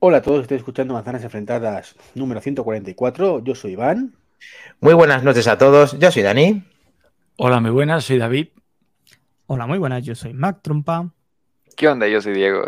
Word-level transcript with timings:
Hola 0.00 0.18
a 0.18 0.22
todos, 0.22 0.42
estoy 0.42 0.58
escuchando 0.58 0.94
Manzanas 0.94 1.24
Enfrentadas 1.24 1.96
número 2.14 2.40
144. 2.40 3.42
Yo 3.42 3.56
soy 3.56 3.72
Iván. 3.72 4.14
Muy 4.78 4.94
buenas 4.94 5.24
noches 5.24 5.48
a 5.48 5.58
todos, 5.58 5.98
yo 5.98 6.12
soy 6.12 6.22
Dani. 6.22 6.62
Hola, 7.36 7.58
muy 7.58 7.72
buenas, 7.72 8.04
soy 8.04 8.18
David. 8.18 8.50
Hola, 9.48 9.66
muy 9.66 9.76
buenas, 9.78 10.04
yo 10.04 10.14
soy 10.14 10.34
Mac 10.34 10.60
Trompa. 10.62 11.12
¿Qué 11.76 11.88
onda? 11.88 12.06
Yo 12.06 12.22
soy 12.22 12.34
Diego. 12.34 12.62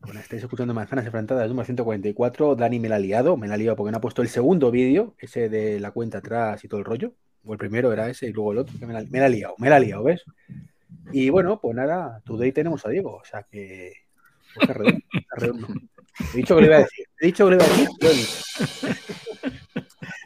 Bueno, 0.00 0.20
estáis 0.20 0.42
escuchando 0.42 0.74
Manzanas 0.74 1.06
Enfrentadas 1.06 1.48
número 1.48 1.64
144. 1.64 2.56
Dani 2.56 2.78
me 2.78 2.90
la 2.90 2.96
ha 2.96 2.98
liado, 2.98 3.38
me 3.38 3.48
la 3.48 3.54
ha 3.54 3.56
liado 3.56 3.76
porque 3.76 3.90
no 3.90 3.96
ha 3.96 4.02
puesto 4.02 4.20
el 4.20 4.28
segundo 4.28 4.70
vídeo, 4.70 5.14
ese 5.18 5.48
de 5.48 5.80
la 5.80 5.92
cuenta 5.92 6.18
atrás 6.18 6.62
y 6.62 6.68
todo 6.68 6.78
el 6.78 6.84
rollo. 6.84 7.14
O 7.42 7.54
el 7.54 7.58
primero 7.58 7.90
era 7.90 8.10
ese 8.10 8.26
y 8.26 8.32
luego 8.32 8.52
el 8.52 8.58
otro, 8.58 8.78
que 8.78 8.84
me 8.84 8.92
la, 8.92 9.02
me 9.10 9.18
la 9.18 9.24
ha 9.24 9.30
liado, 9.30 9.54
me 9.56 9.70
la 9.70 9.76
ha 9.76 9.80
liado, 9.80 10.04
¿ves? 10.04 10.24
Y 11.10 11.30
bueno, 11.30 11.58
pues 11.58 11.74
nada, 11.74 12.20
today 12.26 12.52
tenemos 12.52 12.84
a 12.84 12.90
Diego, 12.90 13.16
o 13.16 13.24
sea 13.24 13.44
que. 13.50 14.05
Redondo, 14.60 15.00
redondo. 15.36 15.68
He 16.32 16.36
dicho 16.38 16.54
que 16.54 16.60
le 16.62 16.66
iba 16.66 16.76
a 16.76 16.80
decir, 16.80 17.06
he 17.20 17.26
dicho 17.26 17.44
que 17.44 17.50
le 17.50 17.56
iba 17.56 17.64
a 17.64 17.68
decir. 17.68 17.88
lo. 18.00 18.10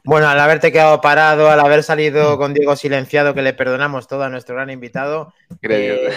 Bueno, 0.05 0.29
al 0.29 0.41
haberte 0.41 0.73
quedado 0.73 1.01
parado, 1.01 1.51
al 1.51 1.61
haber 1.61 1.83
salido 1.83 2.39
con 2.39 2.55
Diego 2.55 2.75
silenciado, 2.75 3.35
que 3.35 3.43
le 3.43 3.53
perdonamos 3.53 4.09
todo 4.09 4.25
a 4.25 4.29
nuestro 4.29 4.55
gran 4.55 4.71
invitado. 4.71 5.33
Eh, 5.63 6.11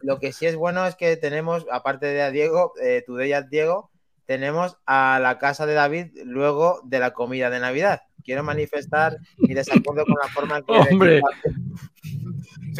lo 0.00 0.18
que 0.18 0.32
sí 0.32 0.46
es 0.46 0.56
bueno 0.56 0.86
es 0.86 0.96
que 0.96 1.16
tenemos, 1.16 1.66
aparte 1.70 2.06
de 2.06 2.22
a 2.22 2.30
Diego, 2.30 2.72
eh, 2.82 3.04
Today 3.06 3.32
at 3.32 3.44
Diego, 3.50 3.90
tenemos 4.26 4.78
a 4.86 5.18
la 5.20 5.38
casa 5.38 5.66
de 5.66 5.74
David 5.74 6.06
luego 6.24 6.80
de 6.84 6.98
la 6.98 7.12
comida 7.12 7.50
de 7.50 7.60
Navidad. 7.60 8.02
Quiero 8.24 8.42
manifestar 8.42 9.16
mi 9.38 9.54
desacuerdo 9.54 10.04
con 10.04 10.16
la 10.20 10.28
forma 10.28 10.58
en 10.58 10.64
que 10.64 10.72
Hombre. 10.92 11.20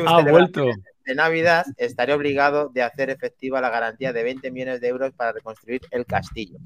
Ha 0.06 0.22
vuelto. 0.22 0.66
De 1.04 1.14
Navidad 1.14 1.64
estaré 1.76 2.12
obligado 2.12 2.68
de 2.68 2.82
hacer 2.82 3.10
efectiva 3.10 3.60
la 3.60 3.70
garantía 3.70 4.12
de 4.12 4.22
20 4.22 4.50
millones 4.50 4.80
de 4.80 4.88
euros 4.88 5.12
para 5.12 5.32
reconstruir 5.32 5.82
el 5.90 6.06
castillo. 6.06 6.58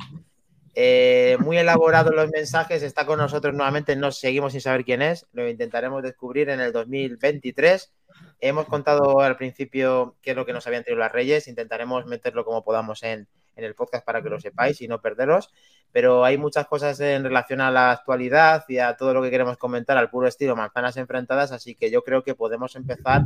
Eh, 0.76 1.36
muy 1.38 1.56
elaborados 1.56 2.12
los 2.12 2.30
mensajes, 2.30 2.82
está 2.82 3.06
con 3.06 3.18
nosotros 3.18 3.54
nuevamente, 3.54 3.94
no 3.94 4.10
seguimos 4.10 4.52
sin 4.52 4.60
saber 4.60 4.84
quién 4.84 5.02
es, 5.02 5.26
lo 5.32 5.48
intentaremos 5.48 6.02
descubrir 6.02 6.48
en 6.48 6.60
el 6.60 6.72
2023. 6.72 7.92
Hemos 8.40 8.66
contado 8.66 9.20
al 9.20 9.36
principio 9.36 10.16
qué 10.20 10.32
es 10.32 10.36
lo 10.36 10.44
que 10.44 10.52
nos 10.52 10.66
habían 10.66 10.82
traído 10.82 10.98
las 10.98 11.12
Reyes, 11.12 11.46
intentaremos 11.46 12.06
meterlo 12.06 12.44
como 12.44 12.64
podamos 12.64 13.04
en, 13.04 13.28
en 13.54 13.64
el 13.64 13.74
podcast 13.74 14.04
para 14.04 14.20
que 14.20 14.28
lo 14.28 14.40
sepáis 14.40 14.80
y 14.80 14.88
no 14.88 15.00
perderos, 15.00 15.50
pero 15.92 16.24
hay 16.24 16.38
muchas 16.38 16.66
cosas 16.66 16.98
en 16.98 17.22
relación 17.22 17.60
a 17.60 17.70
la 17.70 17.92
actualidad 17.92 18.64
y 18.68 18.78
a 18.78 18.96
todo 18.96 19.14
lo 19.14 19.22
que 19.22 19.30
queremos 19.30 19.56
comentar 19.56 19.96
al 19.96 20.10
puro 20.10 20.26
estilo 20.26 20.56
manzanas 20.56 20.96
enfrentadas, 20.96 21.52
así 21.52 21.76
que 21.76 21.90
yo 21.90 22.02
creo 22.02 22.24
que 22.24 22.34
podemos 22.34 22.74
empezar, 22.74 23.22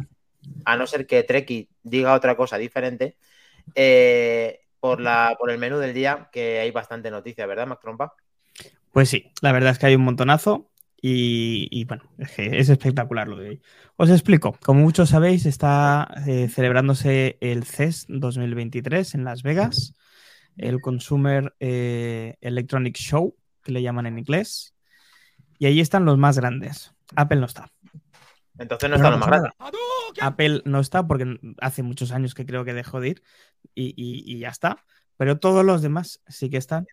a 0.65 0.77
no 0.77 0.87
ser 0.87 1.07
que 1.07 1.23
Treki 1.23 1.69
diga 1.83 2.15
otra 2.15 2.37
cosa 2.37 2.59
diferente, 2.59 3.17
eh, 3.75 4.61
por, 4.81 5.01
la, 5.01 5.37
por 5.39 5.51
el 5.51 5.59
menú 5.59 5.79
del 5.79 5.95
día, 5.95 6.29
que 6.33 6.61
hay 6.61 6.71
bastante 6.71 7.11
noticia, 7.11 7.47
¿verdad, 7.47 7.67
Mac 7.67 7.81
Trompa? 7.81 8.15
Pues 8.93 9.09
sí, 9.09 9.33
la 9.43 9.53
verdad 9.53 9.73
es 9.73 9.79
que 9.79 9.87
hay 9.87 9.95
un 9.95 10.05
montonazo 10.05 10.71
y, 11.01 11.69
y 11.71 11.85
bueno, 11.85 12.05
es, 12.19 12.31
que 12.33 12.59
es 12.59 12.69
espectacular 12.69 13.29
lo 13.29 13.37
de 13.37 13.49
hoy. 13.51 13.63
Os 13.97 14.11
explico, 14.11 14.57
como 14.65 14.81
muchos 14.81 15.11
sabéis, 15.11 15.47
está 15.47 16.09
eh, 16.27 16.49
celebrándose 16.49 17.37
el 17.41 17.65
CES 17.65 18.07
2023 18.09 19.15
en 19.15 19.25
Las 19.25 19.43
Vegas, 19.43 19.95
el 20.57 20.81
Consumer 20.81 21.55
eh, 21.61 22.37
Electronic 22.41 22.97
Show, 22.97 23.37
que 23.63 23.73
le 23.73 23.83
llaman 23.83 24.07
en 24.07 24.19
inglés, 24.19 24.75
y 25.59 25.67
ahí 25.67 25.81
están 25.81 26.05
los 26.05 26.19
más 26.19 26.39
grandes. 26.39 26.95
Apple 27.17 27.41
no 27.41 27.47
está. 27.47 27.71
Entonces 28.59 28.91
no 28.91 28.97
está 28.97 29.11
lo 29.11 29.19
más 29.19 29.29
grande. 29.29 29.49
Apple 30.21 30.63
no 30.65 30.81
está 30.81 31.07
porque 31.07 31.39
hace 31.61 31.83
muchos 31.83 32.13
años 32.13 32.35
que 32.35 32.45
creo 32.47 32.65
que 32.65 32.75
dejó 32.75 33.01
de 33.01 33.09
ir 33.11 33.23
y, 33.75 33.89
y- 33.97 34.25
y 34.27 34.39
ya 34.41 34.49
está. 34.49 34.85
Pero 35.17 35.39
todos 35.39 35.65
los 35.65 35.83
demás 35.83 36.21
sí 36.29 36.51
que 36.51 36.57
están. 36.57 36.87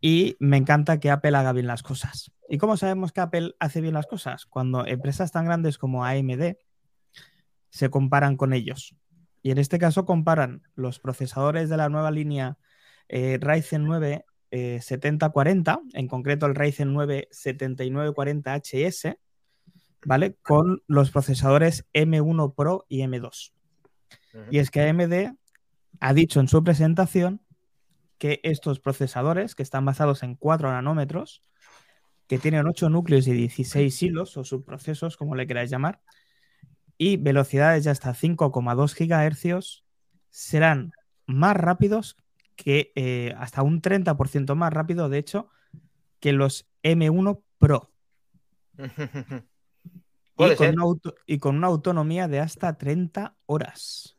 Y 0.00 0.36
me 0.38 0.56
encanta 0.56 1.00
que 1.00 1.10
Apple 1.10 1.36
haga 1.36 1.52
bien 1.52 1.66
las 1.66 1.82
cosas. 1.82 2.30
¿Y 2.48 2.58
cómo 2.58 2.76
sabemos 2.76 3.12
que 3.12 3.20
Apple 3.20 3.54
hace 3.58 3.80
bien 3.80 3.94
las 3.94 4.06
cosas? 4.06 4.46
Cuando 4.46 4.86
empresas 4.86 5.32
tan 5.32 5.44
grandes 5.44 5.78
como 5.78 6.04
AMD 6.04 6.56
se 7.70 7.90
comparan 7.90 8.36
con 8.36 8.52
ellos. 8.52 8.94
Y 9.42 9.50
en 9.50 9.58
este 9.58 9.78
caso 9.78 10.04
comparan 10.04 10.62
los 10.74 10.98
procesadores 11.00 11.68
de 11.68 11.76
la 11.76 11.88
nueva 11.88 12.10
línea 12.10 12.58
eh, 13.08 13.38
Ryzen 13.40 13.84
9 13.84 14.24
eh, 14.50 14.80
7040, 14.80 15.80
en 15.92 16.08
concreto 16.08 16.46
el 16.46 16.54
Ryzen 16.54 16.92
9 16.92 17.28
7940HS, 17.32 19.18
¿vale? 20.04 20.36
Con 20.42 20.82
los 20.86 21.10
procesadores 21.10 21.86
M1 21.92 22.54
Pro 22.54 22.84
y 22.88 23.00
M2. 23.00 23.52
Y 24.50 24.58
es 24.58 24.70
que 24.70 24.82
AMD 24.82 25.36
ha 26.00 26.14
dicho 26.14 26.40
en 26.40 26.48
su 26.48 26.62
presentación 26.62 27.40
que 28.18 28.40
estos 28.42 28.80
procesadores, 28.80 29.54
que 29.54 29.62
están 29.62 29.84
basados 29.84 30.22
en 30.22 30.34
4 30.34 30.70
nanómetros, 30.70 31.42
que 32.26 32.38
tienen 32.38 32.66
8 32.66 32.90
núcleos 32.90 33.26
y 33.26 33.32
16 33.32 34.02
hilos 34.02 34.36
o 34.36 34.44
subprocesos, 34.44 35.16
como 35.16 35.34
le 35.34 35.46
queráis 35.46 35.70
llamar, 35.70 36.00
y 36.98 37.16
velocidades 37.16 37.84
de 37.84 37.90
hasta 37.90 38.12
5,2 38.12 38.94
GHz, 38.94 39.84
serán 40.30 40.92
más 41.26 41.56
rápidos 41.56 42.16
que 42.56 42.92
eh, 42.96 43.34
hasta 43.38 43.62
un 43.62 43.80
30% 43.80 44.54
más 44.56 44.72
rápido, 44.72 45.08
de 45.08 45.18
hecho, 45.18 45.48
que 46.20 46.32
los 46.32 46.68
M1 46.82 47.42
Pro. 47.58 47.92
Puede 50.38 50.54
Y 50.54 50.56
con, 50.56 50.66
ser. 50.66 50.74
una 50.76 50.82
auto- 50.84 51.14
y 51.26 51.38
con 51.38 51.56
una 51.56 51.66
autonomía 51.66 52.28
de 52.28 52.38
hasta 52.38 52.78
30 52.78 53.34
horas. 53.46 54.16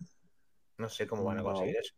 No 0.78 0.90
sé 0.90 1.08
cómo 1.08 1.24
van 1.24 1.40
a 1.40 1.44
conseguir 1.44 1.78
eso. 1.78 1.94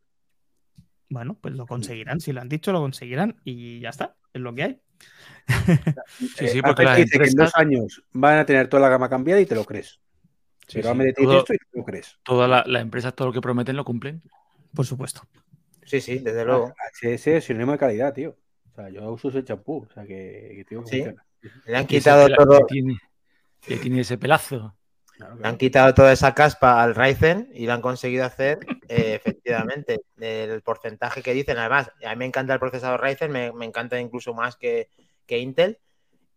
Bueno, 1.09 1.37
pues 1.41 1.55
lo 1.55 1.65
conseguirán. 1.65 2.21
Si 2.21 2.31
lo 2.31 2.39
han 2.39 2.47
dicho, 2.47 2.71
lo 2.71 2.79
conseguirán 2.81 3.41
y 3.43 3.79
ya 3.79 3.89
está. 3.89 4.15
Es 4.31 4.39
lo 4.41 4.53
que 4.53 4.63
hay. 4.63 4.81
Sí, 5.47 5.47
sí, 6.37 6.59
Eh, 6.59 6.61
porque 6.61 6.83
Apple 6.83 6.85
las 6.85 6.97
dice 6.97 7.17
que 7.19 7.25
en 7.29 7.33
dos 7.35 7.51
años 7.55 8.03
van 8.13 8.37
a 8.37 8.45
tener 8.45 8.67
toda 8.69 8.81
la 8.81 8.89
gama 8.89 9.09
cambiada 9.09 9.41
y 9.41 9.45
te 9.47 9.55
lo 9.55 9.65
crees. 9.65 9.99
sí, 10.67 10.79
Pero 10.81 10.93
sí, 10.93 11.13
todo- 11.15 11.39
esto 11.39 11.53
y 11.53 11.57
no 11.57 11.69
te 11.71 11.77
lo 11.79 11.83
crees. 11.85 12.19
todas 12.23 12.49
la- 12.49 12.63
las 12.65 12.81
empresas 12.83 13.15
todo 13.15 13.27
lo 13.29 13.33
que 13.33 13.41
prometen 13.41 13.75
lo 13.75 13.83
cumplen. 13.83 14.21
Por 14.73 14.85
supuesto. 14.85 15.23
Sí, 15.83 15.99
sí, 15.99 16.19
desde 16.19 16.45
luego. 16.45 16.73
HS 16.93 17.37
es 17.37 17.43
sinónimo 17.45 17.71
de 17.73 17.77
calidad, 17.79 18.13
tío. 18.13 18.37
O 18.71 18.75
sea, 18.75 18.87
yo 18.89 19.11
uso 19.11 19.29
ese 19.29 19.43
champú, 19.43 19.85
o 19.89 19.93
sea, 19.93 20.05
que, 20.05 20.63
Sí. 20.69 20.75
funciona. 20.75 21.25
Le 21.65 21.75
han 21.75 21.87
quitado 21.87 22.29
todo, 22.29 22.59
tiene, 22.67 22.97
que 23.65 23.77
tiene 23.77 24.01
ese 24.01 24.17
pelazo. 24.17 24.77
Claro, 25.17 25.37
han 25.43 25.57
quitado 25.57 25.93
toda 25.93 26.11
esa 26.13 26.33
caspa 26.33 26.81
al 26.81 26.95
Ryzen 26.95 27.49
y 27.53 27.65
lo 27.67 27.73
han 27.73 27.81
conseguido 27.81 28.25
hacer 28.25 28.59
eh, 28.87 29.13
efectivamente 29.15 30.01
el 30.19 30.61
porcentaje 30.61 31.21
que 31.21 31.33
dicen. 31.33 31.57
Además, 31.57 31.91
a 32.03 32.09
mí 32.11 32.15
me 32.17 32.25
encanta 32.25 32.53
el 32.53 32.59
procesador 32.59 33.01
Ryzen, 33.01 33.31
me, 33.31 33.51
me 33.51 33.65
encanta 33.65 33.99
incluso 33.99 34.33
más 34.33 34.55
que, 34.55 34.89
que 35.27 35.37
Intel 35.39 35.77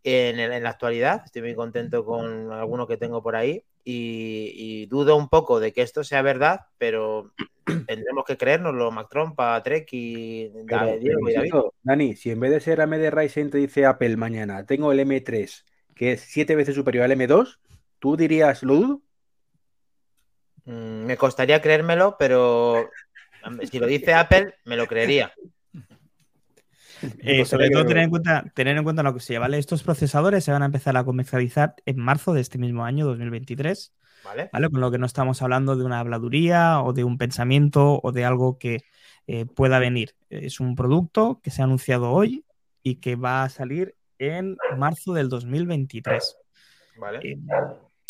en, 0.04 0.38
el- 0.40 0.52
en 0.52 0.62
la 0.64 0.70
actualidad. 0.70 1.22
Estoy 1.24 1.42
muy 1.42 1.54
contento 1.54 2.04
con 2.04 2.52
alguno 2.52 2.86
que 2.86 2.96
tengo 2.98 3.22
por 3.22 3.36
ahí 3.36 3.64
y, 3.84 4.52
y 4.54 4.86
dudo 4.86 5.16
un 5.16 5.28
poco 5.28 5.60
de 5.60 5.72
que 5.72 5.82
esto 5.82 6.04
sea 6.04 6.22
verdad, 6.22 6.62
pero 6.78 7.32
tendremos 7.86 8.24
que 8.26 8.36
creérnoslo, 8.38 8.90
Mac 8.92 9.08
Trompa, 9.10 9.62
Trek 9.62 9.88
y 9.92 10.50
Pero, 10.66 10.86
David, 10.86 11.00
Diego 11.00 11.20
pero 11.24 11.30
y 11.30 11.34
David. 11.34 11.54
Dani, 11.82 12.16
si 12.16 12.30
en 12.30 12.40
vez 12.40 12.50
de 12.50 12.60
ser 12.60 12.80
AMD 12.80 13.10
Ryzen 13.10 13.50
te 13.50 13.58
dice 13.58 13.84
Apple 13.86 14.16
mañana, 14.16 14.64
tengo 14.66 14.92
el 14.92 15.00
M3, 15.00 15.64
que 15.94 16.12
es 16.12 16.20
siete 16.22 16.54
veces 16.56 16.74
superior 16.74 17.04
al 17.04 17.12
M2, 17.12 17.58
¿tú 17.98 18.16
dirías, 18.16 18.62
lo 18.62 18.74
dudo? 18.74 19.02
Mm, 20.64 21.04
me 21.06 21.16
costaría 21.16 21.60
creérmelo, 21.60 22.16
pero 22.18 22.88
si 23.70 23.78
lo 23.78 23.86
dice 23.86 24.14
Apple, 24.14 24.54
me 24.64 24.76
lo 24.76 24.86
creería. 24.86 25.32
Eh, 27.18 27.38
Pues 27.38 27.48
sobre 27.48 27.68
todo 27.70 27.82
que- 27.82 27.88
tener 27.88 28.04
en, 28.04 28.10
cuenta, 28.10 28.44
tener 28.54 28.76
en 28.78 28.84
cuenta 28.84 29.02
una 29.02 29.12
cosilla, 29.12 29.40
¿vale? 29.40 29.58
Estos 29.58 29.82
procesadores 29.82 30.42
se 30.44 30.52
van 30.52 30.62
a 30.62 30.66
empezar 30.66 30.96
a 30.96 31.04
comercializar 31.04 31.74
en 31.84 31.98
marzo 31.98 32.32
de 32.32 32.40
este 32.40 32.56
mismo 32.56 32.84
año, 32.84 33.04
2023, 33.04 33.92
¿Vale? 34.24 34.48
¿vale? 34.52 34.70
Con 34.70 34.80
lo 34.80 34.90
que 34.90 34.96
no 34.96 35.04
estamos 35.04 35.42
hablando 35.42 35.76
de 35.76 35.84
una 35.84 36.00
habladuría 36.00 36.80
o 36.80 36.94
de 36.94 37.04
un 37.04 37.18
pensamiento 37.18 38.00
o 38.02 38.12
de 38.12 38.24
algo 38.24 38.58
que 38.58 38.84
eh, 39.26 39.44
pueda 39.44 39.78
venir. 39.78 40.14
Es 40.30 40.60
un 40.60 40.76
producto 40.76 41.40
que 41.42 41.50
se 41.50 41.60
ha 41.60 41.66
anunciado 41.66 42.10
hoy 42.10 42.44
y 42.82 42.96
que 42.96 43.16
va 43.16 43.42
a 43.44 43.48
salir 43.50 43.96
en 44.18 44.56
marzo 44.76 45.12
del 45.14 45.28
2023. 45.28 46.36
¿Vale? 46.98 47.18
Eh, 47.22 47.38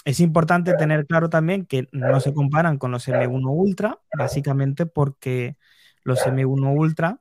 es 0.04 0.20
importante 0.20 0.74
tener 0.74 1.06
claro 1.06 1.30
también 1.30 1.64
que 1.64 1.88
no 1.92 2.20
se 2.20 2.34
comparan 2.34 2.76
con 2.78 2.90
los 2.90 3.08
M1 3.08 3.42
Ultra, 3.50 3.98
básicamente 4.16 4.84
porque 4.86 5.56
los 6.02 6.20
M1 6.26 6.76
Ultra 6.76 7.20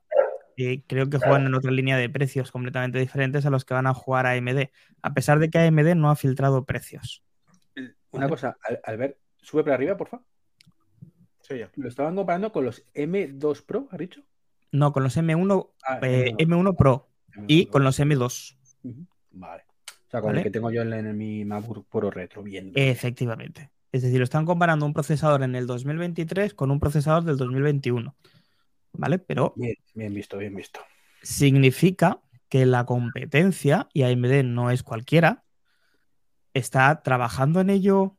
eh, 0.57 0.83
creo 0.85 1.09
que 1.09 1.17
juegan 1.17 1.45
en 1.45 1.55
otra 1.55 1.71
línea 1.71 1.97
de 1.97 2.09
precios 2.09 2.51
completamente 2.51 2.99
diferentes 2.99 3.45
a 3.45 3.49
los 3.49 3.63
que 3.65 3.73
van 3.73 3.87
a 3.87 3.93
jugar 3.93 4.27
AMD, 4.27 4.69
a 5.01 5.13
pesar 5.13 5.39
de 5.39 5.49
que 5.49 5.59
AMD 5.59 5.95
no 5.95 6.09
ha 6.11 6.15
filtrado 6.17 6.65
precios. 6.65 7.23
Una 8.11 8.27
cosa, 8.29 8.57
Al- 8.67 8.81
Albert, 8.83 9.17
sube 9.37 9.63
para 9.63 9.75
arriba, 9.75 9.95
por 9.97 10.09
favor. 10.09 10.25
Soy 11.39 11.59
yo. 11.59 11.67
Lo 11.75 11.87
estaban 11.87 12.15
comparando 12.15 12.51
con 12.51 12.65
los 12.65 12.85
M2 12.93 13.65
Pro, 13.65 13.87
¿has 13.91 13.97
dicho? 13.99 14.21
No, 14.71 14.91
con 14.91 15.03
los 15.03 15.15
M1, 15.17 15.69
Ah, 15.87 15.99
eh, 16.03 16.33
M1. 16.37 16.47
M1 16.47 16.75
Pro 16.75 17.09
y 17.47 17.65
M1 17.65 17.69
con 17.71 17.83
los 17.83 17.99
M2. 17.99 18.57
Vale. 19.31 19.63
O 20.07 20.09
sea, 20.11 20.21
con 20.21 20.27
¿Vale? 20.29 20.39
el 20.39 20.43
que 20.43 20.51
tengo 20.51 20.71
yo 20.71 20.81
en, 20.83 20.93
en 20.93 21.17
mi 21.17 21.43
MacBook 21.45 21.87
Pro 21.89 22.11
retro, 22.11 22.43
bien. 22.43 22.71
Efectivamente. 22.75 23.71
Es 23.91 24.01
decir, 24.01 24.17
lo 24.17 24.23
están 24.23 24.45
comparando 24.45 24.85
un 24.85 24.93
procesador 24.93 25.43
en 25.43 25.55
el 25.55 25.67
2023 25.67 26.53
con 26.53 26.71
un 26.71 26.79
procesador 26.79 27.23
del 27.23 27.37
2021. 27.37 28.15
¿vale? 28.93 29.19
Pero 29.19 29.53
Bien, 29.55 29.75
bien 29.93 30.13
visto, 30.13 30.37
bien 30.37 30.55
visto. 30.55 30.79
significa 31.21 32.21
que 32.49 32.65
la 32.65 32.85
competencia, 32.85 33.87
y 33.93 34.03
AMD 34.03 34.43
no 34.43 34.69
es 34.69 34.83
cualquiera, 34.83 35.43
está 36.53 37.01
trabajando 37.01 37.61
en 37.61 37.69
ello 37.69 38.17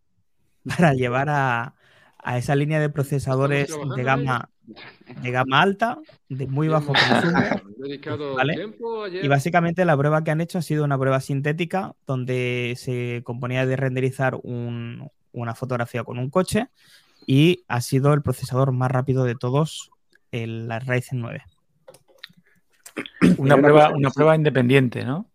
para 0.65 0.95
llevar 0.95 1.29
a, 1.31 1.77
a 2.19 2.39
esa 2.39 2.57
línea 2.57 2.81
de 2.81 2.91
procesadores 2.91 3.69
de 3.97 4.03
gama, 4.03 4.51
de 5.23 5.31
gama 5.31 5.61
alta, 5.63 5.99
de 6.29 6.47
muy 6.47 6.69
bajo 6.69 6.93
consumo. 6.93 7.39
Y 9.23 9.29
básicamente 9.29 9.85
la 9.85 9.97
prueba 9.97 10.25
que 10.25 10.31
han 10.31 10.41
hecho 10.41 10.59
ha 10.59 10.63
sido 10.63 10.85
una 10.85 10.99
prueba 10.99 11.21
sintética 11.21 11.95
donde 12.07 12.75
se 12.77 13.23
componía 13.25 13.67
de 13.67 13.77
renderizar 13.77 14.39
un- 14.43 15.11
una 15.33 15.55
fotografía 15.55 16.05
con 16.05 16.19
un 16.19 16.31
coche 16.31 16.69
y 17.27 17.65
ha 17.69 17.81
sido 17.81 18.13
el 18.15 18.23
procesador 18.23 18.73
más 18.73 18.91
rápido 18.91 19.25
de 19.25 19.35
todos, 19.35 19.91
el 20.33 20.69
la 20.69 20.79
Ryzen 20.79 21.21
9. 21.21 21.43
Una 23.39 23.57
prueba, 23.57 23.91
una 23.91 24.11
prueba 24.11 24.35
independiente, 24.37 25.05
¿no? 25.05 25.31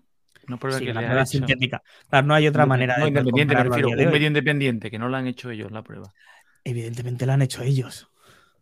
Una 0.48 0.58
prueba 0.58 0.80
Sí, 0.80 0.86
que 0.86 0.94
la 0.94 1.02
prueba 1.02 1.25
sintética. 1.25 1.84
Claro, 2.10 2.28
no 2.28 2.34
hay 2.34 2.48
otra 2.48 2.66
manera 2.66 2.96
No, 2.98 3.04
de 3.04 3.10
independiente, 3.10 3.54
me 3.54 3.62
a 3.62 3.64
refiero, 3.66 3.90
un 3.90 3.96
medio 4.12 4.28
independiente, 4.28 4.90
que 4.90 4.98
no 4.98 5.10
la 5.10 5.20
han 5.20 5.28
hecho 5.28 5.52
ellos 5.52 5.72
la 5.72 5.84
prueba. 5.84 6.12
Evidentemente 6.64 7.25
lo 7.25 7.34
han 7.34 7.42
hecho 7.42 7.62
ellos. 7.62 8.09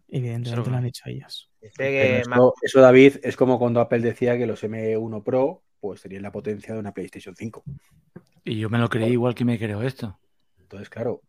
Evidentemente 0.09 0.50
Seguro. 0.51 0.71
lo 0.71 0.77
han 0.77 0.86
hecho 0.86 1.04
ellos. 1.07 1.50
Que 1.77 2.19
eso, 2.19 2.54
eso, 2.62 2.81
David, 2.81 3.18
es 3.24 3.36
como 3.36 3.59
cuando 3.59 3.81
Apple 3.81 4.00
decía 4.00 4.38
que 4.38 4.48
los 4.48 4.63
M1 4.63 5.24
Pro 5.24 5.63
pues 5.80 6.01
tenían 6.01 6.24
la 6.24 6.31
potencia 6.31 6.74
de 6.74 6.80
una 6.80 6.94
PlayStation 6.94 7.36
5. 7.36 7.63
Y 8.44 8.57
yo 8.57 8.69
me 8.69 8.77
lo 8.77 8.89
creí 8.89 9.12
igual 9.12 9.36
que 9.36 9.45
me 9.45 9.59
creo 9.59 9.81
esto. 9.83 10.18
Entonces, 10.59 10.89
claro, 10.89 11.21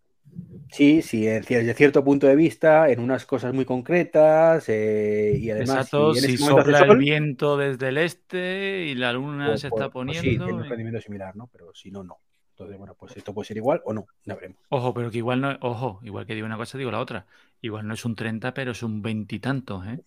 sí, 0.70 1.02
sí, 1.02 1.25
desde 1.26 1.75
cierto 1.75 2.02
punto 2.04 2.26
de 2.26 2.36
vista, 2.36 2.88
en 2.90 3.00
unas 3.00 3.26
cosas 3.26 3.52
muy 3.52 3.64
concretas 3.64 4.64
eh, 4.69 5.36
y 5.38 5.50
además 5.50 5.70
Exacto, 5.86 6.14
si 6.14 6.34
hace 6.34 6.36
sopla 6.38 6.78
el 6.81 6.96
viento 6.96 7.56
desde 7.56 7.88
el 7.88 7.98
este 7.98 8.84
y 8.86 8.94
la 8.94 9.12
luna 9.12 9.48
pues- 9.48 9.60
se 9.60 9.69
pues- 9.70 9.81
está 9.82 9.90
pues 9.90 10.16
sí, 10.16 10.16
poniendo. 10.22 10.44
tiene 10.46 10.60
un 10.62 10.69
rendimiento 10.69 11.00
similar, 11.00 11.36
¿no? 11.36 11.48
Pero 11.52 11.74
si 11.74 11.90
no, 11.90 12.04
no. 12.04 12.19
Entonces, 12.58 12.76
bueno, 12.76 12.96
pues 12.99 13.16
esto 13.16 13.32
puede 13.32 13.46
ser 13.46 13.56
igual 13.56 13.81
o 13.84 13.93
no, 13.93 14.08
ya 14.25 14.34
veremos. 14.34 14.58
Ojo, 14.70 14.93
pero 14.93 15.12
que 15.12 15.19
igual 15.19 15.40
no 15.40 15.52
es, 15.52 15.58
ojo, 15.60 16.00
igual 16.02 16.26
que 16.26 16.34
digo 16.34 16.44
una 16.44 16.56
cosa, 16.56 16.76
digo 16.76 16.90
la 16.90 16.99
otra. 16.99 17.25
Igual 17.62 17.87
no 17.87 17.94
es 17.94 18.05
un 18.05 18.16
30, 18.16 18.52
pero 18.52 18.72
es 18.72 18.82
un 18.82 19.00
veintitantos, 19.00 19.87
¿eh? 19.87 20.00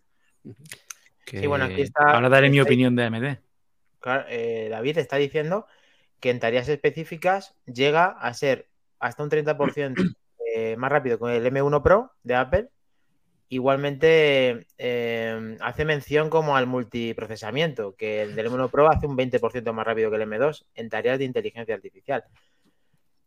Que 1.24 1.40
Sí, 1.40 1.48
bueno, 1.48 1.64
aquí 1.64 1.84
está- 1.84 2.12
Ahora 2.12 2.28
daré 2.28 2.50
mi 2.50 2.58
está 2.60 2.70
opinión 2.70 2.94
de 2.98 3.04
AMD. 3.06 3.38
Claro, 4.02 4.26
eh, 4.28 4.68
David 4.70 4.98
está 4.98 5.16
diciendo 5.16 5.66
que 6.20 6.30
en 6.30 6.42
tareas 6.42 6.68
específicas 6.68 7.56
llega 7.66 8.08
a 8.08 8.34
ser 8.34 8.68
hasta 9.00 9.24
un 9.24 9.30
30% 9.30 10.02
eh, 10.54 10.76
más 10.76 10.92
rápido 10.92 11.20
con 11.20 11.32
el 11.32 11.46
M1 11.46 11.82
Pro 11.82 12.12
de 12.24 12.36
Apple. 12.36 12.70
Igualmente 13.54 14.66
eh, 14.78 15.58
hace 15.60 15.84
mención 15.84 16.30
como 16.30 16.56
al 16.56 16.68
multiprocesamiento, 16.68 17.98
que 17.98 18.22
el 18.22 18.34
del 18.34 18.50
M1 18.50 18.72
Pro 18.72 18.90
hace 18.90 19.08
un 19.08 19.18
20% 19.18 19.74
más 19.74 19.86
rápido 19.86 20.10
que 20.10 20.16
el 20.16 20.22
M2 20.22 20.64
en 20.74 20.90
tareas 20.90 21.20
de 21.20 21.26
inteligencia 21.26 21.76
artificial. 21.76 22.24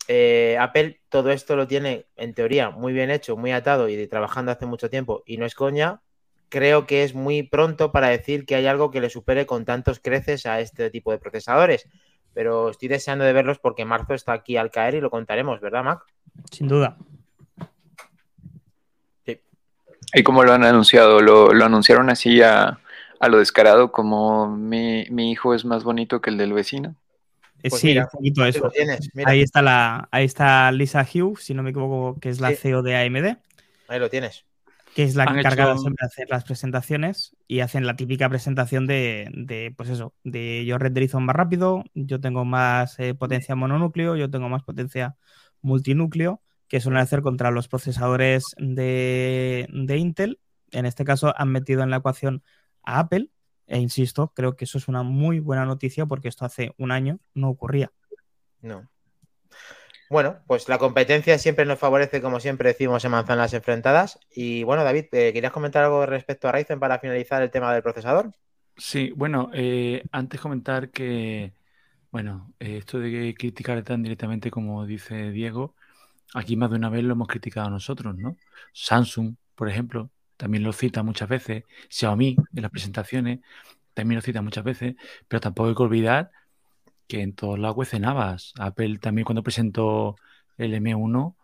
Eh, 0.08 0.56
Apple 0.58 1.02
todo 1.10 1.30
esto 1.30 1.56
lo 1.56 1.66
tiene 1.66 2.06
en 2.16 2.32
teoría 2.32 2.70
muy 2.70 2.94
bien 2.94 3.10
hecho, 3.10 3.36
muy 3.36 3.52
atado 3.52 3.90
y 3.90 4.06
trabajando 4.06 4.50
hace 4.50 4.64
mucho 4.64 4.88
tiempo 4.88 5.22
y 5.26 5.36
no 5.36 5.44
es 5.44 5.54
coña. 5.54 6.00
Creo 6.48 6.86
que 6.86 7.04
es 7.04 7.14
muy 7.14 7.42
pronto 7.42 7.92
para 7.92 8.08
decir 8.08 8.46
que 8.46 8.54
hay 8.54 8.66
algo 8.66 8.90
que 8.90 9.02
le 9.02 9.10
supere 9.10 9.44
con 9.44 9.66
tantos 9.66 10.00
creces 10.00 10.46
a 10.46 10.58
este 10.58 10.88
tipo 10.88 11.12
de 11.12 11.18
procesadores. 11.18 11.86
Pero 12.32 12.70
estoy 12.70 12.88
deseando 12.88 13.26
de 13.26 13.34
verlos 13.34 13.58
porque 13.58 13.84
marzo 13.84 14.14
está 14.14 14.32
aquí 14.32 14.56
al 14.56 14.70
caer 14.70 14.94
y 14.94 15.02
lo 15.02 15.10
contaremos, 15.10 15.60
¿verdad, 15.60 15.84
Mac? 15.84 16.00
Sin 16.50 16.66
duda. 16.66 16.96
¿Y 20.14 20.22
cómo 20.22 20.44
lo 20.44 20.52
han 20.52 20.64
anunciado? 20.64 21.20
¿Lo, 21.20 21.52
lo 21.52 21.64
anunciaron 21.64 22.10
así 22.10 22.40
a, 22.42 22.78
a 23.20 23.28
lo 23.28 23.38
descarado 23.38 23.92
como 23.92 24.48
mi, 24.56 25.06
mi 25.10 25.30
hijo 25.32 25.54
es 25.54 25.64
más 25.64 25.84
bonito 25.84 26.20
que 26.20 26.30
el 26.30 26.38
del 26.38 26.52
vecino? 26.52 26.94
Eh, 27.62 27.70
Pues 27.70 27.82
sí, 27.82 27.88
mira, 27.88 28.04
un 28.04 28.08
poquito 28.18 28.44
eso. 28.44 28.64
lo 28.64 28.70
tienes, 28.70 29.10
mira, 29.14 29.30
Ahí 29.30 29.40
está 29.42 29.62
la, 29.62 30.08
ahí 30.12 30.24
está 30.24 30.70
Lisa 30.72 31.02
Hugh, 31.12 31.38
si 31.38 31.54
no 31.54 31.62
me 31.62 31.70
equivoco, 31.70 32.18
que 32.20 32.28
es 32.28 32.40
la 32.40 32.52
Sí. 32.52 32.56
CEO 32.62 32.82
de 32.82 32.96
AMD, 32.96 33.36
ahí 33.88 33.98
lo 33.98 34.10
tienes. 34.10 34.44
que 34.94 35.02
es 35.02 35.14
la 35.16 35.24
Han 35.24 35.38
encargada 35.38 35.72
hecho- 35.72 35.80
siempre 35.82 36.04
de 36.04 36.06
hacer 36.06 36.28
las 36.30 36.44
presentaciones 36.44 37.36
y 37.48 37.60
hacen 37.60 37.86
la 37.86 37.96
típica 37.96 38.28
presentación 38.28 38.86
de, 38.86 39.28
de, 39.34 39.74
pues 39.76 39.88
eso, 39.90 40.14
de 40.24 40.64
yo 40.66 40.78
renderizo 40.78 41.18
más 41.20 41.34
rápido, 41.36 41.84
yo 41.94 42.20
tengo 42.20 42.44
más 42.44 42.98
eh, 43.00 43.14
potencia 43.14 43.56
mononúcleo, 43.56 44.16
yo 44.16 44.30
tengo 44.30 44.48
más 44.48 44.62
potencia 44.62 45.16
multinúcleo, 45.62 46.42
que 46.68 46.80
suelen 46.80 47.00
hacer 47.00 47.22
contra 47.22 47.50
los 47.50 47.68
procesadores 47.68 48.44
de, 48.58 49.66
de 49.70 49.96
Intel. 49.96 50.40
En 50.70 50.86
este 50.86 51.04
caso 51.04 51.32
han 51.36 51.50
metido 51.50 51.82
en 51.82 51.90
la 51.90 51.96
ecuación 51.96 52.42
a 52.82 52.98
Apple, 53.00 53.30
e 53.66 53.78
insisto, 53.78 54.32
creo 54.34 54.56
que 54.56 54.64
eso 54.64 54.78
es 54.78 54.88
una 54.88 55.02
muy 55.02 55.40
buena 55.40 55.64
noticia 55.64 56.06
porque 56.06 56.28
esto 56.28 56.44
hace 56.44 56.74
un 56.78 56.90
año 56.90 57.18
no 57.34 57.48
ocurría. 57.48 57.92
No. 58.60 58.88
Bueno, 60.10 60.38
pues 60.46 60.68
la 60.68 60.78
competencia 60.78 61.38
siempre 61.38 61.64
nos 61.64 61.78
favorece, 61.78 62.20
como 62.20 62.38
siempre 62.38 62.68
decimos 62.68 63.04
en 63.04 63.10
manzanas 63.10 63.54
enfrentadas. 63.54 64.18
Y 64.30 64.62
bueno, 64.62 64.84
David, 64.84 65.06
eh, 65.12 65.32
¿querías 65.32 65.52
comentar 65.52 65.82
algo 65.82 66.04
respecto 66.06 66.46
a 66.46 66.52
Ryzen 66.52 66.78
para 66.78 66.98
finalizar 66.98 67.42
el 67.42 67.50
tema 67.50 67.72
del 67.72 67.82
procesador? 67.82 68.30
Sí, 68.76 69.12
bueno, 69.16 69.50
eh, 69.54 70.02
antes 70.12 70.40
comentar 70.40 70.90
que, 70.90 71.54
bueno, 72.10 72.52
eh, 72.60 72.76
esto 72.78 72.98
de 72.98 73.34
criticar 73.36 73.82
tan 73.82 74.02
directamente 74.02 74.50
como 74.50 74.84
dice 74.84 75.30
Diego, 75.30 75.74
aquí 76.34 76.56
más 76.56 76.70
de 76.70 76.76
una 76.76 76.90
vez 76.90 77.02
lo 77.04 77.14
hemos 77.14 77.28
criticado 77.28 77.70
nosotros, 77.70 78.14
¿no? 78.16 78.36
Samsung, 78.74 79.36
por 79.54 79.70
ejemplo, 79.70 80.10
también 80.36 80.62
lo 80.64 80.72
cita 80.72 81.02
muchas 81.02 81.28
veces, 81.28 81.64
Xiaomi 81.88 82.36
en 82.54 82.62
las 82.62 82.70
presentaciones 82.70 83.40
también 83.94 84.16
lo 84.16 84.22
cita 84.22 84.42
muchas 84.42 84.64
veces, 84.64 84.96
pero 85.28 85.40
tampoco 85.40 85.68
hay 85.68 85.74
que 85.74 85.82
olvidar 85.82 86.30
que 87.06 87.22
en 87.22 87.32
todos 87.34 87.58
lados 87.58 87.76
cuecen. 87.76 88.04
Apple 88.04 88.98
también 88.98 89.24
cuando 89.24 89.42
presentó 89.42 90.16
el 90.58 90.74
M1, 90.74 91.36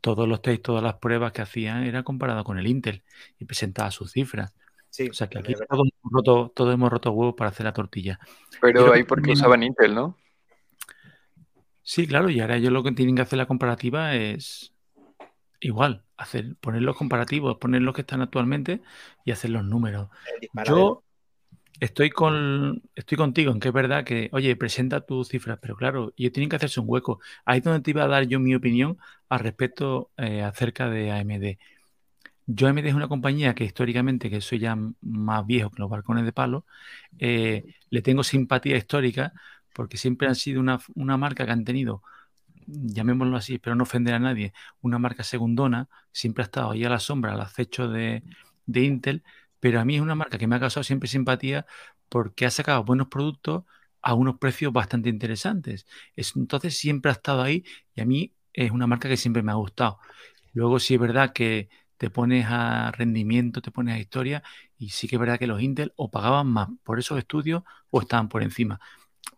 todos 0.00 0.28
los 0.28 0.42
test, 0.42 0.62
todas 0.62 0.82
las 0.82 0.94
pruebas 0.94 1.32
que 1.32 1.42
hacían 1.42 1.84
era 1.84 2.02
comparado 2.02 2.42
con 2.44 2.58
el 2.58 2.66
Intel 2.66 3.04
y 3.38 3.44
presentaba 3.44 3.90
sus 3.90 4.12
cifras. 4.12 4.52
Sí, 4.90 5.08
O 5.08 5.14
sea 5.14 5.28
que 5.28 5.38
aquí 5.38 5.54
todos 5.54 5.88
hemos 5.88 6.12
roto, 6.12 6.52
todos 6.54 6.74
hemos 6.74 6.90
roto 6.90 7.12
huevos 7.12 7.34
para 7.34 7.50
hacer 7.50 7.64
la 7.64 7.72
tortilla. 7.72 8.18
Pero 8.60 8.92
ahí 8.92 9.02
que 9.02 9.06
porque 9.06 9.32
usaban 9.32 9.62
Intel, 9.62 9.94
¿no? 9.94 10.18
Sí, 11.82 12.06
claro, 12.06 12.30
y 12.30 12.40
ahora 12.40 12.56
ellos 12.56 12.72
lo 12.72 12.82
que 12.82 12.92
tienen 12.92 13.16
que 13.16 13.22
hacer 13.22 13.38
la 13.38 13.46
comparativa 13.46 14.14
es 14.14 14.72
igual, 15.60 16.04
hacer, 16.16 16.56
poner 16.56 16.82
los 16.82 16.96
comparativos, 16.96 17.56
poner 17.58 17.82
los 17.82 17.94
que 17.94 18.02
están 18.02 18.20
actualmente 18.20 18.80
y 19.24 19.32
hacer 19.32 19.50
los 19.50 19.64
números. 19.64 20.08
Yo 20.66 21.02
estoy 21.80 22.10
con 22.10 22.82
estoy 22.94 23.18
contigo 23.18 23.52
en 23.52 23.60
que 23.60 23.68
es 23.68 23.74
verdad 23.74 24.04
que, 24.04 24.28
oye, 24.32 24.54
presenta 24.56 25.00
tus 25.00 25.28
cifras, 25.28 25.58
pero 25.60 25.76
claro, 25.76 26.12
ellos 26.16 26.32
tienen 26.32 26.48
que 26.48 26.56
hacerse 26.56 26.80
un 26.80 26.86
hueco. 26.88 27.20
Ahí 27.44 27.58
es 27.58 27.64
donde 27.64 27.80
te 27.80 27.90
iba 27.90 28.04
a 28.04 28.08
dar 28.08 28.26
yo 28.26 28.38
mi 28.38 28.54
opinión 28.54 28.98
al 29.28 29.40
respecto 29.40 30.10
eh, 30.16 30.42
acerca 30.42 30.88
de 30.88 31.10
AMD. 31.10 31.58
Yo 32.46 32.68
AMD 32.68 32.88
es 32.88 32.94
una 32.94 33.08
compañía 33.08 33.54
que 33.54 33.64
históricamente, 33.64 34.30
que 34.30 34.40
soy 34.40 34.58
ya 34.58 34.76
más 35.00 35.46
viejo 35.46 35.70
que 35.70 35.80
los 35.80 35.90
balcones 35.90 36.24
de 36.24 36.32
palo, 36.32 36.66
eh, 37.18 37.64
le 37.90 38.02
tengo 38.02 38.24
simpatía 38.24 38.76
histórica 38.76 39.32
porque 39.74 39.96
siempre 39.96 40.28
han 40.28 40.34
sido 40.36 40.60
una, 40.60 40.80
una 40.94 41.16
marca 41.16 41.44
que 41.46 41.52
han 41.52 41.64
tenido, 41.64 42.02
llamémoslo 42.66 43.36
así, 43.36 43.54
espero 43.54 43.76
no 43.76 43.84
ofender 43.84 44.14
a 44.14 44.18
nadie, 44.18 44.52
una 44.80 44.98
marca 44.98 45.24
segundona, 45.24 45.88
siempre 46.12 46.42
ha 46.42 46.46
estado 46.46 46.70
ahí 46.72 46.84
a 46.84 46.90
la 46.90 47.00
sombra, 47.00 47.32
al 47.32 47.40
acecho 47.40 47.88
de, 47.88 48.22
de 48.66 48.80
Intel, 48.82 49.24
pero 49.60 49.80
a 49.80 49.84
mí 49.84 49.96
es 49.96 50.02
una 50.02 50.14
marca 50.14 50.38
que 50.38 50.46
me 50.46 50.56
ha 50.56 50.60
causado 50.60 50.84
siempre 50.84 51.08
simpatía 51.08 51.66
porque 52.08 52.46
ha 52.46 52.50
sacado 52.50 52.84
buenos 52.84 53.08
productos 53.08 53.64
a 54.02 54.14
unos 54.14 54.38
precios 54.38 54.72
bastante 54.72 55.08
interesantes. 55.08 55.86
Es, 56.16 56.34
entonces 56.36 56.76
siempre 56.76 57.10
ha 57.10 57.14
estado 57.14 57.42
ahí 57.42 57.64
y 57.94 58.00
a 58.00 58.04
mí 58.04 58.34
es 58.52 58.70
una 58.70 58.86
marca 58.86 59.08
que 59.08 59.16
siempre 59.16 59.42
me 59.42 59.52
ha 59.52 59.54
gustado. 59.54 59.98
Luego 60.52 60.78
sí 60.80 60.94
es 60.94 61.00
verdad 61.00 61.32
que 61.32 61.68
te 61.96 62.10
pones 62.10 62.46
a 62.48 62.90
rendimiento, 62.92 63.62
te 63.62 63.70
pones 63.70 63.94
a 63.94 63.98
historia 63.98 64.42
y 64.78 64.90
sí 64.90 65.08
que 65.08 65.16
es 65.16 65.20
verdad 65.20 65.38
que 65.38 65.46
los 65.46 65.62
Intel 65.62 65.92
o 65.96 66.10
pagaban 66.10 66.48
más 66.48 66.68
por 66.82 66.98
esos 66.98 67.18
estudios 67.18 67.62
o 67.90 68.00
estaban 68.00 68.28
por 68.28 68.42
encima. 68.42 68.80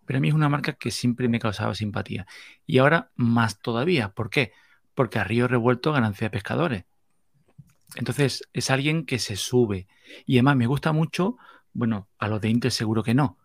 Pero 0.07 0.19
a 0.19 0.21
mí 0.21 0.29
es 0.29 0.35
una 0.35 0.49
marca 0.49 0.75
que 0.75 0.91
siempre 0.91 1.29
me 1.29 1.39
causaba 1.41 1.75
simpatía. 1.75 2.27
Y 2.67 2.79
ahora 2.79 3.11
más 3.17 3.59
todavía. 3.61 4.11
¿Por 4.15 4.31
qué? 4.31 4.53
Porque 4.95 5.19
a 5.19 5.25
río 5.25 5.49
revuelto 5.49 5.93
ganancia 5.93 6.27
de 6.27 6.31
pescadores. 6.31 6.85
Entonces 7.97 8.43
es 8.53 8.71
alguien 8.71 9.07
que 9.07 9.19
se 9.19 9.37
sube. 9.37 9.87
Y 10.27 10.37
además 10.37 10.57
me 10.57 10.67
gusta 10.67 10.93
mucho, 10.93 11.37
bueno, 11.73 12.09
a 12.19 12.29
los 12.29 12.41
de 12.41 12.51
Intel 12.51 12.73
seguro 12.73 13.03
que 13.03 13.15
no. 13.15 13.39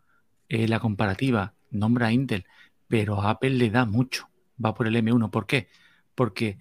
eh, 0.49 0.67
la 0.67 0.79
comparativa 0.79 1.55
nombra 1.71 2.07
a 2.07 2.13
Intel, 2.13 2.45
pero 2.87 3.21
a 3.21 3.31
Apple 3.31 3.51
le 3.51 3.69
da 3.71 3.85
mucho. 3.85 4.29
Va 4.63 4.73
por 4.75 4.87
el 4.87 4.95
M1. 4.97 5.31
¿Por 5.31 5.47
qué? 5.47 5.69
Porque 6.15 6.59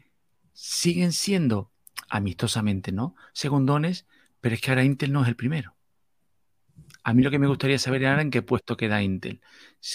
siguen 0.54 1.12
siendo 1.12 1.72
amistosamente, 2.10 2.92
¿no? 2.92 3.16
Segundones, 3.34 4.06
pero 4.40 4.54
es 4.56 4.60
que 4.62 4.70
ahora 4.72 4.84
Intel 4.84 5.12
no 5.12 5.22
es 5.22 5.28
el 5.28 5.36
primero. 5.36 5.76
A 7.08 7.14
mí 7.14 7.22
lo 7.22 7.30
que 7.30 7.38
me 7.38 7.46
gustaría 7.46 7.78
saber 7.78 8.02
era 8.02 8.20
en 8.20 8.30
qué 8.30 8.42
puesto 8.42 8.76
queda 8.76 9.02
Intel. 9.02 9.40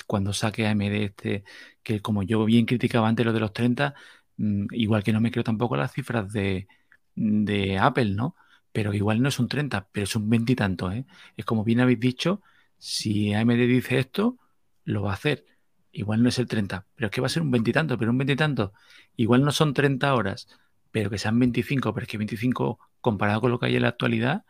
Cuando 0.07 0.33
saque 0.33 0.65
AMD 0.65 1.03
este, 1.03 1.43
que 1.83 2.01
como 2.01 2.23
yo 2.23 2.43
bien 2.45 2.65
criticaba 2.65 3.07
antes 3.07 3.23
lo 3.25 3.33
de 3.33 3.39
los 3.39 3.53
30, 3.53 3.93
mm, 4.37 4.65
igual 4.71 5.03
que 5.03 5.13
no 5.13 5.21
me 5.21 5.31
creo 5.31 5.43
tampoco 5.43 5.77
las 5.77 5.93
cifras 5.93 6.33
de, 6.33 6.67
de 7.15 7.77
Apple, 7.77 8.15
¿no? 8.15 8.35
pero 8.71 8.93
igual 8.93 9.21
no 9.21 9.29
es 9.29 9.39
un 9.39 9.47
30, 9.47 9.89
pero 9.91 10.05
es 10.05 10.15
un 10.15 10.29
20 10.29 10.53
y 10.53 10.55
tanto. 10.55 10.91
¿eh? 10.91 11.05
Es 11.37 11.45
como 11.45 11.63
bien 11.63 11.81
habéis 11.81 11.99
dicho, 11.99 12.41
si 12.79 13.33
AMD 13.33 13.67
dice 13.67 13.99
esto, 13.99 14.39
lo 14.85 15.03
va 15.03 15.11
a 15.11 15.15
hacer. 15.15 15.45
Igual 15.91 16.23
no 16.23 16.29
es 16.29 16.39
el 16.39 16.47
30, 16.47 16.87
pero 16.95 17.07
es 17.07 17.11
que 17.11 17.21
va 17.21 17.27
a 17.27 17.29
ser 17.29 17.43
un 17.43 17.51
20 17.51 17.69
y 17.69 17.73
tanto, 17.73 17.97
pero 17.97 18.11
un 18.11 18.17
20 18.17 18.33
y 18.33 18.35
tanto. 18.37 18.73
Igual 19.15 19.43
no 19.43 19.51
son 19.51 19.73
30 19.75 20.15
horas, 20.15 20.47
pero 20.91 21.11
que 21.11 21.19
sean 21.19 21.37
25, 21.39 21.93
pero 21.93 22.03
es 22.05 22.09
que 22.09 22.17
25 22.17 22.79
comparado 23.01 23.41
con 23.41 23.51
lo 23.51 23.59
que 23.59 23.67
hay 23.67 23.75
en 23.75 23.83
la 23.83 23.89
actualidad, 23.89 24.45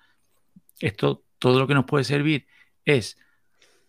esto 0.79 1.24
todo 1.43 1.59
lo 1.59 1.67
que 1.67 1.73
nos 1.73 1.83
puede 1.83 2.05
servir 2.05 2.47
es 2.85 3.17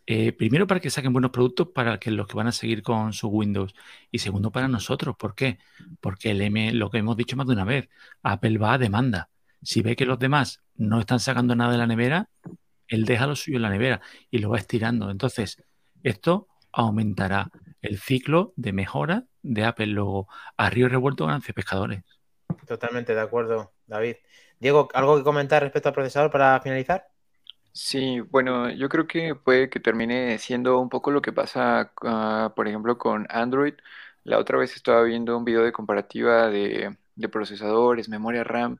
eh, 0.06 0.32
primero 0.32 0.66
para 0.66 0.80
que 0.80 0.90
saquen 0.90 1.12
buenos 1.12 1.30
productos 1.30 1.68
para 1.72 2.00
que 2.00 2.10
los 2.10 2.26
que 2.26 2.34
van 2.34 2.48
a 2.48 2.52
seguir 2.52 2.82
con 2.82 3.12
su 3.12 3.28
Windows 3.28 3.76
y 4.10 4.18
segundo 4.18 4.50
para 4.50 4.66
nosotros. 4.66 5.14
¿Por 5.16 5.36
qué? 5.36 5.60
Porque 6.00 6.32
el 6.32 6.42
M, 6.42 6.72
lo 6.72 6.90
que 6.90 6.98
hemos 6.98 7.16
dicho 7.16 7.36
más 7.36 7.46
de 7.46 7.52
una 7.52 7.64
vez, 7.64 7.88
Apple 8.24 8.58
va 8.58 8.72
a 8.72 8.78
demanda. 8.78 9.30
Si 9.62 9.82
ve 9.82 9.94
que 9.94 10.04
los 10.04 10.18
demás 10.18 10.64
no 10.74 10.98
están 10.98 11.20
sacando 11.20 11.54
nada 11.54 11.70
de 11.70 11.78
la 11.78 11.86
nevera, 11.86 12.28
él 12.88 13.04
deja 13.04 13.28
lo 13.28 13.36
suyo 13.36 13.58
en 13.58 13.62
la 13.62 13.70
nevera 13.70 14.00
y 14.32 14.38
lo 14.38 14.50
va 14.50 14.58
estirando. 14.58 15.08
Entonces, 15.08 15.62
esto 16.02 16.48
aumentará 16.72 17.52
el 17.82 18.00
ciclo 18.00 18.52
de 18.56 18.72
mejora 18.72 19.26
de 19.42 19.64
Apple. 19.64 19.86
Luego, 19.86 20.26
a 20.56 20.70
río 20.70 20.88
revuelto 20.88 21.26
ganancias 21.26 21.54
pescadores. 21.54 22.02
Totalmente 22.66 23.14
de 23.14 23.20
acuerdo, 23.20 23.74
David. 23.86 24.16
Diego, 24.58 24.88
¿algo 24.92 25.16
que 25.16 25.22
comentar 25.22 25.62
respecto 25.62 25.90
al 25.90 25.94
procesador 25.94 26.32
para 26.32 26.60
finalizar? 26.60 27.13
Sí, 27.76 28.20
bueno, 28.20 28.70
yo 28.70 28.88
creo 28.88 29.06
que 29.08 29.34
puede 29.34 29.68
que 29.68 29.80
termine 29.80 30.38
siendo 30.38 30.78
un 30.78 30.88
poco 30.88 31.10
lo 31.10 31.20
que 31.20 31.32
pasa, 31.32 31.92
ah, 32.04 32.52
por 32.54 32.68
ejemplo, 32.68 32.98
con 32.98 33.26
Android. 33.30 33.74
La 34.22 34.38
otra 34.38 34.58
vez 34.58 34.76
estaba 34.76 35.02
viendo 35.02 35.36
un 35.36 35.44
video 35.44 35.64
de 35.64 35.72
comparativa 35.72 36.48
de, 36.50 36.96
de 37.16 37.28
procesadores, 37.28 38.08
memoria 38.08 38.44
RAM. 38.44 38.78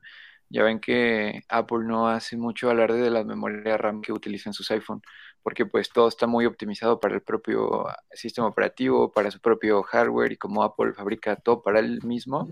Ya 0.49 0.63
ven 0.63 0.79
que 0.79 1.43
Apple 1.49 1.79
no 1.85 2.07
hace 2.07 2.37
mucho 2.37 2.69
alarde 2.69 3.01
de 3.01 3.09
la 3.11 3.25
memoria 3.25 3.77
RAM 3.77 4.01
que 4.01 4.13
utilizan 4.13 4.53
sus 4.53 4.71
iPhone, 4.71 5.01
porque 5.43 5.65
pues 5.65 5.89
todo 5.91 6.07
está 6.07 6.25
muy 6.27 6.45
optimizado 6.45 6.99
para 6.99 7.15
el 7.15 7.21
propio 7.21 7.85
sistema 8.13 8.47
operativo, 8.47 9.11
para 9.11 9.29
su 9.29 9.41
propio 9.41 9.83
hardware 9.83 10.31
y 10.33 10.37
como 10.37 10.63
Apple 10.63 10.93
fabrica 10.93 11.35
todo 11.35 11.61
para 11.61 11.79
él 11.79 11.99
mismo, 12.03 12.49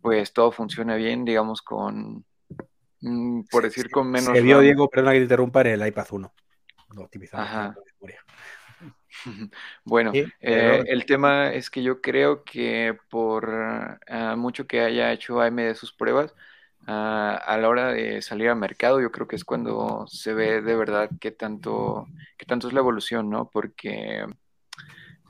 pues 0.00 0.32
todo 0.32 0.52
funciona 0.52 0.96
bien, 0.96 1.24
digamos, 1.24 1.62
con, 1.62 2.24
por 3.50 3.62
decir, 3.64 3.90
con 3.90 4.10
menos... 4.10 4.36
Se 4.36 4.42
vio, 4.42 4.56
RAM. 4.56 4.64
Diego, 4.64 4.88
perdona 4.88 5.12
que 5.12 5.18
te 5.18 5.22
interrumpa, 5.24 5.60
en 5.62 5.66
el 5.68 5.86
iPad 5.86 6.06
1. 6.10 6.32
Lo 6.94 7.02
optimizamos 7.02 7.46
Ajá. 7.46 7.74
con 7.74 7.84
la 7.84 7.92
memoria. 7.94 8.20
Bueno, 9.84 10.12
Sí, 10.12 10.20
eh, 10.20 10.28
pero- 10.40 10.84
el 10.86 11.04
tema 11.04 11.52
es 11.52 11.68
que 11.68 11.82
yo 11.82 12.00
creo 12.00 12.44
que 12.44 12.96
por 13.10 13.50
ah, 14.08 14.34
mucho 14.36 14.66
que 14.66 14.80
haya 14.80 15.12
hecho 15.12 15.40
AMD 15.40 15.74
sus 15.74 15.92
pruebas, 15.92 16.34
ah, 16.86 17.34
a 17.44 17.58
la 17.58 17.68
hora 17.68 17.92
de 17.92 18.22
salir 18.22 18.48
al 18.48 18.56
mercado, 18.56 19.00
yo 19.00 19.10
creo 19.10 19.26
que 19.28 19.36
es 19.36 19.44
cuando 19.44 20.06
se 20.08 20.32
ve 20.32 20.62
de 20.62 20.76
verdad 20.76 21.10
qué 21.20 21.30
tanto, 21.32 22.06
qué 22.38 22.46
tanto 22.46 22.68
es 22.68 22.72
la 22.72 22.80
evolución, 22.80 23.28
¿no? 23.28 23.50
Porque, 23.50 24.24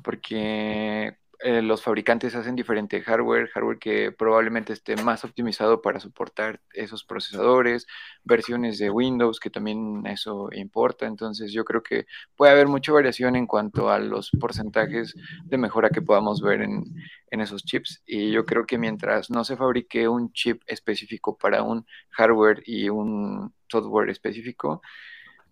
porque 0.04 1.16
eh, 1.42 1.62
los 1.62 1.82
fabricantes 1.82 2.34
hacen 2.34 2.54
diferente 2.54 3.00
hardware, 3.00 3.48
hardware 3.48 3.78
que 3.78 4.12
probablemente 4.12 4.74
esté 4.74 4.96
más 4.96 5.24
optimizado 5.24 5.80
para 5.80 5.98
soportar 5.98 6.60
esos 6.74 7.04
procesadores, 7.04 7.86
versiones 8.24 8.78
de 8.78 8.90
Windows, 8.90 9.40
que 9.40 9.48
también 9.48 10.06
eso 10.06 10.50
importa. 10.52 11.06
Entonces 11.06 11.52
yo 11.52 11.64
creo 11.64 11.82
que 11.82 12.06
puede 12.36 12.52
haber 12.52 12.68
mucha 12.68 12.92
variación 12.92 13.36
en 13.36 13.46
cuanto 13.46 13.90
a 13.90 13.98
los 13.98 14.30
porcentajes 14.38 15.14
de 15.44 15.58
mejora 15.58 15.90
que 15.90 16.02
podamos 16.02 16.42
ver 16.42 16.62
en, 16.62 16.84
en 17.30 17.40
esos 17.40 17.64
chips. 17.64 18.02
Y 18.06 18.30
yo 18.32 18.44
creo 18.44 18.66
que 18.66 18.78
mientras 18.78 19.30
no 19.30 19.44
se 19.44 19.56
fabrique 19.56 20.08
un 20.08 20.32
chip 20.32 20.62
específico 20.66 21.38
para 21.38 21.62
un 21.62 21.86
hardware 22.10 22.62
y 22.66 22.90
un 22.90 23.54
software 23.68 24.10
específico, 24.10 24.82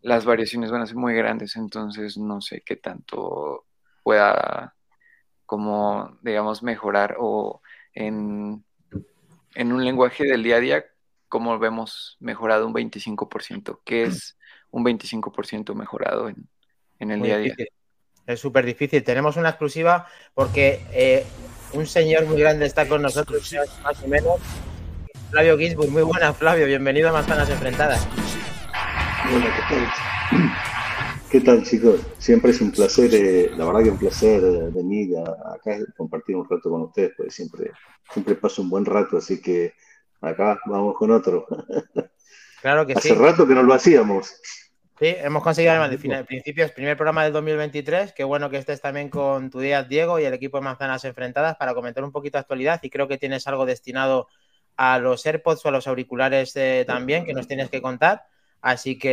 las 0.03 0.25
variaciones 0.27 0.71
van 0.71 0.83
a 0.83 0.87
ser 0.87 0.97
muy 0.97 1.15
grandes. 1.15 1.57
Entonces 1.57 2.19
no 2.19 2.41
sé 2.43 2.63
qué 2.65 2.77
tanto 2.77 3.67
pueda 4.03 4.75
como, 5.49 6.19
digamos, 6.21 6.63
mejorar 6.63 7.17
o 7.19 7.63
en, 7.95 8.63
en 9.55 9.73
un 9.73 9.83
lenguaje 9.83 10.25
del 10.25 10.43
día 10.43 10.57
a 10.57 10.61
día, 10.61 10.85
como 11.31 11.59
vemos 11.59 12.19
mejorado 12.21 12.67
un 12.67 12.75
25%, 12.75 13.81
que 13.83 14.03
es 14.03 14.37
un 14.71 14.85
25% 14.85 15.75
mejorado 15.75 16.29
en, 16.29 16.47
en 16.99 17.13
el 17.13 17.19
Muy 17.21 17.29
día 17.29 17.37
a 17.37 17.39
día. 17.39 17.55
difícil. 17.55 17.73
Es 18.27 18.41
súper 18.41 18.67
difícil. 18.67 19.03
Tenemos 19.03 19.39
una 19.39 19.49
exclusiva 19.49 20.07
porque 20.35 20.85
eh, 20.93 21.25
un 21.73 21.87
señor 21.87 22.27
muy 22.27 22.39
grande 22.39 22.67
está 22.67 22.87
con 22.87 23.01
nosotros, 23.01 23.51
más 23.83 24.03
o 24.03 24.07
menos. 24.07 24.39
Flavio 25.31 25.57
Gisburg, 25.57 25.91
muy 25.91 26.03
buenas, 26.03 26.37
Flavio. 26.37 26.67
Bienvenido 26.67 27.09
a 27.09 27.13
Manzanas 27.13 27.49
Enfrentadas. 27.49 28.07
Hola, 29.33 29.47
¿qué 29.57 29.75
tal? 29.75 30.78
¿Qué 31.31 31.41
tal, 31.43 31.63
chicos? 31.63 32.01
Siempre 32.19 32.53
es 32.53 32.61
un 32.61 32.71
placer, 32.73 33.11
eh, 33.15 33.51
la 33.57 33.67
verdad 33.67 33.83
que 33.83 33.91
un 33.91 33.99
placer 33.99 34.43
eh, 34.43 34.71
venir 34.73 35.17
a- 35.19 35.55
acá 35.55 35.77
y 35.79 35.85
compartir 35.97 36.37
un 36.37 36.49
rato 36.49 36.71
con 36.71 36.83
ustedes, 36.83 37.13
porque 37.17 37.31
siempre, 37.31 37.71
siempre 38.13 38.35
paso 38.35 38.63
un 38.63 38.71
buen 38.71 38.85
rato, 38.87 39.19
así 39.19 39.41
que 39.41 39.75
acá 40.21 40.59
vamos 40.67 40.95
con 40.97 41.11
otro. 41.11 41.47
Claro 42.61 42.85
que 42.85 42.95
Hace 42.95 43.11
sí. 43.11 43.15
rato 43.15 43.47
que 43.47 43.55
no 43.55 43.63
lo 43.63 43.73
hacíamos. 43.73 44.41
Sí, 44.99 45.15
hemos 45.17 45.45
conseguido 45.45 45.71
además 45.71 45.93
de 45.93 45.99
final, 45.99 46.25
principios, 46.25 46.73
primer 46.73 46.97
programa 46.97 47.23
del 47.23 47.33
2023. 47.33 48.13
Qué 48.15 48.25
bueno 48.25 48.51
que 48.51 48.57
estés 48.57 48.81
también 48.81 49.11
con 49.11 49.49
tu 49.49 49.61
día, 49.61 49.85
Diego, 49.85 50.19
y 50.19 50.25
el 50.25 50.35
equipo 50.35 50.57
de 50.59 50.65
Manzanas 50.65 51.05
Enfrentadas 51.05 51.57
para 51.57 51.73
comentar 51.73 52.03
un 52.03 52.11
poquito 52.11 52.37
de 52.37 52.41
actualidad. 52.41 52.81
Y 52.83 52.91
creo 52.91 53.07
que 53.07 53.17
tienes 53.17 53.47
algo 53.47 53.65
destinado 53.65 54.27
a 54.77 54.99
los 54.99 55.25
AirPods 55.25 55.65
o 55.65 55.69
a 55.69 55.71
los 55.71 55.87
auriculares 55.87 56.51
eh, 56.57 56.83
también 56.85 57.25
que 57.25 57.33
nos 57.33 57.47
tienes 57.47 57.71
que 57.71 57.81
contar. 57.81 58.23
Así 58.61 58.99
que 58.99 59.11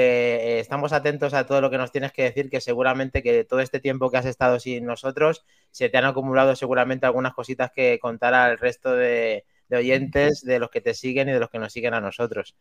eh, 0.57 0.59
estamos 0.59 0.91
atentos 0.93 1.33
a 1.33 1.45
todo 1.45 1.61
lo 1.61 1.69
que 1.69 1.77
nos 1.77 1.91
tienes 1.91 2.11
que 2.11 2.23
decir, 2.23 2.49
que 2.49 2.61
seguramente 2.61 3.21
que 3.21 3.43
todo 3.43 3.59
este 3.59 3.79
tiempo 3.79 4.09
que 4.09 4.17
has 4.17 4.25
estado 4.25 4.59
sin 4.59 4.85
nosotros 4.85 5.45
se 5.71 5.89
te 5.89 5.97
han 5.97 6.05
acumulado 6.05 6.55
seguramente 6.55 7.05
algunas 7.05 7.33
cositas 7.33 7.71
que 7.71 7.99
contar 7.99 8.33
al 8.33 8.57
resto 8.57 8.93
de, 8.95 9.45
de 9.69 9.77
oyentes, 9.77 10.41
de 10.41 10.59
los 10.59 10.69
que 10.69 10.81
te 10.81 10.93
siguen 10.93 11.29
y 11.29 11.33
de 11.33 11.39
los 11.39 11.49
que 11.49 11.59
nos 11.59 11.71
siguen 11.73 11.93
a 11.93 12.01
nosotros. 12.01 12.55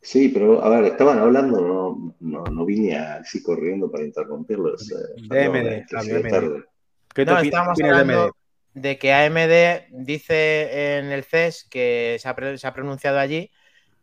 Sí, 0.00 0.28
pero 0.28 0.62
a 0.62 0.68
ver, 0.68 0.84
estaban 0.84 1.18
hablando, 1.18 1.60
no, 1.60 2.14
no, 2.20 2.44
no 2.44 2.64
vine 2.66 2.96
así 2.98 3.42
corriendo 3.42 3.90
para 3.90 4.04
interrumpirlos. 4.04 4.90
eh, 5.32 5.46
AMD, 5.46 5.68
eh, 5.70 5.84
tarde. 6.30 6.64
¿Qué 7.14 7.24
te 7.24 7.30
No, 7.32 7.38
estábamos 7.38 7.78
de 7.78 7.84
hablando 7.86 8.36
de 8.74 8.98
que 8.98 9.12
AMD 9.14 9.86
dice 9.92 10.98
en 10.98 11.06
el 11.12 11.24
CES 11.24 11.66
que 11.70 12.16
se 12.20 12.28
ha, 12.28 12.34
pre- 12.34 12.58
se 12.58 12.66
ha 12.66 12.74
pronunciado 12.74 13.18
allí 13.18 13.50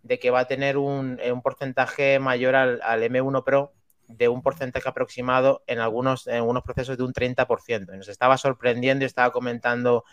de 0.03 0.19
que 0.19 0.31
va 0.31 0.41
a 0.41 0.47
tener 0.47 0.77
un, 0.77 1.19
eh, 1.21 1.31
un 1.31 1.41
porcentaje 1.41 2.19
mayor 2.19 2.55
al, 2.55 2.81
al 2.83 3.03
M1 3.03 3.43
Pro 3.43 3.73
de 4.07 4.27
un 4.27 4.41
porcentaje 4.41 4.89
aproximado 4.89 5.63
en 5.67 5.79
algunos, 5.79 6.27
en 6.27 6.35
algunos 6.35 6.63
procesos 6.63 6.97
de 6.97 7.03
un 7.03 7.13
30%. 7.13 7.93
Y 7.93 7.97
nos 7.97 8.07
estaba 8.07 8.37
sorprendiendo 8.37 9.03
y 9.03 9.07
estaba 9.07 9.31
comentando 9.31 10.03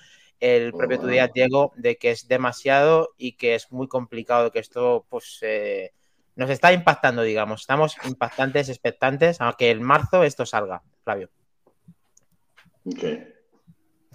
el 0.41 0.73
propio 0.73 0.99
Oh, 0.99 1.01
tu 1.03 1.07
día. 1.09 1.29
Diego, 1.29 1.73
de 1.77 1.97
que 1.97 2.11
es 2.11 2.29
demasiado 2.29 3.11
y 3.17 3.33
que 3.33 3.55
es 3.55 3.73
muy 3.73 3.89
complicado, 3.89 4.53
que 4.53 4.61
esto 4.61 5.05
pues 5.09 5.39
eh, 5.43 5.93
nos 6.37 6.51
está 6.51 6.73
impactando, 6.73 7.23
digamos. 7.23 7.63
Estamos 7.63 7.97
impactantes, 8.05 8.69
expectantes, 8.69 9.41
a 9.41 9.55
que 9.59 9.71
en 9.71 9.83
marzo 9.83 10.23
esto 10.23 10.47
salga, 10.47 10.83
Flavio. 11.03 11.31
Ok. 12.85 13.05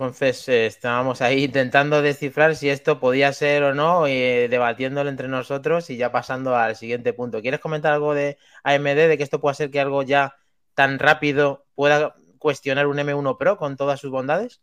Entonces 0.03 0.50
eh, 0.50 0.65
estábamos 0.65 1.22
ahí 1.22 1.45
intentando 1.45 2.01
descifrar 2.01 2.57
si 2.57 2.69
esto 2.69 3.00
podía 3.00 3.31
ser 3.31 3.63
o 3.63 3.74
no, 3.74 4.05
eh, 4.05 4.50
debatiéndolo 4.50 5.10
entre 5.10 5.29
nosotros 5.29 5.89
y 5.89 5.95
ya 5.95 6.12
pasando 6.12 6.57
al 6.57 6.75
siguiente 6.75 7.13
punto. 7.13 7.41
¿Quieres 7.41 7.62
comentar 7.62 7.93
algo 7.93 8.13
de 8.13 8.38
AMD, 8.63 9.07
de 9.07 9.17
que 9.17 9.24
esto 9.24 9.39
pueda 9.39 9.53
ser 9.53 9.72
que 9.72 9.79
algo 9.79 10.03
ya 10.03 10.36
tan 10.74 11.00
rápido 11.00 11.63
pueda 11.74 12.15
cuestionar 12.38 12.88
un 12.88 12.98
M1 12.98 13.38
Pro 13.38 13.55
con 13.55 13.77
todas 13.77 14.01
sus 14.01 14.12
bondades? 14.12 14.62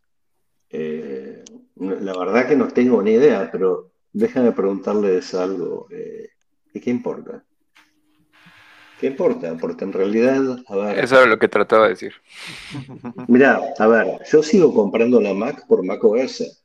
Eh, 0.69 1.43
la 1.77 2.13
verdad 2.19 2.47
que 2.47 2.57
no 2.57 2.69
tengo 2.69 3.01
ni 3.01 3.13
idea, 3.13 3.49
pero 3.51 3.93
déjame 4.13 4.53
preguntarles 4.53 5.33
algo. 5.33 5.89
¿y 6.75 6.81
qué 6.81 6.91
importa? 6.91 7.43
¿Qué 9.01 9.07
importa? 9.07 9.57
Porque 9.59 9.85
en 9.85 9.95
realidad, 9.95 10.59
a 10.69 10.77
ver, 10.77 10.99
Eso 10.99 11.17
era 11.17 11.25
lo 11.25 11.39
que 11.39 11.49
trataba 11.49 11.85
de 11.85 11.91
decir. 11.91 12.13
mira, 13.29 13.59
a 13.79 13.87
ver, 13.87 14.21
yo 14.31 14.43
sigo 14.43 14.75
comprando 14.75 15.19
la 15.23 15.33
Mac 15.33 15.67
por 15.67 15.83
Mac 15.83 16.05
OS. 16.05 16.63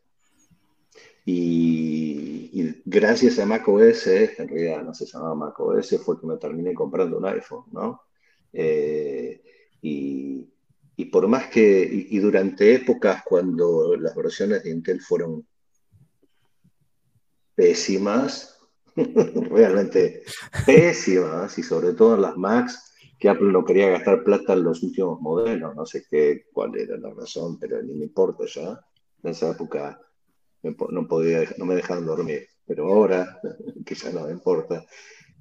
Y, 1.26 2.50
y 2.52 2.82
gracias 2.84 3.40
a 3.40 3.46
Mac 3.46 3.66
OS, 3.68 4.08
en 4.08 4.50
realidad 4.50 4.84
no 4.84 4.94
se 4.94 5.06
llamaba 5.06 5.34
Mac 5.34 5.60
OS, 5.62 5.98
fue 6.04 6.20
que 6.20 6.28
me 6.28 6.36
terminé 6.36 6.74
comprando 6.74 7.18
un 7.18 7.26
iPhone, 7.26 7.64
¿no? 7.72 8.02
Eh, 8.52 9.42
y, 9.82 10.46
y 10.98 11.06
por 11.06 11.30
más 11.30 11.48
que, 11.48 11.90
y, 11.90 12.18
y 12.18 12.20
durante 12.20 12.76
épocas 12.76 13.24
cuando 13.24 13.96
las 13.96 14.14
versiones 14.14 14.62
de 14.64 14.72
Intel 14.72 15.00
fueron 15.00 15.48
pésimas, 17.56 18.55
realmente 19.52 20.24
pésimas, 20.66 21.58
y 21.58 21.64
sobre 21.64 21.94
todo 21.94 22.16
en 22.16 22.22
las 22.22 22.38
Macs, 22.38 22.94
que 23.20 23.30
Apple 23.30 23.52
no 23.52 23.64
quería 23.66 23.90
gastar 23.90 24.24
plata 24.24 24.54
en 24.54 24.64
los 24.64 24.84
últimos 24.84 25.20
modelos, 25.22 25.76
no 25.76 25.86
sé 25.86 26.06
qué, 26.10 26.46
cuál 26.54 26.78
era 26.78 26.98
la 26.98 27.12
razón, 27.14 27.60
pero 27.60 27.82
ni 27.82 27.94
me 27.94 28.06
importa 28.06 28.46
ya. 28.48 28.80
En 29.24 29.32
esa 29.32 29.52
época 29.52 30.00
me 30.64 30.74
po- 30.74 30.92
no, 30.92 31.08
podía, 31.08 31.44
no 31.58 31.66
me 31.66 31.76
dejaban 31.76 32.06
dormir. 32.06 32.48
pero 32.66 32.88
ahora, 32.88 33.40
que 33.86 33.96
ya 33.96 34.12
no 34.12 34.30
importa, 34.30 34.86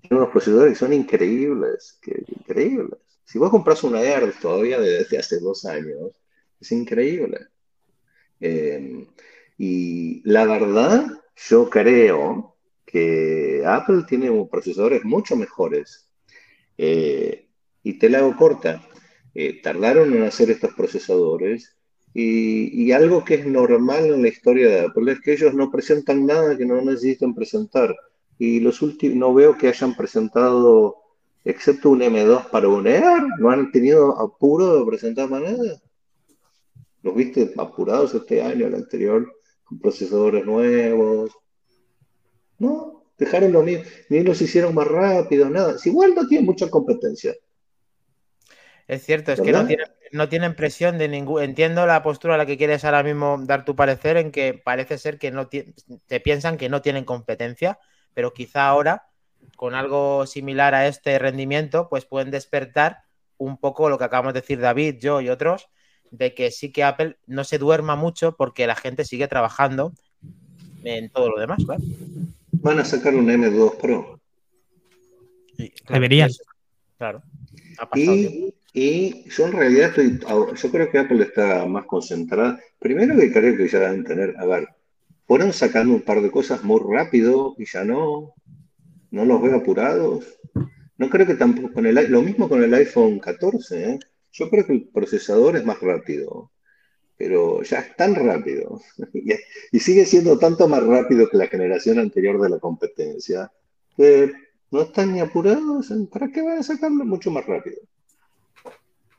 tiene 0.03 0.17
unos 0.19 0.31
procesadores 0.33 0.75
que 0.75 0.79
son 0.87 0.93
increíbles, 0.93 1.99
que, 2.03 2.25
increíbles. 2.29 3.01
Si 3.25 3.39
vos 3.39 3.51
compras 3.51 3.85
una 3.85 4.03
Air 4.03 4.35
todavía 4.41 4.81
desde 4.81 5.19
hace 5.19 5.41
dos 5.41 5.65
años, 5.67 6.13
es 6.61 6.73
increíble. 6.73 7.39
Eh, 8.41 9.07
y 9.59 10.23
la 10.29 10.45
verdad, 10.47 11.07
yo 11.37 11.71
creo 11.71 12.54
Apple 13.67 14.05
tiene 14.09 14.31
procesadores 14.51 15.05
mucho 15.05 15.37
mejores. 15.37 16.09
Eh, 16.77 17.49
y 17.83 17.99
te 17.99 18.09
la 18.09 18.19
hago 18.19 18.37
corta. 18.37 18.83
Eh, 19.35 19.61
tardaron 19.63 20.15
en 20.15 20.23
hacer 20.23 20.51
estos 20.51 20.75
procesadores 20.75 21.77
y, 22.15 22.93
algo 22.93 23.25
que 23.25 23.35
es 23.35 23.47
normal 23.47 24.07
en 24.07 24.23
la 24.23 24.29
historia 24.29 24.69
de 24.69 24.81
Apple 24.83 25.13
es 25.13 25.21
que 25.21 25.33
ellos 25.33 25.53
no 25.53 25.71
presentan 25.71 26.25
nada 26.25 26.57
que 26.57 26.65
no 26.65 26.81
necesiten 26.81 27.35
presentar. 27.35 27.95
Y 28.39 28.61
los 28.61 28.83
últimos, 28.83 29.17
no 29.17 29.35
veo 29.35 29.59
que 29.59 29.69
hayan 29.69 29.97
presentado, 29.97 30.97
excepto 31.45 31.91
un 31.91 32.03
M2 32.03 32.51
para 32.51 32.69
un 32.69 32.87
Air, 32.87 33.25
no 33.39 33.51
han 33.51 33.73
tenido 33.73 34.21
apuro 34.21 34.79
de 34.79 34.87
presentar 34.87 35.29
más 35.29 35.43
nada. 35.43 35.83
¿Los 37.03 37.15
viste 37.17 37.53
apurados 37.59 38.15
este 38.15 38.41
año, 38.43 38.67
el 38.67 38.77
anterior, 38.77 39.31
con 39.65 39.81
procesadores 39.81 40.47
nuevos? 40.47 41.33
No, 42.59 43.05
dejaron 43.19 43.53
los 43.53 43.65
ni, 43.65 43.77
ni 44.09 44.23
los 44.23 44.41
hicieron 44.41 44.75
más 44.75 44.87
rápido, 44.87 45.49
nada. 45.51 45.79
Si 45.79 45.91
igual 45.91 46.15
no 46.15 46.27
tiene 46.27 46.45
mucha 46.45 46.69
competencia. 46.71 47.35
Es 48.87 49.05
cierto, 49.05 49.33
es 49.33 49.41
que 49.41 49.53
no 49.53 49.67
tienen, 49.67 49.87
no 50.13 50.29
tienen 50.29 50.55
presión 50.55 50.99
de 50.99 51.09
ningún. 51.09 51.43
Entiendo 51.43 51.87
la 51.87 52.03
postura 52.03 52.35
a 52.35 52.39
la 52.39 52.47
que 52.47 52.59
quieres 52.59 52.85
ahora 52.85 53.03
mismo 53.03 53.39
dar 53.45 53.65
tu 53.65 53.75
parecer, 53.75 54.17
en 54.17 54.31
que 54.31 54.55
parece 54.55 54.99
ser 54.99 55.19
que 55.19 55.31
no 55.31 55.49
te 55.49 56.21
piensan 56.21 56.59
que 56.59 56.69
no 56.69 56.83
tienen 56.83 57.05
competencia, 57.05 57.79
pero 58.13 58.35
quizá 58.35 58.67
ahora, 58.67 59.07
con 59.57 59.75
algo 59.75 60.27
similar 60.27 60.75
a 60.75 60.87
este 60.87 61.19
rendimiento, 61.19 61.89
pues 61.89 62.05
pueden 62.05 62.31
despertar 62.31 63.05
un 63.39 63.57
poco 63.59 63.89
lo 63.89 63.99
que 63.99 64.05
acabamos 64.05 64.35
de 64.35 64.41
decir 64.41 64.61
David, 64.61 64.97
yo 65.01 65.21
y 65.21 65.29
otros, 65.31 65.69
de 66.11 66.35
que 66.35 66.51
sí 66.51 66.71
que 66.71 66.85
Apple 66.85 67.17
no 67.27 67.45
se 67.45 67.59
duerma 67.59 67.97
mucho 67.97 68.37
porque 68.37 68.67
la 68.67 68.77
gente 68.77 69.05
sigue 69.05 69.29
trabajando 69.29 69.93
en 70.85 71.11
todo 71.11 71.31
lo 71.31 71.41
demás. 71.41 71.59
Van 72.65 72.79
a 72.79 72.85
sacar 72.85 73.15
un 73.15 73.27
M2 73.27 73.77
Pro. 73.77 74.19
Deberían. 75.91 76.31
Claro. 76.97 77.23
y, 77.95 78.55
y 78.73 79.29
yo 79.29 79.47
en 79.47 79.53
realidad 79.53 79.91
estoy, 79.91 80.19
yo 80.19 80.71
creo 80.71 80.91
que 80.91 80.99
Apple 80.99 81.25
está 81.25 81.67
más 81.67 81.85
concentrada. 81.85 82.59
Primero 82.79 83.17
que 83.17 83.31
creo 83.31 83.55
que 83.55 83.69
ya 83.69 83.81
deben 83.81 84.05
tener, 84.05 84.35
a 84.39 84.47
ver, 84.47 84.69
fueron 85.27 85.53
sacando 85.53 85.93
un 85.93 86.01
par 86.01 86.23
de 86.23 86.31
cosas 86.31 86.65
muy 86.65 86.81
rápido 86.83 87.55
y 87.59 87.67
ya 87.67 87.85
no, 87.85 88.33
no 89.11 89.25
los 89.27 89.43
veo 89.43 89.57
apurados. 89.57 90.25
No 90.97 91.11
creo 91.11 91.27
que 91.27 91.35
tampoco 91.35 91.71
con 91.71 91.85
el 91.85 92.11
lo 92.11 92.23
mismo 92.23 92.49
con 92.49 92.63
el 92.63 92.73
iPhone 92.73 93.19
14, 93.19 93.91
¿eh? 93.91 93.99
Yo 94.33 94.49
creo 94.49 94.65
que 94.67 94.73
el 94.73 94.89
procesador 94.89 95.59
es 95.59 95.67
más 95.67 95.81
rápido, 95.81 96.51
pero 97.17 97.63
ya 97.63 97.81
es 97.81 97.97
tan 97.97 98.15
rápido 98.15 98.81
y 99.73 99.79
sigue 99.79 100.05
siendo 100.05 100.39
tanto 100.39 100.69
más 100.69 100.85
rápido 100.85 101.29
que 101.29 101.37
la 101.37 101.47
generación 101.47 101.99
anterior 101.99 102.41
de 102.41 102.51
la 102.51 102.59
competencia 102.59 103.51
que 103.97 104.33
no 104.71 104.83
están 104.83 105.13
ni 105.13 105.21
apurados. 105.21 105.93
¿Para 106.13 106.29
qué 106.29 106.43
van 106.43 106.59
a 106.59 106.63
sacarlo 106.63 107.05
mucho 107.05 107.31
más 107.31 107.47
rápido? 107.47 107.77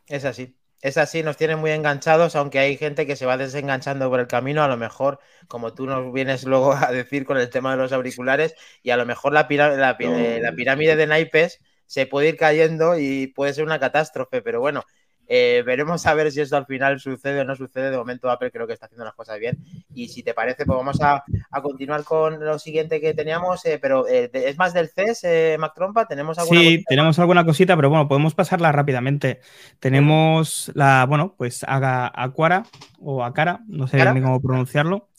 Es 0.07 0.25
así. 0.25 0.55
Es 0.81 0.97
así, 0.97 1.23
nos 1.23 1.35
tiene 1.37 1.55
muy 1.55 1.71
enganchados, 1.71 2.35
aunque 2.35 2.59
hay 2.59 2.77
gente 2.77 3.07
que 3.07 3.15
se 3.15 3.25
va 3.25 3.37
desenganchando 3.37 4.07
por 4.07 4.19
el 4.19 4.27
camino, 4.27 4.61
a 4.61 4.67
lo 4.67 4.77
mejor, 4.77 5.19
como 5.47 5.73
tú 5.73 5.87
nos 5.87 6.13
vienes 6.13 6.43
luego 6.43 6.73
a 6.73 6.91
decir 6.91 7.25
con 7.25 7.38
el 7.38 7.49
tema 7.49 7.71
de 7.71 7.77
los 7.77 7.91
auriculares, 7.91 8.53
y 8.84 8.91
a 8.91 8.97
lo 8.97 9.05
mejor 9.05 9.34
la, 9.34 9.47
la, 9.49 9.97
la 9.97 10.55
pirámide 10.55 10.95
de 10.95 11.08
naipes 11.08 11.60
se 11.88 12.05
puede 12.05 12.29
ir 12.29 12.38
cayendo 12.38 12.99
y 12.99 13.27
puede 13.27 13.53
ser 13.53 13.63
una 13.63 13.79
catástrofe, 13.79 14.43
pero 14.43 14.60
bueno, 14.60 14.84
eh, 15.27 15.63
veremos 15.65 16.05
a 16.05 16.13
ver 16.13 16.31
si 16.31 16.41
esto 16.41 16.55
al 16.55 16.65
final 16.65 16.99
sucede 16.99 17.41
o 17.41 17.45
no 17.45 17.55
sucede. 17.55 17.89
De 17.91 17.97
momento 17.97 18.29
Apple 18.29 18.51
creo 18.51 18.67
que 18.67 18.73
está 18.73 18.85
haciendo 18.85 19.05
las 19.05 19.15
cosas 19.15 19.39
bien. 19.39 19.57
Y 19.93 20.07
si 20.09 20.23
te 20.23 20.33
parece, 20.33 20.65
pues 20.65 20.77
vamos 20.77 20.99
a, 21.01 21.23
continuar 21.61 22.03
con 22.03 22.43
lo 22.43 22.59
siguiente 22.59 23.01
que 23.01 23.13
teníamos. 23.13 23.65
Eh, 23.65 23.79
pero 23.81 24.07
eh, 24.07 24.29
es 24.33 24.57
más 24.57 24.73
del 24.73 24.89
CES, 24.89 25.57
Mac 25.59 25.73
Trompa. 25.73 26.07
¿Tenemos 26.07 26.38
alguna 26.38 26.59
Sí, 26.59 26.83
tenemos 26.88 27.17
alguna 27.19 27.45
cosita, 27.45 27.75
pero 27.75 27.89
bueno, 27.89 28.07
podemos 28.07 28.35
pasarla 28.35 28.71
rápidamente. 28.71 29.39
Tenemos 29.79 30.71
la, 30.75 31.05
bueno, 31.07 31.35
pues 31.38 31.65
Aquara 31.67 32.63
o 32.99 33.23
Acara, 33.23 33.61
no 33.67 33.88
sé 33.88 33.97
bien 33.97 34.23
cómo 34.23 34.41
pronunciarlo. 34.41 35.09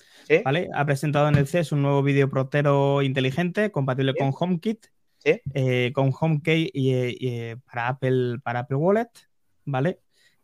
¿Vale? 0.44 0.68
Ha 0.74 0.84
presentado 0.84 1.28
en 1.28 1.36
el 1.36 1.46
CES 1.46 1.70
un 1.70 1.82
nuevo 1.82 2.02
videoprotero 2.02 3.00
inteligente 3.02 3.70
compatible 3.70 4.12
con 4.14 4.32
HomeKit, 4.36 4.86
con 5.94 6.12
HomeKey 6.18 6.70
y, 6.74 7.54
para, 7.56 7.88
Apple, 7.88 8.38
para 8.42 8.60
Apple 8.60 8.76
Wallet. 8.76 9.08
¿Vale? 9.66 10.00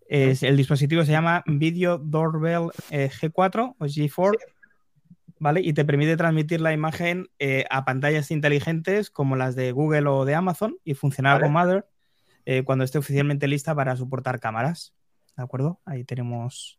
Es, 0.06 0.42
el 0.42 0.58
dispositivo 0.58 1.04
se 1.04 1.12
llama 1.12 1.42
Video 1.46 1.96
Doorbell 1.96 2.68
eh, 2.90 3.08
G4 3.08 3.76
o 3.78 3.84
G4, 3.84 4.36
¿vale? 5.38 5.62
Y 5.62 5.72
te 5.72 5.86
permite 5.86 6.18
transmitir 6.18 6.60
la 6.60 6.74
imagen 6.74 7.30
eh, 7.38 7.64
a 7.70 7.86
pantallas 7.86 8.30
inteligentes 8.30 9.08
como 9.08 9.36
las 9.36 9.54
de 9.54 9.72
Google 9.72 10.08
o 10.08 10.26
de 10.26 10.34
Amazon 10.34 10.76
y 10.84 10.92
funcionar 10.94 11.40
con 11.40 11.52
Mother 11.52 11.86
eh, 12.44 12.62
cuando 12.64 12.84
esté 12.84 12.98
oficialmente 12.98 13.48
lista 13.48 13.74
para 13.74 13.96
soportar 13.96 14.38
cámaras. 14.38 14.92
¿De 15.34 15.42
acuerdo? 15.44 15.80
Ahí 15.86 16.04
tenemos 16.04 16.78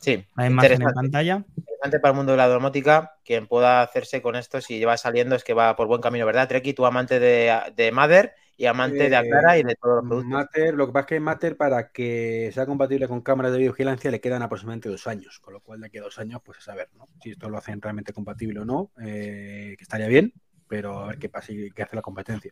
sí, 0.00 0.24
la 0.34 0.46
imagen 0.46 0.82
en 0.82 0.92
pantalla. 0.92 1.44
Interesante 1.56 2.00
para 2.00 2.10
el 2.10 2.16
mundo 2.16 2.32
de 2.32 2.38
la 2.38 2.48
domótica. 2.48 3.14
Quien 3.24 3.46
pueda 3.46 3.82
hacerse 3.82 4.20
con 4.22 4.34
esto, 4.34 4.60
si 4.60 4.84
va 4.84 4.96
saliendo, 4.96 5.36
es 5.36 5.44
que 5.44 5.54
va 5.54 5.76
por 5.76 5.86
buen 5.86 6.00
camino, 6.00 6.26
¿verdad, 6.26 6.48
Treki? 6.48 6.72
Tu 6.72 6.84
amante 6.84 7.20
de, 7.20 7.56
de 7.76 7.92
Mother 7.92 8.34
y 8.56 8.66
amante 8.66 9.08
de 9.08 9.16
Aclara 9.16 9.58
y 9.58 9.62
de 9.62 9.74
todos 9.74 9.96
los 9.96 10.04
productos. 10.06 10.30
Matter, 10.30 10.74
lo 10.74 10.86
que 10.86 10.92
pasa 10.92 11.02
es 11.02 11.08
que 11.08 11.20
Matter, 11.20 11.56
para 11.56 11.90
que 11.90 12.50
sea 12.52 12.66
compatible 12.66 13.08
con 13.08 13.20
cámaras 13.20 13.52
de 13.52 13.58
vigilancia, 13.58 14.10
le 14.10 14.20
quedan 14.20 14.42
aproximadamente 14.42 14.88
dos 14.88 15.06
años, 15.06 15.38
con 15.40 15.54
lo 15.54 15.60
cual 15.60 15.80
de 15.80 15.86
aquí 15.86 15.98
a 15.98 16.02
dos 16.02 16.18
años, 16.18 16.40
pues 16.44 16.58
a 16.58 16.60
saber, 16.62 16.90
¿no? 16.96 17.08
Si 17.22 17.30
esto 17.30 17.48
lo 17.48 17.58
hacen 17.58 17.80
realmente 17.80 18.12
compatible 18.12 18.60
o 18.60 18.64
no, 18.64 18.90
eh, 19.02 19.74
que 19.76 19.82
estaría 19.82 20.08
bien, 20.08 20.32
pero 20.68 21.00
a 21.00 21.06
ver 21.08 21.18
qué 21.18 21.28
pasa 21.28 21.52
y 21.52 21.70
qué 21.70 21.82
hace 21.82 21.96
la 21.96 22.02
competencia. 22.02 22.50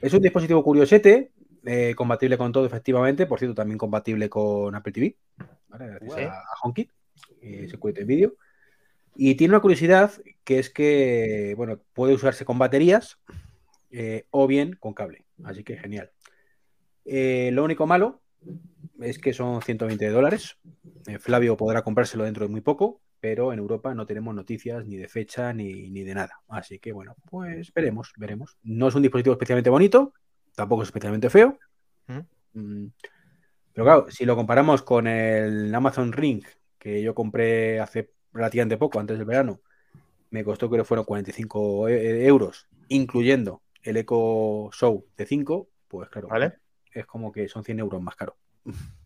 Es 0.00 0.12
un 0.12 0.20
dispositivo 0.20 0.64
curiosete, 0.64 1.32
eh, 1.64 1.94
compatible 1.94 2.36
con 2.36 2.50
todo, 2.50 2.66
efectivamente, 2.66 3.26
por 3.26 3.38
cierto, 3.38 3.54
también 3.54 3.78
compatible 3.78 4.28
con 4.28 4.74
Apple 4.74 4.92
TV, 4.92 5.16
gracias 5.68 6.30
a, 6.30 6.42
HomeKit, 6.62 6.90
eh, 7.40 7.70
cuenta 7.78 8.00
en 8.00 8.06
vídeo. 8.06 8.34
Y 9.14 9.34
tiene 9.34 9.54
una 9.54 9.60
curiosidad 9.60 10.10
que 10.42 10.58
es 10.58 10.70
que, 10.70 11.54
bueno, 11.56 11.78
puede 11.92 12.14
usarse 12.14 12.44
con 12.44 12.58
baterías, 12.58 13.18
eh, 13.92 14.26
o 14.30 14.46
bien 14.46 14.74
con 14.80 14.94
cable. 14.94 15.26
Así 15.44 15.62
que 15.62 15.76
genial. 15.76 16.10
Eh, 17.04 17.50
lo 17.52 17.62
único 17.62 17.86
malo 17.86 18.22
es 19.00 19.18
que 19.18 19.34
son 19.34 19.60
120 19.60 20.08
dólares. 20.08 20.56
Eh, 21.06 21.18
Flavio 21.18 21.56
podrá 21.58 21.82
comprárselo 21.82 22.24
dentro 22.24 22.46
de 22.46 22.50
muy 22.50 22.62
poco, 22.62 23.02
pero 23.20 23.52
en 23.52 23.58
Europa 23.58 23.94
no 23.94 24.06
tenemos 24.06 24.34
noticias 24.34 24.86
ni 24.86 24.96
de 24.96 25.08
fecha 25.08 25.52
ni, 25.52 25.90
de 25.90 26.14
nada. 26.14 26.40
Así 26.48 26.78
que 26.78 26.92
bueno, 26.92 27.14
pues 27.30 27.72
veremos, 27.74 28.12
veremos. 28.16 28.56
No 28.62 28.88
es 28.88 28.94
un 28.94 29.02
dispositivo 29.02 29.34
especialmente 29.34 29.68
bonito, 29.68 30.14
tampoco 30.54 30.82
es 30.82 30.88
especialmente 30.88 31.28
feo. 31.28 31.58
Mm. 32.54 32.86
Pero 33.74 33.84
claro, 33.84 34.06
si 34.10 34.24
lo 34.24 34.36
comparamos 34.36 34.82
con 34.82 35.06
el 35.06 35.74
Amazon 35.74 36.12
Ring 36.12 36.42
que 36.78 37.02
yo 37.02 37.14
compré 37.14 37.78
hace 37.78 38.10
relativamente 38.32 38.78
poco, 38.78 38.98
antes 38.98 39.18
del 39.18 39.26
verano, 39.26 39.60
me 40.30 40.44
costó 40.44 40.70
que 40.70 40.82
fueron 40.82 41.04
45 41.04 41.88
euros, 41.88 42.68
incluyendo 42.88 43.62
el 43.82 43.96
Eco 43.96 44.70
Show 44.72 45.06
de 45.16 45.26
5, 45.26 45.68
pues 45.88 46.08
claro, 46.08 46.28
¿Vale? 46.28 46.54
es 46.92 47.06
como 47.06 47.32
que 47.32 47.48
son 47.48 47.64
100 47.64 47.80
euros 47.80 48.02
más 48.02 48.16
caro. 48.16 48.36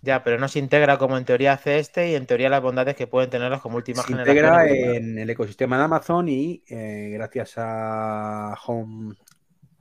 Ya, 0.00 0.24
pero 0.24 0.38
no 0.38 0.48
se 0.48 0.58
integra 0.58 0.96
como 0.96 1.18
en 1.18 1.26
teoría 1.26 1.52
hace 1.52 1.78
este 1.78 2.10
y 2.10 2.14
en 2.14 2.24
teoría 2.24 2.48
las 2.48 2.62
bondades 2.62 2.96
que 2.96 3.06
pueden 3.06 3.28
tenerlos 3.28 3.60
como 3.60 3.76
última 3.76 4.02
se 4.02 4.12
integra 4.12 4.66
en 4.66 5.18
el 5.18 5.28
ecosistema 5.28 5.76
de 5.76 5.84
Amazon 5.84 6.28
y 6.30 6.62
eh, 6.66 7.10
gracias 7.12 7.54
a 7.58 8.54
Home, 8.66 9.14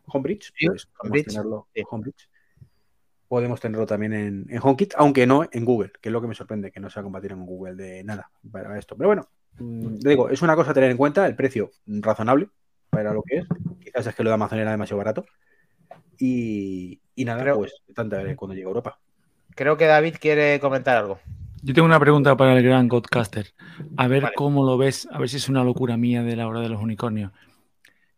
Homebridge, 0.08 0.54
pues, 0.68 0.88
podemos, 0.88 1.24
tenerlo, 1.24 1.68
podemos 3.28 3.60
tenerlo 3.60 3.86
también 3.86 4.14
en, 4.14 4.46
en, 4.50 4.60
HomeKit, 4.62 4.94
aunque 4.98 5.26
no 5.26 5.48
en 5.50 5.66
Google, 5.66 5.94
que 6.02 6.10
es 6.10 6.14
lo 6.14 6.22
que 6.22 6.28
me 6.28 6.36
sorprende, 6.36 6.72
que 6.72 6.80
no 6.80 6.90
sea 6.90 7.04
compatible 7.04 7.38
con 7.38 7.46
Google 7.46 7.76
de 7.76 8.04
nada 8.04 8.30
para 8.52 8.78
esto. 8.78 8.96
Pero 8.98 9.10
bueno, 9.10 9.30
mm, 9.60 9.96
digo, 10.00 10.30
es 10.30 10.42
una 10.42 10.56
cosa 10.56 10.72
a 10.72 10.74
tener 10.74 10.92
en 10.92 10.98
cuenta, 10.98 11.26
el 11.26 11.36
precio 11.36 11.72
razonable, 11.88 12.50
para 12.96 13.14
lo 13.14 13.24
que 13.24 13.40
es. 13.40 13.46
Quizás 13.84 14.08
es 14.08 14.16
que 14.16 14.24
lo 14.24 14.30
de 14.30 14.36
Amazon 14.36 14.60
era 14.60 14.72
demasiado 14.72 14.98
barato. 14.98 15.26
Y, 16.18 17.02
nada, 17.18 17.54
pues 17.56 17.74
tanta 17.94 18.24
cuando 18.36 18.56
llegue 18.56 18.66
a 18.66 18.70
Europa. 18.70 19.00
Creo 19.54 19.78
que 19.78 19.86
David 19.86 20.16
quiere 20.20 20.60
comentar 20.60 20.98
algo. 20.98 21.20
Yo 21.62 21.74
tengo 21.74 21.86
una 21.88 22.00
pregunta 22.00 22.38
para 22.38 22.58
el 22.58 22.64
gran 22.64 22.88
Godcaster. 22.88 23.54
A 23.98 24.08
ver 24.08 24.32
cómo 24.36 24.66
lo 24.66 24.78
ves, 24.78 25.08
a 25.12 25.20
ver 25.20 25.30
si 25.30 25.38
es 25.38 25.50
una 25.50 25.64
locura 25.64 25.98
mía 25.98 26.24
de 26.24 26.36
la 26.36 26.48
hora 26.48 26.62
de 26.62 26.70
los 26.70 26.82
unicornios. 26.82 27.32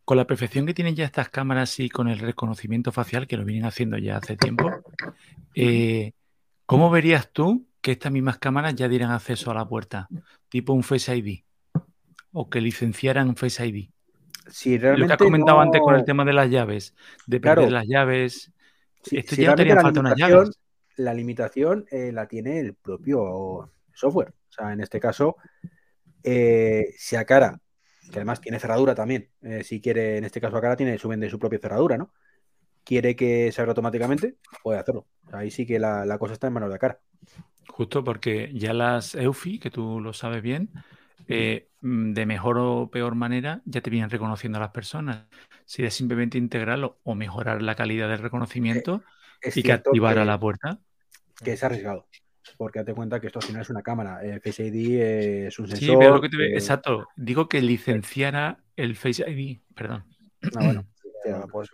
Con 0.05 0.17
la 0.17 0.27
perfección 0.27 0.65
que 0.65 0.73
tienen 0.73 0.95
ya 0.95 1.05
estas 1.05 1.29
cámaras 1.29 1.79
y 1.79 1.89
con 1.89 2.07
el 2.07 2.19
reconocimiento 2.19 2.91
facial, 2.91 3.27
que 3.27 3.37
lo 3.37 3.45
vienen 3.45 3.65
haciendo 3.65 3.97
ya 3.97 4.17
hace 4.17 4.37
tiempo, 4.37 4.69
eh, 5.55 6.13
¿cómo 6.65 6.89
verías 6.89 7.31
tú 7.31 7.65
que 7.81 7.91
estas 7.91 8.11
mismas 8.11 8.37
cámaras 8.37 8.75
ya 8.75 8.87
dieran 8.87 9.11
acceso 9.11 9.51
a 9.51 9.55
la 9.55 9.67
puerta? 9.67 10.07
Tipo 10.49 10.73
un 10.73 10.83
Face 10.83 11.15
ID 11.15 11.41
o 12.31 12.49
que 12.49 12.61
licenciaran 12.61 13.35
Face 13.35 13.65
ID. 13.65 13.89
Si 14.49 14.77
realmente 14.77 15.01
Lo 15.03 15.07
que 15.07 15.13
has 15.13 15.27
comentado 15.27 15.57
no- 15.57 15.63
antes 15.63 15.81
con 15.81 15.95
el 15.95 16.05
tema 16.05 16.25
de 16.25 16.33
las 16.33 16.49
llaves, 16.49 16.93
de 17.25 17.39
perder 17.39 17.55
Claro. 17.57 17.69
las 17.71 17.85
llaves. 17.87 18.51
si- 19.03 19.17
esto 19.17 19.35
si 19.35 19.41
ya 19.41 19.49
no 19.51 19.55
realmente 19.55 19.55
te 19.55 19.61
haría 19.61 19.75
la 19.75 19.81
falta 19.81 19.99
unas 19.99 20.15
llaves. 20.17 20.59
La 20.97 21.13
limitación 21.13 21.85
eh, 21.91 22.11
la 22.11 22.27
tiene 22.27 22.59
el 22.59 22.73
propio 22.73 23.71
software. 23.93 24.29
O 24.29 24.51
sea, 24.51 24.73
en 24.73 24.81
este 24.81 24.99
caso, 24.99 25.37
eh, 26.23 26.87
si 26.97 27.15
a 27.15 27.25
cara, 27.25 27.59
que 28.11 28.17
además 28.17 28.41
tiene 28.41 28.59
cerradura 28.59 28.95
también, 28.95 29.29
eh, 29.41 29.63
si 29.63 29.79
quiere, 29.81 30.17
en 30.17 30.23
este 30.25 30.41
caso 30.41 30.57
a 30.57 30.61
cara 30.61 30.75
tiene 30.75 30.97
su 30.97 31.07
vende 31.07 31.29
su 31.29 31.39
propia 31.39 31.59
cerradura, 31.59 31.97
¿no? 31.97 32.11
Quiere 32.83 33.15
que 33.15 33.51
se 33.51 33.61
abra 33.61 33.71
automáticamente, 33.71 34.37
puede 34.63 34.79
hacerlo. 34.79 35.05
Ahí 35.31 35.51
sí 35.51 35.65
que 35.65 35.77
la, 35.77 36.05
la 36.05 36.17
cosa 36.17 36.33
está 36.33 36.47
en 36.47 36.53
manos 36.53 36.69
de 36.69 36.75
a 36.75 36.79
cara. 36.79 36.99
Justo 37.67 38.03
porque 38.03 38.51
ya 38.53 38.73
las 38.73 39.13
EUFI, 39.13 39.59
que 39.59 39.69
tú 39.69 39.99
lo 39.99 40.13
sabes 40.13 40.41
bien, 40.41 40.69
eh, 41.27 41.67
mm, 41.81 42.13
de 42.13 42.25
mejor 42.25 42.57
o 42.59 42.89
peor 42.91 43.15
manera 43.15 43.61
ya 43.65 43.81
te 43.81 43.89
vienen 43.89 44.09
reconociendo 44.09 44.57
a 44.57 44.61
las 44.61 44.71
personas. 44.71 45.25
Si 45.65 45.83
es 45.83 45.93
simplemente 45.93 46.37
integrarlo 46.37 46.99
o 47.03 47.15
mejorar 47.15 47.61
la 47.61 47.75
calidad 47.75 48.09
del 48.09 48.19
reconocimiento 48.19 49.03
Es 49.41 49.57
y 49.57 49.63
que 49.63 49.73
activara 49.73 50.21
que- 50.21 50.27
la 50.27 50.39
puerta. 50.39 50.79
que 51.43 51.53
es 51.53 51.63
arriesgado. 51.63 52.07
Porque 52.57 52.79
date 52.79 52.93
cuenta 52.93 53.19
que 53.19 53.27
esto 53.27 53.39
al 53.39 53.45
final 53.45 53.61
es 53.61 53.69
una 53.69 53.81
cámara. 53.83 54.23
El 54.23 54.39
Face 54.41 54.65
ID 54.65 55.01
eh, 55.01 55.47
es 55.47 55.59
un 55.59 55.67
sensor. 55.67 55.85
Sí, 55.89 55.95
pero 55.97 56.15
lo 56.15 56.21
que 56.21 56.29
te 56.29 56.37
ve- 56.37 56.47
que- 56.51 56.53
exacto. 56.57 57.07
Digo 57.17 57.49
que 57.49 57.61
licenciara 57.61 58.59
el 58.77 58.95
Face 58.95 59.29
ID, 59.29 59.59
perdón. 59.75 60.05
Ah, 60.55 60.63
bueno. 60.63 60.87
Pues, 61.51 61.69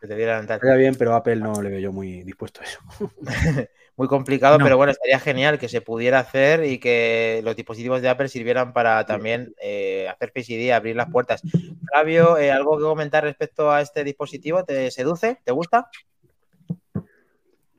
que 0.00 0.06
te 0.06 0.16
diera 0.16 0.42
bien, 0.76 0.94
pero 0.96 1.14
Apple 1.14 1.36
no 1.36 1.62
le 1.62 1.70
veo 1.70 1.80
yo 1.80 1.92
muy 1.92 2.22
dispuesto 2.24 2.60
a 2.60 2.64
eso. 2.64 2.80
Muy 3.98 4.06
complicado, 4.06 4.58
No. 4.58 4.64
pero 4.64 4.76
bueno, 4.76 4.92
estaría 4.92 5.18
genial 5.18 5.58
que 5.58 5.68
se 5.68 5.80
pudiera 5.80 6.20
hacer 6.20 6.64
y 6.64 6.78
que 6.78 7.40
los 7.42 7.56
dispositivos 7.56 8.00
de 8.00 8.08
Apple 8.08 8.28
sirvieran 8.28 8.72
para 8.72 9.04
también 9.04 9.52
eh, 9.60 10.06
hacer 10.08 10.30
Face 10.32 10.52
ID, 10.52 10.70
abrir 10.70 10.94
las 10.94 11.10
puertas. 11.10 11.42
Flavio, 11.90 12.38
eh, 12.38 12.52
¿algo 12.52 12.78
que 12.78 12.84
comentar 12.84 13.24
respecto 13.24 13.72
a 13.72 13.80
este 13.80 14.04
dispositivo? 14.04 14.62
¿Te 14.62 14.92
seduce? 14.92 15.40
¿Te 15.44 15.50
gusta? 15.50 15.88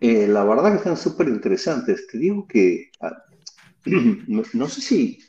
Eh, 0.02 0.28
la 0.28 0.44
verdad 0.44 0.72
que 0.72 0.80
están 0.80 0.98
súper 0.98 1.30
interesantes. 1.30 2.06
Te 2.08 2.18
digo 2.18 2.46
que 2.46 2.92
ah, 3.00 3.24
no, 3.86 4.44
no 4.52 4.68
sé 4.68 4.82
si 4.82 5.20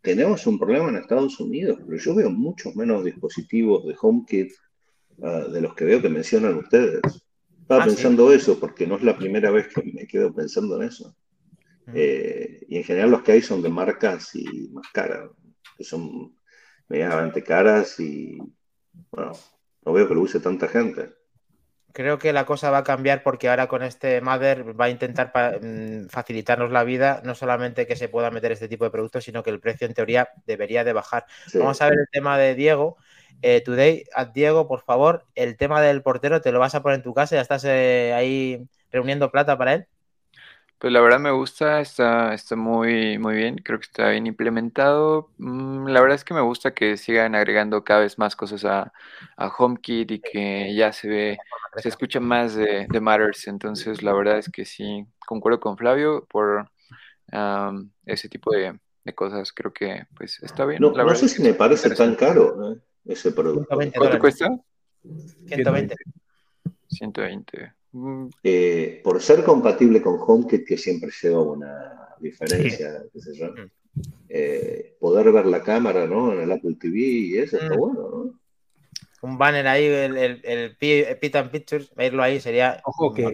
tenemos 0.00 0.46
un 0.46 0.58
problema 0.58 0.88
en 0.88 0.96
Estados 0.96 1.38
Unidos, 1.40 1.78
pero 1.84 1.98
yo 1.98 2.14
veo 2.14 2.30
muchos 2.30 2.74
menos 2.74 3.04
dispositivos 3.04 3.84
de 3.84 3.94
HomeKit 4.00 4.50
ah, 5.22 5.44
de 5.52 5.60
los 5.60 5.74
que 5.74 5.84
veo 5.84 6.00
que 6.00 6.08
mencionan 6.08 6.54
ustedes. 6.56 7.02
Estaba 7.68 7.82
Ah, 7.82 7.84
sí. 7.84 7.94
pensando 7.96 8.32
eso 8.32 8.58
porque 8.58 8.86
no 8.86 8.96
es 8.96 9.02
la 9.02 9.16
primera 9.16 9.50
vez 9.50 9.68
que 9.68 9.82
me 9.82 10.06
quedo 10.06 10.34
pensando 10.34 10.80
en 10.80 10.88
eso. 10.88 11.14
Eh, 11.94 12.64
y 12.68 12.76
en 12.78 12.84
general 12.84 13.10
los 13.10 13.22
que 13.22 13.32
hay 13.32 13.42
son 13.42 13.62
de 13.62 13.68
marcas 13.68 14.34
y 14.34 14.68
más 14.72 14.86
caras, 14.92 15.30
que 15.76 15.84
son 15.84 16.34
medianamente 16.88 17.42
caras 17.42 18.00
y 18.00 18.38
bueno, 19.10 19.32
no 19.84 19.92
veo 19.92 20.08
que 20.08 20.14
lo 20.14 20.20
use 20.22 20.40
tanta 20.40 20.68
gente. 20.68 21.14
Creo 21.92 22.18
que 22.18 22.32
la 22.34 22.44
cosa 22.44 22.70
va 22.70 22.78
a 22.78 22.84
cambiar 22.84 23.22
porque 23.22 23.48
ahora 23.48 23.66
con 23.66 23.82
este 23.82 24.20
Mother 24.20 24.78
va 24.78 24.84
a 24.86 24.90
intentar 24.90 25.32
mm, 25.60 26.08
facilitarnos 26.08 26.70
la 26.70 26.84
vida, 26.84 27.22
no 27.24 27.34
solamente 27.34 27.86
que 27.86 27.96
se 27.96 28.08
pueda 28.08 28.30
meter 28.30 28.52
este 28.52 28.68
tipo 28.68 28.84
de 28.84 28.90
productos, 28.90 29.24
sino 29.24 29.42
que 29.42 29.50
el 29.50 29.58
precio 29.60 29.86
en 29.86 29.94
teoría 29.94 30.28
debería 30.46 30.84
de 30.84 30.92
bajar. 30.92 31.24
Sí. 31.46 31.58
Vamos 31.58 31.80
a 31.80 31.88
ver 31.88 31.98
el 32.00 32.08
tema 32.12 32.36
de 32.38 32.54
Diego. 32.54 32.98
Eh, 33.42 33.62
today, 33.64 34.04
a 34.14 34.24
Diego, 34.26 34.66
por 34.66 34.82
favor, 34.82 35.24
el 35.34 35.56
tema 35.56 35.80
del 35.80 36.02
portero, 36.02 36.40
¿te 36.40 36.52
lo 36.52 36.58
vas 36.58 36.74
a 36.74 36.82
poner 36.82 36.96
en 36.96 37.02
tu 37.04 37.14
casa? 37.14 37.36
¿Ya 37.36 37.42
estás 37.42 37.64
eh, 37.64 38.12
ahí 38.14 38.66
reuniendo 38.90 39.30
plata 39.30 39.56
para 39.56 39.74
él? 39.74 39.86
Pues 40.78 40.92
la 40.92 41.00
verdad 41.00 41.18
me 41.18 41.32
gusta, 41.32 41.80
está, 41.80 42.34
está 42.34 42.54
muy, 42.54 43.18
muy 43.18 43.34
bien, 43.34 43.56
creo 43.58 43.80
que 43.80 43.86
está 43.86 44.10
bien 44.10 44.28
implementado. 44.28 45.28
Mm, 45.38 45.88
la 45.88 46.00
verdad 46.00 46.14
es 46.14 46.24
que 46.24 46.34
me 46.34 46.40
gusta 46.40 46.72
que 46.72 46.96
sigan 46.96 47.34
agregando 47.34 47.82
cada 47.82 48.00
vez 48.00 48.16
más 48.16 48.36
cosas 48.36 48.64
a, 48.64 48.92
a 49.36 49.48
HomeKit 49.48 50.10
y 50.12 50.20
que 50.20 50.74
ya 50.76 50.92
se 50.92 51.08
ve, 51.08 51.38
se 51.78 51.88
escucha 51.88 52.20
más 52.20 52.54
de, 52.54 52.86
de 52.88 53.00
Matters. 53.00 53.48
Entonces 53.48 54.02
la 54.04 54.12
verdad 54.12 54.38
es 54.38 54.48
que 54.50 54.64
sí, 54.64 55.04
concuerdo 55.26 55.58
con 55.58 55.76
Flavio 55.76 56.24
por 56.26 56.70
ese 58.06 58.28
tipo 58.28 58.52
de, 58.52 58.78
de 59.04 59.14
cosas. 59.14 59.52
Creo 59.52 59.72
que 59.72 60.06
pues 60.16 60.40
está 60.42 60.64
bien. 60.64 60.80
No, 60.80 60.92
la 60.92 61.02
no 61.02 61.14
sé 61.16 61.28
si 61.28 61.42
me 61.42 61.54
parece 61.54 61.90
tan 61.90 62.14
caro 62.14 62.72
¿eh? 62.72 62.76
Ese 63.04 63.32
producto. 63.32 63.76
120 63.76 63.98
¿Cuánto 63.98 64.16
dólares. 64.18 64.20
cuesta? 64.20 64.60
120. 65.46 65.94
120. 66.88 67.72
Mm, 67.92 68.26
Eh, 68.42 69.00
por 69.02 69.20
ser 69.22 69.42
compatible 69.44 70.02
con 70.02 70.16
HomeKit, 70.20 70.66
que 70.66 70.76
siempre 70.76 71.10
lleva 71.22 71.42
una 71.42 72.08
diferencia, 72.20 73.02
qué 73.12 73.20
sé 73.20 73.34
yo, 73.34 73.46
Mm. 73.52 73.70
eh, 74.28 74.96
poder 75.00 75.32
ver 75.32 75.46
la 75.46 75.62
cámara 75.62 76.06
¿no? 76.06 76.32
en 76.32 76.40
el 76.40 76.52
Apple 76.52 76.76
TV 76.78 76.98
y 76.98 77.38
eso 77.38 77.56
está 77.58 77.74
Mm. 77.74 77.78
bueno. 77.78 78.00
¿no? 78.10 78.40
Un 79.20 79.36
banner 79.38 79.66
ahí, 79.66 79.84
el, 79.84 80.16
el, 80.16 80.40
el 80.44 80.76
Pi- 80.76 81.04
Pit 81.20 81.34
and 81.36 81.50
Pictures, 81.50 81.92
verlo 81.96 82.22
ahí 82.22 82.38
sería. 82.40 82.80
Ojo 82.84 83.12
que 83.12 83.24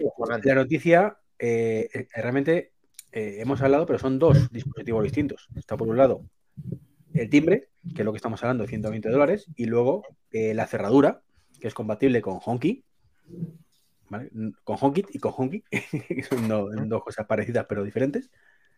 la 0.43 0.55
noticia 0.55 1.17
eh, 1.37 1.89
eh, 1.93 2.07
realmente 2.15 2.71
eh, 3.11 3.35
hemos 3.39 3.61
hablado, 3.61 3.85
pero 3.85 3.99
son 3.99 4.17
dos 4.17 4.49
dispositivos 4.51 5.03
distintos. 5.03 5.47
Está 5.55 5.77
por 5.77 5.87
un 5.87 5.97
lado 5.97 6.21
el 7.15 7.29
timbre, 7.29 7.69
que 7.95 8.01
es 8.01 8.05
lo 8.05 8.11
que 8.11 8.17
estamos 8.17 8.41
hablando, 8.43 8.67
120 8.67 9.09
dólares, 9.09 9.47
y 9.55 9.65
luego 9.65 10.03
eh, 10.31 10.53
la 10.53 10.67
cerradura, 10.67 11.21
que 11.59 11.67
es 11.67 11.73
compatible 11.73 12.21
con 12.21 12.39
Honky, 12.43 12.83
¿vale? 14.09 14.29
Con 14.63 14.77
HomeKit 14.79 15.07
y 15.15 15.19
con 15.19 15.33
Honky, 15.35 15.63
que 16.07 16.23
son 16.23 16.47
do- 16.47 16.69
dos 16.85 17.03
cosas 17.03 17.25
parecidas 17.25 17.65
pero 17.67 17.83
diferentes. 17.83 18.29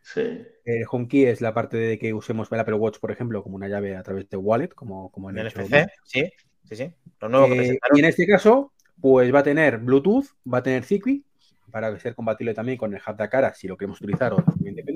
Sí. 0.01 0.43
El 0.63 0.85
Honky 0.89 1.25
es 1.25 1.41
la 1.41 1.53
parte 1.53 1.77
de 1.77 1.97
que 1.99 2.13
usemos 2.13 2.49
el 2.51 2.59
Apple 2.59 2.75
Watch, 2.75 2.99
por 2.99 3.11
ejemplo, 3.11 3.43
como 3.43 3.55
una 3.55 3.67
llave 3.67 3.95
a 3.95 4.03
través 4.03 4.29
de 4.29 4.37
Wallet, 4.37 4.69
como, 4.69 5.11
como 5.11 5.29
en 5.29 5.37
el 5.39 5.51
sí, 5.51 6.29
sí, 6.63 6.75
sí. 6.75 6.93
Lo 7.19 7.29
nuevo 7.29 7.47
que 7.47 7.53
Eh, 7.53 7.57
presentaron. 7.57 7.97
y 7.97 7.99
en 7.99 8.05
este 8.05 8.27
caso, 8.27 8.73
pues 9.01 9.33
va 9.33 9.39
a 9.39 9.43
tener 9.43 9.79
Bluetooth, 9.79 10.27
va 10.51 10.59
a 10.59 10.63
tener 10.63 10.83
Zigbee, 10.83 11.23
para 11.71 11.97
ser 11.99 12.15
compatible 12.15 12.53
también 12.53 12.77
con 12.77 12.93
el 12.93 13.01
hub 13.05 13.17
de 13.17 13.29
cara 13.29 13.53
si 13.53 13.67
lo 13.67 13.75
queremos 13.75 13.99
utilizar 14.01 14.33
o 14.33 14.37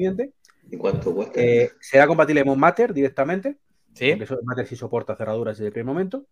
independiente. 0.04 0.34
¿Y 0.70 0.78
cuánto 0.78 1.14
cuesta? 1.14 1.40
Eh, 1.40 1.72
será 1.80 2.08
compatible 2.08 2.44
con 2.46 2.60
Matter 2.60 2.94
directamente, 2.94 3.58
Sí, 3.94 4.12
porque 4.12 4.24
eso, 4.24 4.40
Matter 4.44 4.68
sí 4.68 4.76
soporta 4.76 5.16
cerraduras 5.16 5.58
desde 5.58 5.68
el 5.68 5.74
primer 5.74 5.86
momento. 5.86 6.26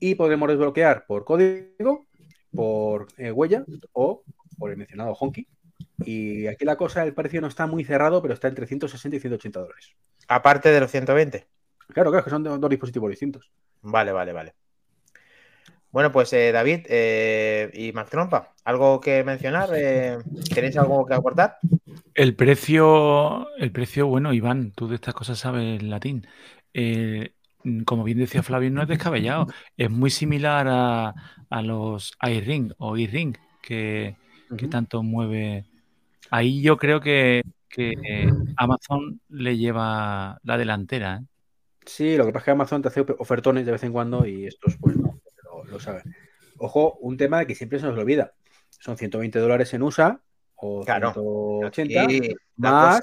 Y 0.00 0.14
podremos 0.14 0.48
desbloquear 0.48 1.06
por 1.06 1.24
código, 1.24 2.06
por 2.54 3.08
eh, 3.18 3.32
huella 3.32 3.64
o 3.92 4.22
por 4.56 4.70
el 4.70 4.76
mencionado 4.76 5.12
Honky. 5.12 5.46
Y 6.04 6.46
aquí 6.46 6.64
la 6.64 6.76
cosa, 6.76 7.04
el 7.04 7.14
precio 7.14 7.40
no 7.40 7.48
está 7.48 7.66
muy 7.66 7.84
cerrado, 7.84 8.22
pero 8.22 8.34
está 8.34 8.48
entre 8.48 8.66
160 8.66 9.16
y 9.16 9.20
180 9.20 9.60
dólares. 9.60 9.96
aparte 10.28 10.70
de 10.70 10.80
los 10.80 10.90
120. 10.90 11.46
Claro, 11.88 12.10
claro, 12.10 12.24
que 12.24 12.30
son 12.30 12.42
dos 12.42 12.60
dos 12.60 12.70
dispositivos 12.70 13.10
distintos. 13.10 13.50
Vale, 13.82 14.12
vale, 14.12 14.32
vale. 14.32 14.54
Bueno, 15.90 16.12
pues 16.12 16.32
eh, 16.32 16.52
David 16.52 16.86
eh, 16.88 17.70
y 17.72 17.92
Mac 17.92 18.10
Trompa, 18.10 18.54
¿algo 18.64 19.00
que 19.00 19.24
mencionar? 19.24 19.70
Eh, 19.74 20.18
¿Tenéis 20.54 20.76
algo 20.76 21.06
que 21.06 21.14
aportar? 21.14 21.56
El 22.14 22.34
precio, 22.34 23.48
el 23.56 23.72
precio, 23.72 24.06
bueno, 24.06 24.32
Iván, 24.32 24.72
tú 24.72 24.88
de 24.88 24.96
estas 24.96 25.14
cosas 25.14 25.38
sabes 25.38 25.82
latín. 25.82 26.26
Eh, 26.74 27.32
como 27.84 28.04
bien 28.04 28.18
decía 28.18 28.42
Flavio, 28.42 28.70
no 28.70 28.82
es 28.82 28.88
descabellado. 28.88 29.46
Es 29.76 29.90
muy 29.90 30.10
similar 30.10 30.66
a, 30.68 31.14
a 31.50 31.62
los 31.62 32.16
iRing 32.22 32.72
o 32.78 32.96
iRing 32.96 33.36
que, 33.62 34.16
que 34.56 34.68
tanto 34.68 35.02
mueve. 35.02 35.64
Ahí 36.30 36.62
yo 36.62 36.76
creo 36.76 37.00
que, 37.00 37.42
que, 37.68 37.90
eh, 37.90 38.30
Amazon 38.56 39.20
le 39.28 39.56
lleva 39.56 40.38
la 40.42 40.58
delantera. 40.58 41.20
¿eh? 41.22 41.26
Sí, 41.84 42.16
lo 42.16 42.26
que 42.26 42.32
pasa 42.32 42.40
es 42.40 42.44
que 42.44 42.50
Amazon 42.52 42.82
te 42.82 42.88
hace 42.88 43.04
ofertones 43.18 43.64
de 43.66 43.72
vez 43.72 43.82
en 43.82 43.92
cuando 43.92 44.26
y 44.26 44.46
estos 44.46 44.76
pues 44.78 44.96
no, 44.96 45.17
lo, 45.70 45.80
saben. 45.80 46.02
Ojo, 46.58 46.96
un 47.00 47.16
tema 47.16 47.44
que 47.44 47.54
siempre 47.54 47.78
se 47.78 47.86
nos 47.86 47.98
olvida. 47.98 48.32
Son 48.70 48.96
120 48.96 49.38
dólares 49.38 49.72
en 49.74 49.82
USA 49.82 50.20
o 50.56 50.84
Claro. 50.84 51.12
180 51.12 52.02
Aquí 52.02 52.20
la 52.56 52.70
más 52.70 53.00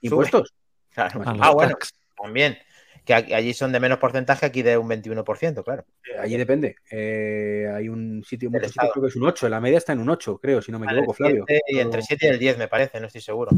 impuestos. 0.00 0.54
Claro. 0.92 1.22
Ah, 1.24 1.50
bueno, 1.52 1.76
también. 2.20 2.58
Que 3.04 3.14
allí 3.14 3.54
son 3.54 3.70
de 3.70 3.78
menos 3.78 3.98
porcentaje, 3.98 4.44
aquí 4.46 4.62
de 4.62 4.76
un 4.76 4.88
21%, 4.88 5.62
claro. 5.62 5.84
Eh, 6.12 6.18
Allí 6.18 6.36
depende. 6.36 6.74
Eh, 6.90 7.70
hay 7.72 7.88
un 7.88 8.24
sitio, 8.24 8.50
muchos 8.50 8.72
sitios 8.72 8.90
creo 8.92 9.02
que 9.04 9.08
es 9.10 9.14
un 9.14 9.22
8. 9.22 9.48
La 9.48 9.60
media 9.60 9.78
está 9.78 9.92
en 9.92 10.00
un 10.00 10.10
8, 10.10 10.38
creo, 10.38 10.60
si 10.60 10.72
no 10.72 10.80
me 10.80 10.86
Vale, 10.86 10.98
equivoco, 10.98 11.14
Flavio. 11.14 11.44
y 11.68 11.78
entre 11.78 12.02
7 12.02 12.26
y 12.26 12.28
el 12.30 12.38
10, 12.40 12.58
me 12.58 12.66
parece, 12.66 12.98
no 12.98 13.06
estoy 13.06 13.20
seguro. 13.20 13.52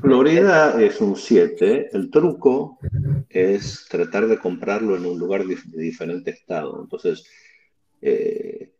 Florida 0.00 0.80
es 0.80 1.00
un 1.00 1.16
7. 1.16 1.90
El 1.94 2.12
truco 2.12 2.78
es 3.28 3.86
tratar 3.90 4.28
de 4.28 4.38
comprarlo 4.38 4.96
en 4.96 5.04
un 5.04 5.18
lugar 5.18 5.44
de 5.44 5.56
diferente 5.82 6.30
estado. 6.30 6.80
Entonces, 6.80 7.24
eh, 8.00 8.72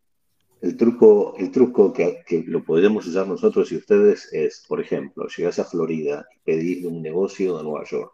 el 0.61 0.75
truco, 0.75 1.35
el 1.37 1.51
truco 1.51 1.93
que, 1.93 2.23
lo 2.47 2.63
podemos 2.63 3.05
usar 3.05 3.27
nosotros 3.27 3.71
y 3.71 3.77
ustedes 3.77 4.31
es, 4.33 4.65
por 4.67 4.81
ejemplo, 4.81 5.27
llegas 5.27 5.59
a 5.59 5.65
Florida 5.65 6.27
y 6.35 6.39
pedís 6.43 6.85
un 6.85 7.01
negocio 7.01 7.57
de 7.57 7.63
Nueva 7.63 7.85
York. 7.85 8.13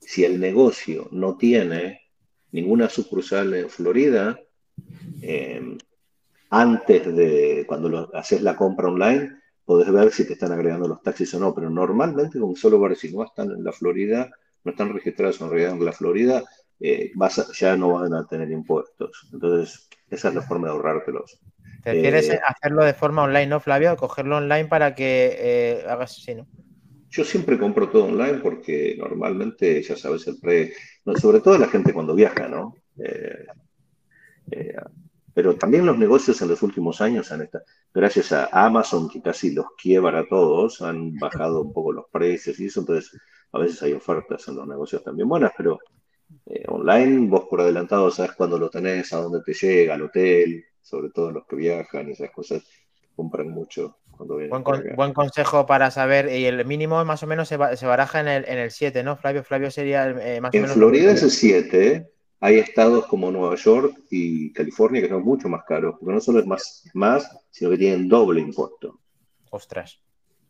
Si 0.00 0.24
el 0.24 0.40
negocio 0.40 1.08
no 1.10 1.36
tiene 1.36 2.00
ninguna 2.52 2.88
sucursal 2.88 3.52
en 3.54 3.68
Florida, 3.68 4.40
eh, 5.20 5.76
antes 6.50 7.14
de 7.14 7.64
cuando 7.66 8.10
haces 8.14 8.42
la 8.42 8.56
compra 8.56 8.88
online, 8.88 9.38
podés 9.64 9.92
ver 9.92 10.10
si 10.12 10.26
te 10.26 10.32
están 10.32 10.52
agregando 10.52 10.88
los 10.88 11.02
taxis 11.02 11.34
o 11.34 11.38
no, 11.38 11.54
pero 11.54 11.68
normalmente 11.68 12.38
con 12.38 12.56
solo 12.56 12.80
ver 12.80 12.96
si 12.96 13.14
no 13.14 13.22
están 13.22 13.50
en 13.50 13.62
la 13.62 13.72
Florida, 13.72 14.30
no 14.64 14.70
están 14.70 14.92
registrados 14.94 15.40
en 15.40 15.84
la 15.84 15.92
Florida, 15.92 16.44
eh, 16.80 17.10
vas 17.14 17.38
a- 17.38 17.46
ya 17.52 17.76
no 17.76 17.92
van 17.94 18.14
a 18.14 18.26
tener 18.26 18.50
impuestos. 18.50 19.28
Entonces, 19.32 19.88
esa 20.10 20.28
es 20.28 20.34
la 20.34 20.42
forma 20.42 20.68
de 20.68 20.72
ahorrártelos. 20.74 21.40
Prefieres 21.82 22.30
Eh, 22.30 22.38
hacerlo 22.46 22.84
de 22.84 22.94
forma 22.94 23.22
online, 23.24 23.46
¿no, 23.48 23.58
Flavio? 23.60 23.96
Cogerlo 23.96 24.36
online 24.36 24.66
para 24.68 24.94
que 24.94 25.36
eh, 25.40 25.84
hagas 25.88 26.12
así, 26.18 26.34
¿no? 26.36 26.46
Yo 27.10 27.24
siempre 27.24 27.58
compro 27.58 27.90
todo 27.90 28.04
online 28.04 28.38
porque 28.38 28.94
normalmente 28.98 29.82
ya 29.82 29.96
sabes 29.96 30.26
el 30.26 30.38
pre, 30.38 30.74
no, 31.04 31.16
sobre 31.16 31.40
todo 31.40 31.56
la 31.58 31.68
gente 31.68 31.92
cuando 31.94 32.14
viaja, 32.14 32.48
¿no? 32.48 32.74
Eh, 32.98 33.46
eh, 34.50 34.74
pero 35.34 35.56
también 35.56 35.86
los 35.86 35.98
negocios 35.98 36.40
en 36.42 36.48
los 36.48 36.62
últimos 36.62 37.00
años 37.00 37.30
han 37.32 37.42
estado, 37.42 37.64
gracias 37.94 38.32
a 38.32 38.48
Amazon 38.66 39.08
que 39.08 39.22
casi 39.22 39.52
los 39.54 39.66
quiebra 39.80 40.20
a 40.20 40.28
todos, 40.28 40.82
han 40.82 41.18
bajado 41.18 41.62
un 41.62 41.72
poco 41.72 41.92
los 41.92 42.06
precios 42.12 42.58
y 42.60 42.66
eso, 42.66 42.80
entonces 42.80 43.18
a 43.52 43.58
veces 43.58 43.82
hay 43.82 43.92
ofertas 43.94 44.46
en 44.48 44.56
los 44.56 44.66
negocios 44.68 45.04
también 45.04 45.28
buenas, 45.28 45.52
pero 45.56 45.78
eh, 46.46 46.64
online 46.68 47.28
vos 47.28 47.44
por 47.48 47.60
adelantado 47.60 48.10
sabes 48.10 48.32
cuándo 48.32 48.58
lo 48.58 48.68
tenés, 48.70 49.12
a 49.12 49.18
dónde 49.18 49.40
te 49.44 49.52
llega, 49.54 49.94
al 49.94 50.02
hotel, 50.02 50.64
sobre 50.82 51.10
todo 51.10 51.30
los 51.30 51.46
que 51.46 51.56
viajan 51.56 52.08
y 52.08 52.12
esas 52.12 52.30
cosas, 52.30 52.62
compran 53.16 53.48
mucho 53.48 53.98
cuando 54.16 54.36
vienen 54.36 54.50
Buen, 54.50 54.62
con- 54.62 54.84
buen 54.96 55.12
consejo 55.14 55.66
para 55.66 55.90
saber. 55.90 56.30
Y 56.32 56.46
el 56.46 56.64
mínimo 56.64 57.04
más 57.04 57.22
o 57.22 57.26
menos 57.26 57.48
se, 57.48 57.56
ba- 57.56 57.76
se 57.76 57.86
baraja 57.86 58.20
en 58.20 58.28
el, 58.28 58.44
en 58.48 58.58
el 58.58 58.70
7, 58.70 59.02
¿no, 59.02 59.16
Flavio? 59.16 59.44
Flavio 59.44 59.70
sería 59.70 60.08
eh, 60.08 60.40
más 60.40 60.52
o 60.52 60.56
En 60.56 60.62
menos. 60.62 60.76
Florida 60.76 61.12
es 61.12 61.22
el 61.22 61.30
7, 61.30 62.10
hay 62.40 62.58
estados 62.58 63.06
como 63.06 63.30
Nueva 63.30 63.54
York 63.56 63.96
y 64.10 64.52
California 64.52 65.02
que 65.02 65.08
son 65.08 65.22
mucho 65.22 65.48
más 65.48 65.64
caros, 65.64 65.96
porque 65.98 66.14
no 66.14 66.20
solo 66.20 66.40
es 66.40 66.46
más, 66.46 66.84
más 66.94 67.28
sino 67.50 67.70
que 67.70 67.78
tienen 67.78 68.08
doble 68.08 68.40
impuesto. 68.40 69.00
Ostras. 69.50 70.00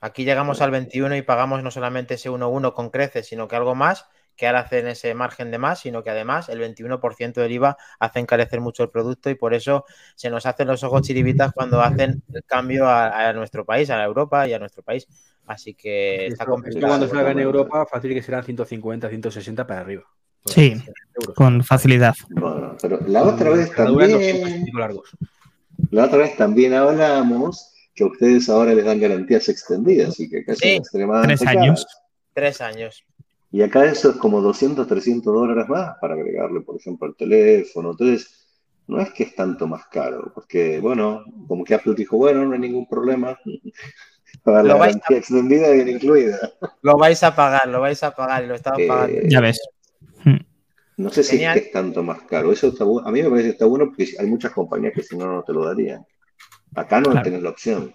Aquí 0.00 0.24
llegamos 0.24 0.60
al 0.60 0.70
21 0.70 1.16
y 1.16 1.22
pagamos 1.22 1.62
no 1.62 1.70
solamente 1.70 2.14
ese 2.14 2.30
1,1 2.30 2.72
con 2.74 2.90
creces, 2.90 3.26
sino 3.26 3.48
que 3.48 3.56
algo 3.56 3.74
más, 3.74 4.06
que 4.38 4.46
ahora 4.46 4.60
hacen 4.60 4.86
ese 4.86 5.12
margen 5.14 5.50
de 5.50 5.58
más, 5.58 5.80
sino 5.80 6.02
que 6.02 6.10
además 6.10 6.48
el 6.48 6.60
21% 6.60 7.32
del 7.34 7.52
IVA 7.52 7.76
hace 7.98 8.20
encarecer 8.20 8.60
mucho 8.60 8.84
el 8.84 8.88
producto 8.88 9.28
y 9.28 9.34
por 9.34 9.52
eso 9.52 9.84
se 10.14 10.30
nos 10.30 10.46
hacen 10.46 10.68
los 10.68 10.82
ojos 10.84 11.02
chiribitas 11.02 11.52
cuando 11.52 11.82
hacen 11.82 12.22
el 12.32 12.44
cambio 12.44 12.86
a, 12.86 13.28
a 13.28 13.32
nuestro 13.32 13.64
país, 13.66 13.90
a 13.90 14.02
Europa 14.02 14.46
y 14.48 14.54
a 14.54 14.58
nuestro 14.60 14.82
país. 14.84 15.08
Así 15.46 15.74
que 15.74 16.26
está 16.28 16.46
complicado. 16.46 16.86
cuando 16.86 17.06
salga 17.08 17.20
en 17.32 17.36
totalmente. 17.38 17.42
Europa, 17.42 17.86
fácil 17.90 18.14
que 18.14 18.22
serán 18.22 18.44
150, 18.44 19.08
160 19.08 19.66
para 19.66 19.80
arriba. 19.80 20.04
Sí. 20.46 20.72
Euros. 21.20 21.34
Con 21.34 21.64
facilidad. 21.64 22.14
Bueno, 22.30 22.76
pero 22.80 23.00
la 23.08 23.24
otra 23.24 23.50
vez 23.50 23.74
también, 23.74 24.12
205 24.12 24.78
largos. 24.78 25.10
la 25.90 26.04
otra 26.04 26.18
vez 26.18 26.36
también 26.36 26.74
hablamos 26.74 27.74
que 27.94 28.04
a 28.04 28.06
ustedes 28.06 28.48
ahora 28.48 28.72
les 28.72 28.84
dan 28.84 29.00
garantías 29.00 29.48
extendidas 29.48 30.20
y 30.20 30.30
que 30.30 30.38
acá 30.42 30.54
Sí. 30.54 30.76
extremadamente 30.76 31.36
Tres 31.44 31.48
años. 31.48 31.84
caras. 31.84 32.02
Tres 32.34 32.60
años. 32.60 33.04
Y 33.50 33.62
acá 33.62 33.84
eso 33.86 34.10
es 34.10 34.16
como 34.16 34.40
200, 34.42 34.86
300 34.86 35.32
dólares 35.32 35.68
más 35.68 35.96
para 36.00 36.14
agregarle, 36.14 36.60
por 36.60 36.76
ejemplo, 36.76 37.08
al 37.08 37.16
teléfono. 37.16 37.92
Entonces, 37.92 38.46
no 38.86 39.00
es 39.00 39.10
que 39.12 39.22
es 39.24 39.34
tanto 39.34 39.66
más 39.66 39.86
caro, 39.86 40.30
porque, 40.34 40.80
bueno, 40.80 41.24
como 41.46 41.64
que 41.64 41.74
Apple 41.74 41.94
dijo, 41.96 42.16
bueno, 42.16 42.44
no 42.44 42.52
hay 42.54 42.60
ningún 42.60 42.86
problema. 42.88 43.38
Para 44.42 44.62
la 44.62 44.74
Lo 44.74 44.78
vais 44.78 44.94
a- 44.94 44.98
garantía 44.98 45.18
extendida 45.18 45.70
viene 45.70 45.92
incluida. 45.92 46.38
Lo 46.82 46.96
vais 46.98 47.22
a 47.22 47.34
pagar, 47.34 47.66
lo 47.68 47.80
vais 47.80 48.02
a 48.02 48.14
pagar 48.14 48.44
y 48.44 48.46
lo 48.46 48.54
estamos 48.54 48.80
Eh, 48.80 48.86
pagando. 48.86 49.20
Ya 49.28 49.40
ves. 49.40 49.58
No 50.98 51.10
sé 51.10 51.22
si 51.22 51.42
es 51.44 51.52
que 51.52 51.58
es 51.60 51.72
tanto 51.72 52.02
más 52.02 52.22
caro. 52.22 52.50
Eso 52.52 52.68
está 52.68 52.84
A 52.84 53.12
mí 53.12 53.22
me 53.22 53.30
parece 53.30 53.46
que 53.48 53.52
está 53.52 53.66
bueno 53.66 53.86
porque 53.86 54.08
hay 54.18 54.26
muchas 54.26 54.52
compañías 54.52 54.92
que 54.94 55.02
si 55.02 55.16
no, 55.16 55.26
no 55.32 55.42
te 55.44 55.52
lo 55.52 55.64
darían. 55.64 56.04
Acá 56.74 57.00
no 57.00 57.10
Claro. 57.10 57.22
tenés 57.24 57.42
la 57.42 57.50
opción. 57.50 57.92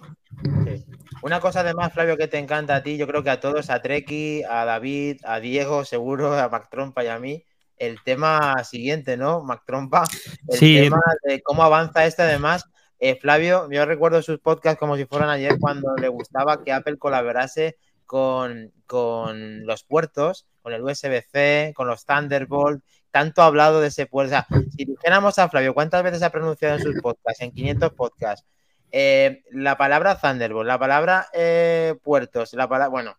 Sí. 0.65 0.85
Una 1.23 1.39
cosa 1.39 1.61
además, 1.61 1.93
Flavio, 1.93 2.17
que 2.17 2.27
te 2.27 2.37
encanta 2.37 2.75
a 2.75 2.83
ti, 2.83 2.97
yo 2.97 3.07
creo 3.07 3.23
que 3.23 3.29
a 3.29 3.39
todos, 3.39 3.69
a 3.69 3.81
Treki, 3.81 4.43
a 4.43 4.65
David, 4.65 5.21
a 5.23 5.39
Diego, 5.39 5.85
seguro, 5.85 6.33
a 6.37 6.49
Mac 6.49 6.67
Trompa 6.69 7.01
y 7.03 7.07
a 7.07 7.17
mí, 7.17 7.45
el 7.77 8.03
tema 8.03 8.61
siguiente, 8.65 9.15
¿no? 9.15 9.41
Mac 9.41 9.63
Trompa, 9.65 10.03
el 10.49 10.57
Sí. 10.59 10.77
tema 10.81 10.99
de 11.23 11.41
cómo 11.41 11.63
avanza 11.63 12.05
este 12.05 12.23
además. 12.23 12.65
Eh, 12.99 13.15
Flavio, 13.15 13.69
yo 13.71 13.85
recuerdo 13.85 14.21
sus 14.21 14.39
podcasts 14.39 14.77
como 14.77 14.97
si 14.97 15.05
fueran 15.05 15.29
ayer 15.29 15.57
cuando 15.59 15.95
le 15.95 16.09
gustaba 16.09 16.61
que 16.61 16.73
Apple 16.73 16.97
colaborase 16.97 17.77
con, 18.05 18.73
con 18.85 19.65
los 19.65 19.83
puertos, 19.85 20.45
con 20.61 20.73
el 20.73 20.81
USB-C, 20.81 21.71
con 21.73 21.87
los 21.87 22.05
Thunderbolt. 22.05 22.83
Tanto 23.11 23.43
ha 23.43 23.45
hablado 23.45 23.79
de 23.79 23.87
ese 23.87 24.07
puerto. 24.07 24.27
O 24.27 24.29
sea, 24.31 24.47
si 24.75 24.83
dijéramos 24.85 25.39
a 25.39 25.47
Flavio, 25.47 25.73
¿cuántas 25.73 26.03
veces 26.03 26.21
ha 26.21 26.31
pronunciado 26.31 26.75
en 26.75 26.81
sus 26.83 27.01
podcasts, 27.01 27.41
en 27.41 27.51
500 27.51 27.93
podcasts, 27.93 28.45
eh, 28.93 29.43
la 29.51 29.75
palabra 29.75 30.17
Thunderbolt, 30.19 30.67
la 30.67 30.79
palabra 30.79 31.27
eh, 31.33 31.95
puertos, 32.03 32.53
la 32.53 32.69
palabra, 32.69 32.87
bueno, 32.89 33.17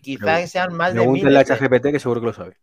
quizás 0.00 0.48
sean 0.50 0.72
más 0.74 0.94
de 0.94 1.00
mil. 1.00 1.20
Pregúntale 1.22 1.38
a 1.40 1.44
ChatGPT 1.44 1.90
que 1.90 1.98
seguro 2.00 2.20
que 2.20 2.26
lo 2.28 2.32
sabe. 2.32 2.56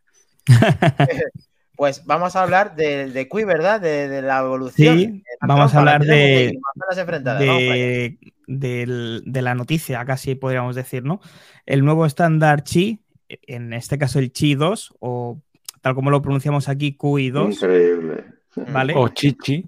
Pues 1.76 2.06
vamos 2.06 2.36
a 2.36 2.44
hablar 2.44 2.76
de, 2.76 3.10
de 3.10 3.30
Cui, 3.30 3.46
¿verdad? 3.46 3.80
De, 3.80 4.10
de 4.10 4.22
la 4.22 4.40
evolución. 4.40 4.98
Sí, 4.98 5.04
Eh, 5.06 5.24
vamos 5.40 5.74
a 5.74 5.80
hablar 5.80 6.02
la 6.04 6.14
de- 6.14 6.60
de, 9.26 9.42
la 9.42 9.56
noticia, 9.56 10.04
casi 10.04 10.36
podríamos 10.36 10.76
decir, 10.76 11.04
¿no? 11.06 11.22
El 11.66 11.86
nuevo 11.86 12.06
estándar 12.06 12.64
Qi, 12.66 13.00
en 13.30 13.72
este 13.72 13.98
caso 13.98 14.20
el 14.20 14.34
Qi 14.34 14.56
2, 14.56 14.96
o 15.00 15.40
tal 15.82 15.96
como 15.96 16.12
lo 16.12 16.22
pronunciamos 16.22 16.68
aquí, 16.68 16.98
QI 16.98 17.30
2, 17.30 17.54
Increíble. 17.56 18.26
¿vale? 18.74 18.94
O 18.98 19.08
chichi. 19.08 19.66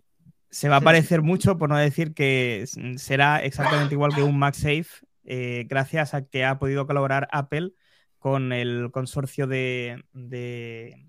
Se 0.52 0.68
va 0.70 0.76
a 0.78 0.82
parecer 0.82 1.22
mucho, 1.22 1.58
por 1.58 1.70
no 1.70 1.78
decir 1.78 2.14
que 2.14 2.66
será 2.98 3.42
exactamente 3.44 3.96
igual 3.96 4.14
que 4.14 4.22
un 4.22 4.38
MagSafe, 4.38 4.86
eh, 5.24 5.66
gracias 5.70 6.14
a 6.14 6.26
que 6.26 6.44
ha 6.46 6.60
podido 6.60 6.86
colaborar 6.86 7.28
Apple 7.32 7.72
con 8.20 8.52
el 8.54 8.92
consorcio 8.92 9.48
de, 9.48 10.04
de- 10.14 11.08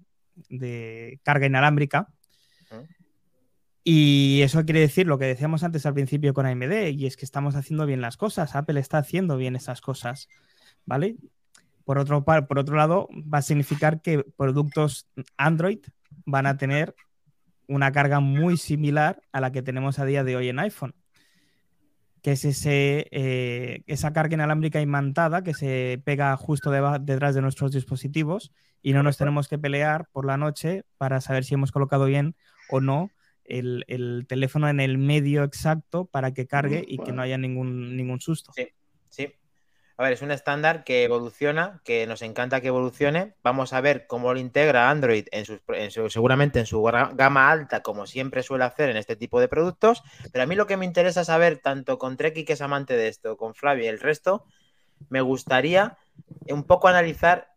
de 0.48 1.20
carga 1.24 1.46
inalámbrica. 1.46 2.08
Y 3.84 4.40
eso 4.42 4.64
quiere 4.64 4.78
decir 4.80 5.06
lo 5.08 5.18
que 5.18 5.24
decíamos 5.24 5.64
antes 5.64 5.84
al 5.86 5.94
principio 5.94 6.32
con 6.34 6.46
AMD, 6.46 6.90
y 6.90 7.06
es 7.06 7.16
que 7.16 7.24
estamos 7.24 7.56
haciendo 7.56 7.84
bien 7.84 8.00
las 8.00 8.16
cosas. 8.16 8.54
Apple 8.54 8.78
está 8.78 8.98
haciendo 8.98 9.36
bien 9.36 9.56
esas 9.56 9.80
cosas, 9.80 10.28
¿vale? 10.86 11.16
Por 11.84 11.98
otro, 11.98 12.24
par- 12.24 12.46
por 12.46 12.60
otro 12.60 12.76
lado, 12.76 13.08
va 13.12 13.38
a 13.38 13.42
significar 13.42 14.00
que 14.00 14.24
productos 14.36 15.08
Android 15.36 15.80
van 16.24 16.46
a 16.46 16.56
tener 16.56 16.94
una 17.68 17.92
carga 17.92 18.20
muy 18.20 18.56
similar 18.56 19.22
a 19.32 19.40
la 19.40 19.52
que 19.52 19.62
tenemos 19.62 19.98
a 19.98 20.04
día 20.04 20.24
de 20.24 20.36
hoy 20.36 20.48
en 20.48 20.58
iPhone, 20.58 20.94
que 22.22 22.32
es 22.32 22.44
ese, 22.44 23.08
eh, 23.10 23.82
esa 23.86 24.12
carga 24.12 24.34
inalámbrica 24.34 24.80
imantada 24.80 25.42
que 25.42 25.54
se 25.54 26.00
pega 26.04 26.36
justo 26.36 26.70
detrás 26.70 27.34
de 27.34 27.42
nuestros 27.42 27.72
dispositivos 27.72 28.52
y 28.82 28.92
no 28.92 29.02
nos 29.02 29.16
tenemos 29.16 29.48
que 29.48 29.58
pelear 29.58 30.08
por 30.12 30.26
la 30.26 30.36
noche 30.36 30.84
para 30.98 31.20
saber 31.20 31.44
si 31.44 31.54
hemos 31.54 31.72
colocado 31.72 32.06
bien 32.06 32.34
o 32.70 32.80
no 32.80 33.10
el, 33.44 33.84
el 33.88 34.26
teléfono 34.28 34.68
en 34.68 34.80
el 34.80 34.98
medio 34.98 35.44
exacto 35.44 36.04
para 36.06 36.32
que 36.32 36.46
cargue 36.46 36.84
y 36.86 36.98
que 36.98 37.12
no 37.12 37.22
haya 37.22 37.38
ningún, 37.38 37.96
ningún 37.96 38.20
susto. 38.20 38.52
Sí, 38.54 38.68
sí. 39.08 39.32
A 39.96 40.02
ver, 40.04 40.12
es 40.14 40.22
un 40.22 40.30
estándar 40.30 40.84
que 40.84 41.04
evoluciona, 41.04 41.80
que 41.84 42.06
nos 42.06 42.22
encanta 42.22 42.60
que 42.60 42.68
evolucione. 42.68 43.34
Vamos 43.42 43.72
a 43.72 43.80
ver 43.80 44.06
cómo 44.06 44.32
lo 44.32 44.40
integra 44.40 44.90
Android 44.90 45.26
en 45.32 45.44
en 45.68 45.90
su- 45.90 46.10
seguramente 46.10 46.58
en 46.58 46.66
su 46.66 46.82
gama 46.82 47.50
alta, 47.50 47.82
como 47.82 48.06
siempre 48.06 48.42
suele 48.42 48.64
hacer 48.64 48.90
en 48.90 48.96
este 48.96 49.16
tipo 49.16 49.40
de 49.40 49.48
productos. 49.48 50.02
Pero 50.32 50.42
a 50.44 50.46
mí 50.46 50.54
lo 50.56 50.66
que 50.66 50.76
me 50.76 50.86
interesa 50.86 51.24
saber, 51.24 51.58
tanto 51.58 51.98
con 51.98 52.16
Treki, 52.16 52.44
que 52.44 52.54
es 52.54 52.62
amante 52.62 52.96
de 52.96 53.08
esto, 53.08 53.36
con 53.36 53.54
Flavio 53.54 53.84
y 53.84 53.88
el 53.88 54.00
resto, 54.00 54.44
me 55.08 55.20
gustaría 55.20 55.98
un 56.48 56.64
poco 56.64 56.88
analizar 56.88 57.48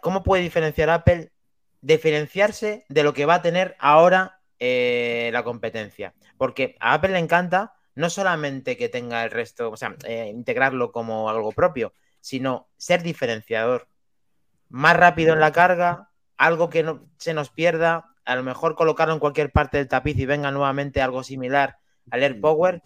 cómo 0.00 0.22
puede 0.22 0.42
diferenciar 0.42 0.90
Apple, 0.90 1.32
diferenciarse 1.80 2.84
de 2.88 3.02
lo 3.02 3.12
que 3.14 3.26
va 3.26 3.36
a 3.36 3.42
tener 3.42 3.76
ahora 3.78 4.40
eh, 4.58 5.30
la 5.32 5.42
competencia. 5.42 6.14
Porque 6.36 6.76
a 6.80 6.94
Apple 6.94 7.12
le 7.12 7.18
encanta 7.18 7.74
no 7.94 8.10
solamente 8.10 8.76
que 8.76 8.88
tenga 8.88 9.24
el 9.24 9.30
resto, 9.30 9.70
o 9.70 9.76
sea, 9.76 9.96
eh, 10.04 10.28
integrarlo 10.28 10.92
como 10.92 11.28
algo 11.30 11.52
propio, 11.52 11.94
sino 12.20 12.68
ser 12.76 13.02
diferenciador. 13.02 13.86
Más 14.68 14.96
rápido 14.96 15.32
en 15.32 15.40
la 15.40 15.52
carga, 15.52 16.10
algo 16.36 16.70
que 16.70 16.82
no 16.82 17.06
se 17.18 17.34
nos 17.34 17.50
pierda, 17.50 18.14
a 18.24 18.36
lo 18.36 18.42
mejor 18.42 18.74
colocarlo 18.74 19.14
en 19.14 19.20
cualquier 19.20 19.52
parte 19.52 19.78
del 19.78 19.88
tapiz 19.88 20.18
y 20.18 20.26
venga 20.26 20.50
nuevamente 20.50 21.02
algo 21.02 21.22
similar 21.22 21.78
al 22.10 22.22
AirPower. 22.22 22.82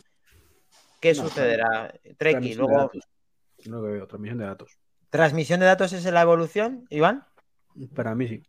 ¿Qué 1.00 1.14
No, 1.14 1.22
sucederá? 1.22 1.94
Treki, 2.18 2.54
luego. 2.54 2.90
No 3.66 3.82
veo, 3.82 4.06
transmisión 4.06 4.38
de 4.38 4.44
datos. 4.44 4.78
¿transmisión 5.10 5.60
de 5.60 5.66
datos 5.66 5.92
es 5.92 6.04
la 6.04 6.22
evolución, 6.22 6.86
Iván? 6.90 7.24
Para 7.94 8.14
mí 8.14 8.28
sí. 8.28 8.42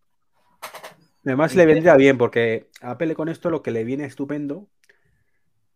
Además 1.25 1.55
le 1.55 1.65
vendría 1.65 1.95
bien 1.95 2.17
porque 2.17 2.69
a 2.81 2.91
Apple 2.91 3.13
con 3.15 3.29
esto 3.29 3.49
lo 3.49 3.61
que 3.61 3.71
le 3.71 3.83
viene 3.83 4.05
estupendo 4.05 4.67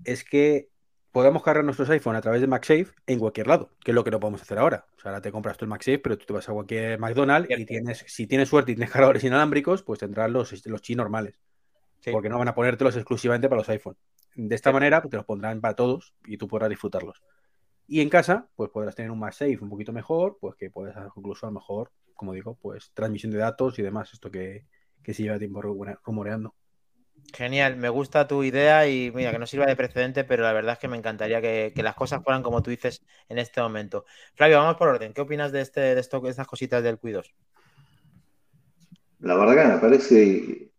es 0.03 0.23
que 0.23 0.69
podemos 1.13 1.43
cargar 1.43 1.63
nuestros 1.63 1.89
iPhone 1.91 2.15
a 2.15 2.21
través 2.21 2.41
de 2.41 2.47
MagSafe 2.47 2.87
en 3.05 3.19
cualquier 3.19 3.45
lado, 3.47 3.69
que 3.85 3.91
es 3.91 3.95
lo 3.95 4.03
que 4.03 4.09
no 4.09 4.19
podemos 4.19 4.41
hacer 4.41 4.57
ahora. 4.57 4.87
O 4.97 4.99
sea, 4.99 5.11
ahora 5.11 5.21
te 5.21 5.31
compras 5.31 5.57
tú 5.57 5.63
el 5.63 5.69
MagSafe, 5.69 5.99
pero 5.99 6.17
tú 6.17 6.25
te 6.25 6.33
vas 6.33 6.49
a 6.49 6.53
cualquier 6.53 6.99
McDonald's 6.99 7.49
y 7.57 7.65
tienes, 7.65 8.03
si 8.07 8.25
tienes 8.25 8.49
suerte 8.49 8.71
y 8.71 8.75
tienes 8.75 8.91
cargadores 8.91 9.23
inalámbricos, 9.23 9.83
pues 9.83 9.99
tendrás 9.99 10.29
los, 10.31 10.65
los 10.65 10.81
chi 10.81 10.95
normales. 10.95 11.39
Sí. 11.99 12.11
Porque 12.11 12.29
no 12.29 12.39
van 12.39 12.47
a 12.47 12.55
ponértelos 12.55 12.95
exclusivamente 12.95 13.47
para 13.47 13.61
los 13.61 13.69
iPhone. 13.69 13.95
De 14.35 14.55
esta 14.55 14.71
manera, 14.71 15.01
pues, 15.01 15.11
te 15.11 15.17
los 15.17 15.25
pondrán 15.25 15.61
para 15.61 15.75
todos 15.75 16.15
y 16.25 16.37
tú 16.37 16.47
podrás 16.47 16.69
disfrutarlos. 16.69 17.21
Y 17.87 18.01
en 18.01 18.09
casa, 18.09 18.49
pues 18.55 18.71
podrás 18.71 18.95
tener 18.95 19.11
un 19.11 19.19
MagSafe 19.19 19.59
un 19.61 19.69
poquito 19.69 19.93
mejor, 19.93 20.37
pues 20.41 20.55
que 20.55 20.71
puedes 20.71 20.97
hacer 20.97 21.11
incluso 21.15 21.45
a 21.45 21.49
lo 21.49 21.53
mejor, 21.53 21.91
como 22.15 22.33
digo, 22.33 22.57
pues 22.59 22.91
transmisión 22.95 23.31
de 23.31 23.37
datos 23.37 23.77
y 23.77 23.83
demás, 23.83 24.11
esto 24.13 24.31
que, 24.31 24.65
que 25.03 25.13
se 25.13 25.21
lleva 25.21 25.37
tiempo 25.37 25.61
rumoreando. 25.61 26.55
Genial, 27.33 27.77
me 27.77 27.89
gusta 27.89 28.27
tu 28.27 28.43
idea 28.43 28.87
y 28.87 29.11
mira, 29.11 29.31
que 29.31 29.39
no 29.39 29.47
sirva 29.47 29.65
de 29.65 29.75
precedente, 29.75 30.23
pero 30.23 30.43
la 30.43 30.53
verdad 30.53 30.73
es 30.73 30.79
que 30.79 30.87
me 30.87 30.97
encantaría 30.97 31.41
que, 31.41 31.73
las 31.77 31.95
cosas 31.95 32.23
fueran 32.23 32.43
como 32.43 32.61
tú 32.61 32.69
dices 32.69 33.03
en 33.27 33.39
este 33.39 33.59
momento. 33.59 34.05
Flavio, 34.35 34.59
vamos 34.59 34.75
por 34.75 34.89
orden. 34.89 35.13
¿Qué 35.13 35.21
opinas 35.21 35.51
de, 35.51 35.61
este, 35.61 35.81
de, 35.81 35.99
estas 35.99 36.47
cositas 36.47 36.83
del 36.83 36.99
Cuidos? 36.99 37.33
La 39.19 39.35
verdad 39.35 39.79
que 39.79 39.87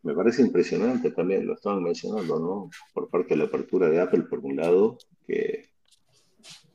me 0.04 0.14
parece, 0.14 0.42
impresionante 0.42 1.10
también, 1.10 1.44
lo 1.44 1.54
estaban 1.54 1.82
mencionando, 1.82 2.38
¿no? 2.38 2.70
Por 2.92 3.08
parte 3.08 3.30
de 3.30 3.36
la 3.38 3.44
apertura 3.44 3.88
de 3.88 4.00
Apple, 4.00 4.22
por 4.22 4.38
un 4.38 4.56
lado, 4.56 4.98
que, 5.26 5.70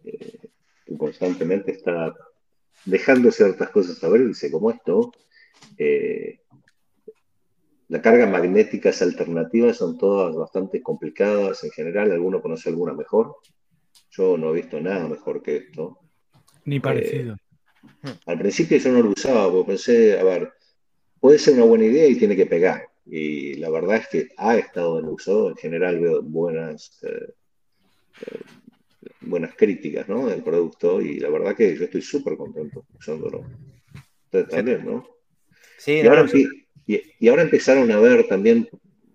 eh, 0.03 0.39
constantemente 0.97 1.71
está 1.71 2.13
dejando 2.83 3.31
ciertas 3.31 3.69
cosas 3.69 4.03
a 4.03 4.09
ver, 4.09 4.27
dice, 4.27 4.51
como 4.51 4.71
esto, 4.71 5.13
eh, 5.77 6.39
la 7.89 8.01
carga 8.03 8.27
magnética 8.27 8.91
alternativas 9.01 9.77
son 9.77 9.97
todas 9.97 10.35
bastante 10.35 10.81
complicadas 10.81 11.63
en 11.63 11.71
general, 11.71 12.11
alguno 12.11 12.41
conoce 12.41 12.69
alguna 12.69 12.93
mejor. 12.93 13.37
Yo 14.11 14.37
no 14.37 14.51
he 14.51 14.61
visto 14.61 14.79
nada 14.79 15.07
mejor 15.07 15.41
que 15.41 15.57
esto. 15.57 15.97
Ni 16.65 16.75
eh, 16.77 16.81
parecido. 16.81 17.35
al 18.27 18.37
principio 18.37 18.77
yo 18.77 18.91
no 18.91 19.01
lo 19.01 19.09
usaba, 19.09 19.51
porque 19.51 19.69
pensé, 19.69 20.19
a 20.19 20.23
ver, 20.23 20.53
puede 21.19 21.39
ser 21.39 21.55
una 21.55 21.65
buena 21.65 21.85
idea 21.85 22.07
y 22.07 22.15
tiene 22.15 22.35
que 22.35 22.45
pegar. 22.45 22.87
Y 23.07 23.55
la 23.55 23.71
verdad 23.71 23.97
es 23.97 24.07
que 24.07 24.27
ha 24.37 24.55
estado 24.55 24.99
en 24.99 25.05
uso, 25.05 25.49
en 25.49 25.55
general 25.55 25.99
veo 25.99 26.21
buenas, 26.21 26.99
eh, 27.01 27.33
eh, 28.21 28.39
buenas 29.21 29.55
críticas 29.55 30.07
¿no? 30.07 30.27
del 30.27 30.43
producto 30.43 31.01
y 31.01 31.19
la 31.19 31.29
verdad 31.29 31.55
que 31.55 31.75
yo 31.75 31.85
estoy 31.85 32.03
súper 32.03 32.37
contento 32.37 32.85
usándolo. 32.99 33.45
Ustedes 34.25 34.47
también, 34.47 34.85
¿no? 34.85 35.07
Sí, 35.79 35.93
y 35.93 36.05
ahora, 36.05 36.27
sí. 36.27 36.47
Y, 36.89 37.29
ahora 37.29 37.43
empezaron 37.43 37.91
a 37.91 37.99
ver 37.99 38.27
también 38.27 38.67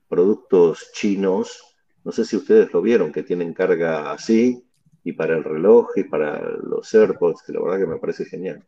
productos 0.08 0.92
chinos, 0.92 1.74
no 2.04 2.12
sé 2.12 2.24
si 2.24 2.36
ustedes 2.36 2.72
lo 2.72 2.80
vieron, 2.80 3.10
que 3.10 3.24
tienen 3.24 3.52
carga 3.52 4.12
así, 4.12 4.64
y 5.02 5.12
para 5.12 5.36
el 5.36 5.42
reloj 5.42 5.88
y 5.96 6.04
para 6.04 6.40
los 6.40 6.94
AirPods, 6.94 7.42
que 7.42 7.52
la 7.52 7.60
verdad 7.60 7.78
que 7.80 7.86
me 7.86 7.98
parece 7.98 8.26
genial. 8.26 8.64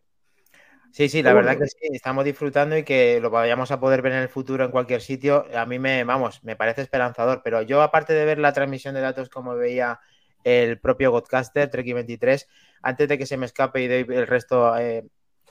Sí, 0.90 1.08
sí, 1.08 1.22
la 1.22 1.34
verdad 1.34 1.56
que 1.56 1.66
sí, 1.66 1.76
estamos 1.92 2.24
disfrutando 2.24 2.76
y 2.76 2.82
que 2.82 3.20
lo 3.20 3.30
vayamos 3.30 3.70
a 3.70 3.78
poder 3.78 4.02
ver 4.02 4.12
en 4.12 4.22
el 4.22 4.28
futuro 4.28 4.64
en 4.64 4.72
cualquier 4.72 5.00
sitio, 5.00 5.46
a 5.54 5.66
mí 5.66 5.78
me, 5.78 6.02
vamos, 6.02 6.42
me 6.42 6.56
parece 6.56 6.82
esperanzador, 6.82 7.42
pero 7.44 7.62
yo 7.62 7.82
aparte 7.82 8.12
de 8.12 8.24
ver 8.24 8.38
la 8.38 8.52
transmisión 8.52 8.94
de 8.94 9.02
datos 9.02 9.28
como 9.28 9.54
veía 9.54 10.00
el 10.42 10.80
propio 10.80 11.12
Godcaster, 11.12 11.70
Treki 11.70 11.92
23, 11.92 12.48
antes 12.82 13.08
de 13.08 13.18
que 13.18 13.26
se 13.26 13.36
me 13.36 13.46
escape 13.46 13.82
y 13.82 13.86
de 13.86 14.00
el 14.00 14.26
resto, 14.26 14.76
eh, 14.78 15.06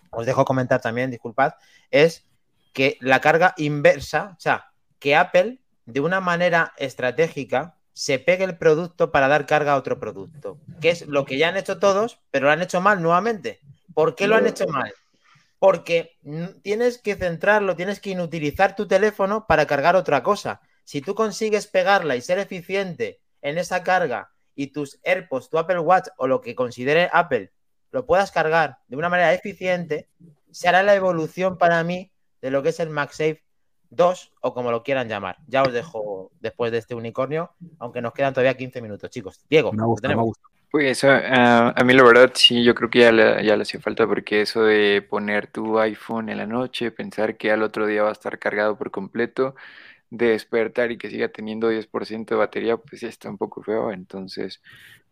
os 0.10 0.26
dejo 0.26 0.44
comentar 0.44 0.82
también, 0.82 1.10
disculpad, 1.10 1.54
es 1.90 2.26
que 2.76 2.98
la 3.00 3.22
carga 3.22 3.54
inversa, 3.58 4.34
o 4.38 4.40
sea, 4.40 4.66
que 5.00 5.16
Apple 5.16 5.60
de 5.86 6.02
una 6.02 6.20
manera 6.20 6.74
estratégica 6.78 7.78
se 7.94 8.20
pegue 8.20 8.44
el 8.44 8.58
producto 8.58 9.14
para 9.14 9.30
dar 9.30 9.46
carga 9.46 9.72
a 9.72 9.78
otro 9.78 9.98
producto, 9.98 10.60
que 10.82 10.90
es 10.90 11.08
lo 11.08 11.24
que 11.26 11.38
ya 11.38 11.48
han 11.48 11.56
hecho 11.56 11.80
todos, 11.80 12.20
pero 12.32 12.48
lo 12.48 12.52
han 12.52 12.62
hecho 12.62 12.82
mal 12.82 13.02
nuevamente. 13.02 13.62
¿Por 13.94 14.14
qué 14.14 14.28
lo 14.28 14.36
han 14.36 14.46
hecho 14.46 14.68
mal? 14.68 14.94
Porque 15.58 16.18
tienes 16.64 16.98
que 16.98 17.16
centrarlo, 17.16 17.78
tienes 17.78 18.02
que 18.02 18.10
inutilizar 18.10 18.76
tu 18.76 18.90
teléfono 18.90 19.48
para 19.48 19.66
cargar 19.66 19.96
otra 19.96 20.22
cosa. 20.22 20.60
Si 20.84 21.00
tú 21.00 21.16
consigues 21.16 21.68
pegarla 21.68 22.18
y 22.18 22.22
ser 22.22 22.40
eficiente 22.40 23.22
en 23.42 23.58
esa 23.58 23.84
carga 23.84 24.32
y 24.54 24.68
tus 24.68 25.00
AirPods, 25.04 25.50
tu 25.50 25.58
Apple 25.58 25.80
Watch 25.80 26.10
o 26.18 26.28
lo 26.28 26.42
que 26.42 26.56
considere 26.56 27.10
Apple 27.14 27.54
lo 27.92 28.06
puedas 28.06 28.32
cargar 28.32 28.80
de 28.90 28.98
una 28.98 29.08
manera 29.08 29.34
eficiente, 29.34 30.10
se 30.52 30.68
hará 30.68 30.84
la 30.84 30.96
evolución 30.96 31.58
para 31.58 31.82
mí 31.86 32.12
de 32.46 32.52
lo 32.52 32.62
que 32.62 32.70
es 32.70 32.80
el 32.80 32.92
MagSafe 32.92 33.42
2 33.90 34.34
o 34.42 34.54
como 34.54 34.70
lo 34.70 34.84
quieran 34.84 35.10
llamar. 35.10 35.38
Ya 35.48 35.64
os 35.64 35.74
dejo 35.74 36.32
después 36.40 36.72
de 36.72 36.78
este 36.78 36.94
unicornio, 36.94 37.56
aunque 37.80 38.04
nos 38.04 38.14
quedan 38.14 38.36
todavía 38.36 38.56
15 38.56 38.84
minutos, 38.84 39.10
chicos. 39.10 39.44
Diego, 39.50 39.74
me 39.74 39.84
gusta, 39.84 40.08
me 40.10 40.14
gusta. 40.14 40.48
Pues 40.70 41.04
a, 41.06 41.74
mí 41.84 41.94
la 41.94 42.04
verdad 42.04 42.32
sí, 42.36 42.64
yo 42.64 42.76
creo 42.76 42.92
que 42.92 43.00
ya 43.00 43.12
le, 43.12 43.44
ya 43.44 43.56
le 43.56 43.64
hacía 43.64 43.80
falta 43.80 44.06
porque 44.06 44.42
eso 44.42 44.62
de 44.64 45.02
poner 45.02 45.48
tu 45.48 45.80
iPhone 45.80 46.30
en 46.30 46.38
la 46.38 46.46
noche, 46.46 46.92
pensar 46.92 47.36
que 47.36 47.52
al 47.52 47.64
otro 47.64 47.88
día 47.88 48.04
va 48.04 48.10
a 48.10 48.12
estar 48.12 48.38
cargado 48.38 48.78
por 48.78 48.92
completo, 48.92 49.56
de 50.12 50.28
despertar 50.28 50.92
y 50.92 51.00
que 51.00 51.10
siga 51.10 51.30
teniendo 51.30 51.72
10% 51.72 52.36
de 52.36 52.36
batería, 52.36 52.78
pues 52.78 53.02
ya 53.02 53.08
está 53.08 53.28
un 53.28 53.40
poco 53.40 53.64
feo. 53.64 53.92
Entonces 53.92 54.62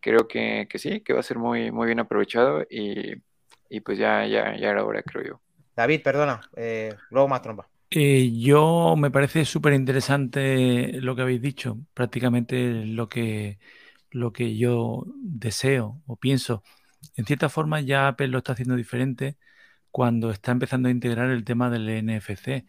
creo 0.01 0.27
que, 0.27 0.67
sí, 0.75 1.01
que 1.01 1.13
va 1.13 1.21
a 1.21 1.23
ser 1.23 1.39
muy, 1.39 1.71
muy 1.71 1.87
bien 1.87 1.99
aprovechado 1.99 2.63
y, 2.69 3.15
pues 3.79 3.97
ya, 3.97 4.27
ya, 4.27 4.55
ya 4.55 4.69
era 4.69 4.85
hora, 4.85 5.01
creo 5.01 5.23
yo. 5.23 5.41
David, 5.75 6.01
perdona, 6.03 6.41
eh, 6.55 6.95
luego 7.09 7.27
más 7.27 7.41
trompa. 7.41 7.67
Eh, 7.95 8.31
yo 8.39 8.95
me 8.97 9.11
parece 9.11 9.45
súper 9.45 9.73
interesante 9.73 10.93
lo 11.01 11.15
que 11.15 11.21
habéis 11.21 11.41
dicho, 11.41 11.77
prácticamente 11.93 12.85
lo 12.85 13.07
que, 13.07 13.59
lo 14.11 14.33
que 14.33 14.57
yo 14.57 15.05
deseo 15.21 16.01
o 16.07 16.15
pienso. 16.17 16.63
En 17.17 17.25
cierta 17.25 17.49
forma 17.49 17.81
ya 17.81 18.07
Apple 18.07 18.29
lo 18.29 18.39
está 18.39 18.53
haciendo 18.53 18.75
diferente 18.75 19.37
cuando 19.91 20.31
está 20.31 20.51
empezando 20.53 20.89
a 20.89 20.91
integrar 20.91 21.31
el 21.31 21.45
tema 21.45 21.69
del 21.71 21.89
NFC, 21.89 22.65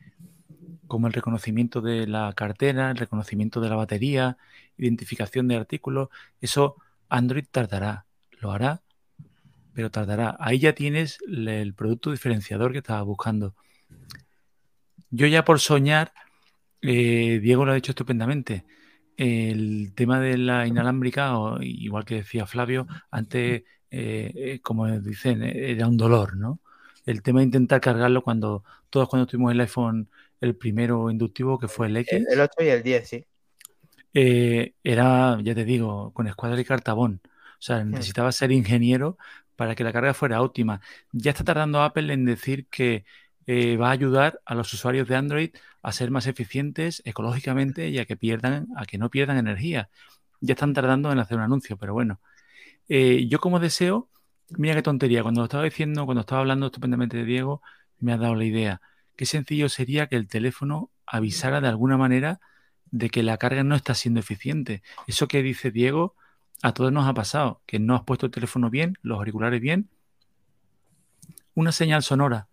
como 0.88 1.09
el 1.09 1.14
reconocimiento 1.14 1.83
de 1.83 2.07
la 2.07 2.33
cartera, 2.35 2.90
el 2.90 2.99
reconocimiento 2.99 3.61
de 3.61 3.71
la 3.71 3.77
batería, 3.77 4.38
identificación 4.79 5.49
de 5.49 5.57
artículos. 5.57 6.11
Eso 6.40 6.77
Android 7.11 7.47
tardará, 7.51 8.07
lo 8.40 8.53
hará, 8.53 8.84
pero 9.75 9.91
tardará. 9.91 10.37
Ahí 10.39 10.59
ya 10.59 10.75
tienes 10.75 11.19
el 11.27 11.75
producto 11.75 12.13
diferenciador 12.13 12.73
que 12.73 12.79
estabas 12.79 13.05
buscando. 13.05 13.55
Yo 15.11 15.27
ya 15.27 15.45
por 15.45 15.61
soñar, 15.61 16.13
eh, 16.81 17.41
Diego 17.43 17.65
lo 17.65 17.73
ha 17.73 17.77
dicho 17.77 17.93
estupendamente. 17.93 18.65
El 19.17 19.93
tema 19.95 20.19
de 20.21 20.39
la 20.39 20.67
inalámbrica, 20.67 21.39
o, 21.39 21.61
igual 21.63 22.05
que 22.05 22.17
decía 22.17 22.47
Flavio, 22.47 22.87
antes, 23.11 23.63
eh, 23.91 24.33
eh, 24.35 24.61
como 24.63 24.89
dicen, 25.01 25.43
era 25.43 25.87
un 25.87 25.97
dolor, 25.97 26.37
¿no? 26.37 26.61
El 27.07 27.23
tema 27.23 27.41
de 27.41 27.47
intentar 27.47 27.81
cargarlo 27.81 28.23
cuando 28.23 28.65
todos 28.91 29.09
cuando 29.09 29.27
tuvimos 29.27 29.53
el 29.53 29.61
iPhone, 29.61 30.09
el 30.41 30.57
primero 30.57 31.11
inductivo, 31.11 31.59
que 31.59 31.69
fue 31.69 31.89
el 31.89 31.97
X. 31.99 32.25
El 32.29 32.41
8 32.41 32.53
y 32.61 32.67
el 32.67 32.83
10, 32.83 33.09
sí. 33.09 33.25
era, 34.13 35.39
ya 35.43 35.55
te 35.55 35.65
digo, 35.65 36.13
con 36.13 36.27
escuadra 36.27 36.61
y 36.61 36.65
cartabón. 36.65 37.21
O 37.25 37.63
sea, 37.63 37.85
hmm. 37.85 37.91
necesitaba 37.93 38.33
ser 38.33 38.53
ingeniero 38.53 39.17
para 39.57 39.75
que 39.75 39.85
la 39.85 39.93
carga 39.93 40.14
fuera 40.14 40.43
óptima. 40.43 40.81
Ya 41.12 41.31
está 41.33 41.45
tardando 41.45 41.83
Apple 41.83 42.12
en 42.12 42.25
decir 42.25 42.67
que 42.69 43.05
eh, 43.47 43.77
va 43.77 43.88
a 43.88 43.93
ayudar 43.93 44.40
a 44.47 44.55
los 44.55 44.73
usuarios 44.73 45.07
de 45.09 45.17
Android 45.17 45.51
a 45.83 45.93
ser 45.93 46.11
más 46.11 46.27
eficientes 46.27 47.03
ecológicamente 47.05 47.88
y 47.90 47.99
a 47.99 48.07
que 48.07 48.17
pierdan, 48.17 48.69
a 48.77 48.87
que 48.87 48.99
no 48.99 49.11
pierdan 49.11 49.38
energía. 49.38 49.90
Ya 50.40 50.55
están 50.55 50.73
tardando 50.75 51.12
en 51.12 51.19
hacer 51.19 51.37
un 51.37 51.45
anuncio, 51.45 51.77
pero 51.77 51.93
bueno. 51.95 52.21
Eh, 52.88 53.27
yo 53.29 53.40
como 53.40 53.61
deseo, 53.61 54.09
mira 54.51 54.75
qué 54.75 54.83
tontería, 54.83 55.23
cuando 55.23 55.40
lo 55.40 55.47
estaba 55.47 55.64
diciendo, 55.64 56.05
cuando 56.07 56.23
estaba 56.23 56.40
hablando 56.40 56.67
estupendamente 56.67 57.17
de 57.19 57.25
Diego, 57.25 57.62
me 57.99 58.12
ha 58.12 58.17
dado 58.19 58.35
la 58.35 58.45
idea. 58.45 58.81
Qué 59.17 59.27
sencillo 59.27 59.69
sería 59.69 60.07
que 60.09 60.17
el 60.17 60.29
teléfono 60.29 60.90
avisara 61.07 61.61
de 61.61 61.69
alguna 61.69 61.97
manera 61.97 62.40
de 62.90 63.11
que 63.11 63.23
la 63.23 63.38
carga 63.38 63.64
no 63.64 63.75
está 63.75 63.95
siendo 63.95 64.21
eficiente. 64.21 64.83
Eso 65.07 65.29
que 65.29 65.43
dice 65.43 65.71
Diego, 65.71 66.17
a 66.62 66.73
todos 66.73 66.93
nos 66.93 67.07
ha 67.07 67.14
pasado, 67.14 67.61
que 67.67 67.79
no 67.79 67.95
has 67.95 68.03
puesto 68.03 68.27
el 68.27 68.33
teléfono 68.33 68.71
bien, 68.71 68.99
los 69.03 69.19
auriculares 69.19 69.61
bien. 69.61 69.88
Una 71.55 71.73
señal 71.73 72.03
sonora 72.03 72.49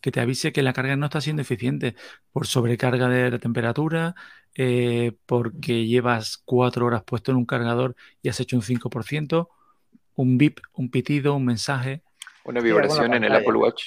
que 0.00 0.10
te 0.10 0.20
avise 0.20 0.52
que 0.52 0.62
la 0.62 0.72
carga 0.72 0.96
no 0.96 1.06
está 1.06 1.20
siendo 1.20 1.42
eficiente 1.42 1.94
por 2.32 2.46
sobrecarga 2.46 3.08
de 3.08 3.30
la 3.30 3.38
temperatura, 3.38 4.14
eh, 4.54 5.12
porque 5.26 5.86
llevas 5.86 6.38
cuatro 6.44 6.86
horas 6.86 7.02
puesto 7.02 7.30
en 7.30 7.38
un 7.38 7.46
cargador 7.46 7.96
y 8.22 8.28
has 8.28 8.40
hecho 8.40 8.56
un 8.56 8.62
5%, 8.62 9.48
un 10.16 10.38
bip, 10.38 10.60
un 10.72 10.90
pitido, 10.90 11.34
un 11.34 11.44
mensaje. 11.44 12.02
Una 12.44 12.60
vibración 12.60 13.14
en 13.14 13.24
el 13.24 13.34
Apple 13.34 13.54
Watch. 13.54 13.84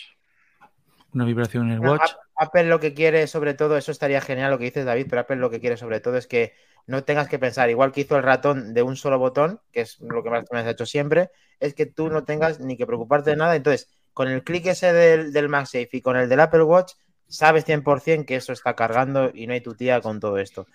Una 1.13 1.26
vibración 1.26 1.68
en 1.68 1.74
el 1.74 1.80
Watch. 1.80 2.11
Apple 2.38 2.65
lo 2.65 2.79
que 2.79 2.93
quiere 2.93 3.27
sobre 3.27 3.53
todo, 3.53 3.77
eso 3.77 3.91
estaría 3.91 4.21
genial 4.21 4.51
lo 4.51 4.57
que 4.57 4.65
dices 4.65 4.85
David, 4.85 5.07
pero 5.09 5.21
Apple 5.21 5.38
lo 5.38 5.49
que 5.49 5.59
quiere 5.59 5.77
sobre 5.77 5.99
todo 5.99 6.17
es 6.17 6.27
que 6.27 6.53
no 6.85 7.03
tengas 7.03 7.27
que 7.27 7.39
pensar, 7.39 7.69
igual 7.69 7.91
que 7.91 8.01
hizo 8.01 8.15
el 8.15 8.23
ratón 8.23 8.73
de 8.73 8.81
un 8.81 8.95
solo 8.95 9.19
botón, 9.19 9.59
que 9.71 9.81
es 9.81 9.99
lo 9.99 10.23
que 10.23 10.29
más 10.29 10.45
me 10.51 10.59
has 10.59 10.67
hecho 10.67 10.85
siempre, 10.85 11.31
es 11.59 11.73
que 11.73 11.85
tú 11.85 12.09
no 12.09 12.23
tengas 12.23 12.59
ni 12.59 12.77
que 12.77 12.85
preocuparte 12.85 13.31
de 13.31 13.35
nada. 13.35 13.55
Entonces, 13.55 13.89
con 14.13 14.29
el 14.29 14.43
clic 14.43 14.67
ese 14.67 14.93
del, 14.93 15.33
del 15.33 15.49
MagSafe 15.49 15.89
y 15.91 16.01
con 16.01 16.15
el 16.15 16.29
del 16.29 16.39
Apple 16.39 16.63
Watch, 16.63 16.93
sabes 17.27 17.65
100% 17.65 18.25
que 18.25 18.35
eso 18.35 18.53
está 18.53 18.75
cargando 18.75 19.31
y 19.33 19.47
no 19.47 19.53
hay 19.53 19.61
tu 19.61 19.75
tía 19.75 19.99
con 20.01 20.19
todo 20.19 20.38
esto. 20.38 20.67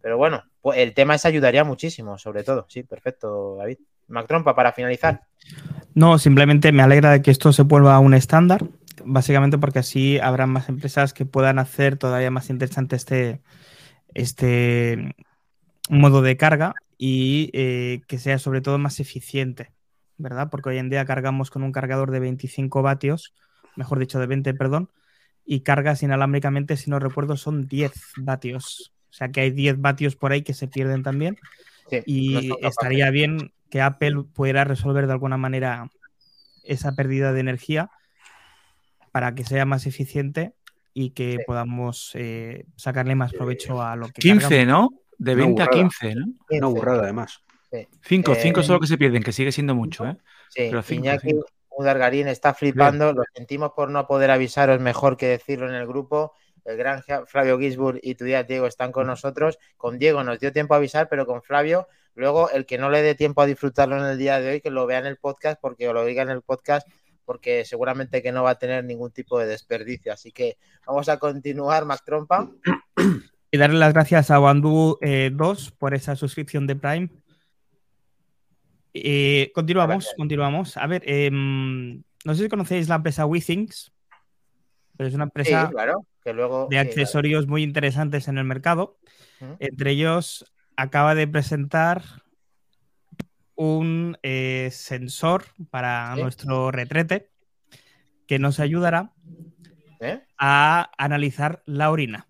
Pero 0.00 0.18
bueno, 0.18 0.42
pues 0.60 0.78
el 0.78 0.94
tema 0.94 1.14
es 1.14 1.24
ayudaría 1.24 1.62
muchísimo, 1.62 2.18
sobre 2.18 2.42
todo. 2.42 2.66
Sí, 2.68 2.82
perfecto, 2.82 3.56
David. 3.56 3.78
Mac 4.08 4.26
Trompa, 4.26 4.54
para 4.54 4.72
finalizar. 4.72 5.22
No, 5.94 6.18
simplemente 6.18 6.72
me 6.72 6.82
alegra 6.82 7.10
de 7.10 7.22
que 7.22 7.30
esto 7.30 7.52
se 7.52 7.62
vuelva 7.62 7.98
un 8.00 8.14
estándar, 8.14 8.64
básicamente 9.04 9.58
porque 9.58 9.80
así 9.80 10.18
habrá 10.18 10.46
más 10.46 10.68
empresas 10.68 11.12
que 11.12 11.26
puedan 11.26 11.58
hacer 11.58 11.96
todavía 11.96 12.30
más 12.30 12.50
interesante 12.50 12.96
este, 12.96 13.40
este, 14.14 15.14
modo 15.88 16.22
de 16.22 16.36
carga 16.36 16.74
y 16.98 17.50
eh, 17.52 18.02
que 18.06 18.18
sea 18.18 18.38
sobre 18.38 18.60
todo 18.60 18.78
más 18.78 19.00
eficiente, 19.00 19.72
¿verdad? 20.16 20.48
Porque 20.50 20.70
hoy 20.70 20.78
en 20.78 20.90
día 20.90 21.04
cargamos 21.04 21.50
con 21.50 21.62
un 21.62 21.72
cargador 21.72 22.10
de 22.10 22.20
25 22.20 22.82
vatios, 22.82 23.34
mejor 23.76 23.98
dicho, 23.98 24.18
de 24.18 24.26
20, 24.26 24.54
perdón, 24.54 24.90
y 25.44 25.60
cargas 25.60 26.02
inalámbricamente, 26.02 26.76
si 26.76 26.90
no 26.90 26.98
recuerdo, 26.98 27.36
son 27.36 27.66
10 27.66 27.92
vatios. 28.18 28.92
O 29.10 29.14
sea 29.14 29.28
que 29.30 29.40
hay 29.40 29.50
10 29.50 29.80
vatios 29.80 30.16
por 30.16 30.32
ahí 30.32 30.42
que 30.42 30.54
se 30.54 30.68
pierden 30.68 31.02
también. 31.02 31.36
Sí, 31.90 32.02
y 32.06 32.48
no 32.48 32.56
estaría 32.62 33.10
bien 33.10 33.52
que 33.68 33.80
Apple 33.80 34.24
pudiera 34.32 34.64
resolver 34.64 35.06
de 35.06 35.12
alguna 35.12 35.36
manera 35.36 35.90
esa 36.62 36.94
pérdida 36.94 37.32
de 37.32 37.40
energía 37.40 37.90
para 39.12 39.34
que 39.34 39.44
sea 39.44 39.64
más 39.64 39.86
eficiente 39.86 40.54
y 40.94 41.10
que 41.10 41.36
Sí. 41.38 41.44
podamos 41.46 42.10
eh, 42.14 42.66
sacarle 42.76 43.14
más 43.14 43.32
provecho 43.32 43.80
a 43.82 43.94
lo 43.96 44.06
que 44.08 44.20
15, 44.20 44.48
cargamos. 44.64 44.92
¿no? 44.92 44.98
De 45.18 45.34
Una 45.34 45.44
20 45.44 45.62
a 45.62 45.64
burrada. 45.66 45.80
15, 45.82 46.14
¿no? 46.16 46.24
Una 46.26 46.36
15. 46.48 46.66
burrada, 46.66 47.02
además. 47.04 47.40
5, 48.02 48.34
5 48.34 48.60
Eh, 48.60 48.62
son 48.64 48.72
los 48.74 48.80
que 48.82 48.86
se 48.88 48.98
pierden, 48.98 49.22
que 49.22 49.32
sigue 49.32 49.52
siendo 49.52 49.74
mucho, 49.74 50.04
¿eh? 50.06 50.16
Sí, 50.50 50.66
Pero 50.68 50.82
cinco, 50.82 51.04
Iñaki 51.06 51.30
cinco. 51.30 51.46
Udargarín 51.74 52.28
está 52.28 52.52
flipando. 52.52 53.14
Lo 53.14 53.22
sentimos 53.34 53.72
por 53.74 53.88
no 53.88 54.06
poder 54.06 54.30
avisaros 54.30 54.78
mejor 54.80 55.16
que 55.16 55.26
decirlo 55.28 55.68
en 55.68 55.74
el 55.74 55.86
grupo. 55.86 56.34
El 56.66 56.76
gran 56.76 57.02
Flavio 57.26 57.58
Gisburg 57.58 57.98
y 58.02 58.14
tu 58.14 58.24
día 58.26 58.42
Diego 58.42 58.66
están 58.66 58.92
con 58.92 59.06
nosotros. 59.06 59.58
Con 59.78 59.98
Diego 59.98 60.22
nos 60.22 60.38
dio 60.38 60.52
tiempo 60.52 60.74
a 60.74 60.76
avisar, 60.76 61.08
pero 61.08 61.24
con 61.24 61.42
Flavio, 61.42 61.88
luego 62.14 62.50
el 62.50 62.66
que 62.66 62.76
no 62.76 62.90
le 62.90 63.00
dé 63.00 63.14
tiempo 63.14 63.40
a 63.40 63.46
disfrutarlo 63.46 63.96
en 63.96 64.04
el 64.04 64.18
día 64.18 64.38
de 64.38 64.50
hoy, 64.50 64.60
que 64.60 64.70
lo 64.70 64.86
vea 64.86 64.98
en 64.98 65.06
el 65.06 65.16
podcast, 65.16 65.58
porque 65.60 65.88
o 65.88 65.94
lo 65.94 66.02
oiga 66.02 66.22
en 66.22 66.30
el 66.30 66.42
podcast, 66.42 66.86
porque 67.24 67.64
seguramente 67.64 68.22
que 68.22 68.32
no 68.32 68.42
va 68.42 68.50
a 68.50 68.58
tener 68.58 68.84
ningún 68.84 69.10
tipo 69.10 69.38
de 69.38 69.46
desperdicio. 69.46 70.12
Así 70.12 70.32
que 70.32 70.56
vamos 70.86 71.08
a 71.08 71.18
continuar, 71.18 71.84
Mac 71.84 72.02
Trompa. 72.04 72.50
Y 73.50 73.58
darle 73.58 73.78
las 73.78 73.92
gracias 73.92 74.30
a 74.30 74.40
Wandu 74.40 74.98
2 75.32 75.70
por 75.72 75.94
esa 75.94 76.16
suscripción 76.16 76.66
de 76.66 76.76
Prime. 76.76 77.08
Eh, 78.94 79.50
continuamos, 79.54 80.12
continuamos. 80.16 80.76
A 80.76 80.86
ver, 80.86 81.02
em, 81.06 82.02
no 82.24 82.34
sé 82.34 82.44
si 82.44 82.48
conocéis 82.48 82.88
la 82.88 82.96
empresa 82.96 83.24
WeThings, 83.26 83.92
pero 84.96 85.08
es 85.08 85.14
una 85.14 85.24
Sí, 85.24 85.28
empresa 85.28 85.70
claro, 85.70 86.06
que 86.22 86.32
luego. 86.32 86.66
de 86.70 86.76
sí, 86.76 86.88
accesorios 86.88 87.46
muy 87.46 87.62
interesantes 87.62 88.28
en 88.28 88.38
el 88.38 88.44
mercado. 88.44 88.98
Entre 89.58 89.90
ellos, 89.92 90.44
acaba 90.76 91.14
de 91.16 91.26
presentar 91.26 92.02
un 93.54 94.16
eh, 94.22 94.68
sensor 94.72 95.44
para 95.70 96.14
Sí. 96.14 96.22
nuestro 96.22 96.70
retrete 96.70 97.30
que 98.26 98.38
nos 98.38 98.60
ayudará 98.60 99.12
¿eh? 100.00 100.22
a 100.38 100.90
analizar 100.98 101.62
la 101.66 101.90
orina. 101.90 102.26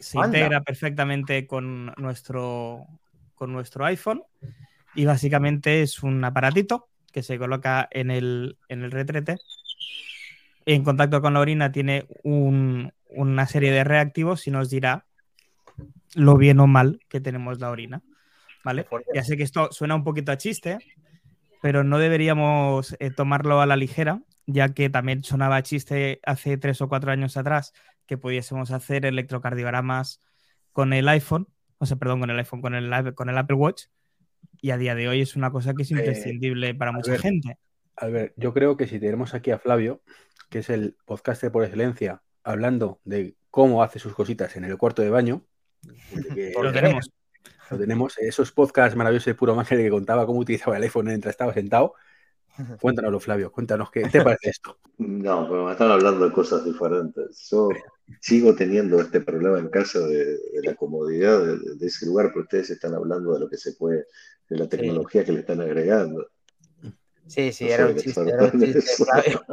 Se 0.00 0.18
Anda. 0.18 0.38
integra 0.38 0.60
perfectamente 0.62 1.46
con 1.46 1.86
nuestro, 1.96 2.86
con 3.34 3.52
nuestro 3.52 3.84
iPhone 3.84 4.22
y 4.94 5.04
básicamente 5.04 5.82
es 5.82 6.02
un 6.02 6.24
aparatito 6.24 6.88
que 7.12 7.22
se 7.22 7.38
coloca 7.38 7.88
en 7.90 8.10
el, 8.10 8.58
en 8.68 8.84
el 8.84 8.90
retrete. 8.90 9.38
En 10.66 10.84
contacto 10.84 11.20
con 11.20 11.34
la 11.34 11.40
orina 11.40 11.72
tiene 11.72 12.06
un- 12.22 12.92
una 13.10 13.46
serie 13.46 13.72
de 13.72 13.84
reactivos 13.84 14.46
y 14.46 14.50
nos 14.50 14.68
dirá 14.70 15.06
lo 16.14 16.36
bien 16.36 16.60
o 16.60 16.66
mal 16.66 17.00
que 17.08 17.20
tenemos 17.20 17.58
la 17.60 17.70
orina. 17.70 18.02
¿Vale? 18.64 18.86
Ya 19.14 19.22
sé 19.24 19.36
que 19.36 19.42
esto 19.42 19.70
suena 19.72 19.94
un 19.94 20.04
poquito 20.04 20.32
a 20.32 20.36
chiste, 20.36 20.78
pero 21.62 21.84
no 21.84 21.98
deberíamos 21.98 22.96
eh, 22.98 23.10
tomarlo 23.10 23.60
a 23.60 23.66
la 23.66 23.76
ligera, 23.76 24.22
ya 24.46 24.70
que 24.70 24.90
también 24.90 25.22
sonaba 25.24 25.56
a 25.56 25.62
chiste 25.62 26.20
hace 26.24 26.58
tres 26.58 26.80
o 26.80 26.88
cuatro 26.88 27.12
años 27.12 27.36
atrás 27.36 27.72
que 28.06 28.18
pudiésemos 28.18 28.70
hacer 28.70 29.06
electrocardiogramas 29.06 30.20
con 30.72 30.92
el 30.92 31.08
iPhone, 31.08 31.48
o 31.78 31.86
sea, 31.86 31.96
perdón, 31.96 32.20
con 32.20 32.30
el 32.30 32.38
iPhone, 32.38 32.62
con 32.62 32.74
el, 32.74 33.14
con 33.14 33.28
el 33.28 33.38
Apple 33.38 33.56
Watch, 33.56 33.84
y 34.60 34.70
a 34.70 34.76
día 34.76 34.94
de 34.94 35.08
hoy 35.08 35.20
es 35.20 35.36
una 35.36 35.50
cosa 35.50 35.74
que 35.74 35.82
es 35.82 35.90
imprescindible 35.90 36.74
para 36.74 36.92
mucha 36.92 37.12
ver. 37.12 37.20
gente. 37.20 37.58
A 37.96 38.06
ver, 38.06 38.32
yo 38.36 38.54
creo 38.54 38.76
que 38.76 38.86
si 38.86 38.98
tenemos 38.98 39.34
aquí 39.34 39.50
a 39.50 39.58
Flavio, 39.58 40.02
que 40.50 40.60
es 40.60 40.70
el 40.70 40.96
podcaster 41.04 41.52
por 41.52 41.64
excelencia, 41.64 42.22
hablando 42.42 43.00
de 43.04 43.36
cómo 43.50 43.82
hace 43.82 43.98
sus 43.98 44.14
cositas 44.14 44.56
en 44.56 44.64
el 44.64 44.76
cuarto 44.78 45.02
de 45.02 45.10
baño, 45.10 45.44
que 46.34 46.52
Lo 46.60 46.72
tenemos. 46.72 47.10
Lo 47.70 47.78
tenemos, 47.78 48.18
esos 48.18 48.52
podcasts 48.52 48.96
maravillosos 48.96 49.26
de 49.26 49.34
puro 49.34 49.54
magia 49.54 49.76
que 49.76 49.90
contaba 49.90 50.26
cómo 50.26 50.40
utilizaba 50.40 50.76
el 50.76 50.82
iPhone 50.84 51.06
mientras 51.06 51.32
estaba 51.32 51.52
sentado. 51.52 51.94
Cuéntanoslo, 52.80 53.20
Flavio, 53.20 53.52
cuéntanos 53.52 53.90
qué 53.90 54.02
te 54.08 54.22
parece 54.22 54.50
esto. 54.50 54.78
No, 54.98 55.48
pero 55.48 55.66
me 55.66 55.72
están 55.72 55.90
hablando 55.90 56.24
de 56.24 56.32
cosas 56.32 56.64
diferentes. 56.64 57.48
Yo 57.50 57.68
sigo 58.20 58.54
teniendo 58.54 59.00
este 59.00 59.20
problema 59.20 59.58
en 59.58 59.68
casa 59.68 60.00
de, 60.00 60.24
de 60.24 60.62
la 60.62 60.74
comodidad 60.74 61.40
de, 61.40 61.76
de 61.76 61.86
ese 61.86 62.06
lugar, 62.06 62.30
pero 62.32 62.42
ustedes 62.42 62.70
están 62.70 62.94
hablando 62.94 63.32
de 63.34 63.40
lo 63.40 63.48
que 63.48 63.56
se 63.56 63.74
puede, 63.74 64.06
de 64.48 64.56
la 64.56 64.68
tecnología 64.68 65.24
que 65.24 65.32
le 65.32 65.40
están 65.40 65.60
agregando. 65.60 66.26
Sí, 67.28 67.52
sí, 67.52 67.70
era 67.70 67.86
un 67.86 67.94
chiste, 67.94 68.30
era 68.30 68.44
un 68.44 68.58
chiste. 68.58 69.04
Flavio. 69.04 69.44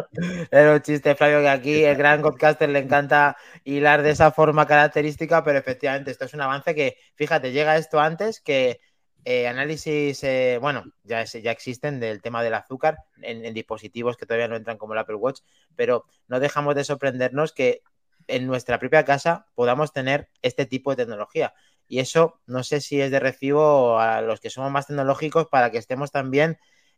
Era 0.50 0.74
un 0.76 0.82
chiste, 0.82 1.14
Flavio, 1.16 1.42
que 1.42 1.50
aquí 1.50 1.84
el 1.84 1.98
gran 1.98 2.22
podcaster 2.22 2.70
le 2.70 2.80
encanta 2.80 3.36
hilar 3.66 4.02
de 4.02 4.12
esa 4.12 4.32
forma 4.32 4.66
característica, 4.66 5.44
pero 5.44 5.60
efectivamente 5.60 6.10
esto 6.12 6.24
es 6.26 6.34
un 6.34 6.40
avance 6.42 6.74
que, 6.74 6.98
fíjate, 7.16 7.52
llega 7.52 7.76
esto 7.78 8.00
antes 8.00 8.40
que 8.40 8.80
eh, 9.26 9.48
análisis, 9.48 10.24
eh, 10.24 10.58
bueno, 10.62 10.86
ya, 11.04 11.22
es- 11.22 11.34
ya 11.44 11.52
existen 11.52 12.00
del 12.00 12.22
tema 12.22 12.44
del 12.44 12.54
azúcar 12.54 12.98
en, 13.22 13.44
en 13.46 13.54
dispositivos 13.54 14.16
que 14.18 14.26
todavía 14.26 14.48
no 14.48 14.56
entran 14.56 14.78
como 14.78 14.94
el 14.94 15.00
Apple 15.00 15.16
Watch, 15.16 15.42
pero 15.76 16.06
no 16.28 16.40
dejamos 16.40 16.76
de 16.76 16.84
sorprendernos 16.86 17.52
que 17.52 17.82
en 18.28 18.48
nuestra 18.48 18.80
propia 18.80 19.04
casa 19.06 19.48
podamos 19.56 19.92
tener 19.94 20.30
este 20.42 20.66
tipo 20.66 20.92
de 20.92 20.98
tecnología. 21.04 21.54
Y 21.88 22.00
eso 22.00 22.40
no 22.48 22.64
sé 22.64 22.82
si 22.82 23.02
es 23.02 23.12
de 23.12 23.20
recibo 23.20 24.00
a 24.00 24.22
los 24.22 24.40
que 24.40 24.50
somos 24.50 24.72
más 24.72 24.88
tecnológicos 24.88 25.48
para 25.48 25.72
que 25.72 25.78
estemos 25.78 26.12
también 26.12 26.58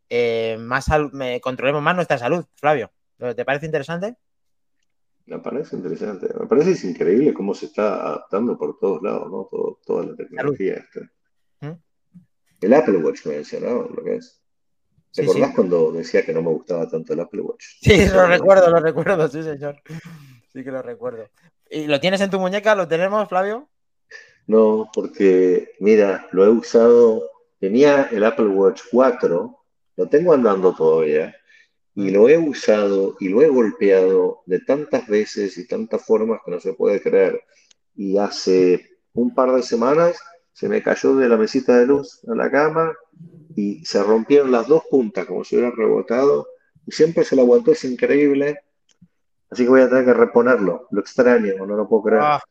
eh, 0.09 0.57
más 0.59 0.87
me- 1.11 1.39
controlemos 1.41 1.81
más 1.81 1.95
nuestra 1.95 2.17
salud, 2.17 2.45
Flavio. 2.55 2.91
¿Te 3.17 3.45
parece 3.45 3.65
interesante? 3.65 4.15
Me 5.25 5.39
parece 5.39 5.75
interesante. 5.75 6.27
Me 6.39 6.47
parece 6.47 6.71
es 6.71 6.83
increíble 6.83 7.33
cómo 7.33 7.53
se 7.53 7.65
está 7.65 7.95
adaptando 8.07 8.57
por 8.57 8.77
todos 8.79 9.01
lados, 9.01 9.29
¿no? 9.29 9.47
Todo- 9.51 9.79
toda 9.85 10.05
la 10.05 10.15
tecnología 10.15 10.75
esta. 10.75 11.01
¿Mm? 11.61 11.77
El 12.61 12.73
Apple 12.73 12.97
Watch 12.97 13.25
me 13.25 13.35
mencionó 13.35 13.83
lo 13.89 14.03
que 14.03 14.15
es. 14.15 14.41
¿Te 15.13 15.23
Sí, 15.23 15.29
acordás 15.29 15.49
sí. 15.49 15.55
cuando 15.55 15.91
decía 15.91 16.23
que 16.25 16.33
no 16.33 16.41
me 16.41 16.49
gustaba 16.51 16.87
tanto 16.87 17.13
el 17.13 17.19
Apple 17.19 17.41
Watch? 17.41 17.63
Sí, 17.81 18.05
lo 18.07 18.27
recuerdo, 18.27 18.69
lo 18.69 18.79
recuerdo, 18.79 19.27
sí, 19.27 19.41
señor. 19.43 19.81
Sí 20.53 20.63
que 20.63 20.71
lo 20.71 20.81
recuerdo. 20.81 21.27
¿Y 21.69 21.87
lo 21.87 21.99
tienes 21.99 22.21
en 22.21 22.29
tu 22.29 22.39
muñeca? 22.39 22.75
¿Lo 22.75 22.87
tenemos, 22.87 23.27
Flavio? 23.27 23.69
No, 24.45 24.89
porque, 24.93 25.71
mira, 25.79 26.27
lo 26.31 26.45
he 26.45 26.49
usado, 26.49 27.23
tenía 27.59 28.03
el 28.11 28.23
Apple 28.23 28.47
Watch 28.47 28.81
4, 28.91 29.56
lo 29.97 30.07
tengo 30.07 30.33
andando 30.33 30.73
todavía, 30.73 31.35
y 31.95 32.11
lo 32.11 32.29
he 32.29 32.37
usado 32.37 33.17
y 33.19 33.29
lo 33.29 33.41
he 33.41 33.49
golpeado 33.49 34.43
de 34.45 34.59
tantas 34.59 35.07
veces 35.07 35.57
y 35.57 35.67
tantas 35.67 36.05
formas 36.05 36.41
que 36.45 36.51
no 36.51 36.59
se 36.59 36.73
puede 36.73 37.01
creer. 37.01 37.41
Y 37.95 38.19
hace 38.19 38.99
un 39.13 39.33
par 39.33 39.51
de 39.51 39.63
semanas 39.63 40.15
se 40.53 40.69
me 40.69 40.83
cayó 40.83 41.15
de 41.15 41.27
la 41.27 41.37
mesita 41.37 41.77
de 41.77 41.87
luz 41.87 42.19
en 42.23 42.37
la 42.37 42.51
cama 42.51 42.95
y 43.55 43.83
se 43.83 44.03
rompieron 44.03 44.51
las 44.51 44.67
dos 44.67 44.83
puntas 44.89 45.25
como 45.25 45.43
si 45.43 45.55
hubiera 45.55 45.75
rebotado, 45.75 46.47
y 46.85 46.91
siempre 46.91 47.25
se 47.25 47.35
lo 47.35 47.41
aguantó, 47.41 47.71
es 47.71 47.83
increíble. 47.83 48.59
Así 49.49 49.63
que 49.63 49.69
voy 49.69 49.81
a 49.81 49.89
tener 49.89 50.05
que 50.05 50.13
reponerlo. 50.13 50.87
Lo 50.91 51.01
extraño, 51.01 51.65
no 51.65 51.75
lo 51.75 51.87
puedo 51.87 52.03
creer. 52.03 52.21
Ah, 52.23 52.43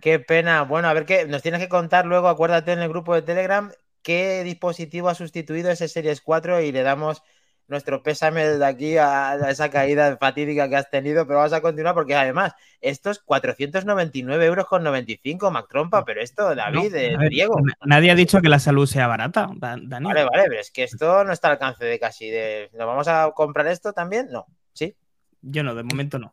qué 0.00 0.18
pena. 0.18 0.62
Bueno, 0.62 0.88
a 0.88 0.94
ver 0.94 1.04
qué 1.04 1.26
nos 1.26 1.42
tienes 1.42 1.60
que 1.60 1.68
contar 1.68 2.06
luego, 2.06 2.28
acuérdate 2.28 2.72
en 2.72 2.78
el 2.78 2.88
grupo 2.88 3.14
de 3.14 3.22
Telegram, 3.22 3.70
qué 4.06 4.44
dispositivo 4.44 5.08
ha 5.08 5.16
sustituido 5.16 5.68
ese 5.68 5.88
Series 5.88 6.20
4 6.20 6.60
y 6.60 6.70
le 6.70 6.82
damos 6.84 7.24
nuestro 7.66 8.00
pésame 8.04 8.46
de 8.46 8.64
aquí 8.64 8.96
a, 8.96 9.32
a 9.32 9.50
esa 9.50 9.68
caída 9.70 10.16
fatídica 10.18 10.68
que 10.68 10.76
has 10.76 10.88
tenido, 10.88 11.26
pero 11.26 11.38
vamos 11.40 11.52
a 11.52 11.60
continuar 11.60 11.94
porque 11.96 12.14
además 12.14 12.54
estos 12.80 13.18
499 13.18 14.46
euros 14.46 14.66
con 14.66 14.84
95, 14.84 15.50
Mac 15.50 15.66
Trompa, 15.68 16.04
pero 16.04 16.20
esto, 16.22 16.54
David, 16.54 16.92
No, 16.92 16.96
eh, 16.96 17.16
ver, 17.18 17.28
Diego. 17.30 17.60
na- 17.60 17.74
Nadie 17.84 18.12
ha 18.12 18.14
dicho 18.14 18.40
que 18.40 18.48
la 18.48 18.60
salud 18.60 18.86
sea 18.86 19.08
barata, 19.08 19.48
Da- 19.56 19.76
Dani. 19.82 20.06
Vale, 20.06 20.22
vale, 20.24 20.44
pero 20.46 20.60
es 20.60 20.70
que 20.70 20.84
esto 20.84 21.24
no 21.24 21.32
está 21.32 21.48
al 21.48 21.54
alcance 21.54 21.84
de 21.84 21.98
casi 21.98 22.30
de. 22.30 22.70
¿Nos 22.74 22.86
vamos 22.86 23.08
a 23.08 23.32
comprar 23.34 23.66
esto 23.66 23.92
también? 23.92 24.28
No. 24.30 24.46
¿Sí? 24.72 24.94
Yo 25.42 25.64
no, 25.64 25.74
de 25.74 25.82
momento 25.82 26.20
no. 26.20 26.32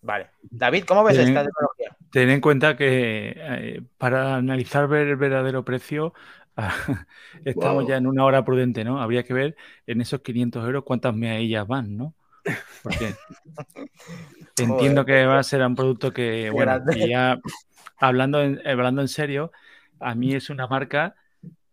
Vale. 0.00 0.30
David, 0.42 0.82
¿cómo 0.84 1.04
ves 1.04 1.14
Sí. 1.16 1.22
esta 1.22 1.44
tecnología? 1.44 1.96
Ten 2.10 2.28
en 2.30 2.40
cuenta 2.40 2.76
que 2.76 3.34
eh, 3.36 3.82
para 3.96 4.34
analizar 4.34 4.88
ver 4.88 5.06
el 5.06 5.16
verdadero 5.16 5.64
precio 5.64 6.12
estamos 7.44 7.84
Wow. 7.84 7.86
ya 7.86 7.96
en 7.96 8.06
una 8.06 8.24
hora 8.24 8.44
prudente, 8.44 8.84
¿no? 8.84 9.00
Habría 9.00 9.22
que 9.24 9.34
ver 9.34 9.56
en 9.86 10.00
esos 10.00 10.20
500 10.22 10.64
euros 10.64 10.84
cuántas 10.84 11.14
meadillas 11.14 11.66
van, 11.66 11.96
¿no? 11.96 12.14
Porque 12.82 13.20
entiendo 14.56 15.04
que 15.04 15.26
va 15.26 15.38
a 15.38 15.42
ser 15.42 15.62
un 15.62 15.74
producto 15.74 16.12
que, 16.12 16.50
bueno, 16.50 16.80
ya 16.94 17.38
hablando 17.98 18.42
en, 18.42 18.60
hablando 18.66 19.02
en 19.02 19.08
serio, 19.08 19.52
a 20.00 20.14
mí 20.14 20.34
es 20.34 20.50
una 20.50 20.66
marca, 20.66 21.16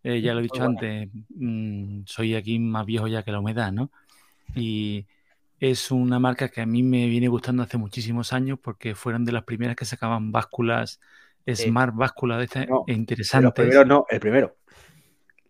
eh, 0.03 0.21
ya 0.21 0.34
lo 0.34 0.39
he 0.39 0.43
dicho 0.43 0.63
antes, 0.63 1.09
mm, 1.30 2.03
soy 2.05 2.36
aquí 2.36 2.59
más 2.59 2.86
viejo 2.86 3.07
ya 3.07 3.23
que 3.23 3.32
la 3.32 3.39
humedad, 3.39 3.71
¿no? 3.71 3.91
Y 4.55 5.07
es 5.59 5.91
una 5.91 6.19
marca 6.19 6.49
que 6.49 6.61
a 6.61 6.65
mí 6.65 6.84
me 6.84 7.07
viene 7.07 7.27
gustando 7.27 7.63
hace 7.63 7.77
muchísimos 7.77 8.34
años 8.34 8.59
porque 8.61 8.95
fueron 8.95 9.25
de 9.25 9.34
las 9.34 9.43
primeras 9.45 9.75
que 9.75 9.86
sacaban 9.86 10.32
básculas. 10.32 10.99
Smart 11.48 11.96
básculas 11.96 12.38
de 12.40 12.46
estas 12.46 12.68
No, 12.68 12.84
Pero 12.86 12.98
interesantes. 12.98 13.54
primero 13.54 13.86
no, 13.86 14.06
el 14.10 14.20
primero. 14.20 14.56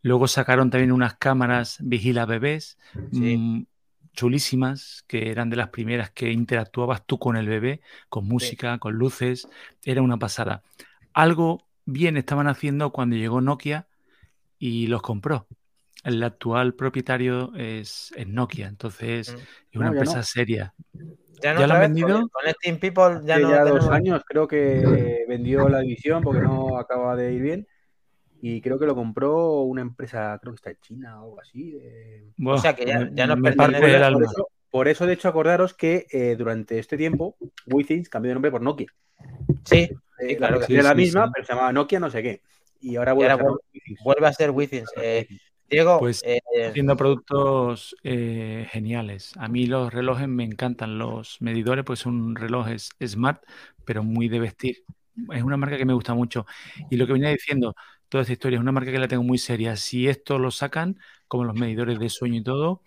Luego 0.02 0.28
sacaron 0.28 0.70
también 0.70 0.92
unas 0.92 1.16
cámaras 1.16 1.78
vigila 1.82 2.26
bebés 2.26 2.78
Sí. 3.12 3.38
mm, 3.38 3.66
chulísimas, 4.14 5.04
que 5.08 5.30
eran 5.32 5.50
de 5.50 5.56
las 5.58 5.70
primeras 5.70 6.10
que 6.12 6.32
interactuabas 6.32 7.06
tú 7.06 7.20
con 7.20 7.38
el 7.38 7.48
bebé, 7.48 7.82
con 8.10 8.26
música, 8.28 8.78
con 8.80 8.96
luces, 8.96 9.48
era 9.84 10.02
una 10.02 10.18
pasada. 10.18 10.64
Algo 11.14 11.64
bien 11.86 12.18
estaban 12.18 12.48
haciendo 12.48 12.92
cuando 12.92 13.16
llegó 13.16 13.40
Nokia 13.42 13.88
y 14.58 14.88
los 14.88 15.02
compró. 15.02 15.48
El 16.04 16.24
actual 16.24 16.74
propietario 16.76 17.52
es, 17.56 18.14
es 18.16 18.28
Nokia, 18.28 18.68
entonces 18.68 19.34
Mm. 19.34 19.38
es 19.72 19.76
una 19.76 19.86
No, 19.88 19.92
ya 19.94 19.98
empresa 20.00 20.18
no. 20.18 20.24
seria. 20.24 20.74
Ya, 20.94 21.54
¿Ya 21.54 21.54
lo 21.54 21.64
otra 21.64 21.76
han 21.76 21.82
vendido? 21.82 22.08
Con, 22.20 22.30
con 22.30 22.52
Steam 22.54 22.80
People 22.80 23.22
ya 23.26 23.36
Hace 23.36 23.44
no 23.44 23.50
ya 23.50 23.60
dos 23.62 23.70
tenemos- 23.80 23.90
años 23.92 24.22
creo 24.28 24.48
que 24.48 25.26
vendió 25.28 25.68
la 25.70 25.80
división 25.80 26.22
porque 26.24 26.42
no 26.42 26.78
acaba 26.78 27.16
de 27.16 27.34
ir 27.34 27.42
bien. 27.42 27.68
Y 28.42 28.62
creo 28.62 28.80
que 28.80 28.86
lo 28.86 28.96
compró 28.96 29.62
una 29.64 29.82
empresa, 29.82 30.38
creo 30.42 30.54
que 30.54 30.56
está 30.58 30.70
en 30.72 30.78
China 30.82 31.22
o 31.22 31.26
algo 31.26 31.42
así. 31.42 31.72
de- 31.72 32.32
Buah, 32.38 32.58
sea 32.60 32.74
que 32.76 32.86
ya- 32.86 33.10
ya 33.14 33.28
nos 33.28 33.42
pertenece 33.42 33.56
parte 33.80 33.94
el 33.94 34.00
la- 34.00 34.08
alma. 34.08 34.20
Por 34.20 34.28
eso, 34.32 34.48
por 34.72 34.88
eso, 34.88 35.06
de 35.06 35.14
hecho, 35.14 35.28
acordaros 35.28 35.74
que 35.74 36.08
eh, 36.12 36.36
durante 36.38 36.80
este 36.80 36.96
tiempo 36.98 37.36
Withings 37.68 38.08
cambió 38.10 38.30
de 38.30 38.36
nombre 38.36 38.52
por 38.52 38.62
Nokia. 38.62 38.88
Sí, 39.66 39.90
Eh, 40.20 40.36
claro 40.38 40.56
la 40.56 40.60
que 40.62 40.68
sí, 40.68 40.74
era 40.76 40.84
la 40.84 40.90
sí, 40.92 40.96
misma, 40.96 41.26
sí. 41.26 41.32
pero 41.34 41.46
se 41.46 41.54
llamaba 41.54 41.72
Nokia 41.74 42.00
no 42.00 42.10
sé 42.10 42.22
qué. 42.24 42.42
Y 42.82 42.96
ahora 42.96 43.12
vuelve 43.14 43.32
ahora 43.34 43.44
a 43.44 43.48
ser 43.48 43.96
vuelve- 44.04 44.28
a 44.28 44.34
ser 44.34 44.52
Withings. 44.52 44.90
Eh, 45.02 45.28
Diego, 45.70 46.00
Pues, 46.00 46.22
eh, 46.26 46.40
Haciendo 46.68 46.98
productos 46.98 47.96
eh, 48.04 48.68
geniales. 48.72 49.34
A 49.38 49.48
mí 49.48 49.68
los 49.68 49.94
relojes 49.94 50.28
me 50.28 50.44
encantan. 50.44 50.98
Los 50.98 51.42
medidores, 51.42 51.86
pues 51.86 52.00
son 52.00 52.36
relojes 52.36 52.90
smart, 53.06 53.44
pero 53.86 54.04
muy 54.04 54.30
de 54.30 54.40
vestir. 54.40 54.84
Es 55.34 55.44
una 55.44 55.58
marca 55.58 55.78
que 55.78 55.86
me 55.86 55.94
gusta 55.94 56.14
mucho. 56.14 56.46
Y 56.90 56.98
lo 56.98 57.06
que 57.06 57.14
venía 57.14 57.30
diciendo, 57.30 57.76
toda 58.08 58.22
esta 58.22 58.34
historia, 58.34 58.58
es 58.58 58.62
una 58.62 58.72
marca 58.72 58.92
que 58.92 59.00
la 59.00 59.08
tengo 59.08 59.24
muy 59.24 59.38
seria. 59.38 59.76
Si 59.76 60.08
esto 60.08 60.40
lo 60.40 60.52
sacan, 60.52 61.00
como 61.28 61.44
los 61.44 61.56
medidores 61.56 62.00
de 62.00 62.10
sueño 62.10 62.40
y 62.40 62.44
todo, 62.44 62.82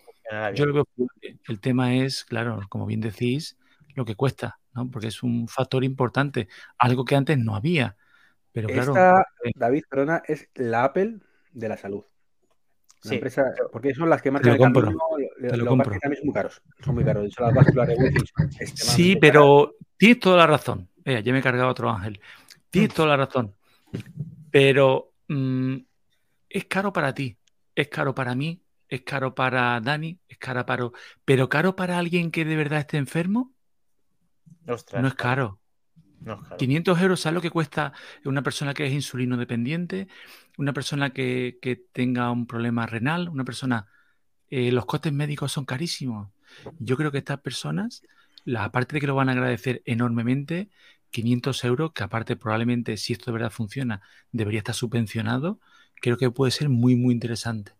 yo 0.55 0.65
lo 0.65 0.73
veo 0.73 0.85
posible. 0.85 1.39
El 1.47 1.59
tema 1.59 1.95
es, 1.95 2.25
claro, 2.25 2.61
como 2.69 2.85
bien 2.85 3.01
decís, 3.01 3.57
lo 3.95 4.05
que 4.05 4.15
cuesta, 4.15 4.59
¿no? 4.73 4.89
Porque 4.89 5.07
es 5.07 5.23
un 5.23 5.47
factor 5.47 5.83
importante, 5.83 6.47
algo 6.77 7.05
que 7.05 7.15
antes 7.15 7.37
no 7.37 7.55
había. 7.55 7.95
Pero 8.51 8.67
claro, 8.67 8.91
Esta, 8.91 9.21
eh, 9.43 9.51
David, 9.55 9.83
perdona, 9.89 10.23
es 10.27 10.49
la 10.55 10.83
Apple 10.83 11.19
de 11.51 11.69
la 11.69 11.77
salud. 11.77 12.03
La 13.03 13.09
Sí. 13.09 13.15
empresa, 13.15 13.51
porque 13.71 13.93
son 13.93 14.09
las 14.09 14.21
que 14.21 14.29
lo 14.29 14.33
marcan 14.33 14.51
el 14.53 14.57
compro, 14.57 14.81
camino. 14.83 14.99
te 15.49 15.57
lo 15.57 15.65
compro. 15.65 15.91
también 15.99 16.15
son 16.19 16.25
muy 16.27 16.33
caros. 16.33 16.61
Son 16.83 16.95
muy 16.95 17.03
caros. 17.03 17.23
De 17.23 17.27
hecho, 17.27 17.43
las 17.43 17.53
básculas 17.53 17.87
de 17.89 17.95
son 17.95 18.51
Sí, 18.75 19.15
pero 19.17 19.75
tienes 19.97 20.19
toda 20.19 20.37
la 20.37 20.47
razón. 20.47 20.89
Eh, 21.03 21.21
ya 21.23 21.33
me 21.33 21.39
he 21.39 21.41
cargado 21.41 21.69
otro 21.69 21.89
ángel. 21.89 22.19
Tienes 22.69 22.93
toda 22.93 23.09
la 23.09 23.17
razón. 23.17 23.53
Pero 24.51 25.11
mm, 25.27 25.75
es 26.49 26.65
caro 26.65 26.93
para 26.93 27.13
ti, 27.13 27.37
es 27.75 27.87
caro 27.89 28.15
para 28.15 28.35
mí, 28.35 28.61
es 28.87 29.01
caro 29.01 29.33
para 29.35 29.79
Dani, 29.81 30.19
es 30.27 30.37
caro 30.37 30.65
para... 30.65 30.89
Pero 31.25 31.49
caro 31.49 31.75
para 31.75 31.97
alguien 31.97 32.31
que 32.31 32.45
de 32.45 32.55
verdad 32.55 32.79
esté 32.79 32.97
enfermo, 32.97 33.53
Ostras, 34.67 35.01
no 35.01 35.07
es 35.09 35.15
caro. 35.15 35.59
No 36.19 36.33
es 36.33 36.41
caro. 36.41 36.57
500 36.57 37.01
euros, 37.01 37.19
¿sabes 37.21 37.35
lo 37.35 37.41
que 37.41 37.49
cuesta 37.51 37.93
una 38.25 38.43
persona 38.43 38.73
que 38.73 38.85
es 38.85 38.93
insulino 38.93 39.37
dependiente? 39.37 40.07
Una 40.57 40.73
persona 40.73 41.11
que, 41.13 41.59
que 41.61 41.75
tenga 41.75 42.31
un 42.31 42.47
problema 42.47 42.85
renal, 42.85 43.29
una 43.29 43.43
persona... 43.45 43.87
eh, 44.49 44.71
los 44.71 44.85
costes 44.85 45.13
médicos 45.13 45.51
son 45.53 45.65
carísimos. 45.65 46.31
Yo 46.79 46.97
creo 46.97 47.11
que 47.11 47.19
estas 47.19 47.41
personas, 47.41 48.03
la, 48.45 48.65
aparte 48.65 48.95
de 48.95 49.01
que 49.01 49.07
lo 49.07 49.15
van 49.15 49.29
a 49.29 49.33
agradecer 49.33 49.81
enormemente, 49.85 50.69
500 51.11 51.63
euros, 51.65 51.93
que 51.93 52.03
aparte 52.03 52.35
probablemente 52.37 52.97
si 52.97 53.13
esto 53.13 53.27
de 53.27 53.33
verdad 53.33 53.51
funciona, 53.51 54.01
debería 54.31 54.59
estar 54.59 54.75
subvencionado, 54.75 55.59
creo 56.01 56.17
que 56.17 56.31
puede 56.31 56.51
ser 56.51 56.69
muy, 56.69 56.95
muy 56.95 57.13
interesante. 57.13 57.73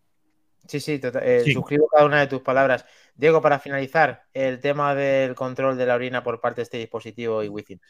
Sí, 0.66 0.80
sí, 0.80 0.98
tota- 0.98 1.20
eh, 1.24 1.46
Sí. 1.46 1.52
suscribo 1.52 1.88
cada 1.88 2.06
una 2.06 2.20
de 2.20 2.26
tus 2.26 2.40
palabras. 2.42 2.86
Diego, 3.14 3.42
para 3.42 3.58
finalizar, 3.58 4.24
el 4.32 4.60
tema 4.60 4.94
del 4.94 5.34
control 5.34 5.76
de 5.76 5.86
la 5.86 5.94
orina 5.94 6.22
por 6.24 6.40
parte 6.40 6.60
de 6.60 6.62
este 6.64 6.78
dispositivo 6.78 7.42
y 7.42 7.48
Within. 7.48 7.80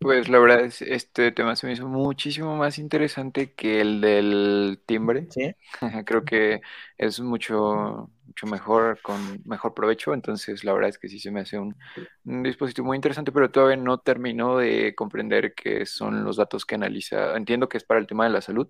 Pues 0.00 0.28
la 0.28 0.38
verdad 0.38 0.60
es, 0.60 0.80
este 0.82 1.32
tema 1.32 1.56
se 1.56 1.66
me 1.66 1.72
hizo 1.72 1.88
muchísimo 1.88 2.56
más 2.56 2.78
interesante 2.78 3.54
que 3.54 3.80
el 3.80 4.00
del 4.00 4.80
timbre. 4.86 5.28
¿Sí? 5.30 5.54
Creo 6.06 6.24
que 6.24 6.60
es 6.98 7.18
mucho, 7.20 8.10
mucho 8.24 8.46
mejor, 8.46 9.00
con 9.02 9.42
mejor 9.44 9.74
provecho. 9.74 10.14
Entonces, 10.14 10.62
la 10.62 10.72
verdad 10.72 10.90
es 10.90 10.98
que 10.98 11.08
sí 11.08 11.18
se 11.18 11.30
me 11.32 11.40
hace 11.40 11.58
un, 11.58 11.76
un 12.24 12.42
dispositivo 12.44 12.86
muy 12.86 12.96
interesante, 12.96 13.32
pero 13.32 13.50
todavía 13.50 13.76
no 13.76 13.98
termino 13.98 14.58
de 14.58 14.94
comprender 14.94 15.54
qué 15.54 15.84
son 15.86 16.22
los 16.24 16.36
datos 16.36 16.64
que 16.64 16.76
analiza. 16.76 17.36
Entiendo 17.36 17.68
que 17.68 17.78
es 17.78 17.84
para 17.84 17.98
el 18.00 18.06
tema 18.06 18.24
de 18.24 18.30
la 18.30 18.40
salud, 18.42 18.68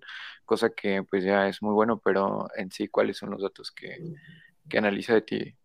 cosa 0.49 0.71
que 0.71 1.03
pues 1.03 1.23
ya 1.23 1.47
es 1.47 1.61
muy 1.61 1.73
bueno, 1.73 2.01
pero 2.03 2.47
en 2.55 2.71
sí, 2.71 2.87
¿cuáles 2.87 3.17
son 3.17 3.29
los 3.29 3.43
datos 3.43 3.71
que, 3.71 4.15
que 4.67 4.79
analiza 4.79 5.13
de 5.13 5.21
ti? 5.21 5.55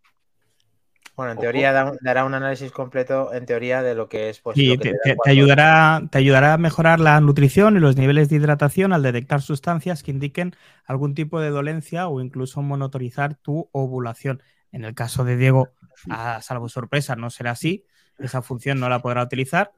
Bueno, 1.17 1.33
en 1.33 1.39
teoría 1.39 1.73
da 1.73 1.93
dará 2.03 2.27
un 2.27 2.35
análisis 2.35 2.71
completo, 2.71 3.33
en 3.33 3.47
teoría, 3.47 3.83
de 3.83 3.95
lo 3.95 4.11
que 4.11 4.29
es 4.29 4.41
pues, 4.41 4.57
Sí, 4.57 4.77
te, 4.77 4.95
ayudará, 5.25 6.03
te 6.11 6.19
ayudará 6.19 6.53
a 6.53 6.59
mejorar 6.59 7.01
la 7.01 7.19
nutrición 7.21 7.77
y 7.77 7.81
los 7.81 7.97
niveles 7.97 8.29
de 8.29 8.37
hidratación 8.37 8.93
al 8.93 9.03
detectar 9.03 9.41
sustancias 9.41 10.03
que 10.03 10.11
indiquen 10.11 10.55
algún 10.85 11.15
tipo 11.15 11.41
de 11.41 11.49
dolencia 11.49 12.09
o 12.09 12.21
incluso 12.21 12.61
monitorizar 12.61 13.37
tu 13.37 13.71
ovulación. 13.73 14.43
En 14.71 14.85
el 14.85 14.95
caso 14.95 15.25
de 15.25 15.39
Diego, 15.39 15.71
a 16.11 16.43
salvo 16.43 16.69
sorpresa, 16.69 17.17
no 17.17 17.31
será 17.31 17.53
así. 17.53 17.87
Esa 18.19 18.43
función 18.43 18.81
no 18.81 18.91
la 18.91 19.01
podrá 19.01 19.23
utilizar, 19.23 19.73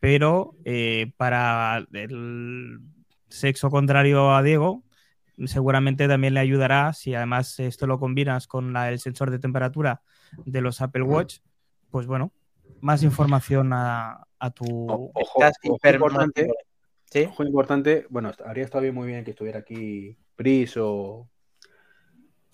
pero 0.00 0.54
eh, 0.64 1.12
para 1.18 1.84
el 1.92 2.80
sexo 3.28 3.70
contrario 3.70 4.34
a 4.34 4.42
Diego, 4.42 4.82
seguramente 5.44 6.08
también 6.08 6.34
le 6.34 6.40
ayudará 6.40 6.92
si 6.92 7.14
además 7.14 7.58
esto 7.60 7.86
lo 7.86 7.98
combinas 7.98 8.46
con 8.46 8.72
la- 8.72 8.90
el 8.90 8.98
sensor 8.98 9.30
de 9.30 9.38
temperatura 9.38 10.00
de 10.44 10.60
los 10.60 10.80
Apple 10.80 11.02
Watch, 11.02 11.38
pues 11.90 12.06
bueno, 12.06 12.32
más 12.80 13.02
información 13.02 13.72
a, 13.72 14.26
a 14.38 14.50
tu... 14.50 14.64
O- 14.88 15.10
Ojo, 15.14 15.40
Estás 15.44 15.56
ojo 15.68 15.76
hiper- 15.78 15.94
importante, 15.94 16.48
¿Sí? 17.10 17.24
ojo 17.24 17.44
importante, 17.44 18.06
bueno, 18.10 18.32
habría 18.44 18.64
estado 18.64 18.82
bien 18.82 18.94
muy 18.94 19.06
bien 19.06 19.24
que 19.24 19.30
estuviera 19.32 19.60
aquí 19.60 20.16
Pris 20.34 20.76
o, 20.76 21.28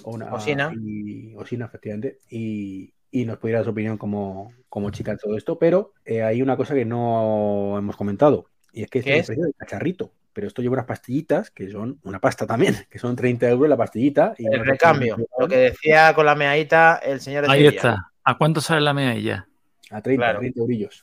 o 0.05 0.11
una 0.11 0.33
Osina. 0.35 0.73
y 0.75 1.35
Osina, 1.37 1.67
efectivamente, 1.67 2.19
y, 2.31 2.93
y 3.11 3.25
nos 3.25 3.39
pudiera 3.39 3.61
dar 3.61 3.65
su 3.65 3.71
opinión 3.71 3.97
como, 3.99 4.53
como 4.69 4.91
chica 4.91 5.13
en 5.13 5.19
todo 5.19 5.37
esto, 5.37 5.59
pero 5.59 5.93
eh, 6.05 6.23
hay 6.23 6.43
una 6.43 6.57
cosa 6.57 6.75
que 6.75 6.85
no 6.85 7.77
hemos 7.79 7.97
comentado, 7.97 8.51
y 8.73 8.83
es 8.85 8.91
que 8.91 8.99
este 9.01 9.11
¿Qué 9.11 9.19
es 9.19 9.25
es? 9.25 9.29
el 9.31 9.35
precio 9.37 9.45
del 9.45 9.55
cacharrito, 9.57 10.13
pero 10.33 10.47
esto 10.47 10.63
lleva 10.63 10.75
unas 10.75 10.87
pastillitas 10.87 11.51
que 11.51 11.71
son 11.71 11.99
una 12.05 12.21
pasta 12.21 12.47
también, 12.47 12.75
que 12.91 12.99
son 12.99 13.15
30 13.17 13.49
euros 13.49 13.69
la 13.69 13.77
pastillita. 13.77 14.35
Y 14.39 14.47
El 14.47 14.65
recambio, 14.65 15.17
lo 15.39 15.49
que 15.49 15.57
decía 15.57 16.15
con 16.15 16.27
la 16.27 16.35
meadita 16.35 16.97
el 16.97 17.21
señor 17.21 17.47
de 17.47 17.53
Ahí 17.53 17.61
Sevilla. 17.65 17.77
está. 17.77 18.13
¿A 18.25 18.39
cuánto 18.39 18.61
sale 18.61 18.81
la 18.81 18.95
mealla? 18.95 19.47
A 19.91 20.01
30, 20.01 20.23
Claro. 20.25 20.39
30 20.41 20.61
eurillos. 20.61 21.03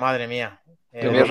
Madre 0.00 0.26
mía. 0.26 0.60
Eh, 0.92 1.00
Tenías 1.02 1.28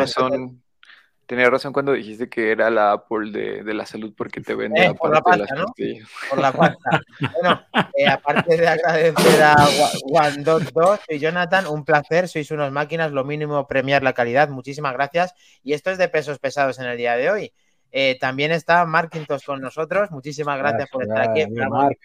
lo- 1.24 1.28
razón, 1.28 1.28
tenías 1.28 1.50
razón 1.50 1.74
cuando 1.74 1.92
dijiste 1.94 2.30
que 2.30 2.52
era 2.52 2.70
la 2.70 2.92
Apple 2.94 3.32
de, 3.32 3.64
de 3.64 3.74
la 3.74 3.86
salud 3.86 4.14
porque 4.16 4.42
te 4.42 4.56
vende 4.56 4.86
Eh, 4.86 4.94
por 4.94 5.12
la 5.12 5.20
aparte 5.20 5.40
de 5.40 5.46
las 5.46 5.50
pasta, 5.50 5.62
¿no? 5.62 5.66
pastillas. 5.68 6.10
por 6.30 6.40
la 6.40 6.52
pasta. 6.52 7.02
Bueno, 7.34 7.62
eh, 7.98 8.08
aparte 8.08 8.58
de 8.58 8.68
agradecer 8.68 9.44
a 9.44 9.56
One2 9.56 11.00
y 11.10 11.20
Jonathan, 11.20 11.68
un 11.68 11.84
placer, 11.86 12.28
sois 12.28 12.52
unas 12.52 12.72
máquinas, 12.72 13.12
lo 13.12 13.24
mínimo 13.24 13.68
premiar 13.68 14.04
la 14.04 14.14
calidad, 14.14 14.50
muchísimas 14.50 14.94
gracias. 14.94 15.34
Y 15.64 15.74
esto 15.74 15.92
es 15.92 15.98
de 15.98 16.08
pesos 16.10 16.40
pesados 16.40 16.80
en 16.80 16.86
el 16.86 16.98
día 16.98 17.16
de 17.16 17.30
hoy. 17.30 17.54
Eh, 17.92 18.18
también 18.20 18.52
está 18.52 18.86
Marquintos 18.86 19.44
con 19.44 19.62
nosotros, 19.62 20.10
muchísimas 20.12 20.58
gracias 20.58 20.90
por 20.90 21.04
estar 21.04 21.20
aquí. 21.22 21.42
Gracias, 21.42 21.50
Esperamos- 21.50 21.84
Marc, 21.84 22.00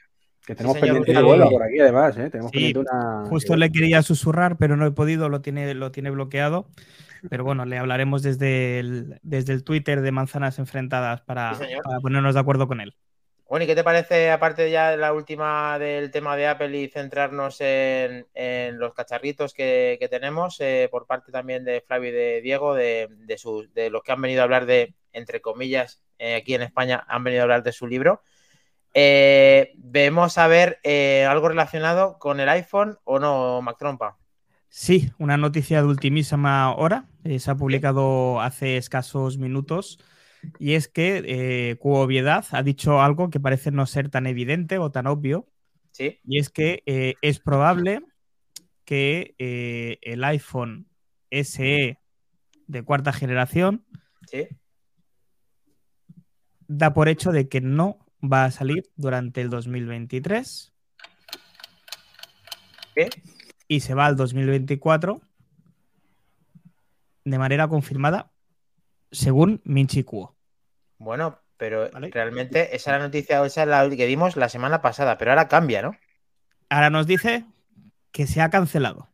que 0.46 0.54
tenemos 0.54 0.74
señor, 0.78 0.86
pendiente 0.96 1.10
un 1.10 1.16
que 1.16 1.22
vuelva 1.22 1.44
saludo. 1.46 1.58
por 1.58 1.66
aquí, 1.66 1.80
además, 1.80 2.16
¿eh? 2.18 2.30
Tenemos 2.30 2.50
Sí, 2.52 2.56
pendiente 2.72 2.78
una. 2.80 3.24
Justo 3.28 3.56
le 3.56 3.70
quería 3.72 4.02
susurrar, 4.02 4.56
pero 4.56 4.76
no 4.76 4.86
he 4.86 4.90
podido, 4.90 5.28
lo 5.28 5.40
tiene, 5.40 5.72
lo 5.74 5.90
tiene 5.90 6.10
bloqueado. 6.10 6.66
Pero 7.30 7.44
bueno, 7.44 7.64
le 7.64 7.78
hablaremos 7.78 8.22
desde 8.22 8.78
el, 8.80 9.18
desde 9.22 9.52
el 9.52 9.64
Twitter 9.64 10.00
de 10.00 10.12
Manzanas 10.12 10.58
Enfrentadas 10.58 11.22
para, 11.22 11.54
Sí, 11.54 11.64
señor. 11.64 11.82
para 11.84 12.00
ponernos 12.00 12.34
de 12.34 12.40
acuerdo 12.40 12.68
con 12.68 12.80
él. 12.80 12.96
Bueno, 13.48 13.64
¿y 13.64 13.66
qué 13.66 13.74
te 13.74 13.82
parece, 13.82 14.30
aparte 14.30 14.70
ya 14.70 14.90
de 14.90 14.98
la 14.98 15.14
última 15.14 15.78
del 15.78 16.10
tema 16.10 16.36
de 16.36 16.46
Apple 16.46 16.76
y 16.78 16.88
centrarnos 16.88 17.60
en, 17.62 18.26
en 18.34 18.78
los 18.78 18.92
cacharritos 18.92 19.54
que, 19.54 19.96
que 19.98 20.08
tenemos, 20.08 20.60
eh, 20.60 20.88
por 20.90 21.06
parte 21.06 21.32
también 21.32 21.64
de 21.64 21.80
Flavio 21.80 22.10
y 22.10 22.12
de 22.12 22.40
Diego, 22.42 22.74
de, 22.74 23.08
de, 23.10 23.38
sus- 23.38 23.72
de 23.72 23.88
los 23.88 24.02
que 24.02 24.12
han 24.12 24.20
venido 24.20 24.42
a 24.42 24.44
hablar 24.44 24.66
de, 24.66 24.94
entre 25.14 25.40
comillas, 25.40 26.02
eh, 26.18 26.34
aquí 26.36 26.54
en 26.54 26.62
España, 26.62 27.02
han 27.08 27.24
venido 27.24 27.40
a 27.40 27.44
hablar 27.44 27.62
de 27.62 27.72
su 27.72 27.86
libro? 27.86 28.22
Eh, 28.94 29.72
vemos 29.76 30.38
a 30.38 30.46
ver 30.48 30.80
algo 31.28 31.48
relacionado 31.48 32.18
con 32.18 32.40
el 32.40 32.48
iPhone 32.50 32.98
o 33.04 33.18
no, 33.18 33.62
Mac 33.62 33.78
Trompa. 33.78 34.18
Sí, 34.68 35.10
una 35.18 35.36
noticia 35.36 35.80
de 35.82 35.88
ultimísima 35.88 36.74
hora. 36.74 37.08
eh, 37.24 37.38
se 37.38 37.50
ha 37.50 37.56
publicado 37.56 38.40
hace 38.40 38.76
escasos 38.76 39.38
minutos. 39.38 39.98
Y 40.58 40.74
es 40.74 40.88
que 40.88 41.22
eh, 41.26 41.76
ha 42.52 42.62
dicho 42.62 43.00
algo 43.00 43.30
que 43.30 43.40
parece 43.40 43.70
no 43.70 43.86
ser 43.86 44.08
tan 44.08 44.26
evidente 44.26 44.78
o 44.78 44.90
tan 44.90 45.06
obvio. 45.06 45.48
Sí, 45.92 46.20
Y 46.24 46.38
es 46.38 46.48
que 46.48 46.82
eh, 46.86 47.14
es 47.22 47.40
probable 47.40 48.02
que 48.84 49.34
eh, 49.38 49.98
el 50.02 50.22
iPhone 50.24 50.88
SE 51.30 51.98
de 52.66 52.82
cuarta 52.84 53.12
generación 53.12 53.84
sí. 54.26 54.46
da 56.68 56.94
por 56.94 57.08
hecho 57.08 57.32
de 57.32 57.48
que 57.48 57.60
no 57.60 57.98
va 58.22 58.44
a 58.44 58.50
salir 58.50 58.84
durante 58.96 59.40
el 59.40 59.50
2023. 59.50 60.72
Y 63.68 63.80
se 63.80 63.94
va 63.94 64.06
al 64.06 64.16
2024 64.16 65.20
de 67.24 67.38
manera 67.38 67.68
confirmada, 67.68 68.30
según 69.12 69.60
Minchi 69.64 70.02
Kuo. 70.02 70.34
Bueno, 70.96 71.38
pero 71.58 71.90
Vale. 71.90 72.10
realmente 72.10 72.74
esa 72.74 72.92
es 72.92 72.98
la 72.98 73.04
noticia, 73.06 73.44
esa 73.44 73.62
es 73.62 73.68
la 73.68 73.88
que 73.90 74.06
dimos 74.06 74.36
la 74.36 74.48
semana 74.48 74.80
pasada, 74.80 75.18
pero 75.18 75.32
ahora 75.32 75.48
cambia, 75.48 75.82
¿no? 75.82 75.96
Ahora 76.70 76.90
nos 76.90 77.06
dice 77.06 77.44
que 78.12 78.26
se 78.26 78.40
ha 78.40 78.48
cancelado. 78.50 79.08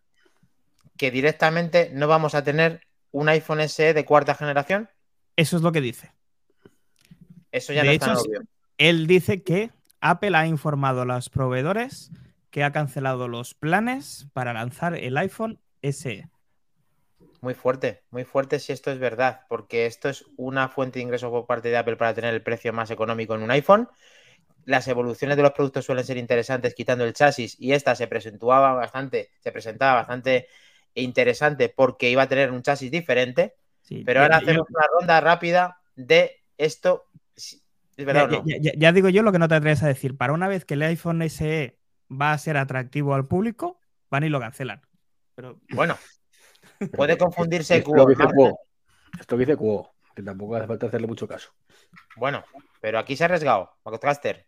Que 0.96 1.10
directamente 1.10 1.90
no 1.92 2.06
vamos 2.06 2.34
a 2.34 2.44
tener 2.44 2.80
un 3.10 3.28
iPhone 3.28 3.60
SE 3.68 3.94
de 3.94 4.04
cuarta 4.04 4.34
generación. 4.34 4.88
Eso 5.36 5.56
es 5.56 5.62
lo 5.62 5.72
que 5.72 5.80
dice. 5.80 6.12
Eso 7.50 7.72
ya 7.72 7.82
De 7.82 7.88
no 7.88 7.92
hecho, 7.92 8.12
obvio. 8.12 8.42
Él 8.78 9.06
dice 9.06 9.42
que 9.42 9.70
Apple 10.00 10.36
ha 10.36 10.46
informado 10.46 11.02
a 11.02 11.04
los 11.04 11.30
proveedores 11.30 12.10
que 12.54 12.62
ha 12.62 12.70
cancelado 12.70 13.26
los 13.26 13.52
planes 13.54 14.28
para 14.32 14.52
lanzar 14.52 14.94
el 14.94 15.16
iPhone. 15.16 15.58
SE. 15.82 16.30
Muy 17.40 17.54
fuerte, 17.54 18.04
muy 18.12 18.22
fuerte 18.22 18.60
si 18.60 18.72
esto 18.72 18.92
es 18.92 19.00
verdad, 19.00 19.40
porque 19.48 19.86
esto 19.86 20.08
es 20.08 20.24
una 20.36 20.68
fuente 20.68 21.00
de 21.00 21.02
ingresos 21.02 21.30
por 21.30 21.46
parte 21.46 21.68
de 21.68 21.76
Apple 21.76 21.96
para 21.96 22.14
tener 22.14 22.32
el 22.32 22.44
precio 22.44 22.72
más 22.72 22.92
económico 22.92 23.34
en 23.34 23.42
un 23.42 23.50
iPhone. 23.50 23.88
Las 24.66 24.88
evoluciones 24.88 25.36
de 25.36 25.42
los 25.44 25.52
productos 25.52 25.84
suelen 25.86 26.04
ser 26.04 26.18
interesantes 26.18 26.74
quitando 26.74 27.04
el 27.04 27.14
chasis 27.14 27.56
y 27.60 27.72
esta 27.72 27.94
se 27.96 28.08
presentaba 28.08 28.74
bastante, 28.74 29.30
se 29.40 29.52
presentaba 29.52 29.94
bastante 29.96 30.48
interesante 30.94 31.68
porque 31.68 32.10
iba 32.10 32.22
a 32.22 32.28
tener 32.28 32.52
un 32.52 32.62
chasis 32.62 32.90
diferente, 32.90 33.54
Sí, 33.82 34.04
pero 34.04 34.22
ahora 34.22 34.38
hacemos 34.38 34.66
una 34.70 34.86
ronda 34.98 35.20
rápida 35.20 35.80
de 35.96 36.42
esto. 36.58 37.06
¿Es 37.96 38.06
verdad 38.06 38.24
ya, 38.26 38.26
o 38.26 38.28
no? 38.28 38.44
ya- 38.44 38.56
ya- 38.60 38.72
ya 38.76 38.92
digo 38.92 39.08
yo 39.08 39.22
lo 39.22 39.32
que 39.32 39.38
no 39.38 39.48
te 39.48 39.54
atreves 39.56 39.82
a 39.82 39.88
decir. 39.88 40.16
Para 40.16 40.32
una 40.32 40.48
vez 40.48 40.64
que 40.64 40.74
el 40.74 40.82
iPhone 40.82 41.22
SE 41.22 41.78
va 42.20 42.32
a 42.32 42.38
ser 42.38 42.56
atractivo 42.56 43.14
al 43.14 43.26
público, 43.26 43.80
van 44.10 44.24
y 44.24 44.28
lo 44.28 44.40
cancelan. 44.40 44.80
Pero 45.34 45.58
Bueno, 45.74 45.96
puede 46.96 47.16
confundirse 47.18 47.76
Esto 47.78 47.90
Cuo, 47.90 48.06
dice. 48.06 48.24
Cuo. 48.34 48.58
Esto 49.18 49.36
que 49.36 49.40
dice 49.46 49.56
Cuo, 49.56 49.94
que 50.14 50.22
tampoco 50.22 50.56
hace 50.56 50.66
falta 50.66 50.86
hacerle 50.86 51.06
mucho 51.06 51.26
caso. 51.28 51.50
Bueno, 52.16 52.44
pero 52.80 52.98
aquí 52.98 53.16
se 53.16 53.24
ha 53.24 53.26
arriesgado, 53.26 53.70
Podcaster. 53.82 54.46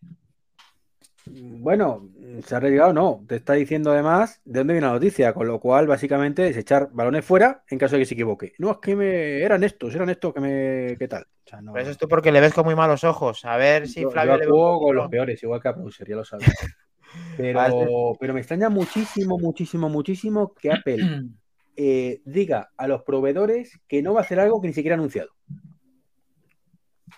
Bueno, 1.28 2.08
se 2.44 2.54
ha 2.54 2.58
arriesgado, 2.58 2.92
no. 2.92 3.24
Te 3.26 3.34
está 3.34 3.54
diciendo 3.54 3.90
además 3.90 4.40
de 4.44 4.60
dónde 4.60 4.74
viene 4.74 4.86
la 4.86 4.92
noticia, 4.92 5.34
con 5.34 5.48
lo 5.48 5.58
cual 5.58 5.88
básicamente 5.88 6.46
es 6.48 6.56
echar 6.56 6.88
balones 6.92 7.24
fuera 7.24 7.64
en 7.68 7.78
caso 7.78 7.96
de 7.96 8.02
que 8.02 8.06
se 8.06 8.14
equivoque. 8.14 8.52
No, 8.58 8.70
es 8.70 8.78
que 8.78 8.94
me... 8.94 9.42
eran 9.42 9.64
estos, 9.64 9.92
eran 9.96 10.08
estos 10.08 10.32
que 10.32 10.40
me... 10.40 10.96
¿Qué 10.96 11.08
tal? 11.08 11.24
O 11.24 11.48
sea, 11.48 11.60
no... 11.60 11.72
Pero 11.72 11.82
eso 11.82 11.90
es 11.90 11.98
tú 11.98 12.06
porque 12.06 12.30
le 12.30 12.40
ves 12.40 12.54
con 12.54 12.64
muy 12.64 12.76
malos 12.76 13.02
ojos. 13.02 13.44
A 13.44 13.56
ver 13.56 13.88
si 13.88 14.02
Yo- 14.02 14.10
Flavio 14.10 14.34
yo 14.34 14.38
le 14.38 14.46
ve 14.46 14.52
con 14.52 14.94
los 14.94 15.08
peores, 15.08 15.42
igual 15.42 15.60
que 15.60 15.68
a 15.68 15.72
Browser, 15.72 16.08
ya 16.08 16.14
lo 16.16 16.24
sabes. 16.24 16.46
Pero, 17.36 17.58
Vale. 17.58 17.86
pero 18.20 18.34
me 18.34 18.40
extraña 18.40 18.68
muchísimo, 18.70 19.38
muchísimo, 19.38 19.88
muchísimo 19.88 20.54
que 20.54 20.72
Apple 20.72 20.96
eh, 21.76 22.20
diga 22.24 22.70
a 22.76 22.88
los 22.88 23.02
proveedores 23.02 23.78
que 23.88 24.02
no 24.02 24.14
va 24.14 24.20
a 24.20 24.24
hacer 24.24 24.40
algo 24.40 24.60
que 24.60 24.68
ni 24.68 24.74
siquiera 24.74 24.94
ha 24.96 24.98
anunciado. 24.98 25.30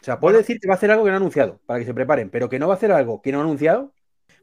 O 0.01 0.05
sea, 0.05 0.21
puede 0.21 0.39
decir 0.39 0.59
que 0.61 0.69
va 0.69 0.75
a 0.75 0.77
hacer 0.77 0.91
algo 0.91 1.05
que 1.05 1.11
no 1.11 1.17
ha 1.17 1.19
anunciado, 1.19 1.61
para 1.67 1.81
que 1.81 1.87
se 1.87 1.95
preparen, 1.95 2.31
pero 2.31 2.49
que 2.49 2.59
no 2.59 2.69
va 2.69 2.75
a 2.75 2.77
hacer 2.77 2.93
algo 2.93 3.21
que 3.21 3.33
no 3.33 3.39
ha 3.39 3.43
anunciado 3.43 3.93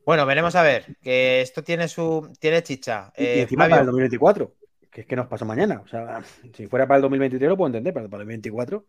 Bueno, 0.05 0.25
veremos 0.25 0.55
a 0.55 0.63
ver, 0.63 0.85
que 1.01 1.41
esto 1.41 1.63
tiene 1.63 1.87
su 1.87 2.31
tiene 2.39 2.63
chicha. 2.63 3.11
y, 3.17 3.23
y 3.23 3.25
Eh, 3.25 3.41
encima 3.41 3.67
para 3.69 3.81
el 3.81 3.87
2024, 3.87 4.53
que 4.91 5.01
es 5.01 5.07
que 5.07 5.15
nos 5.15 5.27
pasa 5.27 5.45
mañana. 5.45 5.81
O 5.83 5.87
sea, 5.87 6.21
si 6.53 6.67
fuera 6.67 6.87
para 6.87 6.97
el 6.97 7.01
2023 7.03 7.49
lo 7.49 7.57
puedo 7.57 7.67
entender, 7.67 7.93
pero 7.93 8.09
para 8.09 8.23
el 8.23 8.27
2024. 8.27 8.85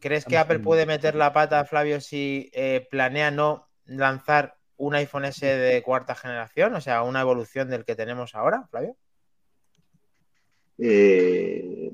¿crees 0.00 0.24
que 0.24 0.36
Apple 0.38 0.58
puede 0.60 0.86
meter 0.86 1.14
la 1.14 1.32
pata, 1.32 1.64
Flavio, 1.64 2.00
si 2.00 2.50
eh, 2.52 2.86
planea 2.90 3.30
no 3.30 3.68
lanzar 3.84 4.55
un 4.78 4.94
iPhone 4.94 5.24
S 5.24 5.44
de 5.46 5.82
cuarta 5.82 6.14
generación? 6.14 6.74
O 6.74 6.80
sea, 6.80 7.02
una 7.02 7.20
evolución 7.20 7.68
del 7.68 7.84
que 7.84 7.96
tenemos 7.96 8.34
ahora, 8.34 8.66
Flavio. 8.70 8.96
Eh, 10.78 11.90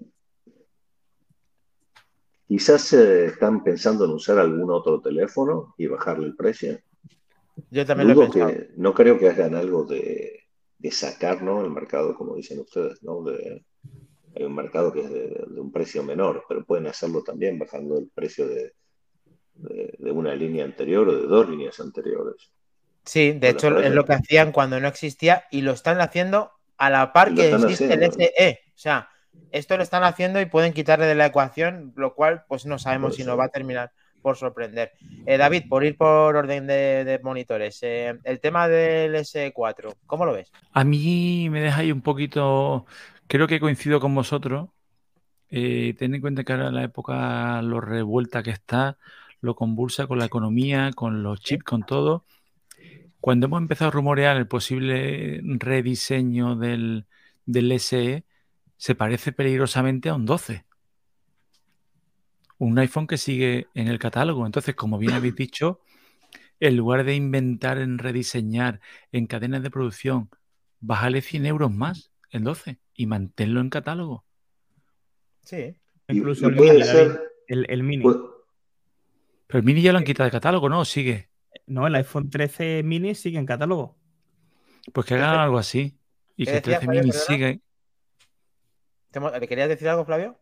quizás 2.48 2.92
eh, 2.92 3.26
están 3.26 3.62
pensando 3.62 4.04
en 4.04 4.10
usar 4.12 4.38
algún 4.38 4.70
otro 4.70 5.00
teléfono 5.00 5.74
y 5.78 5.86
bajarle 5.86 6.26
el 6.26 6.36
precio. 6.36 6.78
Yo 7.70 7.86
también 7.86 8.08
lo 8.08 8.22
he 8.22 8.26
pensado. 8.28 8.50
que, 8.50 8.70
no 8.76 8.94
creo 8.94 9.18
que 9.18 9.28
hagan 9.28 9.54
algo 9.54 9.84
de, 9.84 10.40
de 10.78 10.90
sacar 10.90 11.42
¿no? 11.42 11.64
el 11.64 11.70
mercado, 11.70 12.14
como 12.14 12.34
dicen 12.34 12.60
ustedes, 12.60 13.02
¿no? 13.02 13.22
De, 13.22 13.64
hay 14.34 14.44
un 14.44 14.54
mercado 14.54 14.92
que 14.92 15.00
es 15.00 15.10
de, 15.10 15.44
de 15.48 15.60
un 15.60 15.70
precio 15.70 16.02
menor, 16.02 16.44
pero 16.48 16.64
pueden 16.64 16.86
hacerlo 16.86 17.22
también 17.22 17.58
bajando 17.58 17.98
el 17.98 18.08
precio 18.08 18.48
de, 18.48 18.72
de- 19.54 19.94
de 19.98 20.10
una 20.10 20.34
línea 20.34 20.64
anterior 20.64 21.06
o 21.08 21.14
de 21.14 21.26
dos 21.26 21.48
líneas 21.48 21.78
anteriores. 21.80 22.50
Sí, 23.04 23.32
de 23.32 23.50
hecho 23.50 23.68
parece- 23.70 23.88
es 23.88 23.94
lo 23.94 24.04
que 24.04 24.12
hacían 24.14 24.52
cuando 24.52 24.78
no 24.80 24.88
existía 24.88 25.44
y 25.50 25.62
lo 25.62 25.72
están 25.72 26.00
haciendo 26.00 26.52
a 26.76 26.90
la 26.90 27.12
par 27.12 27.34
que 27.34 27.52
existe 27.52 27.92
el. 27.94 28.02
SE. 28.04 28.60
O 28.68 28.78
sea, 28.78 29.08
esto 29.50 29.76
lo 29.76 29.82
están 29.82 30.04
haciendo 30.04 30.40
y 30.40 30.46
pueden 30.46 30.72
quitarle 30.72 31.06
de 31.06 31.14
la 31.14 31.26
ecuación, 31.26 31.92
lo 31.96 32.14
cual 32.14 32.44
pues 32.48 32.66
no 32.66 32.78
sabemos 32.78 33.10
Puede 33.10 33.22
si 33.22 33.24
nos 33.24 33.38
va 33.38 33.44
a 33.44 33.48
terminar 33.48 33.92
por 34.20 34.36
sorprender. 34.36 34.92
Eh, 35.26 35.36
David, 35.36 35.64
por 35.68 35.84
ir 35.84 35.96
por 35.96 36.36
orden 36.36 36.66
de, 36.66 37.04
de 37.04 37.18
monitores, 37.18 37.78
eh, 37.82 38.18
el 38.22 38.38
tema 38.40 38.68
del 38.68 39.16
S4, 39.16 39.94
¿cómo 40.06 40.24
lo 40.24 40.32
ves? 40.32 40.50
A 40.72 40.84
mí 40.84 41.48
me 41.50 41.60
deja 41.60 41.80
ahí 41.80 41.90
un 41.90 42.02
poquito, 42.02 42.86
creo 43.26 43.48
que 43.48 43.58
coincido 43.58 43.98
con 44.00 44.14
vosotros. 44.14 44.68
Eh, 45.50 45.94
ten 45.98 46.14
en 46.14 46.20
cuenta 46.20 46.44
que 46.44 46.52
ahora 46.52 46.70
la 46.70 46.84
época 46.84 47.60
lo 47.62 47.80
revuelta 47.80 48.42
que 48.42 48.50
está, 48.50 48.96
lo 49.40 49.54
convulsa 49.54 50.06
con 50.06 50.18
la 50.18 50.24
economía, 50.24 50.92
con 50.94 51.22
los 51.22 51.40
chips, 51.40 51.64
con 51.64 51.82
todo. 51.82 52.24
Cuando 53.22 53.46
hemos 53.46 53.60
empezado 53.62 53.88
a 53.90 53.92
rumorear 53.92 54.36
el 54.36 54.48
posible 54.48 55.40
rediseño 55.44 56.56
del, 56.56 57.06
del 57.46 57.70
SE, 57.70 58.24
se 58.76 58.94
parece 58.96 59.30
peligrosamente 59.30 60.08
a 60.08 60.14
un 60.16 60.26
12. 60.26 60.64
Un 62.58 62.76
iPhone 62.80 63.06
que 63.06 63.18
sigue 63.18 63.68
en 63.74 63.86
el 63.86 64.00
catálogo. 64.00 64.44
Entonces, 64.44 64.74
como 64.74 64.98
bien 64.98 65.12
habéis 65.12 65.36
dicho, 65.36 65.82
en 66.58 66.76
lugar 66.76 67.04
de 67.04 67.14
inventar 67.14 67.78
en 67.78 67.98
rediseñar 67.98 68.80
en 69.12 69.26
cadenas 69.28 69.62
de 69.62 69.70
producción, 69.70 70.28
bájale 70.80 71.20
100 71.22 71.46
euros 71.46 71.70
más 71.70 72.10
el 72.30 72.42
12 72.42 72.80
y 72.92 73.06
manténlo 73.06 73.60
en 73.60 73.70
catálogo. 73.70 74.24
Sí. 75.42 75.76
Incluso 76.08 76.46
y 76.46 76.48
el 76.48 76.56
puede 76.56 76.72
mini, 76.72 76.84
ser, 76.84 77.08
David, 77.08 77.20
el, 77.46 77.66
el 77.70 77.82
mini. 77.84 78.04
pu- 78.04 78.32
Pero 79.46 79.58
el 79.60 79.64
mini 79.64 79.80
ya 79.80 79.92
lo 79.92 79.98
han 79.98 80.04
quitado 80.04 80.24
de 80.24 80.32
catálogo, 80.32 80.68
¿no? 80.68 80.80
¿O 80.80 80.84
sigue? 80.84 81.30
No, 81.66 81.86
el 81.86 81.94
iPhone 81.94 82.28
13 82.30 82.82
mini 82.82 83.14
sigue 83.14 83.38
en 83.38 83.46
catálogo. 83.46 83.96
Pues 84.92 85.06
que 85.06 85.14
hagan 85.14 85.38
algo 85.40 85.58
así. 85.58 85.96
Y 86.36 86.44
¿Qué 86.44 86.50
que 86.52 86.56
el 86.58 86.62
decías, 86.62 86.80
13 86.80 86.86
Javier, 86.86 87.04
mini 87.04 87.12
sigue. 87.16 87.60
¿Te 89.10 89.20
mo- 89.20 89.30
¿Le 89.30 89.46
querías 89.48 89.68
decir 89.68 89.88
algo, 89.88 90.04
Flavio? 90.04 90.38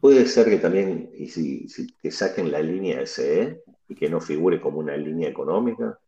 puede 0.00 0.26
ser 0.26 0.48
que 0.48 0.56
también 0.58 1.10
y 1.16 1.28
si, 1.28 1.68
si- 1.68 1.86
que 1.94 2.10
saquen 2.10 2.50
la 2.50 2.60
línea 2.60 3.00
SE 3.02 3.62
y 3.88 3.94
que 3.94 4.08
no 4.10 4.20
figure 4.20 4.60
como 4.60 4.78
una 4.78 4.96
línea 4.96 5.28
económica. 5.28 5.98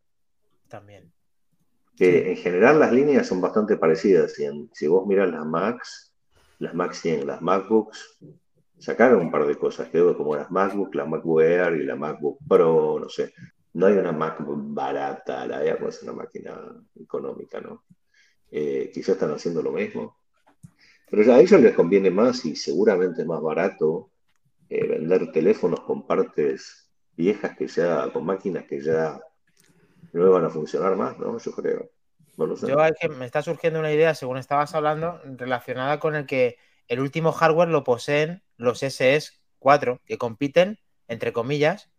También. 0.69 1.13
que 1.97 2.29
en 2.33 2.37
general 2.37 2.81
las 2.81 2.91
líneas 2.93 3.29
son 3.29 3.41
bastante 3.41 3.77
parecidas. 3.77 4.33
Si, 4.33 4.45
en- 4.45 4.69
si 4.73 4.89
vos 4.89 5.07
miras 5.07 5.31
las 5.31 5.47
Macs, 5.47 6.13
las 6.59 6.75
Macs 6.75 7.03
tienen 7.03 7.25
las 7.29 7.41
MacBooks, 7.41 8.19
sacaron 8.79 9.21
un 9.21 9.31
par 9.31 9.47
de 9.47 9.55
cosas, 9.57 9.89
creo, 9.93 10.17
como 10.17 10.35
las 10.35 10.51
MacBook, 10.51 10.93
la 10.97 11.05
MacBook 11.05 11.43
Air 11.43 11.75
y 11.77 11.85
la 11.85 11.95
MacBook 11.95 12.39
Pro, 12.49 12.99
no 12.99 13.09
sé. 13.09 13.33
No 13.75 13.87
hay 13.87 13.95
una 13.95 14.13
MacBook 14.13 14.75
barata, 14.75 15.47
la 15.47 15.63
Air 15.65 15.83
es 15.89 16.03
una 16.03 16.13
máquina 16.13 16.59
económica, 17.01 17.61
¿no? 17.61 17.85
Eh, 18.51 18.91
quizás 18.93 19.11
están 19.11 19.33
haciendo 19.33 19.63
lo 19.63 19.73
mismo. 19.73 20.17
Pero 21.11 21.33
a 21.33 21.41
ellos 21.41 21.61
les 21.61 21.75
conviene 21.75 22.11
más 22.11 22.45
y 22.45 22.57
seguramente 22.57 23.23
es 23.23 23.27
más 23.27 23.41
barato 23.41 24.11
eh, 24.69 24.87
vender 24.87 25.31
teléfonos 25.33 25.81
con 25.81 26.07
partes 26.07 26.89
viejas 27.17 27.57
que 27.57 27.67
ya, 27.67 28.11
con 28.13 28.25
máquinas 28.25 28.65
que 28.65 28.81
ya 28.81 29.21
no 30.13 30.31
van 30.31 30.45
a 30.45 30.51
funcionar 30.51 30.97
más, 30.97 31.19
¿no? 31.19 31.37
Yo 31.39 31.53
creo. 31.53 31.91
No 32.37 32.47
lo 32.47 32.57
sé. 32.57 32.69
Yo 32.69 32.77
que 32.99 33.09
me 33.09 33.27
está 33.27 33.43
surgiendo 33.43 33.79
una 33.79 33.93
idea, 33.93 34.15
según 34.15 34.39
estabas 34.39 34.75
hablando, 34.75 35.21
relacionada 35.25 36.01
con 36.01 36.15
el 36.15 36.27
que 36.27 36.57
el 36.89 37.01
último 37.01 37.33
hardware 37.33 37.69
lo 37.69 37.85
poseen 37.85 38.43
los 38.57 38.83
SS4, 38.83 40.01
que 40.05 40.19
compiten, 40.19 40.79
entre 41.09 41.33
comillas, 41.33 41.91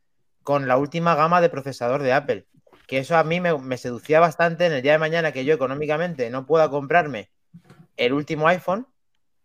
con 0.46 0.68
la 0.68 0.78
última 0.78 1.16
gama 1.16 1.42
de 1.42 1.50
procesador 1.50 2.04
de 2.04 2.14
Apple. 2.14 2.46
Que 2.86 3.00
eso 3.00 3.18
a 3.18 3.24
mí 3.24 3.42
me, 3.42 3.58
me 3.58 3.78
seducía 3.78 4.20
bastante 4.20 4.68
en 4.68 4.74
el 4.74 4.84
día 4.84 4.92
de 4.92 5.00
mañana 5.00 5.32
que 5.32 5.44
yo 5.44 5.56
económicamente 5.56 6.30
no 6.30 6.46
pueda 6.46 6.70
comprarme 6.70 7.32
el 7.98 8.14
último 8.14 8.48
iPhone. 8.48 8.86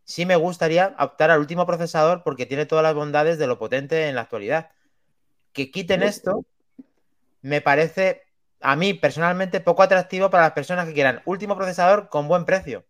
Sí 0.05 0.27
me 0.27 0.37
gustaría 0.37 0.95
optar 0.99 1.31
al 1.31 1.41
último 1.41 1.67
procesador 1.67 2.23
porque 2.23 2.45
tiene 2.45 2.67
todas 2.67 2.83
las 2.83 2.95
bondades 2.95 3.39
de 3.39 3.47
lo 3.47 3.59
potente 3.59 4.09
en 4.09 4.15
la 4.15 4.21
actualidad. 4.21 4.73
Que 5.55 5.71
quiten 5.71 6.03
esto 6.03 6.45
me 7.41 7.63
parece 7.63 8.21
a 8.61 8.77
mí 8.77 8.93
personalmente 8.93 9.61
poco 9.61 9.83
atractivo 9.83 10.29
para 10.29 10.43
las 10.43 10.53
personas 10.53 10.87
que 10.87 10.93
quieran 10.93 11.23
último 11.25 11.57
procesador 11.57 12.11
con 12.11 12.29
buen 12.29 12.45
precio. 12.45 12.85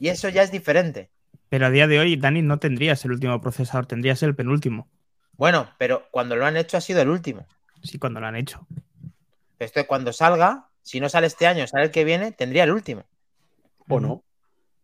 Y 0.00 0.08
eso 0.08 0.30
ya 0.30 0.42
es 0.42 0.50
diferente. 0.50 1.10
Pero 1.50 1.66
a 1.66 1.70
día 1.70 1.86
de 1.86 1.98
hoy, 1.98 2.16
Dani, 2.16 2.40
no 2.40 2.58
tendrías 2.58 3.04
el 3.04 3.12
último 3.12 3.38
procesador, 3.42 3.84
tendrías 3.84 4.22
el 4.22 4.34
penúltimo. 4.34 4.88
Bueno, 5.36 5.68
pero 5.78 6.06
cuando 6.10 6.36
lo 6.36 6.46
han 6.46 6.56
hecho 6.56 6.76
ha 6.76 6.80
sido 6.80 7.00
el 7.02 7.08
último. 7.08 7.46
Sí, 7.82 7.98
cuando 7.98 8.20
lo 8.20 8.26
han 8.26 8.36
hecho. 8.36 8.66
Esto 9.58 9.80
es 9.80 9.86
cuando 9.86 10.12
salga, 10.12 10.68
si 10.82 11.00
no 11.00 11.08
sale 11.08 11.26
este 11.26 11.46
año, 11.46 11.66
sale 11.66 11.84
el 11.84 11.90
que 11.90 12.04
viene, 12.04 12.32
tendría 12.32 12.64
el 12.64 12.72
último. 12.72 13.04
¿O 13.88 14.00
no? 14.00 14.24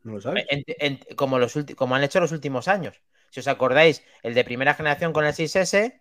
No 0.04 0.12
lo 0.14 0.20
sabes. 0.20 0.46
En- 0.48 0.64
en- 0.78 1.00
como, 1.16 1.38
los 1.38 1.56
ulti- 1.56 1.74
como 1.74 1.94
han 1.94 2.04
hecho 2.04 2.20
los 2.20 2.32
últimos 2.32 2.68
años. 2.68 3.02
Si 3.30 3.40
os 3.40 3.48
acordáis, 3.48 4.04
el 4.22 4.34
de 4.34 4.44
primera 4.44 4.74
generación 4.74 5.12
con 5.12 5.24
el 5.26 5.34
6S 5.34 6.00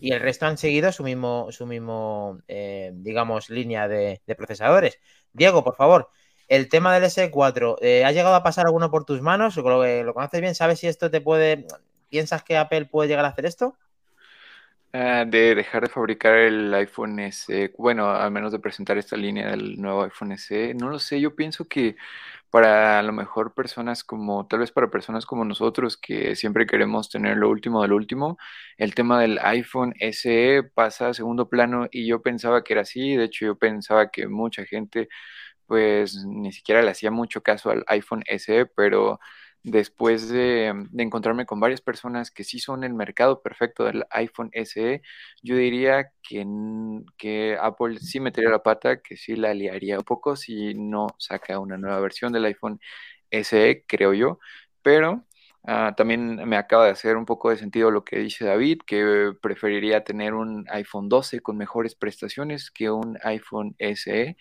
y 0.00 0.12
el 0.12 0.20
resto 0.20 0.46
han 0.46 0.58
seguido 0.58 0.92
su 0.92 1.04
mismo, 1.04 1.48
su 1.52 1.66
mismo 1.66 2.40
eh, 2.48 2.90
digamos, 2.94 3.50
línea 3.50 3.88
de, 3.88 4.20
de 4.26 4.34
procesadores. 4.34 4.98
Diego, 5.32 5.64
por 5.64 5.76
favor, 5.76 6.10
el 6.48 6.68
tema 6.68 6.94
del 6.94 7.04
S4, 7.04 7.76
eh, 7.80 8.04
¿ha 8.04 8.12
llegado 8.12 8.34
a 8.34 8.42
pasar 8.42 8.66
alguno 8.66 8.90
por 8.90 9.04
tus 9.04 9.22
manos? 9.22 9.56
¿O 9.58 9.62
lo, 9.62 10.04
lo 10.04 10.14
conoces 10.14 10.40
bien? 10.40 10.54
¿Sabes 10.54 10.80
si 10.80 10.86
esto 10.88 11.10
te 11.10 11.20
puede... 11.20 11.66
¿Piensas 12.08 12.42
que 12.44 12.56
Apple 12.56 12.86
puede 12.86 13.08
llegar 13.08 13.24
a 13.24 13.28
hacer 13.28 13.46
esto? 13.46 13.76
Ah, 14.92 15.24
de 15.26 15.54
dejar 15.54 15.82
de 15.82 15.88
fabricar 15.90 16.34
el 16.36 16.72
iPhone 16.72 17.18
SE, 17.20 17.70
bueno, 17.76 18.08
al 18.10 18.30
menos 18.30 18.50
de 18.52 18.58
presentar 18.60 18.96
esta 18.96 19.14
línea 19.16 19.50
del 19.50 19.78
nuevo 19.78 20.04
iPhone 20.04 20.32
SE, 20.32 20.72
no 20.74 20.88
lo 20.88 20.98
sé, 20.98 21.20
yo 21.20 21.36
pienso 21.36 21.66
que 21.68 21.96
para 22.50 22.98
a 22.98 23.02
lo 23.02 23.12
mejor 23.12 23.52
personas 23.54 24.04
como, 24.04 24.46
tal 24.46 24.60
vez 24.60 24.72
para 24.72 24.90
personas 24.90 25.26
como 25.26 25.44
nosotros 25.44 25.98
que 25.98 26.34
siempre 26.36 26.66
queremos 26.66 27.10
tener 27.10 27.36
lo 27.36 27.50
último 27.50 27.82
del 27.82 27.92
último, 27.92 28.38
el 28.78 28.94
tema 28.94 29.20
del 29.20 29.38
iPhone 29.42 29.94
SE 30.00 30.62
pasa 30.74 31.08
a 31.10 31.14
segundo 31.14 31.48
plano 31.50 31.88
y 31.90 32.06
yo 32.06 32.22
pensaba 32.22 32.64
que 32.64 32.72
era 32.74 32.82
así, 32.82 33.16
de 33.16 33.24
hecho 33.24 33.44
yo 33.46 33.58
pensaba 33.58 34.10
que 34.10 34.28
mucha 34.28 34.64
gente 34.64 35.08
pues 35.66 36.16
ni 36.26 36.52
siquiera 36.52 36.82
le 36.82 36.90
hacía 36.90 37.10
mucho 37.10 37.42
caso 37.42 37.70
al 37.70 37.84
iPhone 37.88 38.22
SE, 38.26 38.66
pero 38.66 39.18
después 39.66 40.28
de, 40.30 40.72
de 40.90 41.02
encontrarme 41.02 41.44
con 41.46 41.60
varias 41.60 41.80
personas 41.82 42.30
que 42.30 42.44
sí 42.44 42.60
son 42.60 42.84
el 42.84 42.94
mercado 42.94 43.42
perfecto 43.42 43.84
del 43.84 44.04
iPhone 44.10 44.50
SE, 44.52 45.02
yo 45.42 45.56
diría 45.56 46.12
que, 46.22 46.40
n- 46.42 47.04
que 47.18 47.58
Apple 47.60 47.98
sí 47.98 48.20
metería 48.20 48.50
la 48.50 48.62
pata, 48.62 49.02
que 49.02 49.16
sí 49.16 49.36
la 49.36 49.54
liaría 49.54 49.98
un 49.98 50.04
poco 50.04 50.36
si 50.36 50.74
no 50.74 51.08
saca 51.18 51.58
una 51.60 51.78
nueva 51.78 52.00
versión 52.00 52.32
del 52.32 52.44
iPhone 52.46 52.80
SE, 53.30 53.84
creo 53.88 54.14
yo, 54.14 54.38
pero 54.82 55.24
ah, 55.66 55.94
también 55.96 56.36
me 56.48 56.56
acaba 56.56 56.84
de 56.86 56.92
hacer 56.92 57.16
un 57.16 57.26
poco 57.26 57.50
de 57.50 57.56
sentido 57.56 57.90
lo 57.90 58.04
que 58.04 58.18
dice 58.18 58.44
David, 58.44 58.80
que 58.86 59.32
preferiría 59.42 60.04
tener 60.04 60.34
un 60.34 60.64
iPhone 60.70 61.08
12 61.08 61.40
con 61.40 61.56
mejores 61.56 61.94
prestaciones 61.96 62.70
que 62.70 62.90
un 62.90 63.18
iPhone 63.24 63.74
SE 63.78 64.36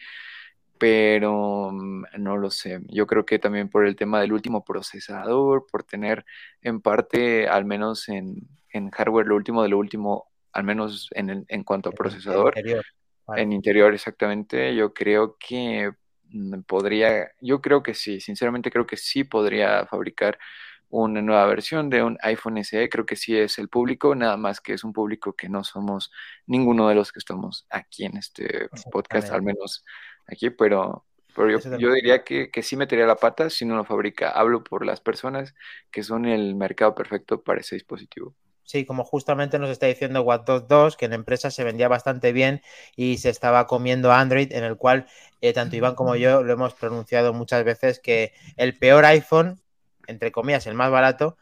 pero 0.78 1.72
mm, 1.72 2.04
no 2.20 2.38
lo 2.38 2.52
sé. 2.52 2.82
Yo 2.88 3.08
creo 3.08 3.26
que 3.26 3.40
también 3.40 3.70
por 3.70 3.86
el 3.86 3.96
tema 3.96 4.22
del 4.22 4.34
último 4.34 4.64
procesador, 4.64 5.66
por 5.72 5.84
tener 5.84 6.26
en 6.62 6.82
parte, 6.82 7.48
al 7.48 7.66
menos 7.66 8.10
en, 8.10 8.48
en 8.70 8.90
hardware, 8.92 9.28
lo 9.28 9.36
último 9.36 9.64
de 9.64 9.70
lo 9.70 9.78
último, 9.78 10.28
al 10.52 10.64
menos 10.64 11.10
en, 11.14 11.30
el- 11.30 11.46
en 11.48 11.64
cuanto 11.64 11.90
a 11.90 11.94
procesador, 11.94 12.54
Interior. 12.58 12.86
Vale. 13.28 13.42
en 13.42 13.54
interior 13.54 13.94
exactamente, 13.94 14.76
yo 14.76 14.94
creo 14.94 15.36
que 15.40 15.92
mm, 16.30 16.62
podría, 16.62 17.32
yo 17.42 17.62
creo 17.62 17.82
que 17.82 17.94
sí, 17.96 18.20
sinceramente 18.20 18.70
creo 18.72 18.86
que 18.86 18.98
sí 18.98 19.24
podría 19.24 19.86
fabricar 19.88 20.38
una 20.90 21.22
nueva 21.22 21.46
versión 21.48 21.90
de 21.90 22.04
un 22.04 22.18
iPhone 22.22 22.60
SE, 22.60 22.88
creo 22.90 23.06
que 23.06 23.16
sí 23.16 23.36
es 23.36 23.58
el 23.58 23.68
público, 23.70 24.14
nada 24.16 24.38
más 24.38 24.62
que 24.62 24.74
es 24.74 24.84
un 24.84 24.94
público 24.94 25.34
que 25.34 25.50
no 25.50 25.64
somos 25.64 26.12
ninguno 26.46 26.88
de 26.88 26.96
los 26.96 27.12
que 27.12 27.20
estamos 27.20 27.66
aquí 27.72 28.06
en 28.06 28.18
este 28.18 28.70
podcast, 28.92 29.30
al 29.36 29.42
menos 29.42 29.84
aquí, 30.28 30.50
pero, 30.50 31.06
pero 31.36 31.52
yo, 31.52 31.78
yo 31.78 31.92
diría 31.92 32.24
que, 32.24 32.50
que 32.50 32.64
sí 32.64 32.76
metería 32.76 33.06
la 33.06 33.16
pata 33.16 33.50
si 33.50 33.66
no 33.66 33.76
lo 33.76 33.86
fabrica. 33.86 34.30
Hablo 34.30 34.64
por 34.64 34.86
las 34.86 35.02
personas 35.02 35.56
que 35.92 36.04
son 36.04 36.26
el 36.26 36.56
mercado 36.56 36.96
perfecto 36.96 37.42
para 37.42 37.62
ese 37.62 37.76
dispositivo. 37.76 38.36
Sí, 38.66 38.84
como 38.84 39.04
justamente 39.04 39.60
nos 39.60 39.70
está 39.70 39.86
diciendo 39.86 40.24
Watt 40.24 40.48
2, 40.48 40.98
que 40.98 41.06
en 41.06 41.14
empresa 41.14 41.52
se 41.52 41.64
vendía 41.64 41.88
bastante 41.88 42.34
bien 42.34 42.62
y 42.96 43.18
se 43.20 43.30
estaba 43.30 43.68
comiendo 43.68 44.12
Android, 44.12 44.52
en 44.52 44.64
el 44.64 44.76
cual 44.76 45.06
eh, 45.42 45.54
tanto 45.54 45.76
Iván 45.76 45.94
como 45.94 46.16
yo 46.16 46.42
lo 46.42 46.52
hemos 46.52 46.74
pronunciado 46.74 47.32
muchas 47.32 47.64
veces 47.64 48.00
que 48.00 48.34
el 48.58 48.76
peor 48.76 49.06
iPhone, 49.06 49.62
entre 50.08 50.32
comillas, 50.32 50.66
el 50.66 50.74
más 50.74 50.90
barato, 50.90 51.38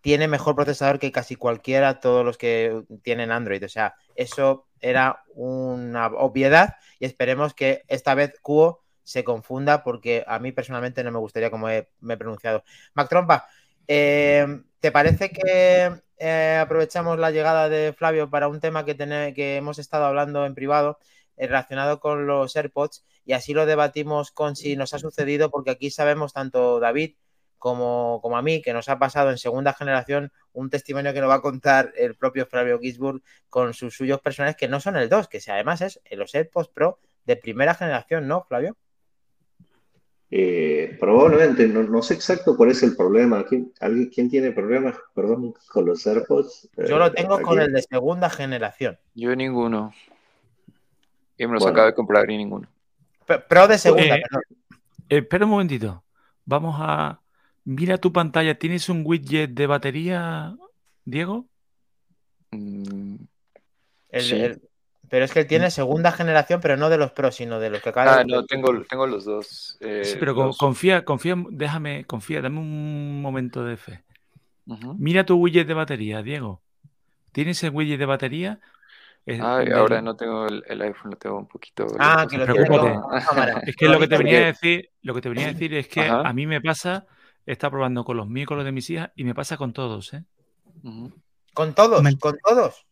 tiene 0.00 0.26
mejor 0.26 0.54
procesador 0.54 0.98
que 0.98 1.12
casi 1.12 1.36
cualquiera, 1.36 2.00
todos 2.00 2.24
los 2.24 2.38
que 2.38 2.82
tienen 3.02 3.30
Android. 3.30 3.62
O 3.62 3.68
sea, 3.68 3.94
eso 4.14 4.67
era 4.80 5.22
una 5.34 6.06
obviedad 6.08 6.76
y 6.98 7.06
esperemos 7.06 7.54
que 7.54 7.84
esta 7.88 8.14
vez 8.14 8.34
Cuo 8.42 8.82
se 9.04 9.24
confunda 9.24 9.82
porque 9.84 10.24
a 10.26 10.38
mí 10.38 10.52
personalmente 10.52 11.02
no 11.04 11.10
me 11.12 11.18
gustaría 11.18 11.50
como 11.50 11.68
he- 11.70 11.88
me 12.00 12.14
he 12.14 12.16
pronunciado. 12.16 12.62
Mac 12.94 13.08
Trompa, 13.08 13.46
eh, 13.86 14.46
¿te 14.80 14.92
parece 14.92 15.30
que 15.30 15.92
eh, 16.18 16.58
aprovechamos 16.60 17.18
la 17.18 17.30
llegada 17.30 17.68
de 17.68 17.92
Flavio 17.96 18.28
para 18.30 18.48
un 18.48 18.60
tema 18.60 18.84
que, 18.84 18.94
tene- 18.94 19.32
que 19.34 19.56
hemos 19.56 19.78
estado 19.78 20.04
hablando 20.04 20.44
en 20.46 20.54
privado 20.54 20.98
eh, 21.36 21.46
relacionado 21.46 22.00
con 22.00 22.26
los 22.26 22.54
AirPods 22.56 23.04
y 23.24 23.32
así 23.32 23.54
lo 23.54 23.66
debatimos 23.66 24.30
con 24.32 24.56
si 24.56 24.76
nos 24.76 24.94
ha 24.94 24.98
sucedido 24.98 25.50
porque 25.50 25.70
aquí 25.70 25.90
sabemos 25.90 26.32
tanto 26.32 26.80
David 26.80 27.14
como, 27.58 28.20
como 28.22 28.36
a 28.38 28.42
mí 28.42 28.62
que 28.62 28.72
nos 28.72 28.88
ha 28.88 28.98
pasado 28.98 29.30
en 29.30 29.38
segunda 29.38 29.72
generación 29.74 30.32
un 30.52 30.70
testimonio 30.70 31.12
que 31.12 31.20
nos 31.20 31.28
va 31.30 31.34
a 31.34 31.40
contar 31.42 31.92
el 31.96 32.14
propio 32.14 32.46
Flavio 32.46 32.78
Gisburg 32.78 33.20
con 33.50 33.74
sus 33.74 33.94
suyos 33.96 34.20
personales 34.20 34.56
que 34.56 34.68
no 34.68 34.80
son 34.80 34.96
el 34.96 35.08
2, 35.08 35.28
que 35.28 35.40
si 35.40 35.50
además 35.50 35.80
es 35.82 36.00
los 36.12 36.34
AirPods 36.34 36.68
Pro 36.68 36.98
de 37.24 37.36
primera 37.36 37.74
generación, 37.74 38.26
¿no, 38.28 38.44
Flavio? 38.44 38.76
Eh, 40.30 40.96
probablemente, 41.00 41.66
no, 41.68 41.82
no 41.84 42.02
sé 42.02 42.12
exacto 42.14 42.54
cuál 42.56 42.70
es 42.70 42.82
el 42.82 42.94
problema. 42.94 43.44
¿Quién, 43.46 43.72
alguien, 43.80 44.10
¿quién 44.10 44.28
tiene 44.28 44.52
problemas, 44.52 44.94
perdón, 45.14 45.54
con 45.72 45.86
los 45.86 46.06
AirPods? 46.06 46.68
Yo 46.76 46.96
Eh, 46.96 46.98
lo 46.98 47.12
tengo 47.12 47.34
aquí. 47.36 47.44
con 47.44 47.60
el 47.60 47.72
de 47.72 47.80
segunda 47.82 48.28
generación. 48.28 48.98
Yo 49.14 49.34
ninguno. 49.34 49.94
Y 51.38 51.46
me 51.46 51.54
los 51.54 51.62
Bueno. 51.62 51.72
acabo 51.72 51.86
de 51.86 51.94
comprar 51.94 52.30
y 52.30 52.36
ninguno. 52.36 52.68
Pro 53.48 53.68
de 53.68 53.78
segunda, 53.78 54.16
Eh, 54.16 54.22
perdón. 54.28 54.42
Eh, 55.08 55.18
espera 55.18 55.44
un 55.46 55.50
momentito. 55.52 56.04
Vamos 56.44 56.76
a. 56.78 57.20
Mira 57.68 57.98
tu 57.98 58.14
pantalla. 58.14 58.58
¿Tienes 58.58 58.88
un 58.88 59.02
widget 59.04 59.50
de 59.50 59.66
batería, 59.66 60.56
Diego? 61.04 61.44
Mm, 62.50 63.16
El- 64.08 64.22
sí. 64.22 64.34
el- 64.40 64.62
pero 65.10 65.26
es 65.26 65.32
que 65.34 65.40
él 65.40 65.46
tiene 65.46 65.70
segunda 65.70 66.10
generación, 66.10 66.60
pero 66.62 66.78
no 66.78 66.88
de 66.88 66.96
los 66.96 67.12
Pro, 67.12 67.30
sino 67.30 67.60
de 67.60 67.68
los 67.68 67.82
que 67.82 67.90
acaba 67.90 68.20
Ah, 68.20 68.24
no, 68.24 68.46
tengo, 68.46 68.70
tengo 68.88 69.06
los 69.06 69.26
dos. 69.26 69.76
eh, 69.80 70.00
Sí, 70.02 70.16
pero 70.18 70.32
los- 70.32 70.56
confía, 70.56 71.04
confía, 71.04 71.34
déjame, 71.50 72.06
confía, 72.06 72.40
dame 72.40 72.58
un 72.58 73.20
momento 73.20 73.62
de 73.62 73.76
fe. 73.76 74.02
Mira 74.98 75.26
tu 75.26 75.36
widget 75.36 75.66
de 75.68 75.74
batería, 75.74 76.22
Diego. 76.22 76.62
¿Tienes 77.32 77.62
el 77.64 77.70
widget 77.70 77.98
de 77.98 78.06
batería? 78.06 78.60
Ay, 79.26 79.66
del- 79.66 79.74
ahora 79.74 80.00
no 80.00 80.16
tengo 80.16 80.46
el, 80.46 80.64
el 80.66 80.80
iPhone, 80.80 81.10
lo 81.10 81.16
tengo 81.18 81.36
un 81.36 81.46
poquito. 81.48 81.86
Ah, 81.98 82.26
que 82.30 82.38
lo 82.38 82.46
cámara. 82.46 83.62
Es 83.66 83.76
que 83.76 83.88
lo 83.88 83.98
que 83.98 84.08
te 84.08 84.16
venía 84.16 84.38
a 84.38 84.44
decir, 84.46 84.88
lo 85.02 85.12
que 85.12 85.20
te 85.20 85.28
venía 85.28 85.48
a 85.48 85.52
decir 85.52 85.74
es 85.74 85.86
que 85.86 86.00
Ajá. 86.00 86.22
a 86.22 86.32
mí 86.32 86.46
me 86.46 86.62
pasa, 86.62 87.04
está 87.52 87.70
probando 87.70 88.04
con 88.04 88.16
los 88.16 88.28
míos 88.28 88.44
y 88.44 88.46
con 88.46 88.56
los 88.58 88.66
de 88.66 88.72
mis 88.72 88.88
hijas, 88.90 89.10
y 89.16 89.24
me 89.24 89.34
pasa 89.34 89.56
con 89.56 89.72
todos, 89.72 90.12
¿eh? 90.14 90.24
Con 91.54 91.74
todos, 91.74 92.02
con 92.20 92.38
todos. 92.44 92.86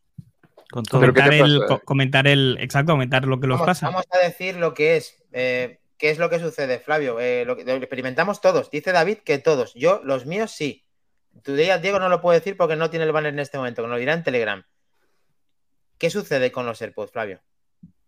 Con 0.69 0.83
todos. 0.83 0.99
Pero 1.01 1.13
¿qué 1.13 1.21
te 1.21 1.29
Comentar 1.39 1.47
el, 1.49 1.65
co- 1.67 1.79
comentar 1.85 2.27
el, 2.27 2.57
exacto, 2.59 2.91
comentar 2.93 3.25
lo 3.25 3.39
que 3.39 3.47
los 3.47 3.61
pasa. 3.61 3.87
vamos 3.87 4.03
a 4.11 4.17
decir 4.25 4.57
lo 4.57 4.73
que 4.73 4.97
es. 4.97 5.23
eh, 5.31 5.79
¿Qué 5.97 6.09
es 6.11 6.19
lo 6.19 6.29
que 6.29 6.39
sucede, 6.39 6.79
Flavio? 6.79 7.19
Eh, 7.19 7.43
lo, 7.45 7.55
que- 7.55 7.63
lo 7.63 7.73
experimentamos 7.73 8.41
todos. 8.41 8.69
Dice 8.69 8.91
David 8.91 9.19
que 9.19 9.37
todos. 9.39 9.73
Yo, 9.73 10.01
los 10.03 10.25
míos, 10.25 10.51
sí. 10.51 10.83
Tu 11.43 11.55
día, 11.55 11.77
Diego, 11.77 11.99
no 11.99 12.09
lo 12.09 12.19
puedo 12.21 12.37
decir 12.37 12.57
porque 12.57 12.75
no 12.75 12.89
tiene 12.89 13.05
el 13.05 13.11
banner 13.11 13.33
en 13.33 13.39
este 13.39 13.57
momento, 13.57 13.81
que 13.81 13.87
nos 13.87 13.95
lo 13.95 13.99
dirá 13.99 14.13
en 14.13 14.23
Telegram. 14.23 14.63
¿Qué 15.97 16.09
sucede 16.09 16.51
con 16.51 16.65
los 16.65 16.81
AirPods, 16.81 17.11
Flavio? 17.11 17.41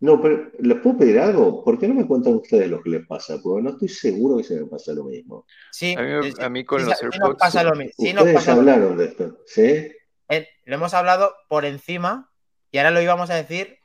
No, 0.00 0.20
pero 0.20 0.50
¿les 0.60 0.78
puedo 0.80 0.96
pedir 0.98 1.18
algo? 1.18 1.62
¿Por 1.62 1.78
qué 1.78 1.86
no 1.86 1.94
me 1.94 2.06
cuentan 2.06 2.34
ustedes 2.34 2.68
lo 2.70 2.82
que 2.82 2.88
les 2.90 3.06
pasa? 3.06 3.36
Porque 3.42 3.62
no 3.62 3.70
estoy 3.70 3.88
seguro 3.88 4.38
que 4.38 4.44
se 4.44 4.58
me 4.60 4.66
pasa 4.66 4.92
lo 4.94 5.04
mismo. 5.04 5.44
Sí, 5.70 5.94
A 5.96 6.00
mí, 6.02 6.08
me- 6.08 6.44
a 6.44 6.48
mí 6.48 6.64
con 6.64 6.80
sí, 6.80 6.86
los 6.86 6.98
sí 6.98 7.04
nos 7.04 7.14
AirPods. 7.14 7.38
pasa 7.38 7.62
lo 7.64 7.74
mismo. 7.74 7.92
Sí 7.98 8.12
nos 8.14 8.22
Ustedes 8.22 8.34
pasa 8.36 8.54
lo 8.54 8.60
hablaron 8.60 8.96
de 8.96 9.04
esto, 9.04 9.38
¿sí? 9.46 9.62
Eh, 10.30 10.48
lo 10.64 10.74
hemos 10.74 10.94
hablado 10.94 11.34
por 11.48 11.64
encima 11.66 12.30
y 12.70 12.78
ahora 12.78 12.90
lo 12.92 13.02
íbamos 13.02 13.28
a 13.30 13.34
decir 13.34 13.76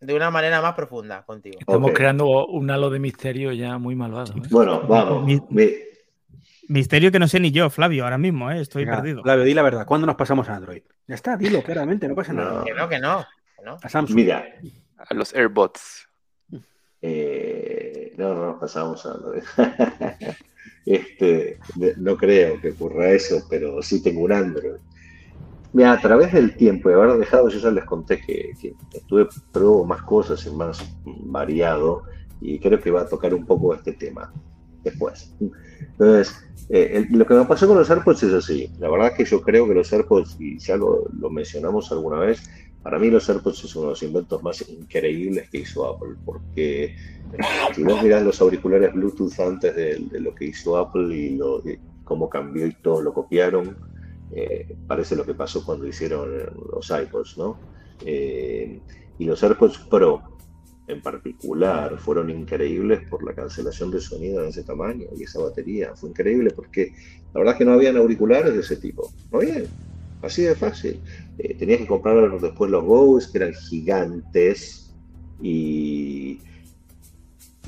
de 0.00 0.14
una 0.14 0.30
manera 0.30 0.60
más 0.60 0.74
profunda 0.74 1.22
contigo. 1.24 1.56
Estamos 1.60 1.92
creando 1.92 2.46
un 2.48 2.70
halo 2.70 2.90
de 2.90 2.98
misterio 2.98 3.52
ya 3.52 3.78
muy 3.78 3.94
malvado. 3.94 4.34
¿eh? 4.36 4.42
Bueno, 4.50 4.82
vamos. 4.86 5.24
Mi- 5.24 5.40
Mi- 5.48 5.72
Misterio 6.68 7.10
que 7.12 7.18
no 7.18 7.28
sé 7.28 7.38
ni 7.40 7.50
yo, 7.50 7.70
Flavio, 7.70 8.04
ahora 8.04 8.18
mismo, 8.18 8.50
¿eh? 8.50 8.60
estoy 8.60 8.84
Venga, 8.84 8.96
perdido. 8.98 9.22
Flavio, 9.22 9.44
di 9.44 9.52
la 9.54 9.62
verdad. 9.62 9.86
¿Cuándo 9.86 10.06
nos 10.06 10.16
pasamos 10.16 10.48
a 10.48 10.56
Android? 10.56 10.82
Ya 11.06 11.14
está, 11.14 11.36
dilo 11.36 11.62
claramente, 11.62 12.08
no 12.08 12.14
pasa 12.14 12.32
No. 12.32 12.42
nada. 12.44 12.64
Que 12.64 12.72
no, 12.74 12.88
que 12.88 12.98
no. 12.98 13.24
que 13.58 13.64
no. 13.64 13.78
A 13.82 13.88
Samsung. 13.88 14.16
Mira, 14.16 14.44
A 15.08 15.14
los 15.14 15.34
AirBots. 15.34 16.08
eh, 17.00 18.14
no, 18.16 18.34
no 18.34 18.58
pasamos 18.60 19.04
a 19.06 19.16
este, 20.86 21.58
no 21.96 22.16
creo 22.16 22.60
que 22.60 22.70
ocurra 22.70 23.10
eso, 23.10 23.44
pero 23.50 23.82
sí 23.82 24.02
tengo 24.02 24.22
un 24.22 24.32
Android. 24.32 24.80
Mira, 25.72 25.92
a 25.92 26.00
través 26.00 26.32
del 26.32 26.54
tiempo 26.56 26.90
y 26.90 26.92
haber 26.92 27.16
dejado, 27.18 27.48
yo 27.48 27.58
ya 27.58 27.70
les 27.70 27.84
conté 27.84 28.20
que, 28.20 28.52
que 28.60 28.74
estuve 28.92 29.26
pruebo 29.52 29.84
más 29.86 30.02
cosas 30.02 30.44
y 30.46 30.50
más 30.50 30.84
variado, 31.04 32.02
y 32.40 32.58
creo 32.58 32.78
que 32.78 32.90
va 32.90 33.02
a 33.02 33.08
tocar 33.08 33.32
un 33.34 33.46
poco 33.46 33.74
este 33.74 33.92
tema 33.94 34.32
después. 34.84 35.34
Entonces, 35.80 36.36
eh, 36.68 36.90
el- 37.10 37.18
lo 37.18 37.26
que 37.26 37.34
me 37.34 37.44
pasó 37.46 37.66
con 37.66 37.78
los 37.78 37.88
AirPods 37.90 38.22
es 38.24 38.32
así. 38.34 38.70
La 38.78 38.90
verdad 38.90 39.08
es 39.08 39.14
que 39.14 39.24
yo 39.24 39.40
creo 39.40 39.66
que 39.66 39.74
los 39.74 39.92
AirPods, 39.92 40.36
y 40.38 40.58
ya 40.58 40.76
lo, 40.76 41.04
lo 41.18 41.30
mencionamos 41.30 41.90
alguna 41.90 42.18
vez, 42.18 42.42
Para 42.82 42.98
mí 42.98 43.10
los 43.10 43.28
AirPods 43.28 43.64
es 43.64 43.76
uno 43.76 43.86
de 43.86 43.90
los 43.90 44.02
inventos 44.02 44.42
más 44.42 44.68
increíbles 44.68 45.48
que 45.50 45.58
hizo 45.58 45.86
Apple, 45.86 46.16
porque 46.24 46.96
si 47.74 47.84
vos 47.84 48.02
mirás 48.02 48.22
los 48.22 48.40
auriculares 48.40 48.92
Bluetooth 48.92 49.38
antes 49.38 49.74
de, 49.76 50.20
lo 50.20 50.34
que 50.34 50.46
hizo 50.46 50.76
Apple 50.76 51.14
y, 51.14 51.36
lo, 51.36 51.62
cómo 52.04 52.28
cambió 52.28 52.66
y 52.66 52.74
todo 52.74 53.00
lo 53.00 53.14
copiaron, 53.14 53.76
eh, 54.32 54.74
parece 54.86 55.14
lo 55.14 55.24
que 55.24 55.34
pasó 55.34 55.64
cuando 55.64 55.86
hicieron 55.86 56.30
los 56.72 56.90
iPods, 56.90 57.38
¿no? 57.38 57.56
Eh, 58.04 58.80
y 59.18 59.24
los 59.24 59.42
AirPods 59.42 59.78
Pro 59.78 60.32
en 60.88 61.00
particular 61.00 61.98
fueron 61.98 62.30
increíbles 62.30 63.00
por 63.08 63.24
la 63.24 63.34
cancelación 63.34 63.90
de 63.90 64.00
sonido 64.00 64.42
de 64.42 64.48
ese 64.48 64.64
tamaño 64.64 65.06
y 65.16 65.22
esa 65.22 65.40
batería. 65.40 65.94
Fue 65.94 66.10
increíble 66.10 66.50
porque 66.50 66.92
la 67.32 67.40
verdad 67.40 67.54
es 67.54 67.58
que 67.58 67.64
no 67.64 67.72
habían 67.72 67.96
auriculares 67.96 68.52
de 68.52 68.60
ese 68.60 68.76
tipo. 68.76 69.12
No 69.30 69.38
había. 69.38 69.62
Así 70.22 70.42
de 70.42 70.54
fácil. 70.54 71.00
Eh, 71.42 71.54
tenías 71.54 71.80
que 71.80 71.86
comprar 71.88 72.40
después 72.40 72.70
los 72.70 72.84
Bose, 72.84 73.28
que 73.32 73.38
eran 73.38 73.54
gigantes. 73.54 74.94
Y 75.40 76.38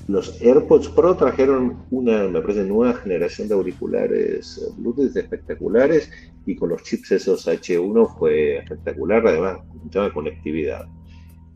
los 0.06 0.40
AirPods 0.40 0.88
Pro 0.90 1.16
trajeron 1.16 1.84
una, 1.90 2.28
me 2.28 2.40
parece, 2.40 2.62
nueva 2.62 2.94
generación 2.94 3.48
de 3.48 3.54
auriculares 3.54 4.72
Bluetooth 4.78 5.16
espectaculares. 5.16 6.08
Y 6.46 6.54
con 6.54 6.68
los 6.68 6.84
chips 6.84 7.10
esos 7.12 7.48
H1 7.48 8.16
fue 8.16 8.58
espectacular, 8.58 9.26
además, 9.26 9.58
mucha 9.82 10.12
conectividad. 10.12 10.86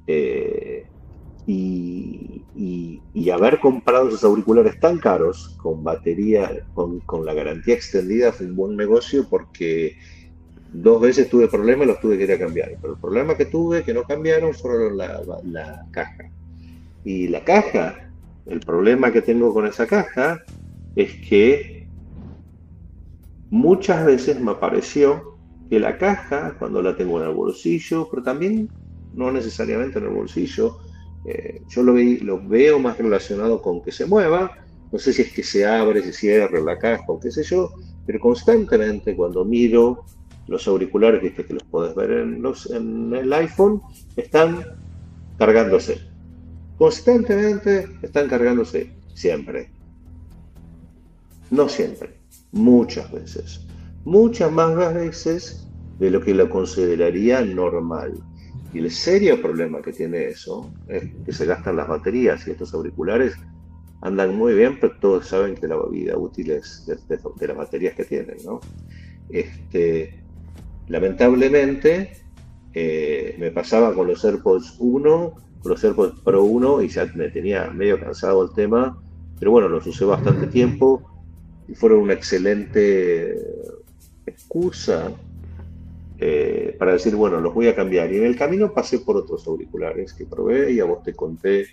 Eh, 0.09 0.87
y, 1.47 3.31
haber 3.31 3.61
comprado 3.61 4.09
esos 4.09 4.25
auriculares 4.25 4.81
tan 4.81 4.99
caros 4.99 5.57
con 5.61 5.85
batería, 5.85 6.67
con, 6.75 7.03
la 7.25 7.35
garantía 7.35 7.75
extendida, 7.75 8.33
fue 8.33 8.47
un 8.47 8.57
buen 8.57 8.77
negocio 8.77 9.27
porque 9.29 9.97
dos 10.73 11.01
veces 11.01 11.29
tuve 11.29 11.49
problemas 11.49 11.87
y 11.87 11.89
los 11.89 12.01
tuve 12.01 12.19
que 12.19 12.25
ir 12.25 12.33
a 12.33 12.39
cambiar. 12.39 12.77
Pero 12.81 12.95
el 12.95 13.01
problema 13.01 13.37
que 13.37 13.47
tuve 13.47 13.83
que 13.83 13.95
no 13.95 14.05
cambiaron 14.05 14.55
fueron 14.55 14.97
la, 14.97 15.23
la 15.45 15.87
caja. 15.91 16.31
Y 17.05 17.29
la 17.29 17.45
caja, 17.45 18.11
el 18.47 18.61
problema 18.61 19.13
que 19.13 19.23
tengo 19.23 19.53
con 19.53 19.67
esa 19.67 19.87
caja 19.87 20.43
es 20.97 21.15
que 21.29 21.87
muchas 23.51 24.05
veces 24.05 24.41
me 24.41 24.53
apareció 24.53 25.39
que 25.71 25.79
la 25.79 25.99
caja, 25.99 26.57
cuando 26.59 26.83
la 26.83 26.97
tengo 26.97 27.21
en 27.21 27.29
el 27.29 27.35
bolsillo, 27.35 28.09
pero 28.11 28.23
también 28.23 28.69
no 29.15 29.31
necesariamente 29.31 29.99
en 29.99 30.07
el 30.07 30.11
bolsillo, 30.11 30.79
eh, 31.25 31.61
yo 31.69 31.83
lo, 31.83 31.95
lo, 31.95 32.49
veo 32.49 32.79
más 32.79 32.97
relacionado 32.99 33.61
con 33.61 33.83
que 33.83 33.93
se 33.93 34.07
mueva, 34.07 34.51
no 34.91 34.99
sé 34.99 35.13
si 35.13 35.23
es 35.23 35.33
que 35.33 35.43
se 35.43 35.67
abre, 35.67 36.03
se 36.03 36.13
cierra 36.13 36.61
la 36.61 36.79
caja 36.79 37.05
o 37.09 37.21
qué 37.21 37.31
sé 37.31 37.43
yo, 37.43 37.73
pero 38.07 38.19
constantemente 38.21 39.15
cuando 39.15 39.45
miro 39.45 40.05
los 40.49 40.67
auriculares, 40.67 41.23
viste 41.23 41.45
que 41.45 41.55
los 41.55 41.63
podés 41.65 41.95
ver 41.95 42.11
en, 42.11 42.43
los, 42.43 42.71
en 42.71 43.15
el 43.15 43.33
iPhone, 43.33 43.81
están 44.17 44.65
cargándose. 45.39 46.01
Constantemente 46.79 47.89
están 48.03 48.29
cargándose, 48.29 48.93
siempre. 49.15 49.71
No 51.51 51.69
siempre, 51.69 52.19
muchas 52.53 53.11
veces. 53.13 53.67
Muchas 54.05 54.51
más 54.51 54.75
veces 54.95 55.69
de 55.99 56.11
lo 56.11 56.21
que 56.21 56.35
lo 56.35 56.49
consideraría 56.49 57.43
normal. 57.43 58.15
Y 58.73 58.79
el 58.79 58.91
serio 58.91 59.41
problema 59.41 59.81
que 59.83 59.93
tiene 59.93 60.27
eso 60.27 60.71
es 60.89 61.05
que 61.25 61.33
se 61.33 61.47
gastan 61.47 61.77
las 61.77 61.89
baterías 61.89 62.47
y 62.47 62.53
estos 62.53 62.75
auriculares 62.75 63.35
andan 64.03 64.37
muy 64.37 64.55
bien, 64.55 64.79
pero 64.81 64.95
todos 65.01 65.27
saben 65.27 65.55
que 65.55 65.67
la 65.67 65.77
vida 65.91 66.17
útil 66.17 66.51
es 66.51 66.87
de, 66.87 67.47
las 67.47 67.57
baterías 67.57 67.95
que 67.95 68.05
tienen, 68.05 68.37
¿no? 68.45 68.61
Este, 69.31 70.18
lamentablemente, 70.89 72.13
eh, 72.75 73.37
me 73.39 73.51
pasaba 73.51 73.95
con 73.95 74.07
los 74.07 74.25
AirPods 74.25 74.77
1, 74.79 75.35
con 75.61 75.71
los 75.71 75.83
AirPods 75.83 76.21
Pro 76.21 76.45
1 76.45 76.83
y 76.83 76.89
ya 76.89 77.07
me 77.15 77.29
tenía 77.29 77.71
medio 77.71 77.99
cansado 77.99 78.45
el 78.45 78.53
tema, 78.55 78.99
pero 79.39 79.51
bueno, 79.51 79.69
los 79.69 79.87
usé 79.87 80.05
bastante 80.05 80.47
tiempo 80.47 81.03
y 81.69 81.75
fueron 81.75 82.01
una 82.01 82.15
excelente 82.15 83.37
excusa 84.27 85.13
eh, 86.19 86.75
para 86.79 86.93
decir, 86.93 87.15
bueno, 87.15 87.41
los 87.41 87.55
voy 87.55 87.69
a 87.69 87.77
cambiar. 87.77 88.13
Y 88.13 88.17
en 88.17 88.25
el 88.25 88.37
camino 88.37 88.73
pasé 88.73 89.01
por 89.01 89.17
otros 89.17 89.47
auriculares 89.47 90.13
que 90.13 90.27
probé 90.27 90.73
y 90.73 90.81
a 90.81 90.85
vos 90.85 91.03
te 91.03 91.15
conté 91.15 91.67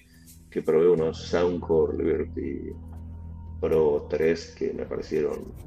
que 0.50 0.62
probé 0.62 0.90
unos 0.90 1.18
Soundcore 1.28 1.98
Liberty 1.98 2.72
Pro 3.60 4.08
3 4.10 4.56
que 4.58 4.74
me 4.74 4.86
parecieron 4.86 5.65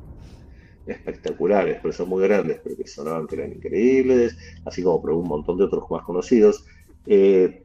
espectaculares, 0.91 1.79
pero 1.83 1.93
son 1.93 2.09
muy 2.09 2.23
grandes, 2.23 2.61
pero 2.63 2.77
que 2.77 2.87
sonaban 2.87 3.27
que 3.27 3.37
eran 3.37 3.53
increíbles, 3.53 4.37
así 4.65 4.83
como 4.83 5.03
probé 5.03 5.19
un 5.19 5.29
montón 5.29 5.59
de 5.59 5.65
otros 5.65 5.85
más 5.91 6.05
conocidos. 6.05 6.65
Eh, 7.07 7.65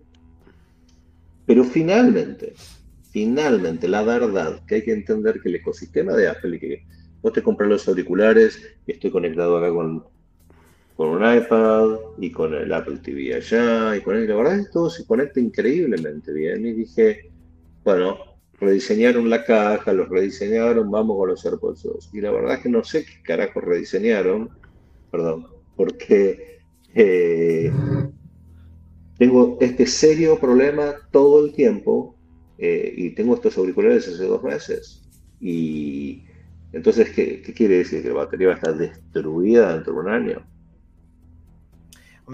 pero 1.46 1.64
finalmente, 1.64 2.54
finalmente, 3.12 3.88
la 3.88 4.04
verdad 4.04 4.62
que 4.66 4.76
hay 4.76 4.84
que 4.84 4.94
entender 4.94 5.42
que 5.42 5.50
el 5.50 5.56
ecosistema 5.56 6.14
de 6.14 6.30
Apple 6.30 6.56
y 6.56 6.60
que 6.60 6.86
vos 7.22 7.34
te 7.34 7.44
compras 7.44 7.70
los 7.70 7.88
auriculares, 7.88 8.62
y 8.86 8.94
estoy 8.94 9.12
conectado 9.12 9.58
acá 9.58 9.70
con 9.70 10.04
con 10.96 11.10
un 11.10 11.22
iPad 11.22 11.98
y 12.20 12.32
con 12.32 12.54
el 12.54 12.72
Apple 12.72 12.98
TV 12.98 13.36
allá 13.36 13.96
y 13.96 14.02
con 14.02 14.16
él. 14.16 14.28
La 14.28 14.36
verdad 14.36 14.60
es 14.60 14.68
que 14.68 14.74
todo 14.74 14.90
se 14.90 15.06
conecta 15.06 15.40
increíblemente 15.40 16.32
bien. 16.32 16.66
Y 16.66 16.74
dije, 16.74 17.32
bueno, 17.84 18.18
rediseñaron 18.64 19.30
la 19.30 19.44
caja, 19.44 19.94
los 19.94 20.10
rediseñaron, 20.10 20.90
vamos 20.90 21.18
con 21.18 21.30
los 21.30 21.46
AirPods 21.46 21.84
2. 21.84 22.10
Y 22.14 22.22
la 22.22 22.32
verdad 22.32 22.56
es 22.56 22.60
que 22.62 22.70
no 22.70 22.84
sé 22.84 23.06
qué 23.06 23.22
carajo 23.24 23.62
rediseñaron, 23.62 24.50
perdón, 25.12 25.48
porque 25.76 26.60
eh, 26.96 27.72
tengo 29.18 29.58
este 29.62 29.86
serio 29.86 30.40
problema 30.40 30.96
todo 31.12 31.46
el 31.46 31.54
tiempo 31.54 32.18
eh, 32.58 32.94
y 32.96 33.10
tengo 33.12 33.36
estos 33.36 33.58
auriculares 33.58 34.08
hace 34.08 34.26
dos 34.26 34.44
meses. 34.44 35.04
Y 35.40 36.24
entonces, 36.72 37.12
¿qué, 37.12 37.42
¿qué 37.42 37.54
quiere 37.54 37.80
decir? 37.80 38.02
¿Que 38.02 38.10
la 38.10 38.16
batería 38.16 38.48
va 38.48 38.54
a 38.54 38.58
estar 38.58 38.78
destruida 38.78 39.74
dentro 39.74 39.94
de 39.94 40.00
un 40.00 40.10
año? 40.10 40.54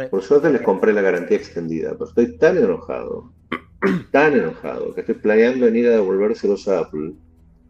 Por 0.09 0.21
suerte 0.21 0.51
les 0.51 0.61
compré 0.61 0.93
la 0.93 1.01
garantía 1.01 1.37
extendida, 1.37 1.93
pero 1.93 2.05
estoy 2.05 2.37
tan 2.37 2.57
enojado, 2.57 3.33
tan 4.11 4.33
enojado, 4.33 4.93
que 4.93 5.01
estoy 5.01 5.15
planeando 5.15 5.67
en 5.67 5.75
ir 5.75 5.87
a 5.87 5.91
devolvérselos 5.91 6.67
a 6.67 6.79
Apple. 6.79 7.13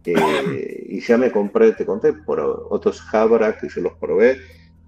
y 0.05 1.01
ya 1.01 1.17
me 1.17 1.31
compré, 1.31 1.73
te 1.73 1.85
conté, 1.85 2.13
por 2.13 2.39
otros 2.69 3.01
Jabra 3.01 3.57
que 3.57 3.69
yo 3.69 3.81
los 3.81 3.93
probé, 3.93 4.39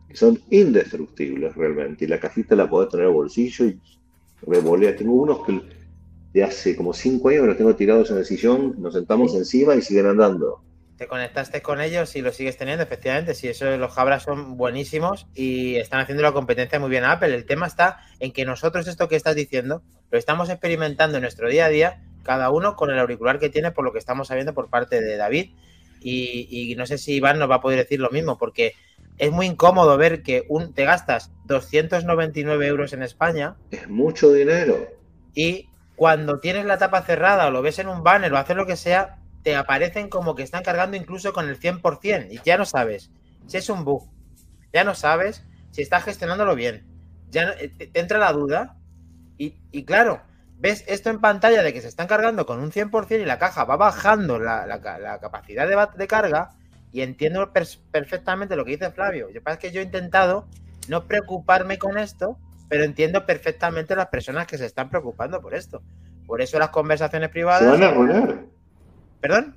que 0.07 0.15
son 0.15 0.39
indestructibles 0.49 1.55
realmente. 1.55 2.05
Y 2.05 2.07
la 2.07 2.19
cajita 2.19 2.55
la 2.55 2.69
podés 2.69 2.89
tener 2.89 3.05
en 3.05 3.11
el 3.11 3.15
bolsillo 3.15 3.65
y 3.65 3.79
revolea. 4.41 4.95
Tengo 4.95 5.13
unos 5.13 5.45
que 5.45 5.61
de 6.33 6.43
hace 6.43 6.75
como 6.75 6.93
cinco 6.93 7.29
años 7.29 7.45
los 7.45 7.57
tengo 7.57 7.75
tirados 7.75 8.09
en 8.11 8.17
el 8.17 8.25
sillón, 8.25 8.75
nos 8.79 8.93
sentamos 8.93 9.35
encima 9.35 9.75
y 9.75 9.81
siguen 9.81 10.07
andando 10.07 10.61
te 11.01 11.07
conectaste 11.07 11.63
con 11.63 11.81
ellos 11.81 12.15
y 12.15 12.21
lo 12.21 12.31
sigues 12.31 12.57
teniendo, 12.57 12.83
efectivamente. 12.83 13.33
Sí, 13.33 13.47
eso 13.47 13.75
los 13.75 13.91
Jabras 13.91 14.21
son 14.21 14.55
buenísimos 14.55 15.25
y 15.33 15.77
están 15.77 15.99
haciendo 15.99 16.21
la 16.21 16.31
competencia 16.31 16.79
muy 16.79 16.91
bien 16.91 17.05
a 17.05 17.13
Apple. 17.13 17.33
El 17.33 17.47
tema 17.47 17.65
está 17.65 18.05
en 18.19 18.31
que 18.31 18.45
nosotros 18.45 18.87
esto 18.87 19.07
que 19.07 19.15
estás 19.15 19.35
diciendo 19.35 19.81
lo 20.11 20.19
estamos 20.19 20.51
experimentando 20.51 21.17
en 21.17 21.23
nuestro 21.23 21.49
día 21.49 21.65
a 21.65 21.69
día, 21.69 22.03
cada 22.21 22.51
uno 22.51 22.75
con 22.75 22.91
el 22.91 22.99
auricular 22.99 23.39
que 23.39 23.49
tiene, 23.49 23.71
por 23.71 23.83
lo 23.83 23.91
que 23.91 23.97
estamos 23.97 24.27
sabiendo 24.27 24.53
por 24.53 24.69
parte 24.69 25.01
de 25.01 25.17
David. 25.17 25.55
Y, 26.03 26.75
no 26.77 26.85
sé 26.85 26.99
si 26.99 27.13
Iván 27.13 27.39
nos 27.39 27.49
va 27.49 27.55
a 27.55 27.61
poder 27.61 27.79
decir 27.79 27.99
lo 27.99 28.11
mismo, 28.11 28.37
porque 28.37 28.75
es 29.17 29.31
muy 29.31 29.47
incómodo 29.47 29.97
ver 29.97 30.21
que 30.21 30.45
un, 30.49 30.71
te 30.75 30.85
gastas 30.85 31.31
299 31.45 32.67
euros 32.67 32.93
en 32.93 33.01
España. 33.01 33.55
Es 33.71 33.89
mucho 33.89 34.31
dinero. 34.31 34.87
Y 35.33 35.67
cuando 35.95 36.39
tienes 36.39 36.65
la 36.65 36.77
tapa 36.77 37.01
cerrada 37.01 37.47
o 37.47 37.49
lo 37.49 37.63
ves 37.63 37.79
en 37.79 37.87
un 37.87 38.03
banner 38.03 38.31
o 38.31 38.37
haces 38.37 38.55
lo 38.55 38.67
que 38.67 38.75
sea, 38.75 39.17
te 39.43 39.55
aparecen 39.55 40.09
como 40.09 40.35
que 40.35 40.43
están 40.43 40.63
cargando 40.63 40.97
incluso 40.97 41.33
con 41.33 41.49
el 41.49 41.59
100% 41.59 42.27
y 42.31 42.39
ya 42.43 42.57
no 42.57 42.65
sabes 42.65 43.11
si 43.47 43.57
es 43.57 43.69
un 43.69 43.83
bug, 43.83 44.09
ya 44.71 44.83
no 44.83 44.95
sabes 44.95 45.43
si 45.71 45.81
estás 45.81 46.03
gestionándolo 46.03 46.55
bien, 46.55 46.85
ya 47.29 47.51
eh, 47.59 47.69
te, 47.69 47.91
entra 47.99 48.19
la 48.19 48.31
duda 48.33 48.77
y, 49.37 49.85
claro, 49.85 50.21
ves 50.59 50.83
esto 50.87 51.09
en 51.09 51.19
pantalla 51.19 51.63
de 51.63 51.73
que 51.73 51.81
se 51.81 51.87
están 51.87 52.05
cargando 52.05 52.45
con 52.45 52.59
un 52.59 52.71
100% 52.71 53.19
y 53.19 53.25
la 53.25 53.39
caja 53.39 53.63
va 53.63 53.75
bajando 53.75 54.37
la, 54.37 54.79
capacidad 55.19 55.67
de, 55.67 55.87
de, 55.97 56.07
carga 56.07 56.51
y 56.91 57.01
entiendo 57.01 57.51
perfectamente 57.51 58.55
lo 58.55 58.63
que 58.63 58.71
dice 58.71 58.91
Flavio. 58.91 59.31
Yo 59.31 59.41
pasa 59.41 59.57
que 59.57 59.71
yo 59.71 59.81
he 59.81 59.83
intentado 59.83 60.47
no 60.89 61.07
preocuparme 61.07 61.79
con 61.79 61.97
esto, 61.97 62.37
pero 62.69 62.83
entiendo 62.83 63.25
perfectamente 63.25 63.95
las 63.95 64.09
personas 64.09 64.45
que 64.45 64.59
se 64.59 64.67
están 64.67 64.91
preocupando 64.91 65.41
por 65.41 65.55
esto. 65.55 65.81
Por 66.27 66.39
eso 66.41 66.59
las 66.59 66.69
conversaciones 66.69 67.29
privadas... 67.29 67.79
¿Perdón? 69.21 69.55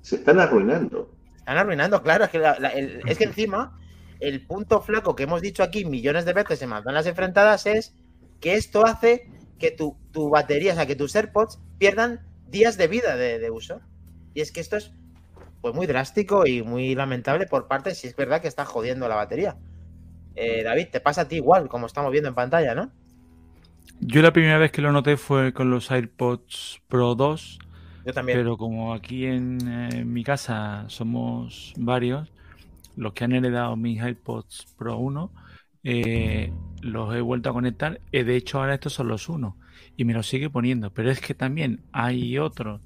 Se 0.00 0.16
están 0.16 0.40
arruinando. 0.40 1.14
Se 1.32 1.38
están 1.38 1.58
arruinando, 1.58 2.02
claro. 2.02 2.24
Es 2.24 2.30
que, 2.30 3.00
es 3.06 3.18
que 3.18 3.24
encima, 3.24 3.78
el 4.20 4.46
punto 4.46 4.80
flaco 4.80 5.14
que 5.14 5.24
hemos 5.24 5.42
dicho 5.42 5.62
aquí 5.62 5.84
millones 5.84 6.24
de 6.24 6.32
veces 6.32 6.62
en 6.62 6.70
las 6.70 7.06
enfrentadas 7.06 7.66
es 7.66 7.94
que 8.40 8.54
esto 8.54 8.84
hace 8.86 9.30
que 9.58 9.70
tu, 9.70 9.96
batería, 10.30 10.72
o 10.72 10.76
sea, 10.76 10.86
que 10.86 10.96
tus 10.96 11.14
AirPods 11.14 11.60
pierdan 11.78 12.20
días 12.48 12.76
de 12.76 12.88
vida 12.88 13.16
de, 13.16 13.50
uso. 13.50 13.80
Y 14.34 14.40
es 14.40 14.52
que 14.52 14.60
esto 14.60 14.76
es 14.76 14.92
pues 15.60 15.74
muy 15.74 15.86
drástico 15.86 16.46
y 16.46 16.62
muy 16.62 16.94
lamentable 16.94 17.46
por 17.46 17.68
parte 17.68 17.94
si 17.94 18.06
es 18.06 18.16
verdad 18.16 18.42
que 18.42 18.48
está 18.48 18.64
jodiendo 18.64 19.08
la 19.08 19.14
batería. 19.14 19.56
Eh, 20.34 20.62
David, 20.62 20.88
te 20.90 21.00
pasa 21.00 21.22
a 21.22 21.28
ti 21.28 21.36
igual, 21.36 21.68
como 21.68 21.86
estamos 21.86 22.10
viendo 22.10 22.28
en 22.28 22.34
pantalla, 22.34 22.74
¿no? 22.74 22.90
Yo 24.00 24.20
la 24.20 24.32
primera 24.32 24.58
vez 24.58 24.72
que 24.72 24.82
lo 24.82 24.92
noté 24.92 25.16
fue 25.16 25.54
con 25.54 25.70
los 25.70 25.90
AirPods 25.90 26.82
Pro 26.88 27.14
2. 27.14 27.58
Pero 28.04 28.56
como 28.56 28.92
aquí 28.92 29.24
en, 29.26 29.58
eh, 29.66 30.04
mi 30.04 30.24
casa 30.24 30.84
somos 30.88 31.72
varios, 31.76 32.30
los 32.96 33.12
que 33.12 33.24
han 33.24 33.32
heredado 33.32 33.76
mis 33.76 34.00
AirPods 34.00 34.66
Pro 34.76 34.98
1, 34.98 35.30
eh, 35.84 36.52
los 36.82 37.14
he 37.14 37.20
vuelto 37.20 37.50
a 37.50 37.52
conectar. 37.52 38.00
Eh, 38.12 38.24
de 38.24 38.36
hecho, 38.36 38.60
ahora 38.60 38.74
estos 38.74 38.92
son 38.92 39.08
los 39.08 39.28
uno 39.28 39.56
y 39.96 40.04
me 40.04 40.12
los 40.12 40.26
sigue 40.26 40.50
poniendo. 40.50 40.90
Pero 40.92 41.10
es 41.10 41.20
que 41.20 41.34
también 41.34 41.80
hay 41.92 42.38
otro, 42.38 42.80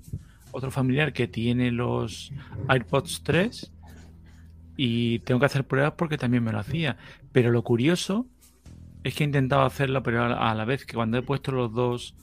otro 0.52 0.70
familiar 0.70 1.12
que 1.12 1.28
tiene 1.28 1.70
los 1.70 2.32
AirPods 2.68 3.22
3 3.24 3.72
y 4.76 5.18
tengo 5.20 5.40
que 5.40 5.46
hacer 5.46 5.64
pruebas 5.64 5.94
porque 5.96 6.18
también 6.18 6.44
me 6.44 6.52
lo 6.52 6.60
hacía. 6.60 6.96
Pero 7.32 7.50
lo 7.50 7.62
curioso 7.62 8.26
es 9.04 9.14
que 9.14 9.24
he 9.24 9.26
intentado 9.26 9.62
hacerlo, 9.62 10.02
pero 10.02 10.24
a 10.24 10.54
la 10.54 10.64
vez 10.64 10.84
que 10.84 10.94
cuando 10.94 11.18
he 11.18 11.22
puesto 11.22 11.52
los 11.52 11.72
dos 11.72 12.14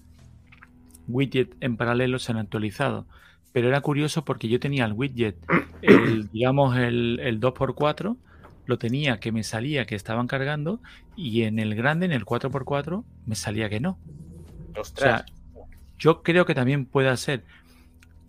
widgets 1.08 1.56
en 1.60 1.78
paralelo 1.78 2.20
se 2.20 2.32
han 2.32 2.38
actualizado. 2.38 3.08
Pero 3.52 3.70
era 3.70 3.82
curioso 3.82 4.26
porque 4.26 4.50
yo 4.50 4.60
tenía 4.60 4.86
el 4.86 4.94
widget, 4.94 5.38
el, 5.82 6.30
digamos 6.32 6.78
el, 6.78 7.20
el 7.22 7.40
2x4, 7.40 8.18
lo 8.66 8.78
tenía 8.78 9.20
que 9.20 9.32
me 9.32 9.44
salía 9.44 9.86
que 9.86 9.96
estaban 9.96 10.28
cargando 10.28 10.82
y 11.16 11.44
en 11.44 11.60
el 11.60 11.76
grande, 11.76 12.06
en 12.06 12.12
el 12.12 12.26
4x4, 12.26 13.04
me 13.26 13.36
salía 13.36 13.70
que 13.70 13.80
no. 13.80 13.98
O 14.78 14.84
sea, 14.84 15.26
yo 15.98 16.22
creo 16.24 16.46
que 16.46 16.56
también 16.56 16.86
puede 16.86 17.16
ser 17.18 17.44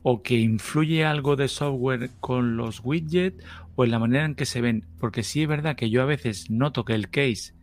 o 0.02 0.22
que 0.22 0.38
influye 0.38 1.04
algo 1.04 1.34
de 1.34 1.48
software 1.48 2.10
con 2.20 2.56
los 2.56 2.80
widgets 2.84 3.42
o 3.74 3.84
en 3.84 3.90
la 3.90 3.98
manera 3.98 4.24
en 4.24 4.36
que 4.36 4.46
se 4.46 4.60
ven. 4.60 4.84
Porque 5.00 5.24
sí 5.24 5.42
es 5.42 5.48
verdad 5.48 5.74
que 5.74 5.90
yo 5.90 6.02
a 6.02 6.04
veces 6.04 6.50
noto 6.50 6.84
que 6.84 6.94
el 6.94 7.10
case 7.10 7.54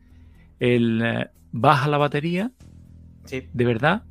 el, 0.60 1.02
eh, 1.02 1.30
baja 1.52 1.88
la 1.88 1.98
batería, 1.98 2.52
de 3.30 3.66
verdad, 3.66 4.04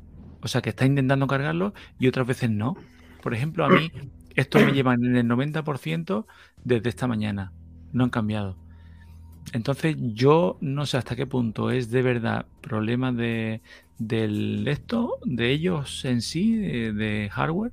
o 0.43 0.49
sea 0.49 0.61
que 0.61 0.71
está 0.71 0.85
intentando 0.85 1.27
cargarlo 1.27 1.73
y 1.99 2.09
otras 2.09 2.27
veces 2.27 2.51
no. 2.51 2.77
Por 3.23 3.35
ejemplo, 3.35 3.65
a 3.65 3.69
mí 3.69 3.93
esto 4.35 4.59
me 4.59 4.73
llevan 4.73 5.05
en 5.05 5.17
el 5.17 5.27
90% 5.27 6.27
desde 6.65 6.89
esta 6.89 7.07
mañana, 7.07 7.53
no 7.93 8.05
han 8.05 8.11
cambiado. 8.11 8.57
Entonces 9.53 9.97
yo 9.99 10.57
no 10.61 10.87
sé 10.87 10.97
hasta 10.97 11.17
qué 11.17 11.27
punto 11.27 11.71
es 11.71 11.91
de 11.91 12.03
verdad 12.03 12.47
problema 12.61 13.13
de 13.13 13.61
del 13.99 14.67
esto, 14.67 15.19
de 15.25 15.51
ellos 15.51 16.05
en 16.05 16.23
sí, 16.23 16.57
de, 16.57 17.29
hardware, 17.33 17.73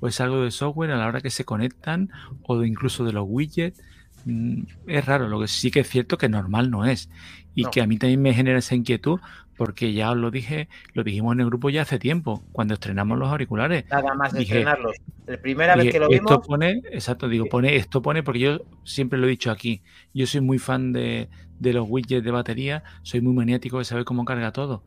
o 0.00 0.08
es 0.08 0.20
algo 0.20 0.42
de 0.42 0.50
software 0.50 0.90
a 0.90 0.96
la 0.96 1.06
hora 1.06 1.20
que 1.20 1.30
se 1.30 1.44
conectan, 1.44 2.10
o 2.42 2.58
de 2.58 2.68
incluso 2.68 3.04
de 3.04 3.12
los 3.12 3.24
widgets. 3.26 3.80
Mm, 4.26 4.64
es 4.86 5.06
raro, 5.06 5.28
lo 5.28 5.40
que 5.40 5.48
sí 5.48 5.70
que 5.70 5.80
es 5.80 5.88
cierto 5.88 6.18
que 6.18 6.28
normal 6.28 6.70
no 6.70 6.84
es 6.84 7.08
y 7.54 7.64
que 7.64 7.80
a 7.80 7.86
mí 7.86 7.96
también 7.96 8.20
me 8.20 8.34
genera 8.34 8.58
esa 8.58 8.74
inquietud 8.74 9.20
porque 9.60 9.92
ya 9.92 10.12
os 10.12 10.16
lo 10.16 10.30
dije, 10.30 10.70
lo 10.94 11.04
dijimos 11.04 11.34
en 11.34 11.40
el 11.40 11.46
grupo 11.48 11.68
ya 11.68 11.82
hace 11.82 11.98
tiempo, 11.98 12.42
cuando 12.50 12.72
estrenamos 12.72 13.18
los 13.18 13.28
auriculares. 13.28 13.84
Nada 13.90 14.14
más 14.14 14.32
estrenarlos. 14.32 14.96
La 15.26 15.36
primera 15.36 15.76
vez 15.76 15.92
que 15.92 16.00
lo 16.00 16.08
vimos. 16.08 16.30
Esto 16.30 16.40
pone, 16.40 16.80
exacto, 16.90 17.28
digo, 17.28 17.44
pone, 17.44 17.76
esto 17.76 18.00
pone, 18.00 18.22
porque 18.22 18.38
yo 18.38 18.62
siempre 18.84 19.18
lo 19.18 19.26
he 19.26 19.28
dicho 19.30 19.50
aquí, 19.50 19.82
yo 20.14 20.26
soy 20.26 20.40
muy 20.40 20.58
fan 20.58 20.94
de, 20.94 21.28
de 21.58 21.74
los 21.74 21.84
widgets 21.86 22.24
de 22.24 22.30
batería, 22.30 22.84
soy 23.02 23.20
muy 23.20 23.34
maniático 23.34 23.76
de 23.76 23.84
saber 23.84 24.06
cómo 24.06 24.24
carga 24.24 24.50
todo. 24.50 24.82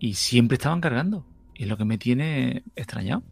Y 0.00 0.14
siempre 0.14 0.56
estaban 0.56 0.80
cargando. 0.80 1.24
Y 1.54 1.62
es 1.62 1.68
lo 1.68 1.76
que 1.76 1.84
me 1.84 1.96
tiene 1.96 2.64
extrañado. 2.74 3.22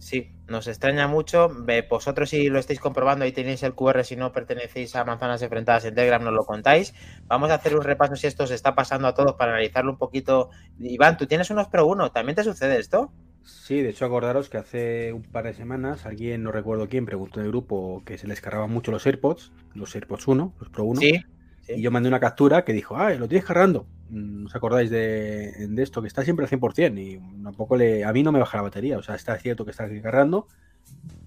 Sí, 0.00 0.32
nos 0.48 0.66
extraña 0.66 1.06
mucho. 1.08 1.50
Vosotros 1.90 2.30
si 2.30 2.48
lo 2.48 2.58
estáis 2.58 2.80
comprobando, 2.80 3.26
ahí 3.26 3.32
tenéis 3.32 3.62
el 3.62 3.74
QR, 3.74 4.02
si 4.02 4.16
no 4.16 4.32
pertenecéis 4.32 4.96
a 4.96 5.04
Manzanas 5.04 5.42
Enfrentadas 5.42 5.84
en 5.84 5.94
Telegram, 5.94 6.24
nos 6.24 6.32
lo 6.32 6.46
contáis. 6.46 6.94
Vamos 7.26 7.50
a 7.50 7.56
hacer 7.56 7.76
un 7.76 7.82
repaso 7.82 8.16
si 8.16 8.26
esto 8.26 8.46
se 8.46 8.54
está 8.54 8.74
pasando 8.74 9.06
a 9.06 9.14
todos 9.14 9.34
para 9.34 9.52
analizarlo 9.52 9.92
un 9.92 9.98
poquito. 9.98 10.48
Iván, 10.78 11.18
tú 11.18 11.26
tienes 11.26 11.50
unos 11.50 11.68
Pro 11.68 11.86
1, 11.86 12.12
¿también 12.12 12.34
te 12.34 12.42
sucede 12.42 12.78
esto? 12.78 13.12
Sí, 13.44 13.82
de 13.82 13.90
hecho 13.90 14.06
acordaros 14.06 14.48
que 14.48 14.56
hace 14.56 15.12
un 15.12 15.22
par 15.22 15.44
de 15.44 15.52
semanas 15.52 16.06
alguien, 16.06 16.42
no 16.42 16.50
recuerdo 16.50 16.88
quién, 16.88 17.04
preguntó 17.04 17.40
en 17.40 17.46
el 17.46 17.52
grupo 17.52 18.02
que 18.06 18.16
se 18.16 18.26
les 18.26 18.40
cargaban 18.40 18.70
mucho 18.70 18.90
los 18.92 19.06
AirPods, 19.06 19.52
los 19.74 19.94
AirPods 19.94 20.28
1, 20.28 20.54
los 20.60 20.68
Pro 20.70 20.84
1. 20.84 21.00
Sí. 21.00 21.20
Y 21.68 21.82
yo 21.82 21.90
mandé 21.90 22.08
una 22.08 22.20
captura 22.20 22.64
que 22.64 22.72
dijo, 22.72 22.96
ah, 22.96 23.10
lo 23.10 23.28
tienes 23.28 23.44
cargando. 23.44 23.86
Mm, 24.10 24.46
¿Os 24.46 24.54
acordáis 24.56 24.90
de, 24.90 25.68
esto? 25.78 26.02
Que 26.02 26.08
está 26.08 26.24
siempre 26.24 26.44
al 26.44 26.50
100% 26.50 26.98
y 26.98 27.42
tampoco 27.42 27.76
le, 27.76 28.04
a 28.04 28.12
mí 28.12 28.22
no 28.22 28.32
me 28.32 28.40
baja 28.40 28.58
la 28.58 28.64
batería. 28.64 28.98
O 28.98 29.02
sea, 29.02 29.14
está 29.14 29.38
cierto 29.38 29.64
que 29.64 29.70
está 29.70 29.88
cargando. 30.02 30.48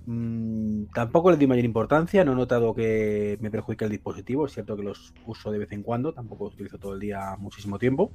Mm, 0.05 0.85
tampoco 0.93 1.31
le 1.31 1.37
di 1.37 1.47
mayor 1.47 1.65
importancia. 1.65 2.25
No 2.25 2.33
he 2.33 2.35
notado 2.35 2.73
que 2.75 3.37
me 3.41 3.49
perjudique 3.49 3.85
el 3.85 3.91
dispositivo. 3.91 4.45
Es 4.45 4.53
cierto 4.53 4.75
que 4.75 4.83
los 4.83 5.13
uso 5.25 5.51
de 5.51 5.59
vez 5.59 5.71
en 5.71 5.83
cuando. 5.83 6.13
Tampoco 6.13 6.45
los 6.45 6.53
utilizo 6.55 6.77
todo 6.77 6.93
el 6.93 6.99
día 6.99 7.35
muchísimo 7.37 7.79
tiempo. 7.79 8.11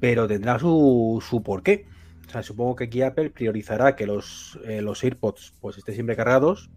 Pero 0.00 0.26
tendrá 0.26 0.58
su, 0.58 1.22
su 1.26 1.42
porqué. 1.42 1.86
O 2.26 2.30
sea, 2.30 2.42
supongo 2.42 2.74
que 2.74 2.84
aquí 2.84 3.02
Apple 3.02 3.30
priorizará 3.30 3.94
que 3.94 4.06
los, 4.06 4.58
eh, 4.64 4.80
los 4.82 5.04
AirPods 5.04 5.54
pues 5.60 5.78
estén 5.78 5.94
siempre 5.94 6.16
cargados 6.16 6.70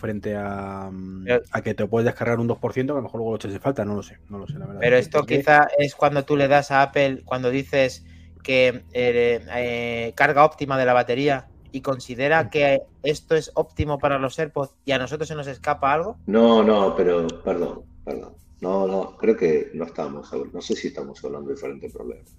frente 0.00 0.34
a, 0.34 0.90
mm, 0.90 1.26
a, 1.52 1.62
que 1.62 1.74
te 1.74 1.86
puedes 1.86 2.06
descargar 2.06 2.40
un 2.40 2.48
2%, 2.48 2.86
que 2.86 2.92
a 2.92 2.94
lo 2.96 3.02
mejor 3.02 3.18
luego 3.18 3.30
lo 3.30 3.36
eches 3.36 3.52
de 3.52 3.60
falta, 3.60 3.84
no 3.84 3.94
lo 3.94 4.02
sé, 4.02 4.18
no 4.28 4.38
lo 4.38 4.46
sé, 4.46 4.54
la 4.54 4.66
verdad. 4.66 4.80
Pero 4.80 4.96
esto 4.96 5.22
quizá 5.24 5.68
es 5.78 5.94
cuando 5.94 6.24
tú 6.24 6.36
le 6.36 6.48
das 6.48 6.70
a 6.70 6.82
Apple, 6.82 7.22
cuando 7.24 7.50
dices 7.50 8.04
que 8.42 8.84
eh, 8.92 9.44
eh, 9.54 10.12
carga 10.16 10.44
óptima 10.44 10.78
de 10.78 10.86
la 10.86 10.94
batería 10.94 11.48
y 11.70 11.82
considera 11.82 12.50
que 12.50 12.82
esto 13.02 13.36
es 13.36 13.52
óptimo 13.54 13.98
para 13.98 14.18
los 14.18 14.38
AirPods 14.38 14.74
y 14.84 14.92
a 14.92 14.98
nosotros 14.98 15.28
se 15.28 15.34
nos 15.34 15.46
escapa 15.46 15.92
algo. 15.92 16.16
No, 16.26 16.62
no, 16.62 16.96
pero 16.96 17.26
perdón, 17.44 17.82
perdón. 18.04 18.34
No, 18.60 18.86
no, 18.86 19.16
creo 19.16 19.36
que 19.36 19.70
no 19.74 19.84
estamos, 19.84 20.30
no 20.52 20.60
sé 20.60 20.74
si 20.74 20.88
estamos 20.88 21.22
hablando 21.24 21.48
de 21.48 21.54
diferentes 21.54 21.92
problemas. 21.92 22.36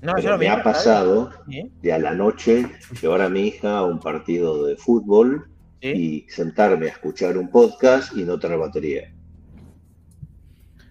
No, 0.00 0.12
pero 0.14 0.38
me 0.38 0.48
ha 0.48 0.62
pasado 0.62 1.30
de 1.46 1.92
a 1.92 1.98
la 1.98 2.14
noche 2.14 2.70
llevar 3.00 3.22
a 3.22 3.28
mi 3.28 3.48
hija 3.48 3.78
a 3.78 3.84
un 3.84 3.98
partido 3.98 4.64
de 4.64 4.76
fútbol 4.76 5.48
y 5.80 6.26
sentarme 6.28 6.86
a 6.86 6.90
escuchar 6.90 7.38
un 7.38 7.50
podcast 7.50 8.16
y 8.16 8.24
no 8.24 8.38
tener 8.38 8.58
batería. 8.58 9.12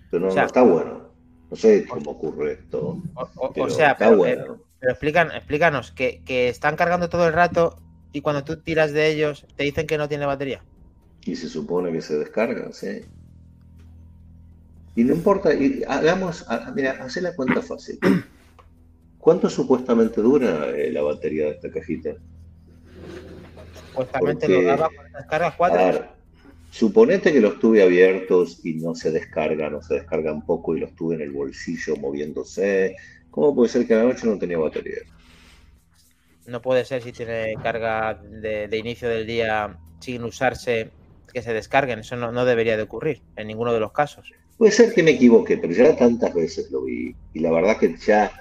Pero 0.10 0.34
no, 0.34 0.42
está 0.42 0.62
bueno. 0.62 1.12
No 1.50 1.56
sé 1.56 1.86
cómo 1.86 2.12
ocurre 2.12 2.54
esto. 2.54 3.02
O, 3.16 3.70
sea, 3.70 3.98
pero, 3.98 4.60
explican, 4.82 5.32
explícanos 5.32 5.92
que, 5.92 6.22
están 6.28 6.76
cargando 6.76 7.10
todo 7.10 7.28
el 7.28 7.34
rato 7.34 7.78
y 8.12 8.22
cuando 8.22 8.44
tú 8.44 8.58
tiras 8.58 8.94
de 8.94 9.08
ellos 9.08 9.46
te 9.56 9.64
dicen 9.64 9.88
que 9.88 9.98
no 9.98 10.08
tiene 10.08 10.26
batería. 10.26 10.64
Y 11.26 11.36
se 11.36 11.50
supone 11.50 11.92
que 11.92 12.02
se 12.02 12.18
descargan, 12.18 12.74
sí. 12.74 13.02
Y 14.96 15.04
no 15.04 15.14
importa, 15.14 15.54
y 15.54 15.84
hagamos, 15.88 16.46
mira, 16.74 16.98
hace 17.02 17.22
la 17.22 17.36
cuenta 17.36 17.62
fácil. 17.62 18.00
¿Cuánto 19.20 19.50
supuestamente 19.50 20.22
dura 20.22 20.70
eh, 20.70 20.92
la 20.92 21.02
batería 21.02 21.46
de 21.46 21.52
esta 21.52 21.70
cajita? 21.70 22.12
Supuestamente 23.98 24.48
lo 24.48 24.62
daba 24.62 24.90
descargas 25.18 25.56
4. 25.56 26.06
suponete 26.70 27.34
que 27.34 27.40
los 27.40 27.60
tuve 27.60 27.82
abiertos 27.82 28.64
y 28.64 28.76
no 28.76 28.94
se 28.94 29.12
descargan 29.12 29.74
o 29.74 29.82
se 29.82 29.96
descargan 29.96 30.46
poco 30.46 30.76
y 30.76 30.82
los 30.82 30.96
tuve 30.96 31.16
en 31.16 31.22
el 31.22 31.32
bolsillo 31.32 31.96
moviéndose. 31.96 32.96
¿Cómo 33.32 33.56
puede 33.56 33.70
ser 33.70 33.88
que 33.88 33.94
a 33.94 33.98
la 33.98 34.04
noche 34.04 34.28
no 34.28 34.38
tenía 34.38 34.58
batería? 34.58 34.98
No 36.46 36.62
puede 36.62 36.86
ser 36.86 37.02
si 37.02 37.12
tiene 37.12 37.56
carga 37.62 38.14
de, 38.14 38.70
inicio 38.78 39.10
del 39.10 39.28
día 39.28 39.78
sin 40.00 40.24
usarse 40.24 40.92
que 41.34 41.42
se 41.42 41.54
descarguen. 41.54 42.00
Eso 42.00 42.16
no, 42.16 42.46
debería 42.46 42.78
de 42.78 42.84
ocurrir 42.84 43.22
en 43.36 43.48
ninguno 43.48 43.74
de 43.74 43.80
los 43.80 43.92
casos. 43.92 44.32
Puede 44.58 44.72
ser 44.72 44.94
que 44.94 45.04
me 45.04 45.12
equivoque, 45.12 45.58
pero 45.58 45.74
ya 45.74 45.96
tantas 45.96 46.34
veces 46.34 46.72
lo 46.72 46.84
vi. 46.84 47.16
Y 47.34 47.40
la 47.42 47.52
verdad 47.52 47.78
que 47.78 47.96
ya, 47.98 48.32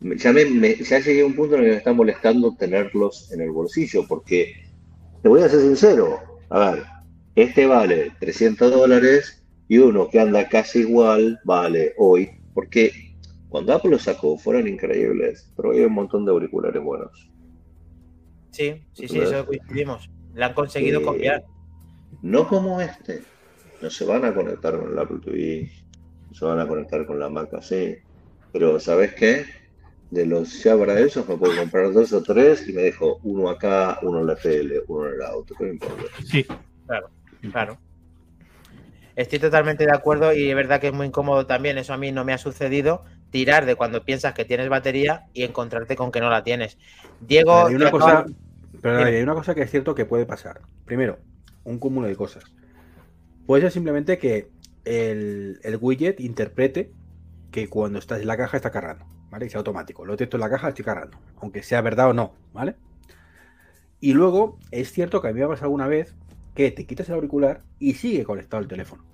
ya, 0.00 0.32
me, 0.32 0.74
ya 0.74 0.98
llegué 0.98 1.22
a 1.22 1.26
un 1.26 1.34
punto 1.34 1.54
en 1.54 1.60
el 1.60 1.66
que 1.66 1.72
me 1.72 1.78
está 1.78 1.92
molestando 1.92 2.56
tenerlos 2.56 3.30
en 3.32 3.42
el 3.42 3.50
bolsillo, 3.52 4.06
porque 4.08 4.54
te 5.22 5.28
voy 5.28 5.42
a 5.42 5.48
ser 5.48 5.60
sincero, 5.60 6.18
a 6.50 6.72
ver, 6.72 6.82
este 7.36 7.66
vale 7.66 8.12
300 8.20 8.72
dólares 8.72 9.44
y 9.68 9.78
uno 9.78 10.08
que 10.08 10.20
anda 10.20 10.48
casi 10.48 10.80
igual 10.80 11.40
vale 11.44 11.94
hoy, 11.96 12.30
porque 12.52 13.14
cuando 13.48 13.72
Apple 13.72 13.92
lo 13.92 13.98
sacó 13.98 14.36
fueron 14.36 14.66
increíbles, 14.66 15.50
pero 15.56 15.72
hay 15.72 15.80
un 15.82 15.92
montón 15.92 16.24
de 16.24 16.32
auriculares 16.32 16.82
buenos. 16.82 17.30
Sí, 18.50 18.82
sí, 18.92 19.08
sí, 19.08 19.18
eso 19.18 19.46
coincidimos. 19.46 20.10
Le 20.34 20.44
han 20.44 20.54
conseguido 20.54 21.00
eh, 21.00 21.04
copiar. 21.04 21.44
No 22.20 22.48
como 22.48 22.80
este. 22.80 23.22
No 23.80 23.90
se 23.90 24.04
van 24.04 24.24
a 24.24 24.34
conectar 24.34 24.78
con 24.78 24.92
el 24.92 24.98
Apple 24.98 25.20
TV, 25.24 25.70
no 26.28 26.34
se 26.34 26.44
van 26.44 26.60
a 26.60 26.68
conectar 26.68 27.06
con 27.06 27.18
la 27.18 27.28
Mac 27.30 27.54
así. 27.54 27.96
Pero 28.52 28.78
¿sabes 28.78 29.14
qué? 29.14 29.46
De 30.12 30.26
los 30.26 30.62
ya 30.62 30.76
para 30.76 31.00
esos 31.00 31.26
me 31.26 31.38
puedo 31.38 31.56
comprar 31.56 31.90
dos 31.90 32.12
o 32.12 32.22
tres 32.22 32.68
y 32.68 32.74
me 32.74 32.82
dejo 32.82 33.18
uno 33.22 33.48
acá, 33.48 33.98
uno 34.02 34.20
en 34.20 34.26
la 34.26 34.36
tele, 34.36 34.82
uno 34.86 35.08
en 35.08 35.14
el 35.14 35.22
auto, 35.22 35.54
¿qué 35.58 35.68
importa? 35.70 36.02
Sí, 36.22 36.46
claro, 36.86 37.08
claro. 37.50 37.78
Estoy 39.16 39.38
totalmente 39.38 39.86
de 39.86 39.92
acuerdo 39.92 40.34
y 40.34 40.50
es 40.50 40.54
verdad 40.54 40.82
que 40.82 40.88
es 40.88 40.92
muy 40.92 41.06
incómodo 41.06 41.46
también, 41.46 41.78
eso 41.78 41.94
a 41.94 41.96
mí 41.96 42.12
no 42.12 42.26
me 42.26 42.34
ha 42.34 42.38
sucedido, 42.38 43.04
tirar 43.30 43.64
de 43.64 43.74
cuando 43.74 44.04
piensas 44.04 44.34
que 44.34 44.44
tienes 44.44 44.68
batería 44.68 45.28
y 45.32 45.44
encontrarte 45.44 45.96
con 45.96 46.12
que 46.12 46.20
no 46.20 46.28
la 46.28 46.44
tienes. 46.44 46.76
Diego... 47.22 47.68
Hay 47.68 47.74
una, 47.74 47.90
cosa, 47.90 48.26
hay 48.84 49.22
una 49.22 49.32
cosa 49.32 49.54
que 49.54 49.62
es 49.62 49.70
cierto 49.70 49.94
que 49.94 50.04
puede 50.04 50.26
pasar. 50.26 50.60
Primero, 50.84 51.20
un 51.64 51.78
cúmulo 51.78 52.06
de 52.06 52.16
cosas. 52.16 52.44
Puede 53.46 53.62
ser 53.62 53.72
simplemente 53.72 54.18
que 54.18 54.50
el, 54.84 55.58
el 55.62 55.78
widget 55.80 56.20
interprete 56.20 56.92
que 57.50 57.68
cuando 57.68 57.98
estás 57.98 58.20
en 58.20 58.26
la 58.26 58.36
caja 58.36 58.58
está 58.58 58.70
cargando. 58.70 59.06
¿Vale? 59.32 59.46
Y 59.46 59.50
sea 59.50 59.58
automático. 59.58 60.04
Lo 60.04 60.12
detecto 60.12 60.36
en 60.36 60.42
la 60.42 60.50
caja, 60.50 60.68
estoy 60.68 60.84
cargando, 60.84 61.18
aunque 61.40 61.64
sea 61.64 61.80
verdad 61.80 62.10
o 62.10 62.12
no, 62.12 62.34
¿vale? 62.52 62.76
Y 63.98 64.12
luego, 64.12 64.58
es 64.70 64.92
cierto 64.92 65.20
que 65.22 65.28
a 65.28 65.32
mí 65.32 65.38
me 65.40 65.46
ha 65.46 65.48
pasado 65.48 65.66
alguna 65.66 65.86
vez 65.88 66.14
que 66.54 66.70
te 66.70 66.86
quitas 66.86 67.08
el 67.08 67.14
auricular 67.14 67.62
y 67.78 67.94
sigue 67.94 68.24
conectado 68.24 68.62
el 68.62 68.68
teléfono. 68.68 69.04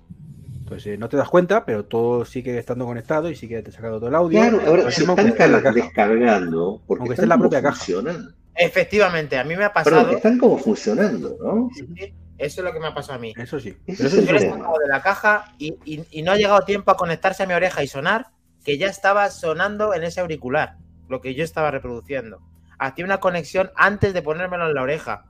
Entonces, 0.59 0.93
eh, 0.93 0.97
no 0.97 1.09
te 1.09 1.17
das 1.17 1.29
cuenta, 1.29 1.65
pero 1.65 1.85
todo 1.85 2.25
sigue 2.25 2.57
estando 2.57 2.85
conectado 2.85 3.29
y 3.31 3.35
sigue 3.35 3.61
te 3.63 3.71
sacando 3.71 3.97
todo 3.97 4.09
el 4.09 4.15
audio. 4.15 4.39
Claro, 4.39 4.61
ahora 4.67 4.91
se 4.91 5.03
que 5.05 5.09
están 5.09 5.27
está 5.27 5.45
en 5.45 5.51
la 5.53 5.63
caja. 5.63 5.75
descargando 5.75 6.81
porque 6.85 7.01
Aunque 7.01 7.13
están 7.13 7.25
en 7.25 7.29
la 7.29 7.37
propia 7.37 7.61
caja. 7.61 7.85
Efectivamente, 8.55 9.37
a 9.37 9.43
mí 9.45 9.55
me 9.55 9.63
ha 9.63 9.71
pasado. 9.73 10.09
están 10.11 10.37
como 10.37 10.57
funcionando, 10.57 11.37
¿no? 11.41 11.69
Sí, 11.73 11.87
sí, 11.95 12.13
Eso 12.37 12.61
es 12.61 12.65
lo 12.65 12.73
que 12.73 12.79
me 12.79 12.87
ha 12.87 12.93
pasado 12.93 13.17
a 13.17 13.21
mí. 13.21 13.33
Eso 13.37 13.59
sí. 13.59 13.75
Pero 13.85 14.07
eso 14.07 14.21
Yo 14.21 14.31
lo 14.33 14.37
he 14.37 14.41
sacado 14.49 14.73
de 14.79 14.87
la 14.89 15.01
caja 15.01 15.53
y, 15.57 15.75
y- 15.85 16.05
y 16.11 16.21
no 16.23 16.31
ha 16.33 16.35
llegado 16.35 16.61
tiempo 16.61 16.91
a 16.91 16.97
conectarse 16.97 17.43
a 17.43 17.47
mi 17.47 17.53
oreja 17.53 17.81
y 17.83 17.87
sonar, 17.87 18.27
que 18.63 18.77
ya 18.77 18.87
estaba 18.87 19.29
sonando 19.29 19.93
en 19.93 20.03
ese 20.03 20.21
auricular, 20.21 20.77
lo 21.07 21.21
que 21.21 21.33
yo 21.35 21.43
estaba 21.43 21.71
reproduciendo. 21.71 22.41
Hacía 22.77 23.05
una 23.05 23.19
conexión 23.19 23.71
antes 23.75 24.13
de 24.13 24.21
ponérmelo 24.21 24.67
en 24.67 24.73
la 24.75 24.81
oreja. 24.83 25.25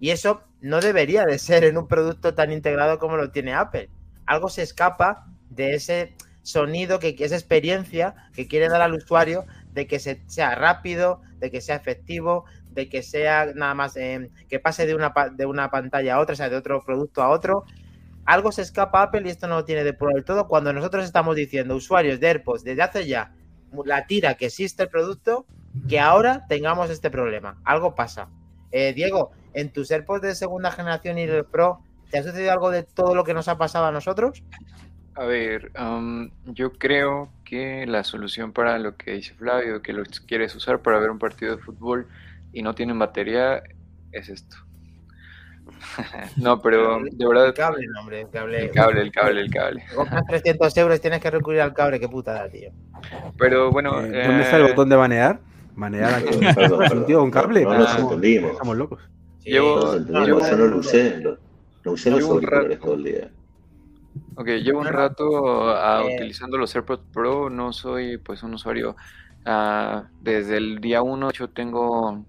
Y 0.00 0.10
eso 0.10 0.42
no 0.60 0.80
debería 0.80 1.24
de 1.26 1.38
ser 1.38 1.64
en 1.64 1.76
un 1.76 1.86
producto 1.86 2.34
tan 2.34 2.52
integrado 2.52 2.98
como 2.98 3.16
lo 3.16 3.30
tiene 3.30 3.54
Apple. 3.54 3.90
Algo 4.26 4.48
se 4.48 4.62
escapa 4.62 5.26
de 5.50 5.74
ese 5.74 6.14
sonido, 6.42 6.98
que, 6.98 7.14
esa 7.18 7.34
experiencia 7.34 8.14
que 8.32 8.48
quiere 8.48 8.68
dar 8.68 8.80
al 8.82 8.94
usuario 8.94 9.44
de 9.72 9.86
que 9.86 9.98
se- 9.98 10.22
sea 10.26 10.54
rápido, 10.54 11.20
de 11.38 11.50
que 11.50 11.60
sea 11.60 11.76
efectivo, 11.76 12.44
de 12.70 12.88
que 12.88 13.02
sea 13.02 13.46
nada 13.54 13.74
más 13.74 13.96
eh, 13.96 14.30
que 14.48 14.58
pase 14.58 14.86
de 14.86 14.94
una, 14.94 15.12
de 15.32 15.44
una 15.46 15.70
pantalla 15.70 16.14
a 16.14 16.20
otra, 16.20 16.32
o 16.32 16.36
sea, 16.36 16.48
de 16.48 16.56
otro 16.56 16.82
producto 16.84 17.22
a 17.22 17.28
otro. 17.28 17.64
Algo 18.24 18.52
se 18.52 18.62
escapa 18.62 19.00
a 19.00 19.02
Apple 19.04 19.22
y 19.24 19.30
esto 19.30 19.48
no 19.48 19.56
lo 19.56 19.64
tiene 19.64 19.84
depurado 19.84 20.16
del 20.16 20.24
todo 20.24 20.46
cuando 20.46 20.72
nosotros 20.72 21.04
estamos 21.04 21.36
diciendo, 21.36 21.74
usuarios 21.74 22.20
de 22.20 22.28
AirPods, 22.28 22.64
desde 22.64 22.82
hace 22.82 23.06
ya 23.06 23.32
la 23.84 24.06
tira 24.06 24.34
que 24.34 24.46
existe 24.46 24.82
el 24.82 24.88
producto, 24.88 25.46
que 25.88 26.00
ahora 26.00 26.46
tengamos 26.48 26.90
este 26.90 27.10
problema. 27.10 27.60
Algo 27.64 27.94
pasa. 27.94 28.28
Eh, 28.72 28.92
Diego, 28.92 29.32
en 29.54 29.72
tus 29.72 29.90
AirPods 29.90 30.22
de 30.22 30.34
segunda 30.34 30.70
generación 30.70 31.18
y 31.18 31.22
el 31.22 31.44
Pro, 31.44 31.80
¿te 32.10 32.18
ha 32.18 32.22
sucedido 32.22 32.52
algo 32.52 32.70
de 32.70 32.82
todo 32.82 33.14
lo 33.14 33.24
que 33.24 33.34
nos 33.34 33.48
ha 33.48 33.58
pasado 33.58 33.86
a 33.86 33.92
nosotros? 33.92 34.42
A 35.14 35.24
ver, 35.24 35.70
am, 35.74 36.30
yo 36.46 36.72
creo 36.72 37.30
que 37.44 37.86
la 37.86 38.04
solución 38.04 38.52
para 38.52 38.78
lo 38.78 38.96
que 38.96 39.12
dice 39.12 39.34
Flavio, 39.34 39.82
que 39.82 39.92
lo 39.92 40.04
quieres 40.26 40.54
usar 40.54 40.80
para 40.82 40.98
ver 40.98 41.10
un 41.10 41.18
partido 41.18 41.56
de 41.56 41.62
fútbol 41.62 42.08
y 42.52 42.62
no 42.62 42.74
tienen 42.74 42.98
batería, 42.98 43.62
es 44.12 44.28
esto. 44.28 44.56
No, 46.36 46.60
pero 46.60 47.00
de 47.02 47.10
El 47.18 47.28
verdad, 47.28 47.54
cable, 47.54 47.86
no, 47.92 48.00
hombre, 48.00 48.20
el 48.22 48.30
cable. 48.30 48.64
el 48.64 48.70
cable, 48.70 49.00
el 49.02 49.10
cable, 49.12 49.40
el 49.40 49.50
cable. 49.50 49.84
Compras 49.94 50.22
300 50.28 50.76
euros 50.78 50.98
y 50.98 51.00
tienes 51.00 51.20
que 51.20 51.30
recurrir 51.30 51.60
al 51.60 51.72
cable, 51.74 51.98
qué 52.00 52.08
putada, 52.08 52.48
tío. 52.48 52.70
Pero 53.38 53.70
bueno, 53.70 54.00
Eh, 54.00 54.26
¿Dónde 54.26 54.42
está 54.42 54.56
el 54.56 54.66
eh, 54.66 54.68
botón 54.70 54.88
de 54.88 54.96
banear? 54.96 55.40
Banear 55.74 56.14
aquí. 56.14 56.38
Perdón, 56.38 56.54
perdón, 56.54 56.82
¿Es 56.84 56.92
un 56.92 57.06
tío 57.06 57.18
con 57.20 57.30
cable? 57.30 57.62
No, 57.64 57.70
no 57.72 57.78
nos 57.78 57.98
entendimos. 57.98 58.52
Estamos 58.52 58.76
locos. 58.76 59.00
Sí, 59.38 59.50
Llevo- 59.50 59.98
No 60.08 60.26
yo 60.26 60.38
no 60.56 60.66
lo 60.66 60.76
usé. 60.78 61.20
No, 61.20 61.36
no 61.84 61.92
usé 61.92 62.10
los 62.10 62.22
auriculares 62.22 62.78
todo 62.80 62.94
el 62.94 63.04
día. 63.04 63.30
Ok, 64.36 64.46
llevo 64.62 64.80
un 64.80 64.86
rato 64.86 65.70
ah, 65.70 66.02
Eh. 66.04 66.16
utilizando 66.16 66.58
los 66.58 66.74
AirPods 66.74 67.04
Pro, 67.12 67.48
no 67.50 67.72
soy 67.72 68.18
pues 68.18 68.42
un 68.42 68.54
usuario 68.54 68.96
ah, 69.46 70.04
desde 70.20 70.56
el 70.56 70.80
día 70.80 71.02
uno, 71.02 71.30
yo 71.30 71.48
tengo 71.48 72.24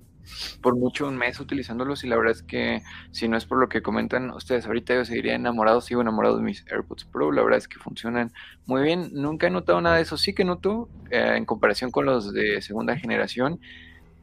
por 0.61 0.75
mucho 0.75 1.07
un 1.07 1.17
mes 1.17 1.39
utilizándolos 1.39 2.03
y 2.03 2.07
la 2.07 2.17
verdad 2.17 2.33
es 2.33 2.43
que 2.43 2.81
si 3.11 3.27
no 3.27 3.37
es 3.37 3.45
por 3.45 3.59
lo 3.59 3.69
que 3.69 3.81
comentan 3.81 4.31
ustedes 4.31 4.65
ahorita 4.65 4.95
yo 4.95 5.05
seguiría 5.05 5.35
enamorado, 5.35 5.81
sigo 5.81 6.01
enamorado 6.01 6.37
de 6.37 6.43
mis 6.43 6.65
AirPods 6.71 7.05
Pro, 7.05 7.31
la 7.31 7.43
verdad 7.43 7.57
es 7.57 7.67
que 7.67 7.79
funcionan 7.79 8.31
muy 8.65 8.83
bien, 8.83 9.09
nunca 9.13 9.47
he 9.47 9.49
notado 9.49 9.81
nada 9.81 9.97
de 9.97 10.03
eso, 10.03 10.17
sí 10.17 10.33
que 10.33 10.45
noto 10.45 10.89
eh, 11.09 11.33
en 11.35 11.45
comparación 11.45 11.91
con 11.91 12.05
los 12.05 12.33
de 12.33 12.61
segunda 12.61 12.97
generación 12.97 13.59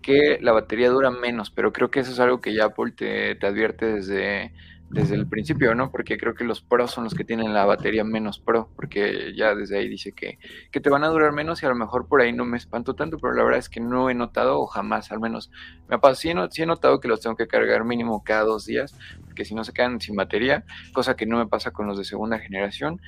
que 0.02 0.38
la 0.40 0.52
batería 0.52 0.90
dura 0.90 1.10
menos, 1.10 1.50
pero 1.50 1.72
creo 1.72 1.90
que 1.90 2.00
eso 2.00 2.12
es 2.12 2.20
algo 2.20 2.40
que 2.40 2.54
ya 2.54 2.66
Apple 2.66 2.92
te, 2.92 3.34
te 3.34 3.46
advierte 3.46 3.86
desde, 3.86 4.52
desde 4.90 5.14
el 5.16 5.28
principio, 5.28 5.74
¿no? 5.74 5.90
Porque 5.90 6.16
creo 6.18 6.34
que 6.34 6.44
los 6.44 6.62
Pro 6.62 6.88
son 6.88 7.04
los 7.04 7.14
que 7.14 7.24
tienen 7.24 7.52
la 7.54 7.66
batería 7.66 8.04
menos 8.04 8.40
Pro, 8.40 8.72
porque 8.74 9.32
ya 9.36 9.54
desde 9.54 9.78
ahí 9.78 9.88
dice 9.88 10.12
que, 10.14 10.38
que 10.70 10.80
te 10.80 10.90
van 10.90 11.04
a 11.04 11.08
durar 11.08 11.32
menos 11.32 11.62
y 11.62 11.66
a 11.66 11.68
lo 11.70 11.74
mejor 11.74 12.08
por 12.08 12.20
ahí 12.22 12.32
no 12.32 12.44
me 12.44 12.56
espanto 12.56 12.94
tanto, 12.94 13.18
pero 13.20 13.34
la 13.34 13.44
verdad 13.44 13.58
es 13.60 13.68
que 13.68 13.80
no 13.80 14.10
he 14.10 14.14
notado, 14.14 14.60
o 14.60 14.66
jamás 14.66 15.12
al 15.12 15.20
menos, 15.20 15.50
me 15.86 15.96
ha 15.96 15.98
pasado, 16.00 16.16
sí, 16.16 16.30
he 16.30 16.34
no- 16.34 16.50
sí 16.50 16.62
he 16.62 16.66
notado 16.66 17.00
que 17.00 17.08
los 17.08 17.20
tengo 17.20 17.36
que 17.36 17.46
cargar 17.48 17.84
mínimo 17.84 18.22
cada 18.24 18.44
dos 18.44 18.64
días, 18.64 18.96
porque 19.24 19.44
si 19.44 19.54
no 19.54 19.64
se 19.64 19.72
quedan 19.72 20.00
sin 20.00 20.16
batería, 20.16 20.64
cosa 20.92 21.16
que 21.16 21.26
no 21.26 21.38
me 21.38 21.46
pasa 21.48 21.70
con 21.70 21.86
los 21.86 21.98
de 21.98 22.04
segunda 22.04 22.38
generación, 22.38 23.00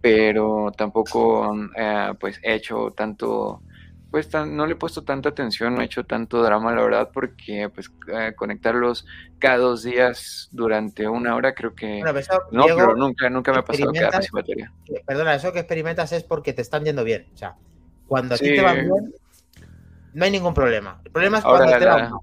pero 0.00 0.70
tampoco 0.76 1.52
eh, 1.76 2.12
pues 2.20 2.38
he 2.42 2.54
hecho 2.54 2.92
tanto 2.96 3.64
pues 4.10 4.28
tan- 4.30 4.56
no 4.56 4.66
le 4.66 4.72
he 4.74 4.76
puesto 4.76 5.04
tanta 5.04 5.28
atención, 5.30 5.74
no 5.74 5.82
he 5.82 5.84
hecho 5.86 6.04
tanto 6.04 6.42
drama, 6.42 6.74
la 6.74 6.82
verdad, 6.82 7.10
porque 7.12 7.70
pues 7.74 7.88
eh, 8.08 8.34
conectarlos 8.36 9.04
cada 9.38 9.58
dos 9.58 9.82
días 9.82 10.48
durante 10.50 11.08
una 11.08 11.34
hora 11.36 11.54
creo 11.54 11.74
que 11.74 12.00
Bueno, 12.00 12.14
pero 12.14 12.20
eso, 12.20 12.42
no, 12.50 12.62
Diego, 12.62 12.80
pero 12.80 12.94
nunca, 12.96 13.28
nunca 13.30 13.52
me 13.52 13.58
ha 13.58 13.64
pasado 13.64 13.92
quedarme 13.94 14.22
sin 14.22 14.36
batería. 14.36 14.72
perdona, 15.06 15.34
eso 15.34 15.52
que 15.52 15.60
experimentas 15.60 16.12
es 16.12 16.24
porque 16.24 16.52
te 16.52 16.62
están 16.62 16.84
yendo 16.84 17.04
bien. 17.04 17.26
O 17.34 17.36
sea, 17.36 17.56
cuando 18.06 18.34
a 18.34 18.38
ti 18.38 18.50
te 18.50 18.62
van 18.62 18.80
bien, 18.82 19.12
no 20.12 20.24
hay 20.24 20.30
ningún 20.30 20.54
problema. 20.54 21.00
El 21.04 21.12
problema 21.12 21.38
es 21.38 21.44
Ahora 21.44 21.64
cuando 21.64 21.76
te 21.76 21.86
la, 21.86 21.86
van 21.86 22.08
mal. 22.08 22.20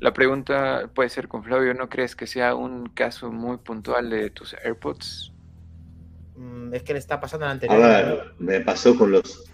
la 0.00 0.12
pregunta 0.12 0.90
puede 0.94 1.08
ser 1.10 1.28
con 1.28 1.44
Flavio, 1.44 1.74
¿no 1.74 1.88
crees 1.88 2.16
que 2.16 2.26
sea 2.26 2.54
un 2.56 2.88
caso 2.88 3.30
muy 3.32 3.58
puntual 3.58 4.10
de 4.10 4.30
tus 4.30 4.54
AirPods? 4.64 5.34
Mm, 6.34 6.74
Es 6.74 6.82
que 6.82 6.92
le 6.92 6.98
está 6.98 7.20
pasando 7.20 7.46
al 7.46 7.52
A 7.52 7.52
anterior. 7.52 7.78
ver, 7.78 8.34
me 8.38 8.60
pasó 8.60 8.96
con 8.96 9.10
los, 9.12 9.51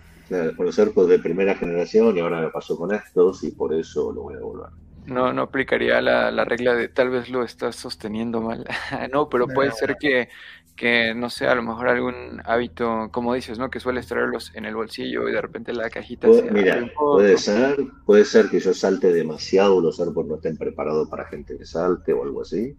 con 0.57 0.67
los 0.67 0.79
AirPods 0.79 1.09
de 1.09 1.19
primera 1.21 1.55
generación 1.57 2.17
y 2.17 2.21
ahora 2.21 2.41
me 2.43 2.51
pasó 2.51 2.77
con 2.77 2.95
estos 2.95 3.43
y 3.45 3.53
por 3.53 3.75
eso 3.75 4.13
lo 4.13 4.23
voy 4.23 4.35
a 4.35 4.39
devolver. 4.39 4.71
No, 5.05 5.33
no 5.33 5.43
aplicaría 5.43 6.03
la, 6.03 6.31
la 6.31 6.45
regla 6.45 6.75
de 6.75 6.89
tal 6.89 7.09
vez 7.11 7.31
lo 7.31 7.43
estás 7.43 7.77
sosteniendo 7.77 8.43
mal. 8.43 8.67
no, 9.13 9.29
pero 9.29 9.53
puede 9.53 9.71
No. 9.71 9.73
ser 9.73 9.97
que, 9.97 10.29
que, 10.77 11.15
no 11.15 11.31
sé, 11.31 11.47
a 11.47 11.55
lo 11.55 11.63
mejor 11.63 11.89
algún 11.89 12.43
hábito, 12.45 13.09
como 13.11 13.33
dices, 13.35 13.59
¿no? 13.59 13.71
Que 13.71 13.81
sueles 13.81 14.07
traerlos 14.07 14.51
en 14.55 14.67
el 14.67 14.75
bolsillo 14.77 15.27
y 15.29 15.33
de 15.33 15.41
repente 15.41 15.73
la 15.73 15.89
cajita 15.91 16.31
Pu- 16.31 16.33
se 16.33 16.51
mira, 16.51 16.91
puede 17.11 17.37
ser, 17.37 17.77
puede 18.05 18.25
ser 18.25 18.49
que 18.51 18.61
yo 18.61 18.75
salte 18.75 19.13
demasiado, 19.13 19.81
los 19.81 19.99
AirPods 20.01 20.29
no 20.29 20.35
estén 20.37 20.57
preparados 20.57 21.09
para 21.09 21.27
gente 21.27 21.57
que 21.57 21.65
salte 21.65 22.13
o 22.13 22.23
algo 22.25 22.43
así, 22.43 22.77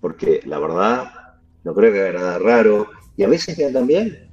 porque 0.00 0.40
la 0.46 0.58
verdad 0.60 1.12
no 1.64 1.74
creo 1.74 1.92
que 1.92 2.02
haga 2.02 2.12
nada 2.20 2.38
raro 2.40 2.88
y 3.16 3.24
a 3.24 3.28
veces 3.28 3.58
me 3.58 3.66
andan 3.66 3.86
bien 3.88 4.31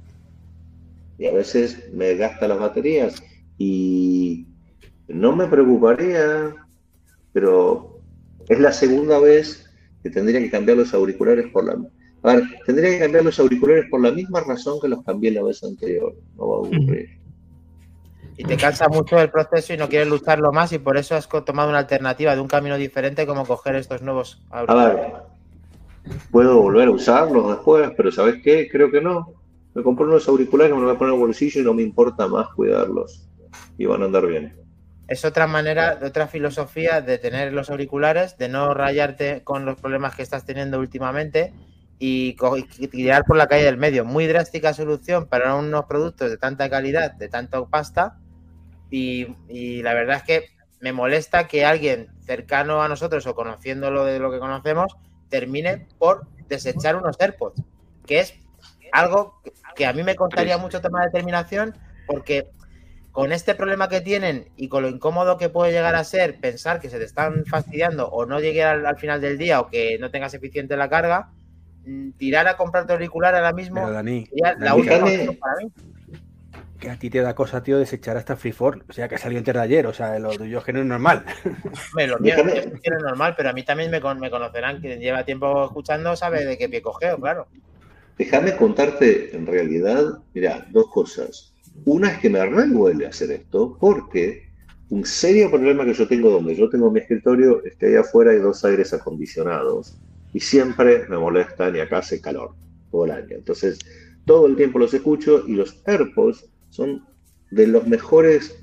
y 1.20 1.26
a 1.26 1.32
veces 1.32 1.92
me 1.92 2.14
gasta 2.14 2.48
las 2.48 2.58
baterías 2.58 3.22
y 3.58 4.46
no 5.06 5.36
me 5.36 5.46
preocuparía, 5.46 6.54
pero 7.34 8.00
es 8.48 8.58
la 8.58 8.72
segunda 8.72 9.18
vez 9.18 9.70
que 10.02 10.08
tendría 10.08 10.40
que 10.40 10.50
cambiar 10.50 10.78
los 10.78 10.94
auriculares 10.94 11.46
por 11.52 11.66
la 11.66 11.76
a 12.22 12.36
ver, 12.36 12.44
tendría 12.64 12.90
que 12.90 12.98
cambiar 13.00 13.24
los 13.24 13.38
auriculares 13.38 13.84
por 13.90 14.00
la 14.00 14.12
misma 14.12 14.40
razón 14.40 14.78
que 14.80 14.88
los 14.88 15.04
cambié 15.04 15.30
la 15.30 15.42
vez 15.42 15.62
anterior. 15.62 16.14
No 16.36 16.48
va 16.48 16.56
a 16.56 16.58
ocurrir. 16.60 17.18
Y 18.36 18.44
te 18.44 18.56
cansa 18.56 18.88
mucho 18.88 19.18
el 19.20 19.30
proceso 19.30 19.74
y 19.74 19.76
no 19.76 19.88
quieres 19.90 20.08
lucharlo 20.08 20.52
más 20.52 20.72
y 20.72 20.78
por 20.78 20.96
eso 20.96 21.16
has 21.16 21.28
tomado 21.28 21.68
una 21.68 21.78
alternativa 21.78 22.34
de 22.34 22.40
un 22.40 22.48
camino 22.48 22.76
diferente 22.78 23.26
como 23.26 23.44
coger 23.44 23.76
estos 23.76 24.00
nuevos 24.00 24.42
A 24.50 24.60
auriculares. 24.60 24.96
ver, 24.96 26.16
puedo 26.30 26.62
volver 26.62 26.88
a 26.88 26.92
usarlos 26.92 27.48
después, 27.48 27.90
pero 27.94 28.10
¿sabes 28.10 28.36
qué? 28.42 28.68
Creo 28.70 28.90
que 28.90 29.02
no. 29.02 29.39
Me 29.74 29.82
compré 29.82 30.06
unos 30.06 30.28
auriculares 30.28 30.74
me 30.74 30.80
los 30.80 30.86
voy 30.86 30.96
a 30.96 30.98
poner 30.98 31.14
en 31.14 31.20
el 31.20 31.26
bolsillo 31.26 31.60
y 31.60 31.64
no 31.64 31.74
me 31.74 31.82
importa 31.82 32.26
más 32.26 32.48
cuidarlos. 32.54 33.28
Y 33.78 33.86
van 33.86 34.02
a 34.02 34.06
andar 34.06 34.26
bien. 34.26 34.56
Es 35.08 35.24
otra 35.24 35.46
manera, 35.46 35.98
otra 36.04 36.28
filosofía 36.28 37.00
de 37.00 37.18
tener 37.18 37.52
los 37.52 37.70
auriculares, 37.70 38.36
de 38.38 38.48
no 38.48 38.74
rayarte 38.74 39.42
con 39.42 39.64
los 39.64 39.80
problemas 39.80 40.14
que 40.14 40.22
estás 40.22 40.44
teniendo 40.44 40.78
últimamente 40.78 41.52
y, 41.98 42.36
tirar 42.90 43.24
por 43.24 43.36
la 43.36 43.46
calle 43.46 43.64
del 43.64 43.76
medio. 43.76 44.04
Muy 44.04 44.26
drástica 44.26 44.72
solución 44.72 45.26
para 45.26 45.54
unos 45.54 45.84
productos 45.86 46.30
de 46.30 46.38
tanta 46.38 46.70
calidad, 46.70 47.12
de 47.12 47.28
tanta 47.28 47.64
pasta. 47.66 48.18
Y, 48.90 49.36
y 49.48 49.82
la 49.82 49.94
verdad 49.94 50.16
es 50.16 50.22
que 50.22 50.46
me 50.80 50.92
molesta 50.92 51.46
que 51.46 51.64
alguien 51.64 52.08
cercano 52.24 52.82
a 52.82 52.88
nosotros 52.88 53.26
o 53.26 53.34
conociéndolo 53.34 54.04
de 54.04 54.18
lo 54.18 54.30
que 54.30 54.38
conocemos 54.38 54.96
termine 55.28 55.86
por 55.98 56.26
desechar 56.48 56.96
unos 56.96 57.20
AirPods, 57.20 57.62
que 58.06 58.20
es 58.20 58.34
algo 58.92 59.40
que- 59.76 59.86
a 59.86 59.92
mí 59.92 60.02
me 60.02 60.14
costaría 60.16 60.58
mucho 60.58 60.80
tomar 60.80 61.04
determinación 61.06 61.74
porque 62.06 62.46
con 63.12 63.32
este 63.32 63.54
problema 63.54 63.88
que 63.88 64.00
tienen 64.00 64.48
y 64.56 64.68
con 64.68 64.82
lo 64.82 64.88
incómodo 64.88 65.36
que 65.38 65.48
puede 65.48 65.72
llegar 65.72 65.94
a 65.96 66.04
ser 66.04 66.38
pensar 66.40 66.80
que 66.80 66.90
se 66.90 66.98
te 66.98 67.04
están 67.04 67.44
fastidiando 67.46 68.08
o 68.08 68.24
no 68.26 68.40
llegue 68.40 68.62
al, 68.62 68.86
al 68.86 68.98
final 68.98 69.20
del 69.20 69.36
día 69.38 69.60
o 69.60 69.68
que 69.68 69.98
no 69.98 70.10
tengas 70.10 70.34
eficiente 70.34 70.76
la 70.76 70.88
carga, 70.88 71.30
mm, 71.86 72.10
tirar 72.12 72.46
a 72.46 72.56
comprarte 72.56 72.92
auricular 72.92 73.34
ahora 73.34 73.52
mismo 73.52 73.80
Pero 73.82 73.92
Dani, 73.92 74.26
sería 74.26 74.54
la 74.58 74.74
última 74.74 75.04
opción 75.04 75.36
para 75.38 75.54
mí. 75.56 75.72
que 76.78 76.88
a 76.90 76.96
ti 76.96 77.10
te 77.10 77.20
da 77.20 77.34
cosa, 77.34 77.62
tío, 77.62 77.78
desechar 77.78 78.16
hasta 78.16 78.36
Freeform. 78.36 78.82
O 78.88 78.92
sea, 78.92 79.06
que 79.08 79.18
salió 79.18 79.38
antes 79.38 79.52
de 79.52 79.60
ayer. 79.60 79.86
O 79.86 79.92
sea, 79.92 80.18
lo 80.18 80.30
tuyo 80.30 80.58
es 80.60 80.64
que 80.64 80.72
no 80.72 80.80
es 80.80 80.86
normal. 80.86 81.24
Hombre, 81.92 82.06
lo 82.06 82.18
mío 82.20 82.36
es 82.36 82.64
que 82.80 82.90
es 82.94 83.02
normal, 83.02 83.34
pero 83.36 83.50
a 83.50 83.52
mí 83.52 83.62
también 83.64 83.90
me, 83.90 84.00
con- 84.00 84.18
me 84.18 84.30
conocerán. 84.30 84.80
Quien 84.80 84.98
lleva 84.98 85.24
tiempo 85.24 85.66
escuchando 85.66 86.16
sabe 86.16 86.44
de 86.46 86.56
qué 86.56 86.68
pie 86.70 86.80
cogeo, 86.80 87.18
claro. 87.20 87.48
Déjame 88.20 88.54
contarte 88.54 89.34
en 89.34 89.46
realidad, 89.46 90.18
mira, 90.34 90.68
dos 90.72 90.90
cosas. 90.90 91.54
Una 91.86 92.10
es 92.12 92.18
que 92.18 92.28
me 92.28 92.44
revuelve 92.44 93.06
hacer 93.06 93.30
esto 93.30 93.78
porque 93.80 94.42
un 94.90 95.06
serio 95.06 95.50
problema 95.50 95.86
que 95.86 95.94
yo 95.94 96.06
tengo 96.06 96.28
donde 96.28 96.54
yo 96.54 96.68
tengo 96.68 96.90
mi 96.90 97.00
escritorio 97.00 97.64
es 97.64 97.76
que 97.76 97.86
ahí 97.86 97.94
afuera 97.94 98.32
hay 98.32 98.40
dos 98.40 98.62
aires 98.66 98.92
acondicionados 98.92 99.96
y 100.34 100.40
siempre 100.40 101.06
me 101.08 101.16
molestan 101.16 101.74
y 101.74 101.80
acá 101.80 102.00
hace 102.00 102.20
calor 102.20 102.50
todo 102.90 103.06
el 103.06 103.12
año. 103.12 103.36
Entonces, 103.36 103.78
todo 104.26 104.46
el 104.48 104.54
tiempo 104.54 104.78
los 104.78 104.92
escucho 104.92 105.42
y 105.48 105.54
los 105.54 105.80
AirPods 105.86 106.44
son 106.68 107.02
de 107.50 107.68
los 107.68 107.86
mejores 107.86 108.60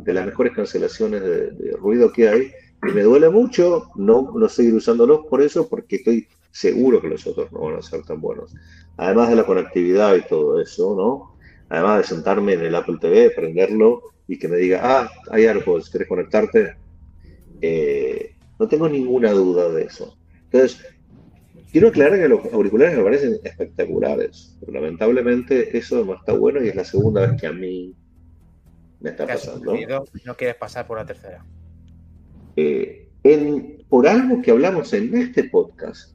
de 0.00 0.12
las 0.12 0.26
mejores 0.26 0.52
cancelaciones 0.52 1.22
de, 1.22 1.76
ruido 1.80 2.12
que 2.12 2.28
hay 2.28 2.52
y 2.86 2.92
me 2.92 3.04
duele 3.04 3.30
mucho 3.30 3.88
no, 3.96 4.34
no 4.36 4.48
seguir 4.50 4.74
usándolos 4.74 5.20
por 5.30 5.40
eso 5.40 5.66
porque 5.66 5.96
estoy 5.96 6.28
seguro 6.52 7.00
que 7.00 7.08
los 7.08 7.26
otros 7.26 7.50
no 7.50 7.60
van 7.60 7.78
a 7.78 7.82
ser 7.82 8.04
tan 8.04 8.20
buenos. 8.20 8.54
Además 8.96 9.30
de 9.30 9.36
la 9.36 9.44
conectividad 9.44 10.14
y 10.14 10.22
todo 10.22 10.60
eso, 10.60 10.94
¿no? 10.94 11.36
Además 11.68 11.98
de 11.98 12.04
sentarme 12.04 12.52
en 12.52 12.60
el 12.60 12.74
Apple 12.74 12.98
TV, 13.00 13.30
prenderlo 13.30 14.02
y 14.28 14.38
que 14.38 14.48
me 14.48 14.58
diga, 14.58 14.80
ah, 14.82 15.10
hay 15.30 15.46
AirPods, 15.46 15.88
¿quieres 15.88 16.08
conectarte? 16.08 16.76
Eh, 17.62 18.36
no 18.58 18.68
tengo 18.68 18.88
ninguna 18.88 19.32
duda 19.32 19.70
de 19.70 19.84
eso. 19.84 20.16
Entonces, 20.44 20.84
quiero 21.72 21.88
aclarar 21.88 22.18
que 22.18 22.28
los 22.28 22.44
auriculares 22.52 22.98
me 22.98 23.02
parecen 23.02 23.40
espectaculares, 23.42 24.56
pero 24.60 24.72
lamentablemente 24.72 25.76
eso 25.76 26.04
no 26.04 26.14
está 26.14 26.34
bueno 26.34 26.62
y 26.62 26.68
es 26.68 26.76
la 26.76 26.84
segunda 26.84 27.26
vez 27.26 27.40
que 27.40 27.46
a 27.46 27.52
mí 27.52 27.96
me 29.00 29.10
está 29.10 29.26
pasando. 29.26 29.74
No 30.24 30.36
quieres 30.36 30.56
pasar 30.56 30.86
por 30.86 30.98
la 30.98 31.06
tercera. 31.06 31.44
Eh, 32.56 33.08
en, 33.24 33.82
por 33.88 34.06
algo 34.06 34.42
que 34.42 34.50
hablamos 34.50 34.92
en 34.92 35.16
este 35.16 35.44
podcast 35.44 36.11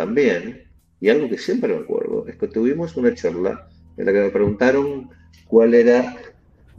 también, 0.00 0.62
y 0.98 1.10
algo 1.10 1.28
que 1.28 1.36
siempre 1.36 1.74
me 1.74 1.82
acuerdo, 1.82 2.26
es 2.26 2.36
que 2.36 2.48
tuvimos 2.48 2.96
una 2.96 3.14
charla 3.14 3.68
en 3.98 4.06
la 4.06 4.12
que 4.12 4.20
me 4.20 4.30
preguntaron 4.30 5.10
cuál 5.46 5.74
era 5.74 6.16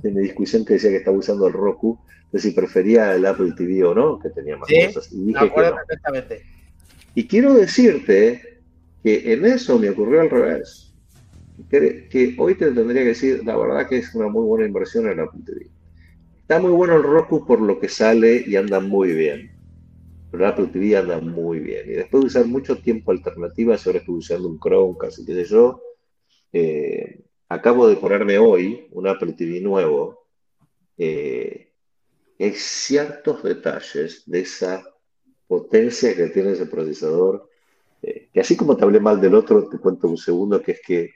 en 0.01 0.15
mi 0.15 0.21
discusión 0.23 0.65
que 0.65 0.73
decía 0.73 0.89
que 0.89 0.97
estaba 0.97 1.17
usando 1.17 1.45
el 1.45 1.53
Roku, 1.53 1.99
de 2.31 2.39
si 2.39 2.49
prefería 2.49 3.13
el 3.13 3.23
Apple 3.27 3.53
TV 3.55 3.83
o 3.83 3.93
no, 3.93 4.17
que 4.17 4.31
tenía 4.31 4.57
más 4.57 4.67
cosas. 4.87 5.11
Y 5.11 5.25
dije 5.25 5.51
que 5.53 5.61
no. 5.61 5.75
perfectamente. 5.75 6.41
Y 7.13 7.27
quiero 7.27 7.53
decirte 7.53 8.41
que 9.03 9.33
en 9.33 9.45
eso 9.45 9.77
me 9.77 9.91
ocurrió 9.91 10.21
al 10.21 10.31
revés. 10.31 10.95
Que, 11.69 12.07
que, 12.09 12.33
hoy 12.39 12.55
te 12.55 12.71
tendría 12.71 13.03
que 13.03 13.09
decir, 13.09 13.43
la 13.45 13.55
verdad 13.55 13.87
que 13.87 13.97
es 13.97 14.15
una 14.15 14.29
muy 14.29 14.45
buena 14.47 14.65
inversión 14.65 15.07
en 15.07 15.19
Apple 15.19 15.41
TV. 15.45 15.67
Está 16.39 16.59
muy 16.59 16.71
bueno 16.71 16.95
el 16.95 17.03
Roku 17.03 17.45
por 17.45 17.61
lo 17.61 17.79
que 17.79 17.87
sale 17.87 18.43
y 18.47 18.55
anda 18.55 18.79
muy 18.79 19.13
bien. 19.13 19.50
Pero 20.31 20.47
Apple 20.47 20.67
TV 20.67 20.95
anda 20.95 21.19
muy 21.19 21.59
bien. 21.59 21.89
Y 21.89 21.93
después 21.93 22.21
de 22.21 22.27
usar 22.27 22.45
mucho 22.45 22.77
tiempo 22.77 23.11
alternativas, 23.11 23.85
ahora 23.85 23.99
estoy 23.99 24.15
usando 24.15 24.47
un 24.47 24.59
Chromecast 24.59 25.19
y 25.19 25.25
qué 25.25 25.33
sé 25.33 25.43
yo, 25.45 25.81
eh, 26.53 27.21
acabo 27.49 27.87
de 27.87 27.97
ponerme 27.97 28.37
hoy 28.37 28.87
un 28.91 29.07
Apple 29.07 29.33
TV 29.33 29.59
nuevo. 29.59 30.25
Eh, 30.97 31.71
hay 32.39 32.53
ciertos 32.53 33.43
detalles 33.43 34.23
de 34.25 34.39
esa 34.39 34.83
potencia 35.47 36.15
que 36.15 36.27
tiene 36.27 36.53
ese 36.53 36.65
procesador, 36.65 37.49
eh, 38.01 38.29
que 38.33 38.39
así 38.39 38.55
como 38.55 38.77
te 38.77 38.83
hablé 38.83 39.01
mal 39.01 39.19
del 39.19 39.35
otro, 39.35 39.67
te 39.67 39.77
cuento 39.77 40.07
un 40.07 40.17
segundo, 40.17 40.61
que 40.61 40.71
es 40.71 40.81
que 40.81 41.11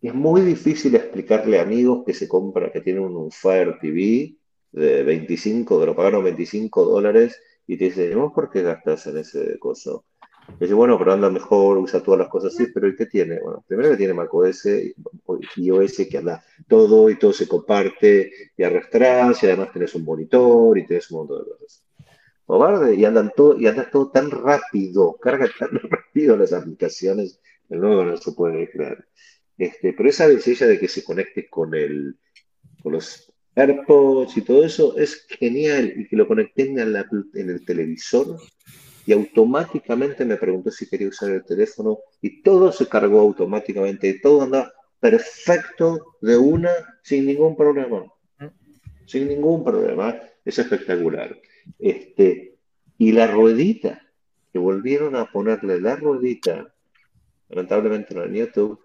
es 0.00 0.14
muy 0.14 0.42
difícil 0.42 0.94
explicarle 0.94 1.58
a 1.58 1.62
amigos 1.62 2.04
que 2.06 2.14
se 2.14 2.28
compra, 2.28 2.70
que 2.70 2.80
tienen 2.80 3.02
un 3.02 3.32
Fire 3.32 3.76
TV 3.80 4.37
de 4.72 5.02
25, 5.02 5.80
de 5.80 5.86
lo 5.86 5.96
pagaron 5.96 6.24
25 6.24 6.84
dólares, 6.84 7.40
y 7.66 7.76
te 7.76 7.86
dicen, 7.86 8.32
¿por 8.32 8.50
qué 8.50 8.62
gastas 8.62 9.06
en 9.06 9.18
ese 9.18 9.58
coso? 9.58 10.04
dice, 10.58 10.74
bueno, 10.74 10.98
pero 10.98 11.12
anda 11.12 11.30
mejor, 11.30 11.78
usa 11.78 12.02
todas 12.02 12.20
las 12.20 12.28
cosas 12.28 12.54
así, 12.54 12.70
pero 12.72 12.88
¿y 12.88 12.96
qué 12.96 13.06
tiene? 13.06 13.38
Bueno, 13.40 13.62
primero 13.66 13.90
que 13.90 13.98
tiene 13.98 14.14
macOS 14.14 14.66
y 14.66 14.94
iOS 15.56 16.06
que 16.10 16.18
anda 16.18 16.42
todo 16.66 17.10
y 17.10 17.18
todo 17.18 17.32
se 17.32 17.46
comparte 17.46 18.32
y 18.56 18.62
arrastras 18.62 19.42
y 19.42 19.46
además 19.46 19.72
tienes 19.72 19.94
un 19.94 20.04
monitor 20.04 20.78
y 20.78 20.86
tienes 20.86 21.10
un 21.10 21.18
montón 21.18 21.44
de 21.44 21.50
cosas. 21.50 21.84
O 22.46 22.92
y 22.92 23.04
andan 23.04 23.30
todo, 23.36 23.58
y 23.58 23.66
anda 23.66 23.90
todo 23.90 24.10
tan 24.10 24.30
rápido, 24.30 25.18
carga 25.20 25.48
tan 25.58 25.68
rápido 25.90 26.36
las 26.36 26.54
aplicaciones, 26.54 27.40
el 27.68 27.80
nuevo 27.80 28.04
no 28.04 28.16
se 28.16 28.32
puede 28.32 28.70
creer. 28.70 29.06
Este, 29.58 29.92
pero 29.92 30.08
esa 30.08 30.28
sencilla 30.28 30.66
de 30.66 30.78
que 30.78 30.88
se 30.88 31.04
conecte 31.04 31.50
con 31.50 31.74
el, 31.74 32.16
con 32.82 32.92
los 32.92 33.30
AirPods 33.58 34.36
y 34.36 34.42
todo 34.42 34.64
eso 34.64 34.96
es 34.96 35.26
genial 35.28 35.92
y 35.96 36.06
que 36.06 36.16
lo 36.16 36.28
conecten 36.28 36.78
en, 36.78 36.94
en 37.34 37.50
el 37.50 37.64
televisor 37.64 38.38
y 39.04 39.12
automáticamente 39.12 40.24
me 40.24 40.36
preguntó 40.36 40.70
si 40.70 40.86
quería 40.86 41.08
usar 41.08 41.30
el 41.30 41.44
teléfono 41.44 41.98
y 42.20 42.42
todo 42.42 42.70
se 42.70 42.86
cargó 42.86 43.20
automáticamente 43.20 44.08
y 44.08 44.20
todo 44.20 44.42
anda 44.42 44.72
perfecto 45.00 46.16
de 46.20 46.36
una 46.36 46.70
sin 47.02 47.26
ningún 47.26 47.56
problema. 47.56 48.04
Sin 49.06 49.28
ningún 49.28 49.64
problema. 49.64 50.14
Es 50.44 50.58
espectacular. 50.58 51.38
Este, 51.78 52.58
y 52.98 53.12
la 53.12 53.26
ruedita, 53.26 54.02
que 54.52 54.58
volvieron 54.58 55.16
a 55.16 55.30
ponerle 55.30 55.80
la 55.80 55.96
ruedita, 55.96 56.74
lamentablemente 57.48 58.14
no 58.14 58.24
en 58.24 58.34
YouTube, 58.34 58.80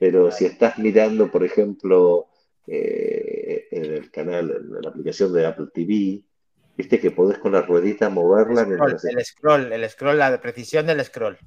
pero 0.00 0.30
si 0.30 0.46
estás 0.46 0.78
mirando, 0.78 1.30
por 1.30 1.44
ejemplo, 1.44 2.28
eh, 2.66 3.68
en 3.70 3.84
el 3.84 4.10
canal, 4.10 4.50
en 4.50 4.82
la 4.82 4.88
aplicación 4.90 5.32
de 5.32 5.46
Apple 5.46 5.66
TV, 5.72 6.22
Viste 6.76 7.00
que 7.00 7.10
podés 7.10 7.38
con 7.38 7.52
la 7.52 7.62
ruedita 7.62 8.10
moverla. 8.10 8.62
El 8.62 9.24
scroll, 9.24 9.72
el 9.72 9.88
scroll, 9.88 10.18
la 10.18 10.38
precisión 10.40 10.86
del 10.86 11.02
scroll. 11.02 11.38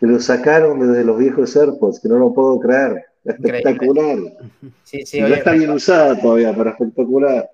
Que 0.00 0.06
lo 0.06 0.18
sacaron 0.18 0.80
desde 0.80 1.04
los 1.04 1.18
viejos 1.18 1.56
AirPods, 1.56 2.00
que 2.00 2.08
no 2.08 2.18
lo 2.18 2.34
puedo 2.34 2.58
creer. 2.58 3.04
Espectacular. 3.24 4.18
Sí, 4.82 5.06
sí, 5.06 5.18
ya 5.18 5.28
está 5.28 5.52
bien 5.52 5.70
usada 5.70 6.20
todavía, 6.20 6.52
pero 6.56 6.70
espectacular. 6.70 7.48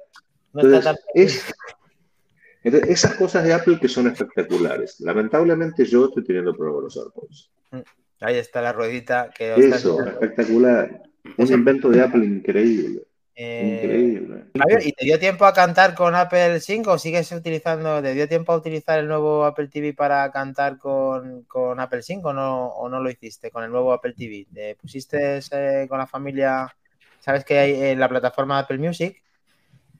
esas 2.63 3.15
cosas 3.17 3.45
de 3.45 3.53
Apple 3.53 3.79
que 3.79 3.89
son 3.89 4.07
espectaculares. 4.07 4.99
Lamentablemente 5.01 5.85
yo 5.85 6.07
estoy 6.07 6.25
teniendo 6.25 6.57
problemas 6.57 6.77
con 6.77 6.85
los 6.85 6.97
AirPods. 6.97 7.51
Mm, 7.73 8.25
ahí 8.25 8.37
está 8.39 8.63
la 8.63 8.73
ruedita. 8.73 9.29
Que 9.37 9.55
Eso, 9.55 10.03
espectacular. 10.03 11.03
Un 11.37 11.53
invento 11.53 11.91
de 11.91 12.01
Apple 12.01 12.25
increíble. 12.25 13.03
Increíble. 13.41 14.47
¿y 14.85 14.93
te 14.93 15.05
dio 15.05 15.17
tiempo 15.21 15.45
a 15.45 15.53
cantar 15.53 15.95
con 15.95 16.17
Apple 16.17 16.59
Sync 16.59 16.89
o 16.89 16.99
sigues 16.99 17.31
utilizando, 17.31 18.03
te 18.03 18.13
dio 18.13 18.29
tiempo 18.29 18.53
a 18.53 18.57
utilizar 18.57 18.99
el 18.99 19.07
nuevo 19.07 19.45
Apple 19.45 19.69
TV 19.69 19.95
para 19.95 20.29
cantar 20.33 20.77
con, 20.77 21.47
Apple 21.79 22.03
Sync 22.03 22.25
o 22.25 22.33
no, 22.33 22.67
o 22.67 22.89
no 22.89 23.01
lo 23.01 23.09
hiciste 23.09 23.53
con 23.53 23.63
el 23.63 23.71
nuevo 23.71 23.93
Apple 23.93 24.15
TV? 24.15 24.49
¿Te 24.53 24.75
pusiste 24.75 25.39
eh, 25.53 25.87
con 25.89 25.99
la 25.99 26.09
familia? 26.09 26.75
¿Sabes 27.21 27.45
que 27.45 27.61
hay 27.61 27.81
en 27.81 28.01
la 28.01 28.09
plataforma 28.09 28.59
Apple 28.59 28.79
Music? 28.79 29.23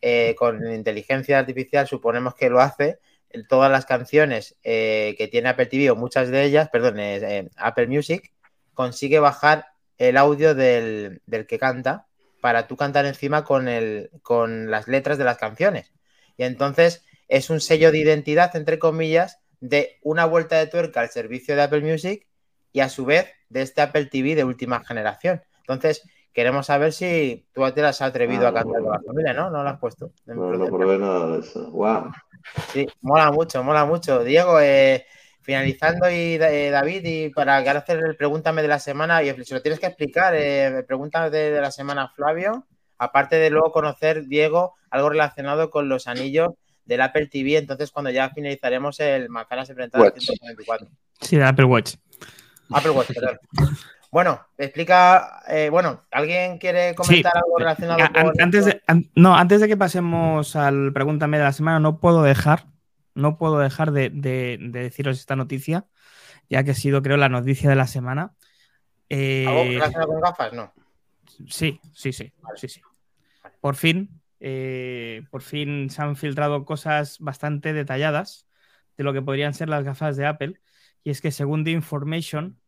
Eh, 0.01 0.35
con 0.37 0.69
inteligencia 0.73 1.39
artificial 1.39 1.87
suponemos 1.87 2.35
que 2.35 2.51
lo 2.51 2.61
hace. 2.61 2.99
Todas 3.49 3.71
las 3.71 3.87
canciones 3.87 4.57
eh, 4.65 5.15
que 5.17 5.29
tiene 5.29 5.51
Apple 5.51 5.67
TV 5.67 5.93
o 5.93 5.97
muchas 5.97 6.29
de 6.31 6.43
ellas, 6.43 6.71
perdón, 6.71 6.97
Apple 7.57 7.87
Music, 7.87 8.33
consigue 8.75 9.21
bajar 9.21 9.67
el 9.97 10.17
audio 10.17 10.57
del, 10.57 11.23
del 11.27 11.47
que 11.47 11.59
canta 11.61 12.08
para 12.41 12.67
tú 12.67 12.77
cantar 12.77 13.07
encima 13.07 13.45
con, 13.45 13.69
el, 13.69 14.11
con 14.23 14.71
las 14.71 14.89
letras 14.89 15.19
de 15.19 15.25
las 15.25 15.39
canciones. 15.39 15.93
Y 16.37 16.45
entonces 16.45 17.05
es 17.29 17.51
un 17.51 17.61
sello 17.61 17.93
de 17.93 17.99
identidad, 17.99 18.55
entre 18.57 18.79
comillas, 18.79 19.41
de 19.61 19.99
una 20.03 20.25
vuelta 20.25 20.57
de 20.57 20.67
tuerca 20.67 21.01
al 21.01 21.11
servicio 21.11 21.57
de 21.57 21.63
Apple 21.63 21.81
Music 21.81 22.27
y 22.73 22.81
a 22.81 22.89
su 22.89 23.05
vez 23.05 23.27
de 23.49 23.63
este 23.63 23.83
Apple 23.83 24.07
TV 24.07 24.35
de 24.35 24.45
última 24.45 24.85
generación. 24.85 25.43
Entonces, 25.61 26.03
queremos 26.33 26.67
saber 26.67 26.93
si 26.93 27.47
tú 27.53 27.69
te 27.73 27.83
has 27.83 28.01
atrevido 28.01 28.47
a 28.47 28.51
ah, 28.51 28.55
cantar 28.55 28.83
con 28.83 28.93
la 28.93 29.01
familia, 29.01 29.35
¿no? 29.35 29.51
No 29.51 29.63
lo 29.63 29.69
has 29.69 29.79
puesto. 29.79 30.13
No, 30.27 30.53
no 30.53 30.67
probé 30.67 30.99
nada 30.99 31.33
de 31.33 31.41
eso. 31.41 31.71
Wow. 31.71 32.13
Sí, 32.73 32.87
mola 33.01 33.33
mucho, 33.33 33.63
mola 33.65 33.85
mucho. 33.85 34.23
Diego, 34.23 34.61
eh, 34.61 35.07
finalizando 35.49 36.11
y 36.11 36.35
eh, 36.35 36.69
David, 36.71 37.07
y 37.07 37.31
para 37.31 37.63
que 37.63 37.71
ahora 37.71 37.81
hacer 37.81 38.01
el 38.05 38.17
pregúntame 38.17 38.61
de 38.61 38.69
la 38.69 38.79
semana, 38.79 39.23
y 39.23 39.33
si 39.45 39.55
lo 39.55 39.63
tienes 39.63 39.81
que 39.81 39.87
explicar, 39.87 40.35
eh, 40.37 40.85
pregúntame 40.87 41.31
de, 41.31 41.59
la 41.59 41.71
semana 41.71 42.13
Flavio, 42.15 42.67
aparte 42.99 43.37
de 43.37 43.49
luego 43.49 43.73
conocer, 43.73 44.27
Diego, 44.27 44.75
algo 44.91 45.09
relacionado 45.09 45.71
con 45.71 45.89
los 45.89 46.07
anillos 46.07 46.51
del 46.85 47.01
Apple 47.01 47.29
TV, 47.29 47.57
entonces 47.57 47.91
cuando 47.91 48.11
ya 48.11 48.29
finalizaremos 48.29 49.01
el 49.01 49.31
Manzanas 49.31 49.71
Enfrentadas 49.71 50.13
144. 50.19 50.87
Sí, 51.23 51.39
de 51.39 51.45
Apple 51.45 51.65
Watch. 51.65 51.95
Apple 52.71 52.91
Watch, 52.91 53.15
perdón. 53.15 53.39
Bueno, 54.13 54.43
explica, 54.59 55.45
eh, 55.49 55.71
bueno, 55.71 56.05
¿alguien 56.11 56.59
quiere 56.59 56.95
comentar 56.95 57.33
algo 57.35 57.57
relacionado 57.57 58.01
con... 58.13 58.33
Antes 58.39 58.67
de, 58.67 58.83
no, 59.15 59.35
antes 59.35 59.63
de 59.63 59.69
que 59.69 59.79
pasemos 59.79 60.57
al 60.57 60.93
pregúntame 60.93 61.39
de 61.39 61.45
la 61.45 61.53
semana, 61.55 61.81
no 61.81 62.01
puedo 62.01 62.23
dejar 62.23 62.67
no 63.19 63.37
puedo 63.37 63.59
dejar 63.59 63.93
de, 63.93 64.11
deciros 64.61 65.19
esta 65.19 65.37
noticia, 65.37 65.87
ya 66.49 66.63
que 66.63 66.71
ha 66.71 66.75
sido, 66.75 67.03
creo, 67.03 67.17
la 67.17 67.29
noticia 67.29 67.69
de 67.69 67.77
la 67.77 67.87
semana. 67.87 68.35
Eh, 69.09 69.45
¿Algo 69.47 69.65
relacionado 69.65 70.09
con 70.09 70.21
gafas? 70.21 70.53
No. 70.53 70.73
Sí, 71.49 71.81
sí, 71.93 72.13
sí, 72.13 72.33
sí, 72.57 72.69
sí. 72.69 72.81
Por 73.61 73.75
fin, 73.75 74.21
eh, 74.41 75.25
por 75.31 75.43
fin 75.43 75.91
se 75.91 76.01
han 76.01 76.17
filtrado 76.17 76.65
cosas 76.65 77.19
bastante 77.19 77.73
detalladas 77.73 78.47
de 78.97 79.05
lo 79.05 79.13
que 79.13 79.23
podrían 79.23 79.53
ser 79.53 79.69
las 79.69 79.85
gafas 79.85 80.17
de 80.17 80.27
Apple. 80.27 80.61
Y 81.03 81.11
es 81.11 81.21
que 81.21 81.33
según 81.33 81.65
The 81.65 81.73
Information, 81.73 82.59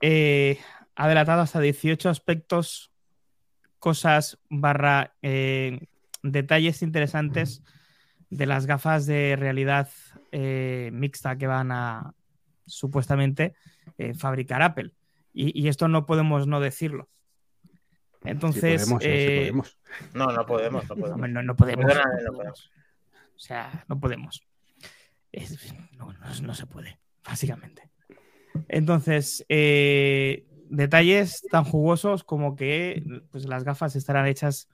eh, 0.00 0.58
ha 0.96 1.08
delatado 1.08 1.42
hasta 1.42 1.60
18 1.60 2.08
aspectos 2.08 2.92
cosas 3.78 4.38
barra 4.48 5.14
eh, 5.20 5.86
detalles 6.22 6.80
interesantes 6.80 7.62
de 8.34 8.46
las 8.46 8.66
gafas 8.66 9.06
de 9.06 9.36
realidad 9.38 9.88
eh, 10.32 10.90
mixta 10.92 11.38
que 11.38 11.46
van 11.46 11.70
a 11.70 12.14
supuestamente 12.66 13.54
eh, 13.96 14.14
fabricar 14.14 14.60
Apple. 14.60 14.92
Y, 15.36 15.66
esto 15.66 15.88
no 15.88 16.06
podemos 16.06 16.46
no 16.46 16.60
decirlo. 16.60 17.08
Entonces. 18.22 18.88
No, 20.14 20.26
no 20.26 20.46
podemos, 20.46 20.88
no 20.88 20.96
podemos. 20.96 21.44
No, 21.44 21.56
podemos, 21.56 22.70
O 23.34 23.38
sea, 23.38 23.84
no 23.88 23.98
podemos. 23.98 24.46
no, 26.42 26.54
se 26.54 26.66
puede, 26.66 26.98
básicamente. 27.24 27.90
Entonces, 28.68 29.44
eh, 29.48 30.46
detalles 30.70 31.42
tan 31.50 31.64
jugosos 31.64 32.22
como 32.22 32.54
que 32.54 33.02
pues, 33.32 33.46
las 33.46 33.64
gafas 33.64 33.96
estarán 33.96 34.26
hechas 34.26 34.68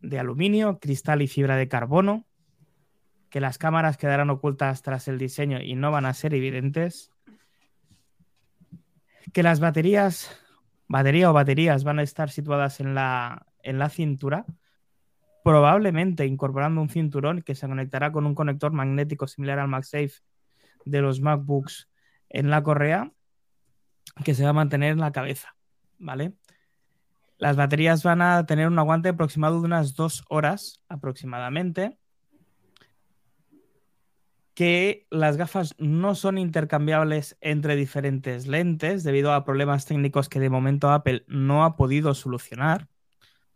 de 0.00 0.18
aluminio, 0.18 0.78
cristal 0.80 1.22
y 1.22 1.28
fibra 1.28 1.56
de 1.56 1.68
carbono, 1.68 2.27
que 3.30 3.40
las 3.40 3.58
cámaras 3.58 3.96
quedarán 3.96 4.30
ocultas 4.30 4.82
tras 4.82 5.08
el 5.08 5.18
diseño 5.18 5.60
y 5.60 5.74
no 5.74 5.90
van 5.90 6.06
a 6.06 6.14
ser 6.14 6.34
evidentes, 6.34 7.12
que 9.32 9.42
las 9.42 9.60
baterías, 9.60 10.30
batería 10.86 11.30
o 11.30 11.34
baterías 11.34 11.84
van 11.84 11.98
a 11.98 12.02
estar 12.02 12.30
situadas 12.30 12.80
en 12.80 12.94
la, 12.94 13.46
en 13.62 13.78
la 13.78 13.90
cintura, 13.90 14.46
probablemente 15.44 16.26
incorporando 16.26 16.80
un 16.80 16.88
cinturón 16.88 17.42
que 17.42 17.54
se 17.54 17.68
conectará 17.68 18.12
con 18.12 18.26
un 18.26 18.34
conector 18.34 18.72
magnético 18.72 19.26
similar 19.26 19.58
al 19.58 19.68
MagSafe 19.68 20.12
de 20.84 21.00
los 21.02 21.20
MacBooks 21.20 21.90
en 22.30 22.50
la 22.50 22.62
correa, 22.62 23.12
que 24.24 24.34
se 24.34 24.44
va 24.44 24.50
a 24.50 24.54
mantener 24.54 24.92
en 24.92 25.00
la 25.00 25.12
cabeza, 25.12 25.54
¿vale? 25.98 26.34
Las 27.36 27.56
baterías 27.56 28.02
van 28.02 28.20
a 28.20 28.46
tener 28.46 28.66
un 28.66 28.78
aguante 28.78 29.10
aproximado 29.10 29.60
de 29.60 29.66
unas 29.66 29.94
dos 29.94 30.24
horas 30.28 30.82
aproximadamente 30.88 31.97
que 34.58 35.06
las 35.08 35.36
gafas 35.36 35.76
no 35.78 36.16
son 36.16 36.36
intercambiables 36.36 37.38
entre 37.40 37.76
diferentes 37.76 38.48
lentes 38.48 39.04
debido 39.04 39.32
a 39.32 39.44
problemas 39.44 39.86
técnicos 39.86 40.28
que 40.28 40.40
de 40.40 40.50
momento 40.50 40.90
Apple 40.90 41.24
no 41.28 41.64
ha 41.64 41.76
podido 41.76 42.12
solucionar. 42.12 42.88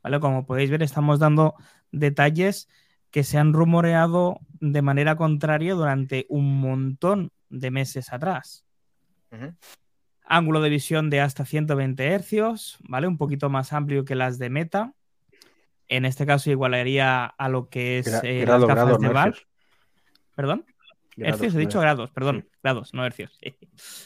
¿Vale? 0.04 0.20
Como 0.20 0.46
podéis 0.46 0.70
ver, 0.70 0.80
estamos 0.80 1.18
dando 1.18 1.56
detalles 1.90 2.68
que 3.10 3.24
se 3.24 3.36
han 3.36 3.52
rumoreado 3.52 4.38
de 4.60 4.80
manera 4.80 5.16
contraria 5.16 5.74
durante 5.74 6.24
un 6.28 6.60
montón 6.60 7.32
de 7.48 7.72
meses 7.72 8.12
atrás. 8.12 8.64
Ángulo 10.24 10.60
de 10.60 10.70
visión 10.70 11.10
de 11.10 11.20
hasta 11.20 11.44
120 11.44 12.16
Hz, 12.16 12.78
¿vale? 12.82 13.08
Un 13.08 13.18
poquito 13.18 13.50
más 13.50 13.72
amplio 13.72 14.04
que 14.04 14.14
las 14.14 14.38
de 14.38 14.50
Meta. 14.50 14.94
En 15.88 16.04
este 16.04 16.26
caso 16.26 16.48
igualaría 16.52 17.24
a 17.24 17.48
lo 17.48 17.70
que 17.70 17.98
es 17.98 18.20
eh, 18.22 18.44
las 18.46 18.64
gafas 18.64 19.00
de 19.00 19.08
Valve. 19.08 19.38
¿Perdón? 20.36 20.64
Hercios, 21.16 21.54
he 21.54 21.58
dicho 21.58 21.80
grados, 21.80 22.10
perdón, 22.10 22.48
grados, 22.62 22.94
no 22.94 23.04
hercios. 23.04 23.38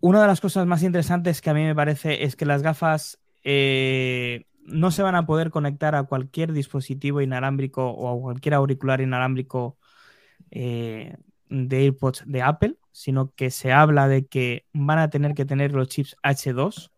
Una 0.00 0.20
de 0.20 0.28
las 0.28 0.40
cosas 0.40 0.66
más 0.66 0.82
interesantes 0.84 1.40
que 1.40 1.50
a 1.50 1.54
mí 1.54 1.64
me 1.64 1.74
parece 1.74 2.22
es 2.22 2.36
que 2.36 2.46
las 2.46 2.62
gafas 2.62 3.20
eh, 3.42 4.44
no 4.62 4.90
se 4.90 5.02
van 5.02 5.16
a 5.16 5.26
poder 5.26 5.50
conectar 5.50 5.94
a 5.94 6.04
cualquier 6.04 6.52
dispositivo 6.52 7.20
inalámbrico 7.20 7.90
o 7.90 8.16
a 8.16 8.20
cualquier 8.20 8.54
auricular 8.54 9.00
inalámbrico 9.00 9.76
eh, 10.50 11.16
de 11.48 11.78
AirPods 11.78 12.24
de 12.26 12.42
Apple, 12.42 12.76
sino 12.92 13.32
que 13.34 13.50
se 13.50 13.72
habla 13.72 14.06
de 14.06 14.26
que 14.26 14.66
van 14.72 14.98
a 14.98 15.10
tener 15.10 15.34
que 15.34 15.44
tener 15.44 15.72
los 15.72 15.88
chips 15.88 16.16
H2. 16.22 16.90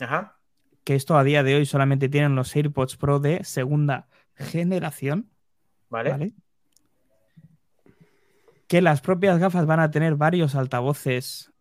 Ajá. 0.00 0.36
Que 0.84 0.94
esto 0.94 1.16
a 1.16 1.24
día 1.24 1.42
de 1.42 1.54
hoy 1.54 1.66
solamente 1.66 2.08
tienen 2.08 2.34
los 2.34 2.54
AirPods 2.54 2.96
Pro 2.96 3.20
de 3.20 3.44
segunda 3.44 4.08
generación. 4.34 5.30
¿Vale? 5.90 6.32
Que 8.68 8.80
las 8.80 9.00
propias 9.00 9.38
gafas 9.38 9.66
van 9.66 9.80
a 9.80 9.90
tener 9.90 10.14
varios 10.14 10.54
altavoces, 10.54 11.52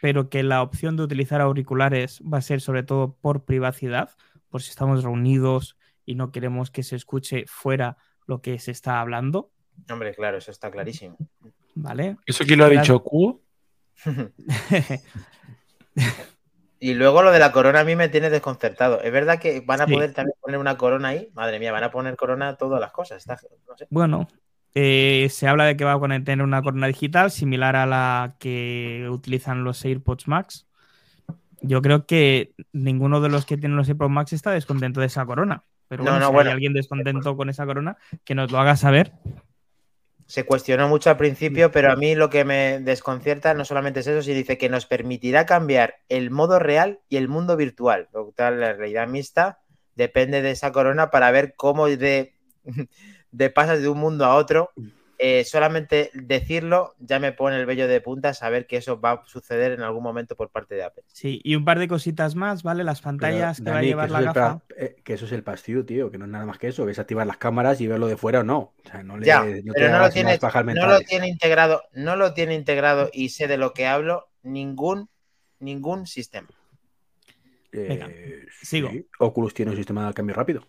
pero 0.00 0.28
que 0.30 0.42
la 0.42 0.62
opción 0.62 0.96
de 0.96 1.04
utilizar 1.04 1.40
auriculares 1.40 2.20
va 2.22 2.38
a 2.38 2.42
ser 2.42 2.60
sobre 2.60 2.82
todo 2.82 3.14
por 3.14 3.44
privacidad, 3.44 4.10
por 4.48 4.62
si 4.62 4.70
estamos 4.70 5.04
reunidos 5.04 5.76
y 6.04 6.14
no 6.14 6.32
queremos 6.32 6.70
que 6.70 6.82
se 6.82 6.96
escuche 6.96 7.44
fuera 7.46 7.98
lo 8.26 8.40
que 8.40 8.58
se 8.58 8.70
está 8.70 9.00
hablando. 9.00 9.52
Hombre, 9.90 10.14
claro, 10.14 10.38
eso 10.38 10.50
está 10.50 10.70
clarísimo. 10.70 11.16
¿Vale? 11.74 12.16
¿Eso 12.24 12.44
quién 12.44 12.58
lo 12.58 12.64
ha 12.64 12.70
dicho? 12.70 13.02
¿Q? 13.02 13.42
Y 16.86 16.94
luego 16.94 17.20
lo 17.20 17.32
de 17.32 17.40
la 17.40 17.50
corona 17.50 17.80
a 17.80 17.84
mí 17.84 17.96
me 17.96 18.08
tiene 18.08 18.30
desconcertado. 18.30 19.02
Es 19.02 19.10
verdad 19.10 19.40
que 19.40 19.58
van 19.58 19.80
a 19.80 19.88
poder 19.88 20.12
también 20.12 20.36
poner 20.40 20.60
una 20.60 20.76
corona 20.76 21.08
ahí. 21.08 21.28
Madre 21.34 21.58
mía, 21.58 21.72
van 21.72 21.82
a 21.82 21.90
poner 21.90 22.14
corona 22.14 22.50
a 22.50 22.56
todas 22.56 22.80
las 22.80 22.92
cosas. 22.92 23.26
Bueno, 23.90 24.28
eh, 24.72 25.26
se 25.28 25.48
habla 25.48 25.64
de 25.64 25.76
que 25.76 25.84
va 25.84 25.94
a 25.94 26.00
tener 26.22 26.42
una 26.42 26.62
corona 26.62 26.86
digital 26.86 27.32
similar 27.32 27.74
a 27.74 27.86
la 27.86 28.36
que 28.38 29.08
utilizan 29.10 29.64
los 29.64 29.84
AirPods 29.84 30.28
Max. 30.28 30.68
Yo 31.60 31.82
creo 31.82 32.06
que 32.06 32.52
ninguno 32.72 33.20
de 33.20 33.30
los 33.30 33.46
que 33.46 33.56
tienen 33.56 33.76
los 33.76 33.88
AirPods 33.88 34.12
Max 34.12 34.32
está 34.32 34.52
descontento 34.52 35.00
de 35.00 35.06
esa 35.06 35.26
corona. 35.26 35.64
Pero 35.88 36.04
bueno, 36.04 36.30
si 36.30 36.36
hay 36.36 36.52
alguien 36.52 36.72
descontento 36.72 37.36
con 37.36 37.50
esa 37.50 37.66
corona, 37.66 37.96
que 38.24 38.36
nos 38.36 38.52
lo 38.52 38.60
haga 38.60 38.76
saber 38.76 39.10
se 40.26 40.44
cuestionó 40.44 40.88
mucho 40.88 41.08
al 41.08 41.16
principio, 41.16 41.70
pero 41.70 41.92
a 41.92 41.96
mí 41.96 42.14
lo 42.14 42.30
que 42.30 42.44
me 42.44 42.80
desconcierta 42.80 43.54
no 43.54 43.64
solamente 43.64 44.00
es 44.00 44.06
eso, 44.08 44.22
sino 44.22 44.36
dice 44.36 44.58
que 44.58 44.68
nos 44.68 44.86
permitirá 44.86 45.46
cambiar 45.46 45.96
el 46.08 46.30
modo 46.30 46.58
real 46.58 47.00
y 47.08 47.16
el 47.16 47.28
mundo 47.28 47.56
virtual. 47.56 48.08
Lo 48.12 48.32
tal, 48.34 48.60
la 48.60 48.72
realidad 48.72 49.06
mixta 49.06 49.60
depende 49.94 50.42
de 50.42 50.50
esa 50.50 50.72
corona 50.72 51.10
para 51.10 51.30
ver 51.30 51.54
cómo 51.56 51.86
de, 51.86 52.34
de 53.30 53.50
pasas 53.50 53.80
de 53.80 53.88
un 53.88 53.98
mundo 53.98 54.24
a 54.24 54.34
otro 54.34 54.72
eh, 55.18 55.44
solamente 55.44 56.10
decirlo 56.14 56.94
ya 56.98 57.18
me 57.18 57.32
pone 57.32 57.56
el 57.56 57.66
vello 57.66 57.88
de 57.88 58.00
punta 58.00 58.34
saber 58.34 58.66
que 58.66 58.76
eso 58.76 59.00
va 59.00 59.12
a 59.12 59.22
suceder 59.26 59.72
en 59.72 59.82
algún 59.82 60.02
momento 60.02 60.36
por 60.36 60.50
parte 60.50 60.74
de 60.74 60.84
Apple. 60.84 61.04
Sí, 61.08 61.40
y 61.42 61.56
un 61.56 61.64
par 61.64 61.78
de 61.78 61.88
cositas 61.88 62.34
más, 62.34 62.62
¿vale? 62.62 62.84
Las 62.84 63.00
pantallas 63.00 63.60
que 63.60 63.70
va 63.70 63.78
a 63.78 63.82
llevar 63.82 64.10
la 64.10 64.20
gafa. 64.20 64.60
Eh, 64.76 64.96
que 65.02 65.14
eso 65.14 65.24
es 65.24 65.32
el 65.32 65.42
pastillo, 65.42 65.84
tío, 65.84 66.10
que 66.10 66.18
no 66.18 66.26
es 66.26 66.30
nada 66.30 66.44
más 66.44 66.58
que 66.58 66.68
eso, 66.68 66.84
que 66.84 66.92
es 66.92 66.98
activar 66.98 67.26
las 67.26 67.38
cámaras 67.38 67.80
y 67.80 67.86
verlo 67.86 68.08
de 68.08 68.16
fuera 68.16 68.40
o 68.40 68.44
no. 68.44 68.74
O 68.84 68.88
sea, 68.90 69.02
no 69.02 69.16
le, 69.16 69.26
ya, 69.26 69.44
pero 69.72 69.90
no 69.90 69.98
lo, 70.00 70.10
tiene, 70.10 70.38
no 70.74 70.86
lo 70.86 71.00
tiene 71.00 71.28
integrado, 71.28 71.82
no 71.92 72.16
lo 72.16 72.34
tiene 72.34 72.54
integrado 72.54 73.10
y 73.12 73.30
sé 73.30 73.46
de 73.46 73.56
lo 73.56 73.72
que 73.72 73.86
hablo 73.86 74.28
ningún, 74.42 75.08
ningún 75.60 76.06
sistema. 76.06 76.48
Eh, 77.72 78.46
sigo. 78.62 78.90
Oculus 79.18 79.54
tiene 79.54 79.70
un 79.70 79.76
sistema 79.76 80.06
de 80.06 80.14
cambio 80.14 80.34
rápido. 80.34 80.62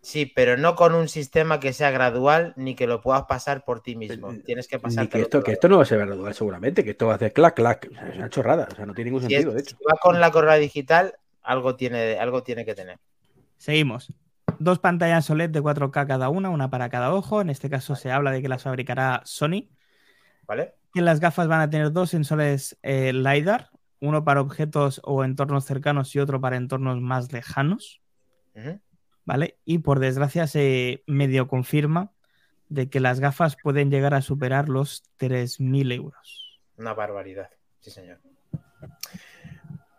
Sí, 0.00 0.26
pero 0.26 0.56
no 0.56 0.74
con 0.74 0.94
un 0.94 1.08
sistema 1.08 1.60
que 1.60 1.72
sea 1.72 1.90
gradual 1.90 2.54
ni 2.56 2.74
que 2.74 2.86
lo 2.86 3.00
puedas 3.00 3.24
pasar 3.24 3.64
por 3.64 3.80
ti 3.80 3.96
mismo. 3.96 4.30
Eh, 4.30 4.42
Tienes 4.44 4.68
que 4.68 4.78
pasar. 4.78 5.08
Que 5.08 5.20
esto, 5.20 5.42
que 5.42 5.52
esto 5.52 5.68
no 5.68 5.76
va 5.76 5.82
a 5.82 5.86
ser 5.86 5.98
gradual, 5.98 6.34
seguramente, 6.34 6.84
que 6.84 6.90
esto 6.90 7.06
va 7.06 7.14
a 7.14 7.16
hacer 7.16 7.32
clac, 7.32 7.54
clac. 7.54 7.90
es 8.10 8.16
una 8.16 8.30
chorrada, 8.30 8.68
o 8.70 8.74
sea, 8.74 8.86
no 8.86 8.94
tiene 8.94 9.10
ningún 9.10 9.28
sentido, 9.28 9.52
de 9.52 9.60
hecho. 9.60 9.76
Si 9.76 9.84
va 9.84 9.98
con 10.00 10.20
la 10.20 10.30
correa 10.30 10.54
digital, 10.54 11.16
algo 11.42 11.76
tiene, 11.76 12.18
algo 12.18 12.42
tiene 12.42 12.64
que 12.64 12.74
tener. 12.74 12.98
Seguimos. 13.56 14.12
Dos 14.58 14.78
pantallas 14.78 15.28
OLED 15.30 15.50
de 15.50 15.62
4K 15.62 16.06
cada 16.06 16.28
una, 16.30 16.50
una 16.50 16.70
para 16.70 16.88
cada 16.88 17.12
ojo. 17.12 17.40
En 17.40 17.50
este 17.50 17.68
caso 17.68 17.94
se 17.94 18.10
habla 18.10 18.30
de 18.30 18.42
que 18.42 18.48
las 18.48 18.62
fabricará 18.62 19.22
Sony. 19.24 19.68
¿Vale? 20.46 20.74
Que 20.94 21.02
las 21.02 21.20
gafas 21.20 21.48
van 21.48 21.60
a 21.60 21.70
tener 21.70 21.92
dos 21.92 22.10
sensores 22.10 22.78
eh, 22.82 23.12
LiDAR, 23.12 23.70
uno 24.00 24.24
para 24.24 24.40
objetos 24.40 25.00
o 25.04 25.22
entornos 25.24 25.64
cercanos 25.64 26.14
y 26.14 26.18
otro 26.18 26.40
para 26.40 26.56
entornos 26.56 27.00
más 27.00 27.32
lejanos. 27.32 28.00
Y 29.64 29.78
por 29.78 29.98
desgracia 29.98 30.46
se 30.46 31.02
medio 31.06 31.48
confirma 31.48 32.12
de 32.68 32.88
que 32.88 33.00
las 33.00 33.20
gafas 33.20 33.56
pueden 33.62 33.90
llegar 33.90 34.14
a 34.14 34.22
superar 34.22 34.68
los 34.68 35.02
3.000 35.18 35.92
euros. 35.92 36.60
Una 36.76 36.94
barbaridad, 36.94 37.50
sí 37.80 37.90
señor. 37.90 38.18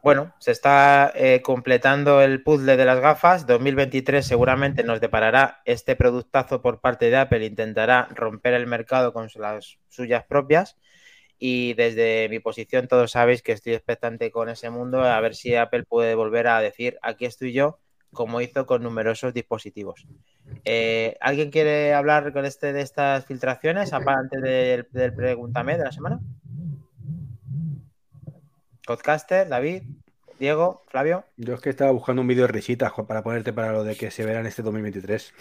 Bueno, 0.01 0.33
se 0.39 0.51
está 0.51 1.11
eh, 1.13 1.41
completando 1.41 2.21
el 2.21 2.41
puzzle 2.41 2.77
de 2.77 2.85
las 2.85 3.01
gafas. 3.01 3.45
2023 3.45 4.25
seguramente 4.25 4.83
nos 4.83 5.01
deparará 5.01 5.61
este 5.65 5.95
productazo 5.95 6.61
por 6.61 6.79
parte 6.79 7.09
de 7.09 7.17
Apple. 7.17 7.45
Intentará 7.45 8.07
romper 8.15 8.53
el 8.53 8.65
mercado 8.65 9.11
con 9.11 9.27
las 9.35 9.77
suyas 9.89 10.23
propias. 10.23 10.77
Y 11.37 11.73
desde 11.73 12.27
mi 12.29 12.39
posición 12.39 12.87
todos 12.87 13.11
sabéis 13.11 13.41
que 13.41 13.51
estoy 13.51 13.73
expectante 13.73 14.31
con 14.31 14.49
ese 14.49 14.69
mundo 14.69 15.03
a 15.03 15.19
ver 15.19 15.35
si 15.35 15.55
Apple 15.55 15.83
puede 15.83 16.15
volver 16.15 16.47
a 16.47 16.59
decir 16.59 16.97
aquí 17.01 17.25
estoy 17.25 17.53
yo 17.53 17.79
como 18.13 18.41
hizo 18.41 18.65
con 18.65 18.83
numerosos 18.83 19.33
dispositivos. 19.33 20.05
Eh, 20.65 21.15
¿Alguien 21.21 21.51
quiere 21.51 21.93
hablar 21.93 22.33
con 22.33 22.45
este 22.45 22.73
de 22.73 22.81
estas 22.81 23.25
filtraciones 23.25 23.93
aparte 23.93 24.39
del, 24.41 24.87
del 24.91 25.13
Pregúntame 25.13 25.77
de 25.77 25.83
la 25.83 25.91
semana? 25.91 26.19
Podcaster, 28.85 29.47
David, 29.47 29.83
Diego, 30.39 30.83
Flavio. 30.87 31.25
Yo 31.37 31.53
es 31.53 31.61
que 31.61 31.69
estaba 31.69 31.91
buscando 31.91 32.21
un 32.21 32.27
vídeo 32.27 32.47
de 32.47 32.53
risitas 32.53 32.91
para 33.07 33.21
ponerte 33.21 33.53
para 33.53 33.71
lo 33.73 33.83
de 33.83 33.95
que 33.95 34.09
se 34.09 34.25
verá 34.25 34.39
en 34.39 34.47
este 34.47 34.63
2023. 34.63 35.33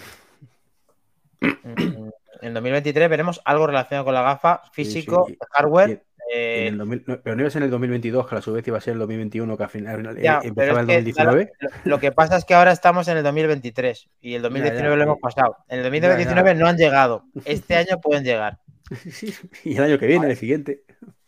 Mm, 1.40 2.08
en 2.42 2.54
2023 2.54 3.08
veremos 3.08 3.40
algo 3.44 3.66
relacionado 3.66 4.04
con 4.04 4.14
la 4.14 4.22
gafa, 4.22 4.62
físico, 4.72 5.26
hardware. 5.52 6.02
Eh, 6.32 6.66
En 6.66 6.74
el 6.74 6.78
2000 6.78 7.04
no, 7.06 7.20
pero 7.22 7.36
no 7.36 7.42
iba 7.42 7.48
a 7.48 7.50
ser 7.50 7.62
en 7.62 7.66
el 7.66 7.70
2022, 7.70 8.28
que 8.28 8.34
a 8.36 8.42
su 8.42 8.52
vez 8.52 8.66
iba 8.68 8.78
a 8.78 8.80
ser 8.80 8.92
el 8.94 8.98
2021, 8.98 9.56
que 9.56 9.62
al 9.62 9.70
final 9.70 10.18
eh, 10.18 10.22
ya, 10.22 10.40
empezaba 10.42 10.80
el 10.80 10.86
que, 10.86 10.94
2019. 10.94 11.52
claro, 11.58 11.74
lo, 11.84 11.90
lo 11.90 12.00
que 12.00 12.12
pasa 12.12 12.36
es 12.36 12.44
que 12.44 12.54
ahora 12.54 12.72
estamos 12.72 13.08
en 13.08 13.16
el 13.16 13.22
2023 13.22 14.08
y 14.20 14.34
el 14.34 14.42
2019 14.42 14.90
lo 14.90 14.96
ya. 14.96 15.04
hemos 15.04 15.18
pasado. 15.20 15.56
En 15.68 15.78
el 15.78 15.84
2019 15.84 16.54
no 16.54 16.66
han 16.66 16.76
llegado. 16.76 17.24
Este 17.44 17.76
año 17.76 18.00
pueden 18.00 18.24
llegar. 18.24 18.58
Y 19.64 19.76
el 19.76 19.82
año 19.84 19.98
que 19.98 20.06
viene, 20.06 20.30
el 20.30 20.36
siguiente. 20.36 20.82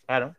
Claro. 0.06 0.34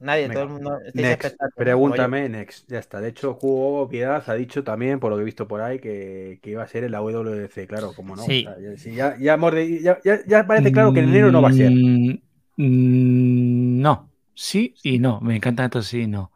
Nadie, 0.00 0.28
Venga. 0.28 0.34
todo 0.34 0.42
el 0.44 0.48
mundo. 0.50 0.78
Next, 0.94 1.36
pregúntame, 1.56 2.28
next. 2.28 2.68
Ya 2.70 2.78
está. 2.78 3.00
De 3.00 3.08
hecho, 3.08 3.34
Juego 3.34 3.88
Piedad 3.88 4.22
ha 4.28 4.34
dicho 4.34 4.62
también, 4.62 5.00
por 5.00 5.10
lo 5.10 5.16
que 5.16 5.22
he 5.22 5.24
visto 5.24 5.48
por 5.48 5.60
ahí, 5.60 5.80
que, 5.80 6.38
que 6.42 6.50
iba 6.50 6.62
a 6.62 6.68
ser 6.68 6.84
en 6.84 6.92
la 6.92 7.00
WWDC, 7.00 7.66
claro, 7.66 7.94
como 7.94 8.14
no. 8.16 8.24
Sí. 8.24 8.38
O 8.38 8.42
sea, 8.42 8.58
ya, 8.60 8.76
si 8.76 8.94
ya, 8.94 9.16
ya, 9.18 10.20
ya- 10.26 10.46
parece 10.46 10.72
claro 10.72 10.92
que 10.92 11.00
en 11.00 11.08
enero 11.08 11.32
no 11.32 11.42
va 11.42 11.48
a 11.48 11.52
ser. 11.52 11.80
Mm, 11.82 12.12
mm, 12.56 13.80
no, 13.82 14.12
sí 14.34 14.74
y 14.82 14.98
no. 14.98 15.20
Me 15.20 15.36
encanta 15.36 15.64
esto 15.64 15.82
sí 15.82 16.02
y 16.02 16.06
no. 16.06 16.32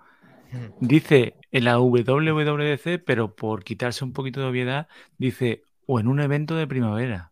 Dice 0.80 1.38
en 1.52 1.64
la 1.66 1.78
WWDC, 1.80 2.98
pero 3.00 3.36
por 3.36 3.64
quitarse 3.64 4.04
un 4.04 4.14
poquito 4.14 4.40
de 4.40 4.46
obviedad, 4.48 4.88
dice 5.18 5.64
o 5.86 6.00
en 6.00 6.08
un 6.08 6.20
evento 6.20 6.56
de 6.56 6.68
primavera, 6.68 7.31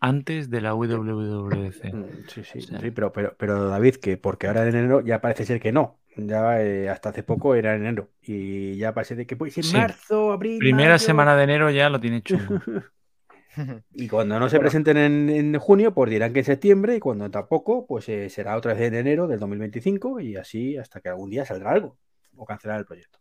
antes 0.00 0.50
de 0.50 0.60
la 0.60 0.74
WWDC. 0.74 1.92
Mm, 1.92 2.04
Sí, 2.28 2.44
sí, 2.44 2.58
O 2.58 2.62
sea- 2.62 2.80
sí, 2.80 2.90
pero, 2.90 3.12
pero, 3.12 3.34
pero 3.38 3.68
David, 3.68 3.96
que 3.96 4.16
porque 4.16 4.46
ahora 4.46 4.66
en 4.68 4.74
enero 4.74 5.00
ya 5.00 5.20
parece 5.20 5.44
ser 5.44 5.60
que 5.60 5.72
no. 5.72 5.98
Ya 6.16 6.60
eh, 6.62 6.88
hasta 6.88 7.10
hace 7.10 7.22
poco 7.22 7.54
era 7.54 7.74
en 7.74 7.82
enero. 7.82 8.08
Y 8.22 8.76
ya 8.76 8.92
parece 8.92 9.14
de 9.14 9.26
que 9.26 9.36
puede 9.36 9.52
ser 9.52 9.64
Sí. 9.64 9.76
marzo, 9.76 10.32
abril. 10.32 10.58
Primera 10.58 10.90
mayo. 10.94 10.98
semana 10.98 11.36
de 11.36 11.44
enero 11.44 11.70
ya 11.70 11.88
lo 11.90 12.00
tiene 12.00 12.22
chungo. 12.22 12.60
Y 13.94 14.08
cuando 14.08 14.38
no 14.38 14.48
se 14.48 14.60
presenten 14.60 14.96
en, 14.96 15.28
en 15.30 15.58
junio, 15.58 15.92
pues 15.92 16.10
dirán 16.10 16.32
que 16.32 16.40
en 16.40 16.44
septiembre. 16.44 16.96
Y 16.96 17.00
cuando 17.00 17.28
tampoco, 17.30 17.86
pues 17.86 18.08
eh, 18.08 18.30
será 18.30 18.56
otra 18.56 18.74
vez 18.74 18.82
en 18.82 18.94
enero 18.94 19.26
del 19.26 19.40
2025. 19.40 20.20
Y 20.20 20.36
así 20.36 20.76
hasta 20.76 21.00
que 21.00 21.08
algún 21.08 21.30
día 21.30 21.44
salga 21.44 21.70
algo. 21.70 21.96
O 22.36 22.44
cancelar 22.44 22.78
el 22.78 22.84
proyecto. 22.86 23.18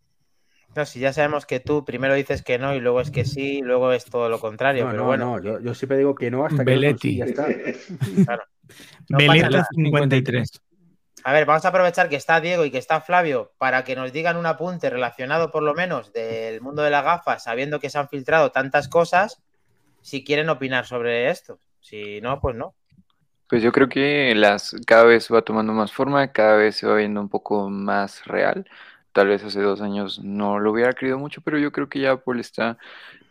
No, 0.77 0.85
si 0.85 0.99
ya 0.99 1.11
sabemos 1.11 1.47
que 1.47 1.59
tú 1.59 1.83
primero 1.83 2.13
dices 2.13 2.43
que 2.43 2.59
no 2.59 2.75
y 2.75 2.79
luego 2.79 3.01
es 3.01 3.09
que 3.09 3.25
sí, 3.25 3.57
y 3.57 3.61
luego 3.63 3.91
es 3.93 4.05
todo 4.05 4.29
lo 4.29 4.39
contrario. 4.39 4.85
No, 4.85 4.91
pero 4.91 5.01
no, 5.01 5.07
bueno, 5.07 5.25
no, 5.25 5.43
yo, 5.43 5.59
yo 5.59 5.73
siempre 5.73 5.97
digo 5.97 6.13
que 6.13 6.29
no 6.29 6.45
hasta 6.45 6.63
que 6.63 6.75
no 6.75 6.81
Belletti. 6.81 7.17
consiga, 7.17 7.47
ya 7.47 7.53
está. 7.55 8.43
No 9.09 9.17
pasa 9.17 9.31
Beleta 9.31 9.49
nada. 9.49 9.67
53. 9.75 10.61
A 11.23 11.33
ver, 11.33 11.45
vamos 11.47 11.65
a 11.65 11.69
aprovechar 11.69 12.09
que 12.09 12.15
está 12.15 12.39
Diego 12.41 12.63
y 12.63 12.69
que 12.69 12.77
está 12.77 13.01
Flavio 13.01 13.53
para 13.57 13.83
que 13.83 13.95
nos 13.95 14.13
digan 14.13 14.37
un 14.37 14.45
apunte 14.45 14.91
relacionado 14.91 15.49
por 15.49 15.63
lo 15.63 15.73
menos 15.73 16.13
del 16.13 16.61
mundo 16.61 16.83
de 16.83 16.91
la 16.91 17.01
gafa, 17.01 17.39
sabiendo 17.39 17.79
que 17.79 17.89
se 17.89 17.97
han 17.97 18.07
filtrado 18.07 18.51
tantas 18.51 18.87
cosas, 18.87 19.41
si 20.01 20.23
quieren 20.23 20.49
opinar 20.49 20.85
sobre 20.85 21.31
esto. 21.31 21.59
Si 21.79 22.21
no, 22.21 22.39
pues 22.39 22.55
no. 22.55 22.75
Pues 23.49 23.63
yo 23.63 23.71
creo 23.71 23.89
que 23.89 24.35
las 24.35 24.75
cada 24.85 25.05
vez 25.05 25.27
va 25.33 25.41
tomando 25.41 25.73
más 25.73 25.91
forma, 25.91 26.31
cada 26.33 26.55
vez 26.57 26.75
se 26.75 26.85
va 26.85 26.95
viendo 26.95 27.19
un 27.19 27.29
poco 27.29 27.67
más 27.67 28.25
real. 28.25 28.69
Tal 29.17 29.29
vez 29.29 29.43
hace 29.43 29.59
dos 29.61 29.81
años 29.81 30.19
no 30.23 30.59
lo 30.59 30.71
hubiera 30.71 30.93
creído 30.93 31.17
mucho, 31.17 31.41
pero 31.41 31.57
yo 31.57 31.71
creo 31.71 31.89
que 31.89 31.99
ya 31.99 32.11
Apple 32.11 32.39
está 32.39 32.77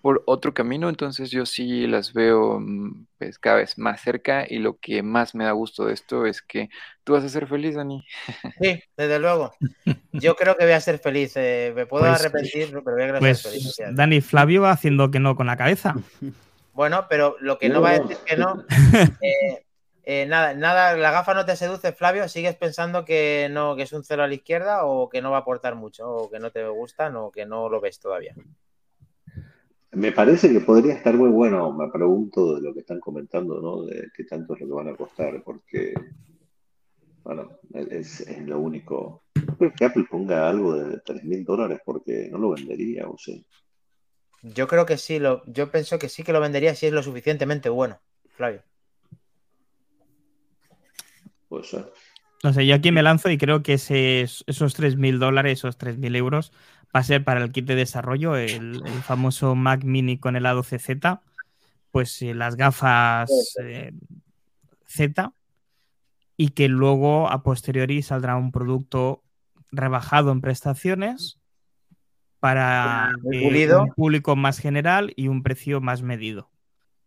por 0.03 0.21
otro 0.27 0.53
camino, 0.53 0.89
entonces 0.89 1.31
yo 1.31 1.47
sí 1.47 1.87
las 1.87 2.13
veo 2.13 2.59
mm, 2.59 3.07
pues, 3.19 3.39
cada 3.39 3.59
vez 3.59 3.79
más 3.79 4.01
cerca 4.01 4.45
y 4.51 4.59
lo 4.59 4.79
que 4.79 5.05
más 5.05 5.37
me 5.37 5.45
da 5.45 5.53
gusto 5.53 5.87
de 5.87 5.95
esto 5.95 6.27
es 6.27 6.43
que 6.43 6.71
tú 7.05 7.13
vas 7.13 7.23
a 7.23 7.29
ser 7.29 7.47
feliz, 7.47 7.77
Dani. 7.77 8.05
Sí, 8.61 8.83
desde 8.97 9.21
luego. 9.21 9.53
Yo 10.11 10.35
creo 10.35 10.57
que 10.57 10.65
voy 10.65 10.73
a 10.73 10.81
ser 10.81 10.99
feliz. 10.99 11.35
eh, 11.37 11.73
me 11.77 11.87
puedo 11.87 12.05
Pues- 12.05 12.21
arrepentir, 12.21 12.67
pero 12.85 12.97
voy 13.21 13.29
a 13.31 13.35
ser 13.37 13.53
feliz. 13.53 13.75
Pues. 13.79 13.95
Dani 13.95 14.21
Flavio 14.23 14.63
va 14.63 14.73
haciendo 14.73 15.13
que 15.13 15.21
no 15.21 15.37
con 15.37 15.47
la 15.47 15.57
cabeza. 15.57 15.95
Bueno, 16.73 17.07
pero 17.09 17.37
lo 17.39 17.59
que 17.59 17.69
no 17.69 17.81
va 17.81 17.91
a 17.91 17.99
decir 18.01 18.17
que 18.27 18.37
no. 18.37 18.65
eh, 19.23 19.63
eh, 20.09 20.25
nada, 20.25 20.55
nada, 20.55 20.97
la 20.97 21.11
gafa 21.11 21.35
no 21.35 21.45
te 21.45 21.57
seduce, 21.57 21.91
Flavio. 21.91 22.29
¿Sigues 22.29 22.55
pensando 22.55 23.05
que 23.05 23.49
no, 23.51 23.75
que 23.75 23.83
es 23.83 23.93
un 23.93 24.05
cero 24.05 24.23
a 24.23 24.29
la 24.29 24.35
izquierda 24.35 24.85
o 24.85 25.09
que 25.09 25.21
no 25.21 25.33
va 25.33 25.39
a 25.39 25.41
aportar 25.41 25.75
mucho, 25.75 26.09
o 26.09 26.31
que 26.31 26.39
no 26.39 26.53
te 26.53 26.65
gustan, 26.69 27.17
o 27.17 27.33
que 27.33 27.45
no 27.45 27.69
lo 27.69 27.81
ves 27.81 27.99
todavía? 27.99 28.33
Me 29.91 30.13
parece 30.13 30.53
que 30.53 30.61
podría 30.61 30.95
estar 30.95 31.13
muy 31.15 31.31
bueno, 31.31 31.73
me 31.73 31.91
pregunto 31.91 32.55
de 32.55 32.63
lo 32.63 32.73
que 32.73 32.81
están 32.81 33.01
comentando, 33.01 33.61
¿no? 33.61 33.83
De 33.83 34.07
qué 34.15 34.23
tanto 34.23 34.55
es 34.55 34.61
lo 34.61 34.69
que 34.69 34.73
van 34.75 34.89
a 34.91 34.97
costar, 34.97 35.43
porque, 35.43 35.93
bueno, 37.25 37.59
es, 37.75 38.21
es 38.21 38.47
lo 38.47 38.61
único. 38.61 39.25
No 39.35 39.57
creo 39.57 39.73
que 39.77 39.85
Apple 39.87 40.07
ponga 40.09 40.49
algo 40.49 40.77
de 40.77 41.01
3 41.01 41.25
mil 41.25 41.45
dólares 41.45 41.81
porque 41.85 42.29
no 42.31 42.39
lo 42.39 42.51
vendería, 42.51 43.09
o 43.09 43.19
sea. 43.19 43.35
Yo 44.43 44.69
creo 44.69 44.87
que 44.87 44.99
sí, 44.99 45.19
lo, 45.19 45.43
yo 45.47 45.69
pienso 45.73 45.99
que 45.99 46.09
sí 46.09 46.23
que 46.23 46.33
lo 46.33 46.41
vendería 46.41 46.77
si 46.77 46.87
es 46.87 46.93
lo 46.93 47.03
suficientemente 47.03 47.69
bueno, 47.71 47.99
Flavio. 48.37 48.63
Puede 51.57 51.65
ser. 51.65 51.93
No 52.45 52.53
sé, 52.53 52.67
yo 52.67 52.75
aquí 52.75 52.93
me 52.93 53.03
lanzo 53.03 53.31
y 53.31 53.39
creo 53.39 53.63
que 53.63 53.75
ese- 53.75 54.23
esos 54.47 54.75
3.000 54.75 55.19
dólares, 55.19 55.59
esos 55.59 55.79
3.000 55.79 56.15
euros, 56.17 56.53
va 56.95 57.01
a 57.01 57.03
ser 57.03 57.25
para 57.25 57.43
el 57.43 57.51
kit 57.51 57.67
de 57.67 57.75
desarrollo, 57.75 58.37
el, 58.37 58.83
el 58.85 59.03
famoso 59.03 59.55
Mac 59.55 59.85
Mini 59.85 60.19
con 60.19 60.37
el 60.37 60.45
A12Z, 60.45 61.21
pues 61.91 62.21
eh, 62.23 62.35
las 62.35 62.57
gafas 62.57 63.31
eh, 63.63 63.93
Z, 64.87 65.33
y 66.37 66.51
que 66.51 66.69
luego 66.69 67.31
a 67.31 67.43
posteriori 67.43 68.03
saldrá 68.03 68.37
un 68.37 68.53
producto 68.53 69.23
rebajado 69.73 70.31
en 70.31 70.41
prestaciones 70.43 71.41
para 72.39 73.11
eh, 73.33 73.41
un 73.83 73.95
público 73.95 74.37
más 74.37 74.59
general 74.59 75.13
y 75.17 75.29
un 75.29 75.43
precio 75.43 75.81
más 75.81 76.03
medido. 76.03 76.51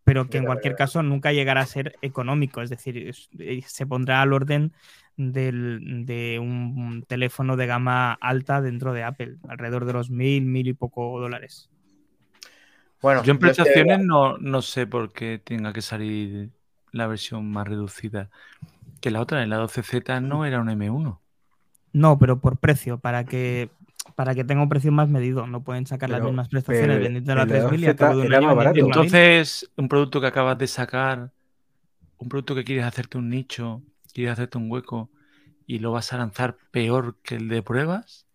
Pero 0.10 0.28
que 0.28 0.40
en 0.40 0.46
cualquier 0.46 0.76
caso 0.76 1.04
nunca 1.04 1.32
llegará 1.32 1.62
a 1.62 1.66
ser 1.68 1.94
económico, 2.02 2.64
es 2.64 2.72
decir, 2.72 3.12
eh, 3.38 3.62
se 3.68 3.86
pondrá 3.86 4.24
al 4.24 4.34
orden 4.34 4.74
del- 5.18 6.06
de 6.08 6.40
un 6.40 7.04
teléfono 7.08 7.56
de 7.56 7.68
gama 7.68 8.14
alta 8.14 8.60
dentro 8.60 8.92
de 8.92 9.04
Apple, 9.04 9.36
alrededor 9.48 9.86
de 9.86 9.94
los 9.94 10.10
mil, 10.10 10.46
mil 10.46 10.68
y 10.68 10.74
poco 10.74 11.20
dólares. 11.20 11.70
Bueno, 13.04 13.24
Yo 13.24 13.34
en 13.34 13.40
yo 13.40 13.48
es 13.52 13.56
que- 13.58 13.64
prestaciones 13.64 14.00
no, 14.00 14.38
no 14.40 14.62
sé 14.64 14.88
por 14.88 15.14
qué 15.14 15.40
tenga 15.44 15.74
que 15.74 15.82
salir 15.84 16.50
la 16.92 17.06
versión 17.06 17.50
más 17.52 17.68
reducida. 17.68 18.30
Que 19.00 19.12
la 19.12 19.22
otra, 19.22 19.46
la 19.46 19.58
12Z, 19.60 20.22
no 20.22 20.44
era 20.44 20.60
un 20.60 20.70
M1. 20.70 21.20
No, 21.94 22.18
pero 22.18 22.40
por 22.40 22.58
precio, 22.58 22.98
para 22.98 23.26
que 23.26 23.70
para 24.20 24.36
que 24.36 24.44
tenga 24.44 24.62
un 24.62 24.68
precio 24.68 24.92
más 24.92 25.08
medido. 25.08 25.48
No 25.48 25.64
pueden 25.64 25.86
sacar 25.86 26.10
las 26.10 26.22
mismas 26.22 26.50
prestaciones 26.50 26.98
pero 26.98 27.04
vendiéndolo 27.04 27.40
a 27.40 27.44
el 27.46 27.50
de 27.52 27.64
3.000 27.64 27.80
y 27.80 27.86
a 27.86 27.94
12Z 27.94 27.96
cabo 27.96 28.20
de 28.20 28.28
un 28.28 28.34
año 28.34 28.54
barato. 28.54 28.74
vendiéndolo 28.74 28.94
a 28.94 29.06
1.000. 29.06 29.08
Entonces, 29.08 29.72
un 29.78 29.88
producto 29.88 30.20
que 30.20 30.28
acabas 30.28 30.58
de 30.58 30.68
sacar, 30.68 31.32
un 32.18 32.28
producto 32.28 32.54
que 32.54 32.66
quieres 32.66 32.84
hacerte 32.84 33.18
un 33.18 33.30
nicho, 33.30 33.82
quieres 34.14 34.34
hacerte 34.34 34.58
un 34.58 34.70
hueco 34.70 35.10
y 35.68 35.80
lo 35.80 35.94
vas 35.94 36.12
a 36.12 36.18
lanzar 36.18 36.58
peor 36.70 37.16
que 37.24 37.36
el 37.36 37.48
de 37.48 37.64
pruebas, 37.64 38.28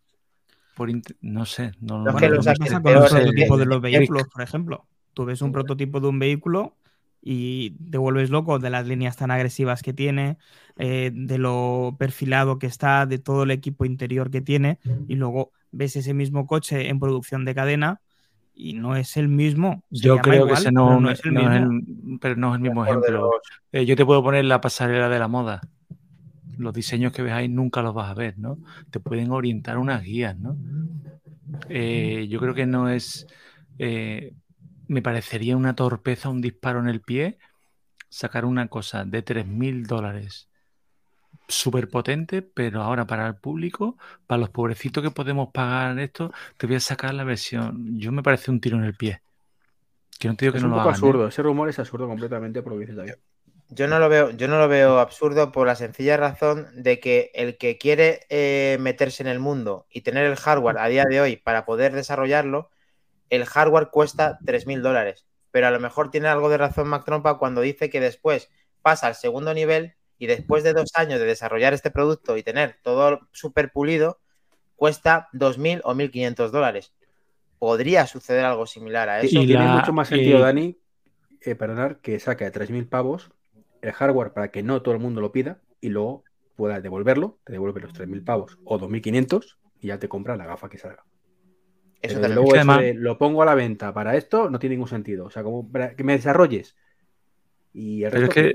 por 0.74 0.89
no 1.20 1.44
sé, 1.44 1.73
no 1.82 2.02
que 2.02 2.12
Bueno, 2.12 2.28
lo 2.28 2.36
lo 2.36 2.44
pasa 2.44 2.81
con 2.81 2.82
peor 2.85 3.02
los 3.02 3.11
prototipos 3.11 3.59
de 3.59 3.66
los 3.66 3.81
vehículos, 3.82 4.27
por 4.32 4.40
ejemplo. 4.40 4.86
Tú 5.12 5.27
ves 5.27 5.43
un 5.43 5.52
prototipo 5.52 6.01
de 6.01 6.09
un 6.09 6.19
vehículo 6.19 6.78
y 7.20 7.73
te 7.90 7.98
vuelves 7.98 8.31
loco 8.31 8.59
de 8.59 8.70
las 8.70 8.86
líneas 8.86 9.19
tan 9.19 9.31
agresivas 9.31 9.82
que 9.82 9.93
tiene, 9.93 10.39
eh, 10.78 11.11
de 11.12 11.36
lo 11.36 11.94
perfilado 11.98 12.59
que 12.59 12.69
está, 12.69 13.05
de 13.05 13.19
todo 13.19 13.43
el 13.43 13.51
equipo 13.51 13.85
interior 13.85 14.31
que 14.31 14.40
tiene, 14.40 14.78
y 15.09 15.16
luego 15.16 15.52
ves 15.74 15.96
ese 15.96 16.14
mismo 16.14 16.46
coche 16.46 16.88
en 16.88 16.98
producción 17.01 17.44
de 17.44 17.55
cadena 17.55 18.01
y 18.55 18.74
no 18.74 18.96
es 18.96 19.16
el 19.16 19.28
mismo. 19.28 19.82
Se 19.92 20.06
Yo 20.06 20.18
creo 20.18 20.46
que 20.46 20.52
ese 20.55 20.64
pero 20.72 20.74
no, 20.74 21.01
no 21.01 21.10
es 21.10 21.24
el 21.24 21.32
no 21.32 21.40
es 21.52 21.60
mismo. 21.60 21.72
el- 22.12 22.18
pero 22.20 22.36
no 22.36 22.48
es 22.51 22.55
el 22.56 22.60
mismo 22.62 22.84
ejemplo. 22.86 23.10
los- 23.10 23.30
Eh, 23.72 23.84
yo 23.86 23.96
te 23.96 24.05
puedo 24.06 24.22
poner 24.22 24.44
la 24.44 24.60
pasarela 24.60 25.09
de 25.09 25.18
la 25.18 25.28
moda. 25.28 25.60
Los 26.56 26.72
diseños 26.72 27.12
que 27.12 27.22
ves 27.22 27.32
ahí 27.32 27.48
nunca 27.48 27.82
los 27.82 27.94
vas 27.94 28.10
a 28.10 28.14
ver, 28.14 28.38
¿no? 28.38 28.59
Te 28.90 29.01
pueden 29.01 29.32
orientar 29.32 29.76
unas 29.78 30.02
guías, 30.02 30.38
¿no? 30.38 30.56
Eh, 31.68 32.26
yo 32.28 32.38
creo 32.40 32.55
que 32.55 32.66
no 32.66 32.88
es. 32.88 33.26
eh, 33.78 34.32
me 34.86 35.02
parecería 35.02 35.56
una 35.56 35.74
torpeza, 35.74 36.28
un 36.28 36.40
disparo 36.40 36.78
en 36.78 36.88
el 36.88 37.01
pie, 37.01 37.38
sacar 38.09 38.44
una 38.44 38.68
cosa 38.68 39.05
de 39.05 39.22
3.000 39.22 39.86
dólares 39.86 40.48
súper 41.48 41.88
potente, 41.88 42.42
pero 42.42 42.82
ahora 42.82 43.06
para 43.06 43.26
el 43.26 43.36
público, 43.36 43.96
para 44.26 44.40
los 44.40 44.50
pobrecitos 44.50 45.02
que 45.02 45.10
podemos 45.10 45.50
pagar 45.52 45.98
esto, 45.98 46.32
te 46.56 46.66
voy 46.66 46.76
a 46.76 46.80
sacar 46.80 47.14
la 47.14 47.24
versión. 47.24 47.98
Yo 47.98 48.12
me 48.12 48.22
parece 48.22 48.50
un 48.50 48.60
tiro 48.60 48.76
en 48.78 48.84
el 48.84 48.94
pie. 48.94 49.22
Que 50.18 50.28
no 50.28 50.36
te 50.36 50.44
digo 50.46 50.52
que 50.52 50.58
Es 50.58 50.62
no 50.62 50.68
un 50.68 50.72
lo 50.72 50.76
poco 50.76 50.88
hagan, 50.90 51.02
¿eh? 51.02 51.06
absurdo. 51.06 51.28
Ese 51.28 51.42
rumor 51.42 51.68
es 51.68 51.78
absurdo 51.78 52.06
completamente 52.08 52.62
por 52.62 52.72
lo 52.72 52.78
que 52.78 52.86
dices 52.86 52.96
David. 52.96 53.14
Yo 53.68 53.88
no 53.88 53.98
lo 53.98 54.08
veo, 54.08 54.30
yo 54.30 54.46
no 54.46 54.58
lo 54.58 54.68
veo 54.68 54.98
absurdo 55.00 55.50
por 55.50 55.66
la 55.66 55.74
sencilla 55.74 56.16
razón 56.16 56.68
de 56.74 57.00
que 57.00 57.30
el 57.34 57.56
que 57.56 57.78
quiere 57.78 58.20
eh, 58.28 58.76
meterse 58.80 59.22
en 59.22 59.28
el 59.28 59.40
mundo 59.40 59.86
y 59.90 60.02
tener 60.02 60.26
el 60.26 60.36
hardware 60.36 60.78
a 60.78 60.86
día 60.88 61.04
de 61.04 61.20
hoy 61.20 61.36
para 61.36 61.64
poder 61.64 61.92
desarrollarlo, 61.94 62.70
el 63.30 63.46
hardware 63.46 63.88
cuesta 63.90 64.38
3.000 64.44 64.82
dólares. 64.82 65.26
Pero 65.50 65.66
a 65.66 65.70
lo 65.70 65.80
mejor 65.80 66.10
tiene 66.10 66.28
algo 66.28 66.48
de 66.50 66.58
razón 66.58 66.88
Mac 66.88 67.04
Trompa 67.04 67.38
cuando 67.38 67.62
dice 67.62 67.90
que 67.90 68.00
después 68.00 68.50
pasa 68.82 69.06
al 69.08 69.14
segundo 69.14 69.54
nivel 69.54 69.96
y 70.18 70.26
después 70.26 70.64
de 70.64 70.72
dos 70.72 70.90
años 70.94 71.20
de 71.20 71.26
desarrollar 71.26 71.74
este 71.74 71.90
producto 71.90 72.36
y 72.36 72.42
tener 72.42 72.78
todo 72.82 73.20
súper 73.32 73.72
pulido, 73.72 74.20
cuesta 74.76 75.28
2.000 75.32 75.80
o 75.84 75.94
1.500 75.94 76.52
dólares. 76.52 76.92
Podría 77.58 78.06
suceder 78.06 78.44
algo 78.44 78.66
similar 78.66 79.08
a 79.08 79.20
eso. 79.22 79.40
Y 79.40 79.46
Tiene 79.46 79.64
la- 79.64 79.72
mucho 79.72 79.92
más 79.92 80.08
sentido, 80.08 80.38
eh, 80.38 80.42
Dani, 80.42 80.78
eh, 81.40 81.54
perdonar, 81.54 82.00
que 82.00 82.18
saque 82.20 82.44
a 82.46 82.52
3.000 82.52 82.86
pavos 82.88 83.30
el 83.82 83.92
hardware 83.92 84.32
para 84.32 84.50
que 84.50 84.62
no 84.62 84.82
todo 84.82 84.94
el 84.94 85.00
mundo 85.00 85.20
lo 85.20 85.32
pida 85.32 85.60
y 85.80 85.88
luego 85.90 86.24
puedas 86.56 86.82
devolverlo, 86.82 87.38
te 87.44 87.52
devuelve 87.52 87.80
los 87.80 87.92
3.000 87.92 88.24
pavos 88.24 88.58
o 88.64 88.78
2.500 88.78 89.58
y 89.80 89.88
ya 89.88 89.98
te 89.98 90.08
compras 90.08 90.38
la 90.38 90.46
gafa 90.46 90.68
que 90.68 90.78
salga. 90.78 91.04
Eso 92.02 92.14
Pero 92.14 92.28
también. 92.28 92.34
luego 92.34 92.54
de, 92.54 92.94
lo 92.94 93.18
pongo 93.18 93.42
a 93.42 93.46
la 93.46 93.54
venta 93.54 93.92
para 93.94 94.16
esto 94.16 94.50
no 94.50 94.58
tiene 94.58 94.76
ningún 94.76 94.88
sentido. 94.88 95.26
O 95.26 95.30
sea, 95.30 95.42
como 95.42 95.70
para 95.70 95.94
que 95.96 96.04
me 96.04 96.12
desarrolles. 96.14 96.76
Y 97.74 98.05
el 98.05 98.12
Pero 98.12 98.26
es 98.26 98.30
que 98.30 98.55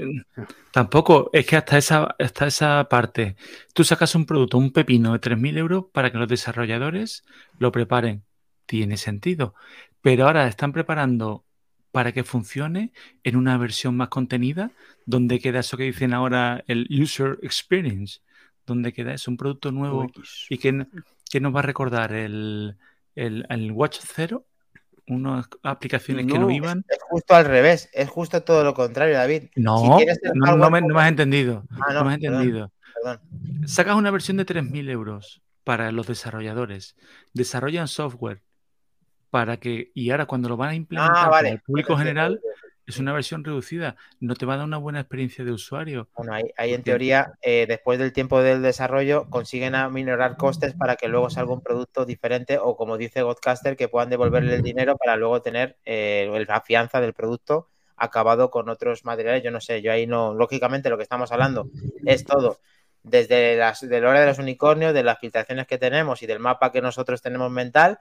tampoco, 0.71 1.29
es 1.33 1.45
que 1.45 1.57
hasta 1.57 1.77
esa, 1.77 2.15
hasta 2.17 2.47
esa 2.47 2.87
parte, 2.87 3.35
tú 3.73 3.83
sacas 3.83 4.15
un 4.15 4.25
producto, 4.25 4.57
un 4.57 4.71
pepino 4.71 5.11
de 5.11 5.19
3.000 5.19 5.57
euros 5.57 5.85
para 5.91 6.09
que 6.09 6.17
los 6.17 6.29
desarrolladores 6.29 7.25
lo 7.59 7.71
preparen. 7.73 8.23
Tiene 8.65 8.95
sentido. 8.95 9.55
Pero 10.01 10.25
ahora 10.25 10.47
están 10.47 10.71
preparando 10.71 11.43
para 11.91 12.13
que 12.13 12.23
funcione 12.23 12.93
en 13.23 13.35
una 13.35 13.57
versión 13.57 13.97
más 13.97 14.07
contenida, 14.07 14.71
donde 15.05 15.39
queda 15.39 15.59
eso 15.59 15.75
que 15.75 15.83
dicen 15.83 16.13
ahora 16.13 16.63
el 16.67 16.87
user 16.89 17.39
experience, 17.41 18.21
donde 18.65 18.93
queda 18.93 19.13
eso, 19.13 19.31
un 19.31 19.37
producto 19.37 19.71
nuevo 19.71 20.03
UX. 20.03 20.45
y 20.49 20.59
que, 20.59 20.85
que 21.29 21.39
nos 21.41 21.53
va 21.53 21.59
a 21.59 21.63
recordar 21.63 22.13
el, 22.13 22.77
el, 23.15 23.45
el 23.49 23.71
Watch 23.71 23.99
Zero, 24.01 24.45
unas 25.09 25.47
aplicaciones 25.63 26.25
que 26.27 26.39
no 26.39 26.49
iban. 26.49 26.85
Es 26.87 26.99
justo 27.09 27.35
al 27.35 27.45
revés, 27.45 27.89
es 27.93 28.09
justo 28.09 28.41
todo 28.43 28.63
lo 28.63 28.73
contrario, 28.73 29.15
David. 29.15 29.45
No, 29.55 29.77
Si 29.79 29.89
quieres 30.05 30.19
el 30.23 30.31
no, 30.35 30.69
me, 30.69 30.81
no 30.81 30.93
me 30.95 31.01
has 31.01 31.09
entendido. 31.09 31.63
Ah, 31.71 31.93
no, 31.93 31.99
no, 31.99 32.05
me 32.05 32.13
has 32.13 32.19
perdón. 32.19 32.35
entendido. 32.41 32.71
Perdón. 33.03 33.19
Sacas 33.67 33.95
una 33.95 34.11
versión 34.11 34.37
de 34.37 34.45
3.000 34.45 34.89
euros 34.89 35.41
para 35.63 35.91
los 35.91 36.07
desarrolladores. 36.07 36.95
Desarrollan 37.33 37.87
software 37.87 38.41
para 39.29 39.57
que, 39.57 39.91
y 39.93 40.09
ahora 40.11 40.25
cuando 40.25 40.49
lo 40.49 40.57
van 40.57 40.69
a 40.69 40.75
implementar 40.75 41.15
Ah, 41.17 41.21
para 41.21 41.29
vale. 41.31 41.49
el 41.49 41.59
público 41.61 41.95
general. 41.97 42.39
Es 42.91 42.99
una 42.99 43.13
versión 43.13 43.43
reducida. 43.43 43.95
No 44.19 44.35
te 44.35 44.45
va 44.45 44.55
a 44.55 44.57
dar 44.57 44.65
una 44.65 44.77
buena 44.77 44.99
experiencia 44.99 45.43
de 45.43 45.51
usuario. 45.51 46.07
Bueno, 46.15 46.33
ahí, 46.33 46.45
ahí 46.57 46.73
en 46.73 46.83
teoría, 46.83 47.33
eh, 47.41 47.65
después 47.67 47.99
del 47.99 48.13
tiempo 48.13 48.41
del 48.41 48.61
desarrollo, 48.61 49.29
consiguen 49.29 49.75
aminorar 49.75 50.37
costes 50.37 50.73
para 50.73 50.95
que 50.95 51.07
luego 51.07 51.29
salga 51.29 51.53
un 51.53 51.61
producto 51.61 52.05
diferente 52.05 52.57
o, 52.57 52.75
como 52.75 52.97
dice 52.97 53.21
Godcaster, 53.21 53.77
que 53.77 53.87
puedan 53.87 54.09
devolverle 54.09 54.55
el 54.55 54.63
dinero 54.63 54.97
para 54.97 55.15
luego 55.15 55.41
tener 55.41 55.77
eh, 55.85 56.45
la 56.47 56.61
fianza 56.61 57.01
del 57.01 57.13
producto 57.13 57.67
acabado 57.95 58.49
con 58.49 58.69
otros 58.69 59.05
materiales. 59.05 59.43
Yo 59.43 59.51
no 59.51 59.61
sé, 59.61 59.81
yo 59.81 59.91
ahí 59.91 60.07
no, 60.07 60.33
lógicamente 60.33 60.89
lo 60.89 60.97
que 60.97 61.03
estamos 61.03 61.31
hablando 61.31 61.69
es 62.05 62.25
todo 62.25 62.59
desde 63.03 63.55
las 63.55 63.81
de 63.87 64.01
la 64.01 64.09
hora 64.09 64.21
de 64.21 64.27
los 64.27 64.39
unicornios, 64.39 64.93
de 64.93 65.03
las 65.03 65.19
filtraciones 65.19 65.67
que 65.67 65.77
tenemos 65.77 66.21
y 66.21 66.27
del 66.27 66.39
mapa 66.39 66.71
que 66.71 66.81
nosotros 66.81 67.21
tenemos 67.21 67.51
mental, 67.51 67.99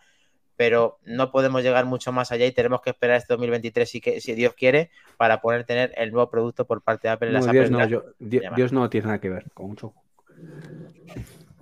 pero 0.58 0.98
no 1.04 1.30
podemos 1.30 1.62
llegar 1.62 1.84
mucho 1.86 2.10
más 2.10 2.32
allá 2.32 2.44
y 2.44 2.50
tenemos 2.50 2.82
que 2.82 2.90
esperar 2.90 3.16
este 3.16 3.32
2023 3.32 3.88
si, 3.88 4.00
que, 4.00 4.20
si 4.20 4.34
Dios 4.34 4.54
quiere 4.54 4.90
para 5.16 5.40
poder 5.40 5.62
tener 5.62 5.94
el 5.96 6.10
nuevo 6.10 6.28
producto 6.28 6.66
por 6.66 6.82
parte 6.82 7.06
de 7.06 7.12
Apple 7.12 7.28
en 7.28 7.34
No, 7.34 7.38
las 7.46 7.52
Dios, 7.52 7.66
Apple 7.66 7.78
no, 7.78 7.86
yo-. 7.86 8.04
Dios 8.18 8.72
no 8.72 8.90
tiene 8.90 9.06
nada 9.06 9.20
que 9.20 9.30
ver 9.30 9.44
con 9.54 9.68
mucho. 9.68 9.94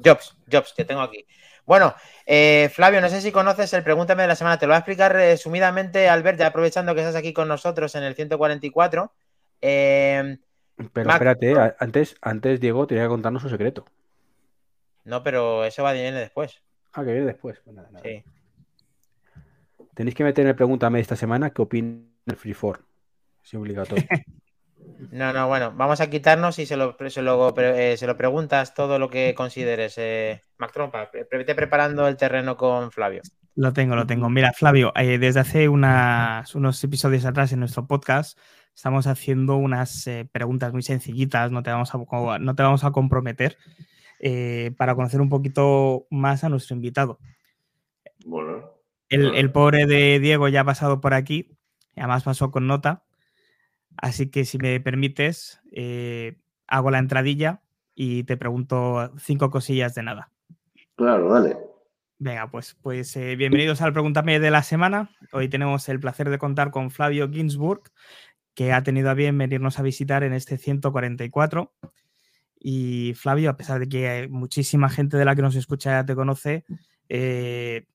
Jobs, 0.02 0.34
Jobs, 0.50 0.72
que 0.74 0.86
tengo 0.86 1.02
aquí. 1.02 1.26
Bueno, 1.66 1.94
eh, 2.24 2.70
Flavio, 2.72 3.02
no 3.02 3.10
sé 3.10 3.20
si 3.20 3.30
conoces 3.32 3.70
el 3.74 3.82
Pregúntame 3.82 4.22
de 4.22 4.28
la 4.28 4.34
semana. 4.36 4.58
Te 4.58 4.64
lo 4.66 4.70
voy 4.70 4.76
a 4.76 4.78
explicar 4.78 5.12
resumidamente, 5.12 6.08
Albert, 6.08 6.38
ya 6.38 6.46
aprovechando 6.46 6.94
que 6.94 7.00
estás 7.02 7.16
aquí 7.16 7.34
con 7.34 7.48
nosotros 7.48 7.94
en 7.96 8.02
el 8.04 8.14
144. 8.14 9.12
Eh, 9.60 10.38
Pero 10.94 11.06
Mac- 11.06 11.16
espérate, 11.22 11.74
antes, 11.78 12.16
antes 12.22 12.60
Diego 12.60 12.86
tenía 12.86 13.02
que 13.04 13.08
contarnos 13.10 13.42
su 13.42 13.50
secreto. 13.50 13.84
no, 15.04 15.22
pero 15.22 15.64
eso 15.66 15.82
va 15.82 15.90
a 15.90 15.92
venir 15.92 16.14
después. 16.14 16.62
Ah, 16.94 17.04
que 17.04 17.12
viene 17.12 17.26
después. 17.26 17.60
Pues 17.62 17.76
nada, 17.76 17.90
nada. 17.90 18.02
Sí. 18.02 18.24
Tenéis 19.96 20.14
que 20.14 20.22
meter 20.24 20.42
en 20.44 20.50
el 20.50 20.54
Pregúntame 20.54 20.98
de 20.98 21.02
esta 21.02 21.16
semana 21.16 21.50
qué 21.50 21.62
opina 21.62 21.98
el 22.26 22.36
Freeform. 22.36 22.82
Es 23.42 23.54
obligatorio. 23.54 24.04
No, 25.10 25.32
no, 25.32 25.46
bueno, 25.48 25.72
vamos 25.76 26.00
a 26.00 26.08
quitarnos 26.08 26.58
y 26.58 26.64
se 26.64 26.76
lo, 26.76 26.96
se 27.08 27.20
lo, 27.20 27.54
eh, 27.58 27.96
se 27.98 28.06
lo 28.06 28.16
preguntas 28.16 28.72
todo 28.72 28.98
lo 28.98 29.10
que 29.10 29.34
consideres. 29.34 29.94
Eh, 29.98 30.40
Mac 30.58 30.72
Trompa, 30.72 31.10
pre- 31.10 31.26
vete 31.30 31.54
preparando 31.54 32.06
el 32.08 32.16
terreno 32.16 32.56
con 32.56 32.90
Flavio. 32.92 33.20
Lo 33.56 33.72
tengo, 33.72 33.94
lo 33.96 34.06
tengo. 34.06 34.30
Mira, 34.30 34.52
Flavio, 34.52 34.92
eh, 34.96 35.18
desde 35.18 35.40
hace 35.40 35.68
unas- 35.68 36.54
unos 36.54 36.82
episodios 36.82 37.24
atrás 37.26 37.52
en 37.52 37.60
nuestro 37.60 37.86
podcast 37.86 38.38
estamos 38.74 39.06
haciendo 39.06 39.56
unas 39.56 40.06
eh, 40.06 40.26
preguntas 40.30 40.72
muy 40.72 40.82
sencillitas, 40.82 41.50
no 41.50 41.62
te 41.62 41.70
vamos 41.70 41.92
a, 41.94 42.38
no 42.38 42.54
te 42.54 42.62
vamos 42.62 42.84
a 42.84 42.90
comprometer, 42.92 43.58
eh, 44.20 44.72
para 44.78 44.94
conocer 44.94 45.20
un 45.20 45.28
poquito 45.28 46.06
más 46.10 46.42
a 46.44 46.48
nuestro 46.48 46.74
invitado. 46.76 47.18
Bueno, 48.24 48.70
El, 49.08 49.34
el 49.34 49.52
pobre 49.52 49.86
de 49.86 50.18
Diego 50.18 50.48
ya 50.48 50.62
ha 50.62 50.64
pasado 50.64 51.00
por 51.00 51.14
aquí, 51.14 51.56
además 51.96 52.24
pasó 52.24 52.50
con 52.50 52.66
nota, 52.66 53.04
así 53.96 54.30
que 54.30 54.44
si 54.44 54.58
me 54.58 54.80
permites, 54.80 55.60
eh, 55.72 56.38
hago 56.66 56.90
la 56.90 56.98
entradilla 56.98 57.62
y 57.94 58.24
te 58.24 58.36
pregunto 58.36 59.12
cinco 59.18 59.50
cosillas 59.50 59.94
de 59.94 60.02
nada. 60.02 60.30
claro, 60.96 61.30
dale. 61.30 61.56
Venga, 62.18 62.50
pues, 62.50 62.74
pues 62.80 63.14
eh, 63.16 63.36
bienvenidos 63.36 63.82
al 63.82 63.92
Pregúntame 63.92 64.40
de 64.40 64.50
la 64.50 64.62
semana. 64.62 65.10
Hoy 65.32 65.48
tenemos 65.50 65.86
el 65.90 66.00
placer 66.00 66.30
de 66.30 66.38
contar 66.38 66.70
con 66.70 66.90
Flavio 66.90 67.30
Ginsburg, 67.30 67.82
que 68.54 68.72
ha 68.72 68.82
tenido 68.82 69.10
a 69.10 69.14
bien 69.14 69.36
venirnos 69.36 69.78
a 69.78 69.82
visitar 69.82 70.22
en 70.22 70.32
este 70.32 70.56
144. 70.56 71.74
Y 72.58 73.12
Flavio, 73.16 73.50
a 73.50 73.56
pesar 73.58 73.80
de 73.80 73.88
que 73.88 74.08
hay 74.08 74.28
muchísima 74.28 74.88
gente 74.88 75.18
de 75.18 75.26
la 75.26 75.36
que 75.36 75.42
nos 75.42 75.56
escucha 75.56 75.90
ya 75.90 76.06
te 76.06 76.14
conoce, 76.14 76.64
eh, 77.10 77.86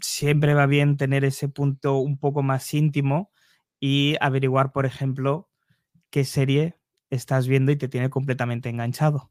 siempre 0.00 0.54
va 0.54 0.66
bien 0.66 0.96
tener 0.96 1.24
ese 1.24 1.48
punto 1.48 1.98
un 1.98 2.18
poco 2.18 2.42
más 2.42 2.72
íntimo 2.74 3.32
y 3.80 4.16
averiguar, 4.20 4.72
por 4.72 4.86
ejemplo, 4.86 5.48
qué 6.10 6.24
serie 6.24 6.76
estás 7.10 7.48
viendo 7.48 7.72
y 7.72 7.76
te 7.76 7.88
tiene 7.88 8.10
completamente 8.10 8.68
enganchado. 8.68 9.30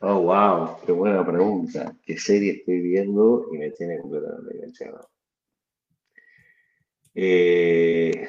Oh, 0.00 0.20
wow, 0.20 0.76
qué 0.84 0.92
buena 0.92 1.24
pregunta. 1.24 1.96
¿Qué 2.04 2.18
serie 2.18 2.52
estoy 2.52 2.80
viendo 2.80 3.46
y 3.52 3.58
me 3.58 3.70
tiene 3.70 4.00
completamente 4.00 4.54
enganchado? 4.54 5.08
Eh, 7.14 8.28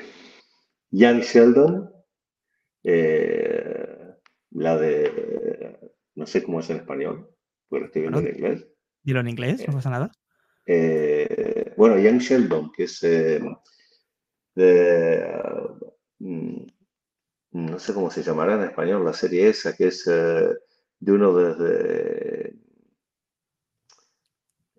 Young 0.92 1.22
Sheldon, 1.22 1.92
eh, 2.84 4.16
la 4.52 4.78
de, 4.78 5.92
no 6.16 6.26
sé 6.26 6.44
cómo 6.44 6.62
es 6.62 6.70
en 6.70 6.78
español, 6.78 7.30
lo 7.70 7.86
estoy 7.86 8.04
viendo 8.04 8.20
en 8.20 8.28
inglés. 8.28 8.75
Dilo 9.06 9.20
en 9.20 9.30
inglés, 9.30 9.64
no 9.68 9.74
pasa 9.74 9.92
nada. 9.92 10.12
Eh, 10.66 11.74
bueno, 11.78 12.00
Young 12.00 12.20
Sheldon, 12.20 12.72
que 12.72 12.86
es 12.86 13.04
eh, 13.04 13.40
de, 14.56 15.32
mm, 16.18 16.66
no 17.52 17.80
sé 17.80 17.94
cómo 17.94 18.10
se 18.10 18.24
llamará 18.24 18.56
en 18.56 18.64
español 18.64 19.06
la 19.06 19.14
serie 19.14 19.50
esa, 19.50 19.76
que 19.76 19.88
es 19.88 20.08
eh, 20.08 20.50
de 21.00 21.12
uno 21.12 21.36
desde 21.36 22.56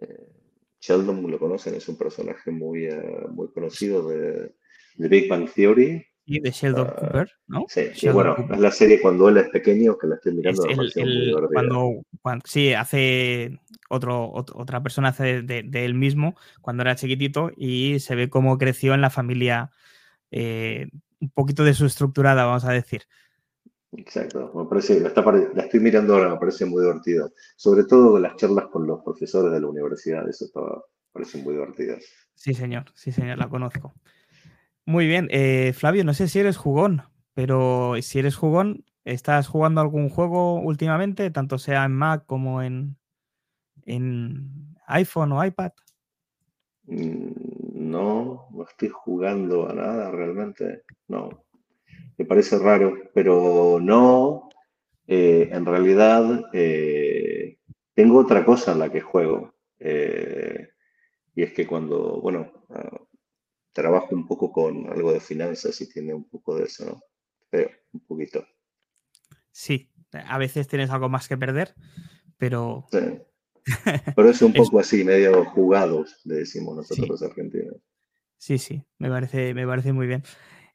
eh, 0.00 0.28
Sheldon, 0.80 1.30
lo 1.30 1.38
conocen, 1.38 1.76
es 1.76 1.88
un 1.88 1.96
personaje 1.96 2.50
muy, 2.50 2.86
eh, 2.86 3.26
muy 3.30 3.52
conocido 3.52 4.08
de, 4.08 4.56
de 4.96 5.08
Big 5.08 5.28
Bang 5.28 5.48
Theory. 5.54 6.04
Y 6.26 6.40
de 6.40 6.50
Sheldon 6.50 6.88
Ah, 6.88 6.96
Cooper, 6.98 7.30
¿no? 7.46 7.66
Sí, 7.68 7.82
y 8.02 8.08
bueno, 8.08 8.34
Cooper. 8.34 8.56
es 8.56 8.60
la 8.60 8.70
serie 8.72 9.00
cuando 9.00 9.28
él 9.28 9.36
es 9.38 9.48
pequeño, 9.50 9.96
que 9.96 10.08
la 10.08 10.16
estoy 10.16 10.32
Es 10.32 10.36
mirando, 10.36 10.64
el- 10.66 10.92
muy 10.96 11.48
cuando, 11.52 12.02
cuando- 12.20 12.44
sí, 12.46 12.74
hace 12.74 13.60
otro, 13.88 14.32
ot- 14.32 14.52
otra 14.54 14.82
persona 14.82 15.08
hace 15.10 15.42
de, 15.42 15.62
de 15.62 15.84
él 15.84 15.94
mismo 15.94 16.34
cuando 16.60 16.82
era 16.82 16.96
chiquitito 16.96 17.50
y 17.56 18.00
se 18.00 18.16
ve 18.16 18.28
cómo 18.28 18.58
creció 18.58 18.94
en 18.94 19.00
la 19.00 19.10
familia 19.10 19.70
eh, 20.32 20.88
un 21.20 21.30
poquito 21.30 21.62
desestructurada, 21.64 22.44
vamos 22.44 22.64
a 22.64 22.72
decir. 22.72 23.02
Exacto, 23.92 24.52
me 24.54 24.66
parece, 24.66 25.00
la, 25.00 25.08
está 25.08 25.24
pare- 25.24 25.48
la 25.54 25.62
estoy 25.62 25.80
mirando 25.80 26.14
ahora, 26.14 26.30
me 26.30 26.38
parece 26.38 26.66
muy 26.66 26.82
divertido. 26.82 27.32
Sobre 27.56 27.84
todo 27.84 28.18
las 28.18 28.36
charlas 28.36 28.66
con 28.66 28.86
los 28.86 29.02
profesores 29.02 29.52
de 29.52 29.60
la 29.60 29.68
universidad, 29.68 30.28
eso 30.28 30.44
está, 30.46 30.60
me 30.60 31.12
parece 31.12 31.38
muy 31.38 31.54
divertido. 31.54 31.96
Sí, 32.34 32.52
señor, 32.52 32.84
sí, 32.94 33.12
señor, 33.12 33.38
la 33.38 33.48
conozco. 33.48 33.94
Muy 34.86 35.06
bien, 35.08 35.28
eh, 35.32 35.72
Flavio, 35.74 36.04
no 36.04 36.14
sé 36.14 36.28
si 36.28 36.38
eres 36.38 36.56
jugón, 36.56 37.02
pero 37.34 37.94
si 38.02 38.20
eres 38.20 38.36
jugón, 38.36 38.84
¿estás 39.04 39.48
jugando 39.48 39.80
algún 39.80 40.08
juego 40.10 40.60
últimamente, 40.60 41.30
tanto 41.30 41.58
sea 41.58 41.84
en 41.84 41.92
Mac 41.92 42.24
como 42.26 42.62
en, 42.62 42.96
en 43.86 44.76
iPhone 44.88 45.32
o 45.32 45.44
iPad? 45.44 45.72
Mm, 46.86 47.32
No, 47.90 48.48
no 48.52 48.64
estoy 48.64 48.88
jugando 48.88 49.68
a 49.68 49.74
nada 49.74 50.10
realmente, 50.10 50.82
no. 51.08 51.44
Me 52.18 52.24
parece 52.26 52.58
raro, 52.58 52.94
pero 53.14 53.78
no, 53.80 54.48
eh, 55.08 55.50
en 55.52 55.66
realidad 55.66 56.44
eh, 56.54 57.58
tengo 57.94 58.20
otra 58.20 58.44
cosa 58.44 58.72
en 58.72 58.80
la 58.80 58.90
que 58.92 59.02
juego. 59.02 59.54
eh, 59.80 60.68
y 61.36 61.42
es 61.44 61.52
que 61.54 61.66
cuando, 61.66 62.20
bueno, 62.22 62.52
trabajo 63.76 64.08
un 64.14 64.26
poco 64.26 64.50
con 64.50 64.88
algo 64.90 65.12
de 65.12 65.20
finanzas 65.20 65.80
y 65.82 65.88
tiene 65.88 66.14
un 66.14 66.24
poco 66.28 66.56
de 66.56 66.64
eso, 66.64 66.84
¿no? 66.86 67.02
Pero 67.50 67.70
un 67.92 68.00
poquito. 68.00 68.44
Sí, 69.52 69.90
a 70.12 70.38
veces 70.38 70.66
tienes 70.66 70.90
algo 70.90 71.08
más 71.08 71.28
que 71.28 71.36
perder, 71.36 71.74
pero 72.38 72.86
Sí. 72.90 72.98
Pero 74.16 74.30
es 74.30 74.40
un 74.42 74.52
Es- 74.54 74.58
poco 74.62 74.78
así, 74.80 75.04
medio 75.04 75.44
jugados, 75.44 76.20
le 76.24 76.36
decimos 76.36 76.74
nosotros 76.76 77.06
Sí. 77.06 77.10
los 77.10 77.22
argentinos. 77.22 77.76
sí, 78.38 78.58
sí, 78.58 78.82
me 78.98 79.08
parece, 79.10 79.52
me 79.54 79.66
parece 79.66 79.92
muy 79.92 80.06
bien. 80.06 80.22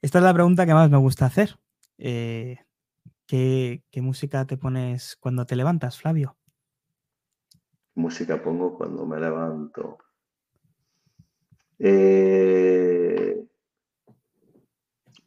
Esta 0.01 0.19
es 0.19 0.23
la 0.23 0.33
pregunta 0.33 0.65
que 0.65 0.73
más 0.73 0.89
me 0.89 0.97
gusta 0.97 1.25
hacer. 1.25 1.57
Eh, 1.97 2.57
¿qué, 3.27 3.83
qué 3.91 4.01
música 4.01 4.45
te 4.45 4.57
pones 4.57 5.15
cuando 5.19 5.45
te 5.45 5.55
levantas, 5.55 5.97
Flavio? 5.99 6.37
Música 7.95 8.41
pongo 8.43 8.77
cuando 8.77 9.05
me 9.05 9.19
levanto. 9.19 9.97
Eh, 11.83 13.43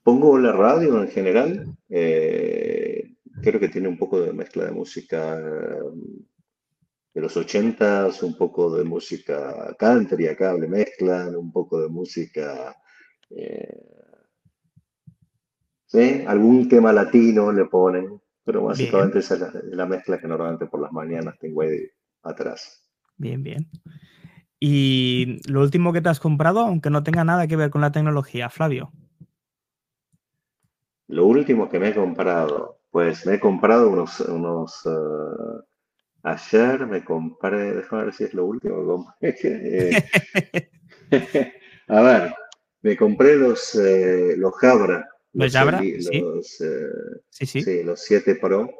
pongo 0.05 0.39
la 0.39 0.53
radio 0.53 1.03
en 1.03 1.09
general. 1.09 1.77
eh, 1.89 3.15
creo 3.43 3.59
que 3.59 3.69
tiene 3.69 3.89
un 3.89 3.99
poco 3.99 4.21
de 4.21 4.33
mezcla 4.33 4.65
de 4.67 4.71
música 4.73 5.37
mm, 5.37 6.25
de 7.15 7.21
los 7.21 7.37
ochentas, 7.37 8.23
un 8.23 8.37
poco 8.37 8.75
de 8.77 8.85
música 8.85 9.75
country 9.79 10.29
acá 10.29 10.55
le 10.55 10.69
mezclan, 10.69 11.35
un 11.37 11.53
poco 11.53 11.81
de 11.81 11.89
música, 11.89 12.75
eh, 13.31 13.79
¿sí? 15.87 16.25
Algún 16.27 16.69
tema 16.69 16.93
latino 16.93 17.53
le 17.53 17.67
ponen, 17.67 18.21
pero 18.45 18.65
básicamente 18.65 19.19
esa 19.21 19.35
es 19.35 19.41
la, 19.41 19.53
la 19.65 19.87
mezcla 19.87 20.19
que 20.19 20.27
normalmente 20.29 20.67
por 20.67 20.81
las 20.81 20.93
mañanas 20.93 21.39
tengo 21.39 21.63
ahí 21.63 21.89
atrás. 22.23 22.83
Bien, 23.17 23.43
bien. 23.43 23.69
Y 24.67 25.43
lo 25.47 25.61
último 25.61 25.93
que 25.93 26.01
te 26.01 26.09
has 26.09 26.21
comprado, 26.21 26.61
aunque 26.61 26.89
no 26.89 27.03
tenga 27.03 27.23
nada 27.23 27.47
que 27.47 27.55
ver 27.55 27.69
con 27.69 27.83
la 27.83 27.93
tecnología, 27.93 28.49
Flavio. 28.49 28.93
Lo 31.09 31.27
último 31.27 31.69
que 31.69 31.79
me 31.79 31.91
he 31.91 31.95
comprado, 31.95 32.79
pues 32.91 33.27
me 33.27 33.35
he 33.35 33.41
comprado 33.41 33.91
unos, 33.91 34.21
unos 34.21 34.87
eh, 34.87 35.65
ayer 36.23 36.87
me 36.87 37.05
compré, 37.05 37.75
déjame 37.75 38.05
ver 38.05 38.15
si 38.15 38.25
es 38.25 38.33
lo 38.33 38.47
último 38.47 39.15
que 39.21 39.35
compré. 39.35 40.07
Eh, 41.11 41.53
a 41.89 42.01
ver, 42.01 42.35
me 42.81 42.97
compré 42.97 43.37
los, 43.37 43.75
eh, 43.75 44.35
los 44.39 44.55
Jabra. 44.55 45.07
¿Los 45.35 45.53
Jabra? 45.53 45.81
Sí. 45.81 46.21
los, 46.23 46.61
eh, 46.63 46.89
Sí, 47.29 47.45
sí. 47.45 47.61
Sí, 47.61 47.83
los 47.83 48.01
7 48.01 48.37
Pro, 48.37 48.71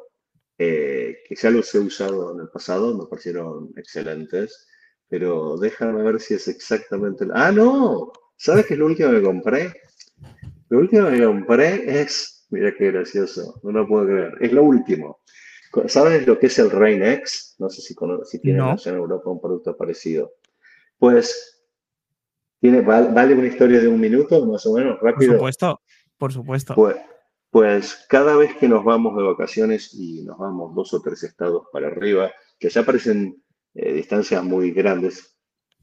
eh, 0.57 1.17
que 1.29 1.35
ya 1.35 1.51
los 1.51 1.75
he 1.75 1.77
usado 1.77 2.33
en 2.33 2.39
el 2.39 2.49
pasado, 2.49 2.97
me 2.97 3.05
parecieron 3.05 3.71
excelentes, 3.77 4.67
pero 5.09 5.57
déjame 5.57 6.03
ver 6.03 6.19
si 6.19 6.33
es 6.35 6.47
exactamente... 6.47 7.23
el- 7.25 7.31
Ah, 7.33 7.51
no, 7.51 8.11
¿sabes 8.37 8.65
qué 8.65 8.73
es 8.73 8.79
lo 8.79 8.87
último 8.87 9.11
que 9.11 9.21
compré? 9.21 9.73
Lo 10.69 10.79
último 10.79 11.09
que 11.09 11.23
compré 11.23 12.01
es, 12.01 12.47
mira 12.49 12.73
qué 12.77 12.91
gracioso, 12.91 13.59
no 13.63 13.71
lo 13.71 13.87
puedo 13.87 14.05
creer, 14.05 14.33
es 14.41 14.51
lo 14.51 14.63
último. 14.63 15.19
¿Sabes 15.87 16.25
lo 16.25 16.39
que 16.39 16.47
es 16.47 16.57
el 16.59 16.71
Rain 16.71 17.03
X? 17.03 17.55
No 17.59 17.69
sé 17.69 17.81
si, 17.81 17.93
si 18.25 18.39
tienen 18.39 18.61
No. 18.61 18.75
en 18.83 18.95
Europa 18.95 19.29
un 19.29 19.41
producto 19.41 19.75
parecido. 19.75 20.31
Pues, 20.97 21.61
tiene, 22.61 22.81
val- 22.81 23.13
vale 23.13 23.33
una 23.35 23.47
historia 23.47 23.79
de 23.81 23.87
un 23.87 23.99
minuto, 23.99 24.45
más 24.45 24.65
o 24.65 24.73
menos, 24.73 24.97
Por 24.99 25.11
rápido. 25.11 25.33
supuesto, 25.33 25.81
por 26.17 26.31
supuesto. 26.31 26.75
Pues, 26.75 26.95
pues 27.51 28.05
cada 28.09 28.35
vez 28.37 28.55
que 28.55 28.67
nos 28.67 28.83
vamos 28.83 29.15
de 29.17 29.23
vacaciones 29.23 29.93
y 29.93 30.23
nos 30.23 30.37
vamos 30.37 30.73
dos 30.75 30.93
o 30.93 31.01
tres 31.01 31.23
estados 31.23 31.63
para 31.71 31.87
arriba, 31.87 32.31
que 32.57 32.69
ya 32.69 32.83
parecen 32.83 33.43
eh, 33.75 33.93
distancias 33.93 34.43
muy 34.43 34.71
grandes, 34.71 35.37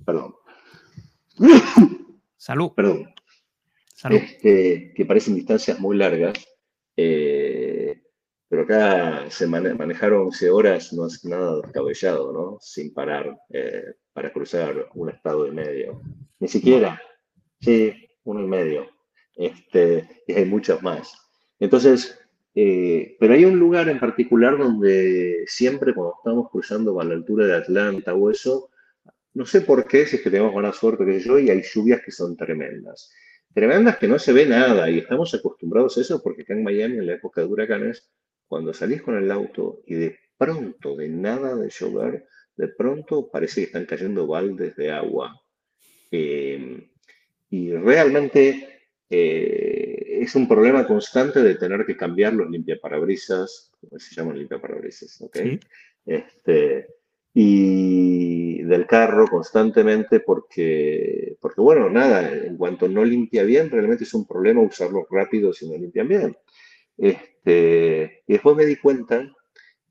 perdón, 0.04 0.34
Salud, 2.36 2.72
perdón, 2.74 3.14
salud. 3.94 4.16
este, 4.18 4.92
que 4.94 5.06
parecen 5.06 5.34
distancias 5.36 5.78
muy 5.78 5.96
largas, 5.96 6.34
eh, 6.96 8.02
pero 8.48 8.62
acá 8.62 9.30
se 9.30 9.46
mane- 9.46 9.74
manejaron 9.74 10.22
11 10.26 10.50
horas, 10.50 10.92
no 10.92 11.06
es 11.06 11.24
nada 11.24 11.60
descabellado, 11.62 12.32
¿no? 12.32 12.58
Sin 12.60 12.92
parar 12.92 13.38
eh, 13.50 13.94
para 14.12 14.32
cruzar 14.32 14.88
un 14.94 15.08
estado 15.10 15.46
y 15.46 15.52
medio. 15.52 16.02
Ni 16.40 16.48
siquiera, 16.48 17.00
sí, 17.60 17.94
uno 18.24 18.40
y 18.42 18.46
medio. 18.46 18.88
Este, 19.36 20.22
y 20.26 20.32
hay 20.34 20.44
muchas 20.44 20.82
más. 20.82 21.14
Entonces, 21.60 22.18
eh, 22.54 23.16
pero 23.18 23.34
hay 23.34 23.44
un 23.44 23.58
lugar 23.58 23.88
en 23.88 23.98
particular 23.98 24.58
donde 24.58 25.44
siempre 25.46 25.94
cuando 25.94 26.14
estamos 26.18 26.50
cruzando 26.50 27.00
a 27.00 27.04
la 27.04 27.14
altura 27.14 27.46
de 27.46 27.56
Atlanta 27.56 28.14
o 28.14 28.30
eso, 28.30 28.70
no 29.34 29.46
sé 29.46 29.62
por 29.62 29.86
qué, 29.86 30.06
si 30.06 30.16
es 30.16 30.22
que 30.22 30.30
tenemos 30.30 30.52
buena 30.52 30.72
suerte, 30.72 31.06
que 31.06 31.20
yo, 31.20 31.38
y 31.38 31.48
hay 31.48 31.62
lluvias 31.62 32.02
que 32.04 32.10
son 32.10 32.36
tremendas. 32.36 33.10
Tremendas 33.54 33.98
que 33.98 34.08
no 34.08 34.18
se 34.18 34.32
ve 34.32 34.46
nada 34.46 34.90
y 34.90 34.98
estamos 34.98 35.34
acostumbrados 35.34 35.96
a 35.96 36.00
eso 36.02 36.22
porque 36.22 36.42
acá 36.42 36.54
en 36.54 36.64
Miami, 36.64 36.98
en 36.98 37.06
la 37.06 37.14
época 37.14 37.40
de 37.40 37.46
huracanes, 37.46 38.10
cuando 38.46 38.74
salís 38.74 39.02
con 39.02 39.16
el 39.16 39.30
auto 39.30 39.80
y 39.86 39.94
de 39.94 40.18
pronto, 40.36 40.96
de 40.96 41.08
nada 41.08 41.54
de 41.56 41.70
llover, 41.70 42.26
de 42.56 42.68
pronto 42.68 43.30
parece 43.30 43.62
que 43.62 43.66
están 43.66 43.86
cayendo 43.86 44.26
baldes 44.26 44.76
de 44.76 44.90
agua. 44.90 45.40
Eh, 46.10 46.88
y 47.48 47.72
realmente 47.72 48.71
eh, 49.14 50.20
es 50.22 50.34
un 50.34 50.48
problema 50.48 50.86
constante 50.86 51.42
de 51.42 51.56
tener 51.56 51.84
que 51.84 51.98
cambiar 51.98 52.32
los 52.32 52.48
limpiaparabrisas, 52.48 53.70
¿cómo 53.78 53.98
se 53.98 54.14
llaman 54.14 54.38
limpiaparabrisas? 54.38 55.20
¿ok? 55.20 55.36
Sí. 55.36 55.60
Este, 56.06 56.86
y 57.34 58.62
del 58.62 58.86
carro 58.86 59.26
constantemente 59.28 60.20
porque, 60.20 61.36
porque, 61.42 61.60
bueno, 61.60 61.90
nada, 61.90 62.32
en 62.32 62.56
cuanto 62.56 62.88
no 62.88 63.04
limpia 63.04 63.42
bien, 63.42 63.68
realmente 63.68 64.04
es 64.04 64.14
un 64.14 64.26
problema 64.26 64.62
usarlos 64.62 65.04
rápido 65.10 65.52
si 65.52 65.68
no 65.68 65.76
limpian 65.76 66.08
bien. 66.08 66.36
Este, 66.96 68.22
y 68.26 68.32
después 68.32 68.56
me 68.56 68.64
di 68.64 68.76
cuenta 68.76 69.30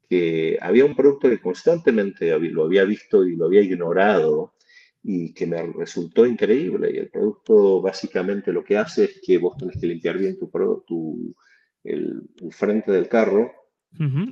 que 0.09 0.57
había 0.59 0.83
un 0.83 0.95
producto 0.95 1.29
que 1.29 1.39
constantemente 1.39 2.37
lo 2.39 2.63
había 2.63 2.85
visto 2.85 3.23
y 3.23 3.35
lo 3.35 3.45
había 3.45 3.61
ignorado 3.61 4.55
y 5.03 5.33
que 5.33 5.47
me 5.47 5.61
resultó 5.73 6.25
increíble. 6.25 6.91
Y 6.93 6.97
el 6.97 7.09
producto 7.09 7.81
básicamente 7.81 8.51
lo 8.53 8.63
que 8.63 8.77
hace 8.77 9.05
es 9.05 9.21
que 9.25 9.37
vos 9.37 9.57
tenés 9.57 9.77
que 9.79 9.87
limpiar 9.87 10.17
bien 10.17 10.37
tu, 10.37 10.49
tu, 10.87 11.35
el, 11.83 12.21
el 12.41 12.53
frente 12.53 12.91
del 12.91 13.07
carro, 13.09 13.51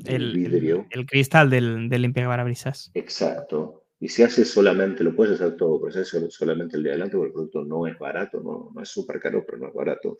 el 0.06 0.14
El, 0.16 0.34
vidrio. 0.34 0.86
el- 0.92 1.00
el 1.02 1.06
cristal 1.06 1.50
del, 1.50 1.90
del 1.90 2.02
limpiaparabrisas. 2.04 2.92
Exacto. 2.94 3.86
Y 4.00 4.08
si 4.08 4.24
haces 4.24 4.50
solamente, 4.50 5.04
lo 5.04 5.16
puedes 5.16 5.36
hacer 5.42 5.58
todo, 5.58 5.80
pero 5.82 5.92
si 5.92 6.00
haces 6.00 6.34
solamente 6.34 6.78
el 6.78 6.84
de 6.84 6.92
adelante, 6.92 7.18
porque 7.18 7.28
el 7.30 7.34
producto 7.34 7.66
no 7.66 7.86
es 7.88 7.98
barato, 8.00 8.42
no, 8.42 8.72
no 8.74 8.82
es 8.82 8.90
súper 8.90 9.20
caro, 9.20 9.44
pero 9.46 9.58
no 9.58 9.68
es 9.68 9.74
barato. 9.74 10.18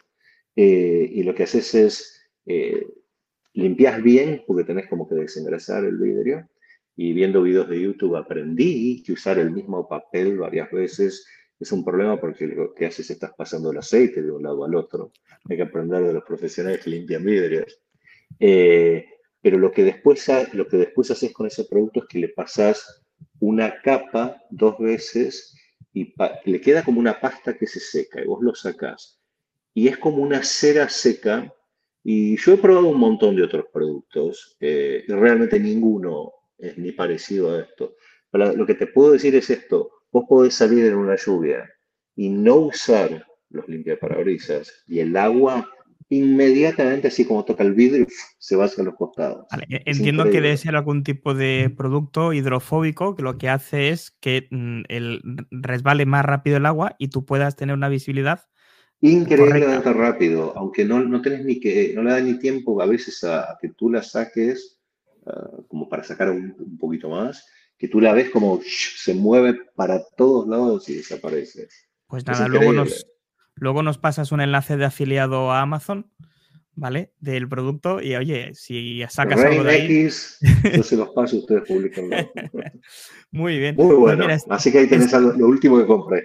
Eh, 0.56 1.10
y 1.14 1.24
lo 1.24 1.34
que 1.34 1.44
haces 1.44 1.74
es, 1.76 2.22
eh, 2.46 2.86
limpias 3.54 4.02
bien, 4.04 4.44
porque 4.48 4.66
tenés 4.66 4.88
como 4.90 5.08
que 5.08 5.16
desengrasar 5.16 5.86
el 5.86 5.98
vidrio. 5.98 6.48
Y 7.02 7.14
viendo 7.14 7.42
videos 7.42 7.70
de 7.70 7.80
YouTube 7.80 8.18
aprendí 8.18 9.02
que 9.02 9.14
usar 9.14 9.40
el 9.40 9.52
mismo 9.52 9.88
papel 9.88 10.38
varias 10.38 10.70
veces 10.70 11.26
es 11.58 11.72
un 11.72 11.86
problema 11.86 12.20
porque 12.20 12.46
lo 12.46 12.74
que 12.74 12.88
haces 12.88 13.06
es 13.06 13.12
estás 13.12 13.32
pasando 13.38 13.72
el 13.72 13.78
aceite 13.78 14.22
de 14.22 14.30
un 14.30 14.44
lado 14.44 14.66
al 14.66 14.76
otro. 14.76 15.14
Hay 15.50 15.56
que 15.56 15.64
aprender 15.64 16.04
de 16.04 16.12
los 16.12 16.26
profesionales 16.26 16.82
que 16.84 16.90
limpian 16.90 17.24
vidrios. 17.24 17.80
Eh, 18.38 19.06
pero 19.42 19.58
lo 19.58 19.72
que, 19.72 19.86
después, 19.86 20.30
lo 20.52 20.68
que 20.68 20.76
después 20.76 21.10
haces 21.10 21.32
con 21.32 21.48
ese 21.48 21.64
producto 21.64 22.02
es 22.02 22.06
que 22.10 22.20
le 22.20 22.28
pasas 22.28 23.02
una 23.40 23.80
capa 23.82 24.44
dos 24.50 24.78
veces 24.78 25.56
y 25.94 26.14
le 26.44 26.60
queda 26.60 26.84
como 26.84 27.00
una 27.00 27.18
pasta 27.18 27.58
que 27.58 27.66
se 27.66 27.80
seca 27.80 28.22
y 28.22 28.28
vos 28.28 28.44
lo 28.44 28.54
sacás. 28.54 29.22
Y 29.74 29.88
es 29.88 29.98
como 29.98 30.18
una 30.18 30.44
cera 30.44 30.90
seca. 30.90 31.50
Y 32.04 32.36
yo 32.36 32.56
he 32.56 32.58
probado 32.58 32.90
un 32.90 33.00
montón 33.00 33.38
de 33.38 33.44
otros 33.44 33.68
productos 33.72 34.58
eh, 34.60 35.06
realmente 35.08 35.58
ninguno 35.62 36.34
es 36.60 36.78
ni 36.78 36.92
parecido 36.92 37.56
a 37.56 37.62
esto. 37.62 37.96
Pero 38.32 38.56
lo 38.56 38.66
que 38.66 38.76
te 38.76 38.88
puedo 38.88 39.12
decir 39.12 39.36
es 39.36 39.50
esto. 39.50 39.90
Vos 40.12 40.26
podés 40.28 40.54
salir 40.54 40.86
en 40.86 40.96
una 40.96 41.16
lluvia 41.16 41.70
y 42.16 42.30
no 42.30 42.56
usar 42.56 43.26
los 43.50 43.68
limpiaparabrisas 43.68 44.84
y 44.88 45.00
el 45.00 45.16
agua 45.18 45.68
inmediatamente, 46.10 47.08
así 47.08 47.26
como 47.26 47.46
toca 47.46 47.64
el 47.64 47.74
vidrio, 47.74 48.08
se 48.38 48.56
va 48.56 48.66
hacia 48.66 48.84
los 48.84 48.96
costados. 48.96 49.46
Vale, 49.52 49.66
e- 49.70 49.84
Entiendo 49.86 50.24
que 50.26 50.42
debe 50.42 50.58
ser 50.58 50.76
algún 50.76 51.04
tipo 51.04 51.34
de 51.34 51.72
producto 51.76 52.34
hidrofóbico 52.34 53.16
que 53.16 53.24
lo 53.24 53.38
que 53.38 53.50
hace 53.50 53.90
es 53.90 54.12
que 54.12 54.48
mm, 54.50 54.82
el 54.90 55.22
resbale 55.52 56.06
más 56.06 56.26
rápido 56.26 56.58
el 56.58 56.66
agua 56.66 56.96
y 56.98 57.10
tú 57.10 57.26
puedas 57.26 57.56
tener 57.56 57.76
una 57.76 57.90
visibilidad. 57.90 58.42
Increíblemente 59.02 59.94
rápido, 59.94 60.54
aunque 60.58 60.84
no, 60.84 61.00
no 61.00 61.22
tenés 61.22 61.46
ni 61.46 61.60
que, 61.60 61.94
no 61.96 62.04
le 62.04 62.12
da 62.12 62.20
ni 62.20 62.38
tiempo 62.38 62.82
a 62.82 62.86
veces 62.86 63.24
a, 63.24 63.52
a 63.52 63.58
que 63.62 63.70
tú 63.70 63.90
la 63.90 64.04
saques, 64.04 64.79
ah, 65.30 65.50
como 65.68 65.88
para 65.90 66.04
sacar 66.04 66.30
un, 66.30 66.56
un 66.60 66.78
poquito 66.78 67.10
más, 67.10 67.46
que 67.78 67.88
tú 67.88 68.02
la 68.02 68.14
ves 68.14 68.30
como 68.30 68.60
se 68.66 69.14
mueve 69.14 69.58
para 69.76 70.02
todos 70.18 70.48
lados 70.48 70.90
y 70.90 70.96
desaparece. 70.96 71.68
Pues 72.08 72.24
Es 72.24 72.28
nada, 72.28 72.48
luego 72.48 72.74
nos, 72.74 73.08
luego 73.56 73.84
nos 73.84 73.98
pasas 73.98 74.32
un 74.32 74.42
enlace 74.42 74.76
de 74.78 74.86
afiliado 74.86 75.52
a 75.52 75.62
Amazon, 75.62 76.12
¿vale? 76.76 77.14
Del 77.20 77.48
producto 77.48 78.02
y 78.02 78.16
oye, 78.16 78.52
si 78.54 79.02
sacas 79.10 79.40
algo 79.42 79.64
de 79.64 79.72
ahí. 79.72 79.86
X, 79.86 80.40
yo 80.76 80.84
se 80.84 80.98
los 80.98 81.10
paso, 81.10 81.38
ustedes 81.38 81.64
publicanlo. 81.68 82.16
Muy 83.32 83.60
bien. 83.60 83.76
Muy 83.76 83.88
Pues 83.88 84.00
bueno. 84.00 84.24
mira, 84.24 84.36
es- 84.36 84.46
Así 84.50 84.72
que 84.72 84.80
ahí 84.80 84.88
tenés 84.88 85.12
lo 85.14 85.28
últúltimo 85.30 85.78
que 85.78 85.86
compré. 85.86 86.24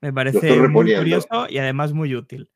me 0.00 0.12
parece 0.12 0.68
muy 0.68 0.94
curioso 0.94 1.46
y 1.48 1.58
además 1.58 1.92
muy 1.92 2.14
útil. 2.14 2.48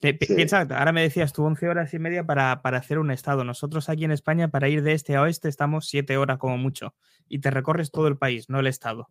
Piensa, 0.00 0.60
ahora 0.60 0.92
me 0.92 1.02
decías 1.02 1.32
tú 1.32 1.44
11 1.44 1.68
horas 1.68 1.92
y 1.92 1.98
media 1.98 2.24
para, 2.24 2.52
hacer 2.52 3.00
un 3.00 3.10
estado. 3.10 3.42
Nosotros 3.42 3.88
aquí 3.88 4.04
en 4.04 4.12
España, 4.12 4.48
para 4.48 4.68
ir 4.68 4.82
de 4.82 4.92
este 4.92 5.16
a 5.16 5.22
oeste, 5.22 5.48
estamos 5.48 5.88
7 5.88 6.16
horas 6.16 6.38
como 6.38 6.56
mucho. 6.56 6.94
Y 7.28 7.40
te 7.40 7.50
recorres 7.50 7.90
todo 7.90 8.06
el 8.06 8.16
país, 8.16 8.48
no 8.48 8.60
el 8.60 8.68
estado. 8.68 9.08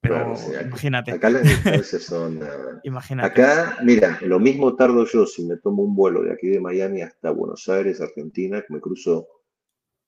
Pero 0.00 0.34
imagínate. 0.64 1.12
Acá 1.12 1.28
las 1.28 1.42
distancias 1.42 2.02
son. 2.02 2.40
imagínate. 2.82 3.28
Acá, 3.28 3.76
mira, 3.82 4.18
lo 4.22 4.40
mismo 4.40 4.74
tardo 4.74 5.06
yo 5.06 5.26
si 5.26 5.44
me 5.44 5.58
tomo 5.58 5.82
un 5.82 5.94
vuelo 5.94 6.22
de 6.22 6.32
aquí 6.32 6.48
de 6.48 6.60
Miami 6.60 7.02
hasta 7.02 7.30
Buenos 7.30 7.68
Aires, 7.68 8.00
Argentina, 8.00 8.62
que 8.66 8.72
me 8.72 8.80
cruzo 8.80 9.28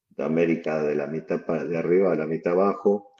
de 0.09 0.24
América 0.24 0.82
de 0.82 0.94
la 0.94 1.06
mitad 1.06 1.40
de 1.40 1.76
arriba 1.76 2.12
a 2.12 2.16
la 2.16 2.26
mitad 2.26 2.55
abajo. 2.55 3.12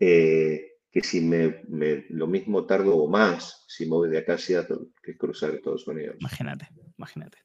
Eh, 0.00 0.67
que 0.90 1.02
si 1.02 1.20
me, 1.20 1.62
lo 2.08 2.26
mismo 2.26 2.64
tardo 2.64 2.96
o 2.96 3.08
más 3.08 3.64
si 3.68 3.84
me 3.84 3.90
voy 3.90 4.10
de 4.10 4.18
acá 4.18 4.34
a 4.34 4.38
Seattle 4.38 4.88
que 5.02 5.16
cruzar 5.16 5.50
Estados 5.50 5.86
Unidos. 5.86 6.16
Imagínate, 6.20 6.68
imagínate. 6.96 7.38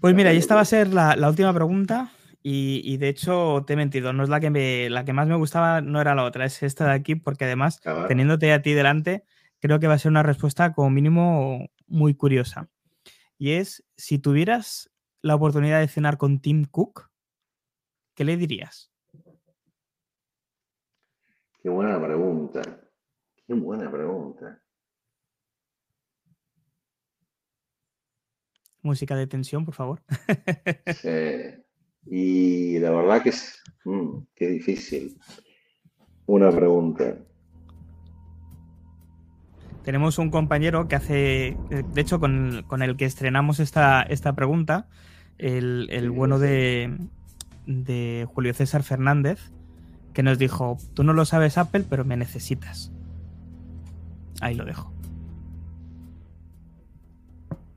Pues 0.00 0.14
mira, 0.14 0.32
y 0.32 0.38
esta 0.38 0.54
va 0.54 0.62
a 0.62 0.66
ser 0.66 0.88
la, 0.88 1.16
última 1.28 1.52
pregunta. 1.52 2.12
Y, 2.42 2.96
de 2.96 3.08
hecho, 3.08 3.64
te 3.66 3.74
he 3.74 3.76
mentido, 3.76 4.14
no 4.14 4.22
es 4.22 4.30
la 4.30 4.40
que, 4.40 4.48
me, 4.48 4.88
la 4.88 5.04
que 5.04 5.12
más 5.12 5.28
me 5.28 5.34
gustaba, 5.34 5.82
no 5.82 6.00
era 6.00 6.14
la 6.14 6.24
otra, 6.24 6.46
es 6.46 6.62
esta 6.62 6.86
de 6.86 6.92
aquí, 6.92 7.14
porque 7.14 7.44
además, 7.44 7.80
teniéndote 8.06 8.52
a 8.52 8.62
ti 8.62 8.72
delante, 8.72 9.24
creo 9.60 9.78
que 9.78 9.86
va 9.86 9.94
a 9.94 9.98
ser 9.98 10.10
una 10.10 10.22
respuesta 10.22 10.72
como 10.72 10.88
mínimo 10.88 11.68
muy 11.86 12.14
curiosa. 12.14 12.70
Y 13.36 13.52
es, 13.52 13.84
si 13.96 14.18
tuvieras 14.18 14.90
la 15.20 15.34
oportunidad 15.34 15.80
de 15.80 15.88
cenar 15.88 16.16
con 16.16 16.40
Tim 16.40 16.64
Cook, 16.64 17.10
¿qué 18.14 18.24
le 18.24 18.38
dirías? 18.38 18.90
Qué 21.68 21.74
buena 21.74 22.02
pregunta. 22.02 22.62
Qué 23.46 23.52
buena 23.52 23.90
pregunta. 23.90 24.58
Música 28.80 29.14
de 29.14 29.26
tensión, 29.26 29.66
por 29.66 29.74
favor. 29.74 30.02
sí. 31.02 31.10
Y 32.06 32.78
la 32.78 32.90
verdad 32.90 33.22
que 33.22 33.28
es. 33.28 33.62
Mm, 33.84 34.20
qué 34.34 34.48
difícil. 34.48 35.20
Una 36.24 36.50
pregunta. 36.50 37.18
Tenemos 39.84 40.16
un 40.16 40.30
compañero 40.30 40.88
que 40.88 40.96
hace. 40.96 41.58
De 41.68 42.00
hecho, 42.00 42.18
con, 42.18 42.64
el 42.80 42.96
que 42.96 43.04
estrenamos 43.04 43.60
esta, 43.60 44.00
esta 44.04 44.34
pregunta, 44.34 44.88
el, 45.36 46.10
bueno 46.12 46.38
de, 46.38 46.96
de 47.66 48.26
Julio 48.32 48.54
César 48.54 48.82
Fernández, 48.84 49.52
que 50.18 50.24
nos 50.24 50.36
dijo, 50.36 50.78
tú 50.94 51.04
no 51.04 51.12
lo 51.12 51.24
sabes 51.24 51.58
Apple, 51.58 51.84
pero 51.88 52.04
me 52.04 52.16
necesitas. 52.16 52.90
Ahí 54.40 54.56
lo 54.56 54.64
dejo. 54.64 54.92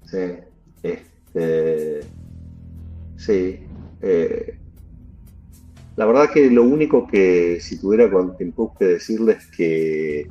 Sí, 0.08 0.18
este, 0.82 2.00
sí. 3.16 3.60
Eh, 4.02 4.58
la 5.96 6.06
verdad 6.08 6.32
que 6.34 6.50
lo 6.50 6.64
único 6.64 7.06
que 7.06 7.60
si 7.62 7.80
tuviera 7.80 8.10
con 8.10 8.36
tiempo 8.36 8.74
que 8.80 8.86
decirles 8.86 9.46
que 9.56 10.28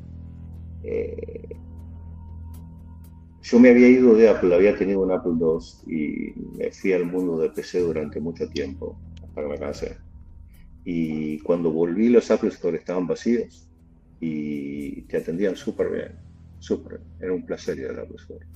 eh, 0.83 1.57
yo 3.41 3.61
me 3.61 3.71
había 3.71 3.89
ido 3.89 4.17
de 4.17 4.31
Apple, 4.31 4.53
había 4.53 4.77
tenido 4.77 5.03
un 5.03 5.13
Apple 5.13 5.35
II 5.39 5.95
y 5.97 6.35
me 6.59 6.73
fui 6.73 6.93
al 6.93 7.05
mundo 7.05 7.39
de 7.39 7.51
PC 7.51 7.79
durante 7.83 8.19
mucho 8.19 8.49
tiempo, 8.49 8.99
hasta 9.23 9.43
que 9.43 9.49
me 9.49 9.59
cansé. 9.61 10.10
Y 10.85 11.39
cuando 11.41 11.71
volví, 11.71 12.09
los 12.09 12.31
Apple 12.31 12.51
Store 12.51 12.77
estaban 12.77 13.07
vacíos 13.07 13.69
y 14.21 15.03
te 15.03 15.19
atendían 15.19 15.57
súper 15.57 15.91
bien, 15.91 16.13
súper. 16.59 17.01
Era 17.19 17.33
un 17.33 17.45
placer 17.45 17.79
ir 17.79 17.87
al 17.87 18.01
Apple 18.01 18.17
Store. 18.17 18.47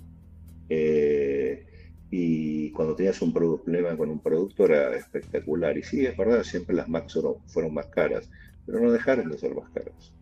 Eh, 0.68 1.66
y 2.10 2.70
cuando 2.70 2.94
tenías 2.94 3.20
un 3.22 3.32
problema 3.32 3.96
con 3.96 4.10
un 4.10 4.20
producto 4.20 4.66
era 4.66 4.94
espectacular. 4.96 5.76
Y 5.76 5.82
sí, 5.82 6.06
es 6.06 6.16
verdad, 6.16 6.42
siempre 6.42 6.76
las 6.76 6.88
Macs 6.88 7.18
fueron, 7.46 7.74
más 7.74 7.86
caras, 7.86 8.30
pero 8.64 8.80
no 8.80 8.92
dejaron 8.92 9.30
de 9.30 9.38
ser 9.38 9.54
más 9.54 9.70
caras. 9.70 10.14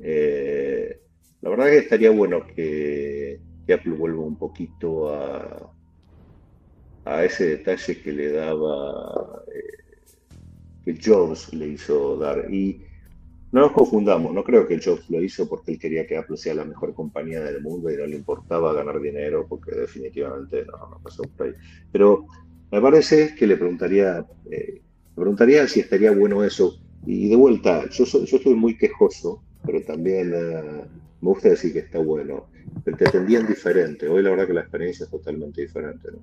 Eh, 0.00 1.00
la 1.40 1.50
verdad 1.50 1.66
que 1.66 1.78
estaría 1.78 2.10
bueno 2.10 2.46
que, 2.46 3.40
Apple 3.72 3.92
vuelva 3.92 4.22
un 4.22 4.36
poquito 4.36 5.14
a, 5.14 5.74
a 7.04 7.24
ese 7.24 7.58
detalle 7.58 8.02
que 8.02 8.12
le 8.12 8.32
daba 8.32 9.42
eh, 9.54 9.83
que 10.84 10.98
Jobs 11.02 11.52
le 11.52 11.68
hizo 11.68 12.16
dar. 12.16 12.52
Y 12.52 12.82
no 13.52 13.60
nos 13.60 13.72
confundamos, 13.72 14.34
no 14.34 14.42
creo 14.42 14.66
que 14.66 14.80
Jobs 14.80 15.08
lo 15.10 15.22
hizo 15.22 15.48
porque 15.48 15.72
él 15.72 15.78
quería 15.78 16.06
que 16.06 16.16
Apple 16.16 16.36
sea 16.36 16.54
la 16.54 16.64
mejor 16.64 16.92
compañía 16.92 17.40
del 17.40 17.62
mundo 17.62 17.90
y 17.90 17.96
no 17.96 18.06
le 18.06 18.16
importaba 18.16 18.72
ganar 18.72 19.00
dinero, 19.00 19.46
porque 19.48 19.74
definitivamente 19.74 20.64
no, 20.64 20.90
no 20.90 21.00
pasó 21.02 21.22
por 21.22 21.46
ahí. 21.46 21.52
Pero 21.92 22.26
me 22.72 22.80
parece 22.80 23.34
que 23.36 23.46
le 23.46 23.56
preguntaría, 23.56 24.26
eh, 24.50 24.82
preguntaría 25.14 25.68
si 25.68 25.80
estaría 25.80 26.10
bueno 26.10 26.42
eso. 26.42 26.80
Y 27.06 27.28
de 27.28 27.36
vuelta, 27.36 27.88
yo, 27.90 28.04
yo 28.04 28.36
estoy 28.36 28.54
muy 28.54 28.76
quejoso, 28.76 29.42
pero 29.64 29.80
también 29.82 30.32
eh, 30.34 30.84
me 31.20 31.28
gusta 31.28 31.50
decir 31.50 31.72
que 31.72 31.80
está 31.80 32.00
bueno. 32.00 32.46
Pero 32.84 32.96
te 32.96 33.08
atendían 33.08 33.46
diferente. 33.46 34.08
Hoy 34.08 34.22
la 34.22 34.30
verdad 34.30 34.48
que 34.48 34.54
la 34.54 34.62
experiencia 34.62 35.04
es 35.04 35.10
totalmente 35.10 35.60
diferente. 35.60 36.08
¿no? 36.10 36.18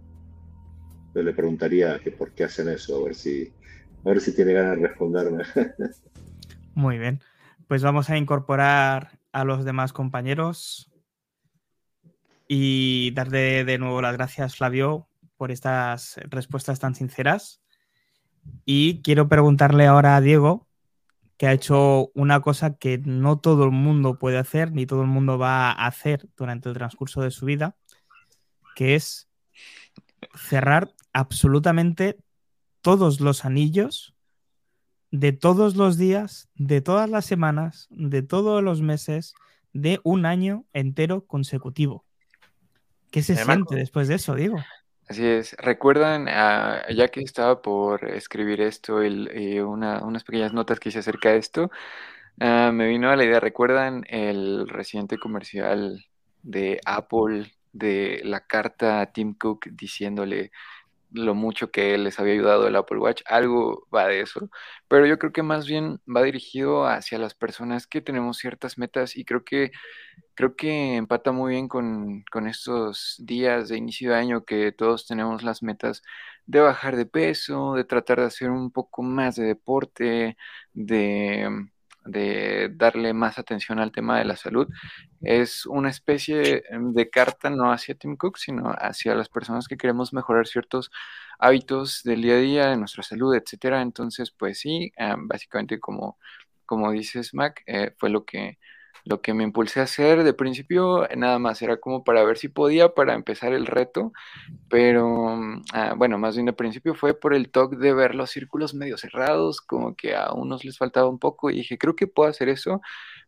Yo 1.15 1.23
le 1.23 1.33
preguntaría 1.33 1.99
que 1.99 2.11
por 2.11 2.31
qué 2.31 2.43
hacen 2.43 2.67
eso, 2.67 2.97
a 2.97 3.05
ver 3.05 3.15
si 3.15 3.51
a 4.03 4.09
ver 4.09 4.21
si 4.21 4.35
tiene 4.35 4.53
ganas 4.53 4.77
de 4.77 4.87
responderme. 4.87 5.43
Muy 6.73 6.97
bien. 6.97 7.21
Pues 7.67 7.83
vamos 7.83 8.09
a 8.09 8.17
incorporar 8.17 9.19
a 9.31 9.43
los 9.43 9.63
demás 9.63 9.93
compañeros 9.93 10.91
y 12.47 13.11
darle 13.11 13.63
de 13.63 13.77
nuevo 13.77 14.01
las 14.01 14.13
gracias, 14.13 14.57
Flavio, 14.57 15.07
por 15.37 15.51
estas 15.51 16.19
respuestas 16.29 16.79
tan 16.79 16.95
sinceras. 16.95 17.61
Y 18.65 19.01
quiero 19.03 19.29
preguntarle 19.29 19.85
ahora 19.85 20.15
a 20.15 20.21
Diego, 20.21 20.67
que 21.37 21.47
ha 21.47 21.53
hecho 21.53 22.11
una 22.13 22.41
cosa 22.41 22.77
que 22.77 22.99
no 23.03 23.39
todo 23.39 23.63
el 23.63 23.71
mundo 23.71 24.19
puede 24.19 24.37
hacer, 24.37 24.71
ni 24.71 24.85
todo 24.85 25.01
el 25.01 25.07
mundo 25.07 25.37
va 25.37 25.71
a 25.71 25.87
hacer 25.87 26.27
durante 26.35 26.69
el 26.69 26.75
transcurso 26.75 27.21
de 27.21 27.31
su 27.31 27.45
vida, 27.45 27.75
que 28.75 28.95
es 28.95 29.29
cerrar 30.35 30.93
absolutamente 31.13 32.19
todos 32.81 33.19
los 33.21 33.45
anillos 33.45 34.15
de 35.11 35.33
todos 35.33 35.75
los 35.75 35.97
días, 35.97 36.49
de 36.55 36.81
todas 36.81 37.09
las 37.09 37.25
semanas, 37.25 37.87
de 37.91 38.21
todos 38.21 38.63
los 38.63 38.81
meses, 38.81 39.35
de 39.73 39.99
un 40.03 40.25
año 40.25 40.65
entero 40.73 41.25
consecutivo. 41.25 42.05
¿Qué 43.11 43.21
se 43.21 43.35
siente 43.35 43.75
después 43.75 44.07
de 44.07 44.15
eso, 44.15 44.35
Diego? 44.35 44.57
Así 45.07 45.25
es. 45.25 45.53
¿Recuerdan, 45.57 46.27
ah, 46.29 46.83
ya 46.89 47.09
que 47.09 47.19
estaba 47.19 47.61
por 47.61 48.05
escribir 48.09 48.61
esto, 48.61 49.01
el, 49.01 49.29
eh, 49.33 49.61
unas 49.61 50.23
pequeñas 50.23 50.53
notas 50.53 50.79
que 50.79 50.89
hice 50.89 50.99
acerca 50.99 51.31
de 51.31 51.37
esto? 51.37 51.69
Ah, 52.39 52.71
me 52.73 52.87
vino 52.87 53.09
a 53.09 53.17
la 53.17 53.25
idea, 53.25 53.41
¿recuerdan 53.41 54.05
el 54.07 54.69
reciente 54.69 55.17
comercial 55.17 56.05
de 56.41 56.79
Apple 56.85 57.51
de 57.73 58.21
la 58.23 58.47
carta 58.47 59.01
a 59.01 59.11
Tim 59.11 59.33
Cook 59.33 59.67
diciéndole 59.71 60.51
lo 61.11 61.35
mucho 61.35 61.71
que 61.71 61.97
les 61.97 62.19
había 62.19 62.33
ayudado 62.33 62.67
el 62.67 62.75
Apple 62.75 62.99
Watch, 62.99 63.21
algo 63.25 63.87
va 63.93 64.07
de 64.07 64.21
eso, 64.21 64.49
pero 64.87 65.05
yo 65.05 65.19
creo 65.19 65.31
que 65.33 65.43
más 65.43 65.67
bien 65.67 65.99
va 66.07 66.23
dirigido 66.23 66.85
hacia 66.87 67.17
las 67.19 67.35
personas 67.35 67.87
que 67.87 68.01
tenemos 68.01 68.37
ciertas 68.37 68.77
metas 68.77 69.15
y 69.17 69.25
creo 69.25 69.43
que 69.43 69.71
creo 70.35 70.55
que 70.55 70.95
empata 70.97 71.31
muy 71.31 71.51
bien 71.53 71.67
con, 71.67 72.23
con 72.31 72.47
estos 72.47 73.15
días 73.19 73.69
de 73.69 73.77
inicio 73.77 74.11
de 74.11 74.17
año 74.17 74.45
que 74.45 74.71
todos 74.71 75.05
tenemos 75.07 75.43
las 75.43 75.63
metas 75.63 76.01
de 76.45 76.59
bajar 76.61 76.95
de 76.95 77.05
peso, 77.05 77.75
de 77.75 77.83
tratar 77.85 78.19
de 78.19 78.25
hacer 78.27 78.49
un 78.49 78.71
poco 78.71 79.03
más 79.03 79.35
de 79.35 79.45
deporte, 79.45 80.37
de 80.73 81.49
de 82.05 82.69
darle 82.73 83.13
más 83.13 83.37
atención 83.37 83.79
al 83.79 83.91
tema 83.91 84.17
de 84.17 84.25
la 84.25 84.35
salud, 84.35 84.67
es 85.21 85.65
una 85.65 85.89
especie 85.89 86.63
de 86.71 87.09
carta 87.09 87.49
no 87.49 87.71
hacia 87.71 87.95
Tim 87.95 88.17
Cook, 88.17 88.37
sino 88.37 88.71
hacia 88.77 89.15
las 89.15 89.29
personas 89.29 89.67
que 89.67 89.77
queremos 89.77 90.13
mejorar 90.13 90.47
ciertos 90.47 90.91
hábitos 91.39 92.03
del 92.03 92.21
día 92.21 92.35
a 92.35 92.37
día, 92.37 92.67
de 92.67 92.77
nuestra 92.77 93.03
salud, 93.03 93.35
etcétera. 93.35 93.81
Entonces, 93.81 94.31
pues 94.31 94.59
sí, 94.59 94.91
ah, 94.97 95.15
básicamente 95.17 95.79
como, 95.79 96.17
como 96.65 96.91
dices, 96.91 97.33
Mac, 97.33 97.63
eh, 97.65 97.93
fue 97.97 98.09
lo 98.09 98.25
que 98.25 98.57
lo 99.05 99.21
que 99.21 99.33
me 99.33 99.43
impulsé 99.43 99.79
a 99.79 99.83
hacer 99.83 100.23
de 100.23 100.33
principio 100.33 101.07
nada 101.17 101.39
más 101.39 101.61
era 101.61 101.77
como 101.77 102.03
para 102.03 102.23
ver 102.23 102.37
si 102.37 102.47
podía 102.49 102.93
para 102.93 103.13
empezar 103.13 103.53
el 103.53 103.65
reto, 103.65 104.13
pero 104.69 105.35
mm, 105.35 105.63
ah, 105.73 105.93
bueno, 105.97 106.17
más 106.17 106.35
bien 106.35 106.45
de 106.45 106.53
principio 106.53 106.95
fue 106.95 107.13
por 107.13 107.33
el 107.33 107.49
toque 107.51 107.75
de 107.77 107.93
ver 107.93 108.15
los 108.15 108.29
círculos 108.31 108.73
medio 108.73 108.97
cerrados, 108.97 109.61
como 109.61 109.95
que 109.95 110.15
a 110.15 110.33
unos 110.33 110.65
les 110.65 110.77
faltaba 110.77 111.09
un 111.09 111.19
poco 111.19 111.49
y 111.49 111.55
dije, 111.57 111.77
creo 111.77 111.95
que 111.95 112.07
puedo 112.07 112.29
hacer 112.29 112.49
eso, 112.49 112.81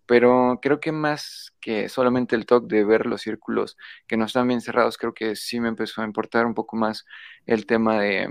pero 0.06 0.60
creo 0.62 0.80
que 0.80 0.91
más 0.91 1.54
que 1.62 1.90
solamente 1.90 2.36
el 2.36 2.45
toque 2.45 2.76
de 2.76 2.86
ver 2.86 3.06
los 3.06 3.22
círculos 3.22 3.78
que 4.08 4.18
no 4.18 4.26
están 4.26 4.48
bien 4.48 4.62
cerrados, 4.62 4.98
creo 4.98 5.14
que 5.14 5.36
sí 5.36 5.60
me 5.60 5.70
empezó 5.70 6.02
a 6.02 6.06
importar 6.06 6.45
un 6.45 6.54
poco 6.54 6.76
más 6.76 7.06
el 7.45 7.66
tema 7.66 8.00
de 8.00 8.30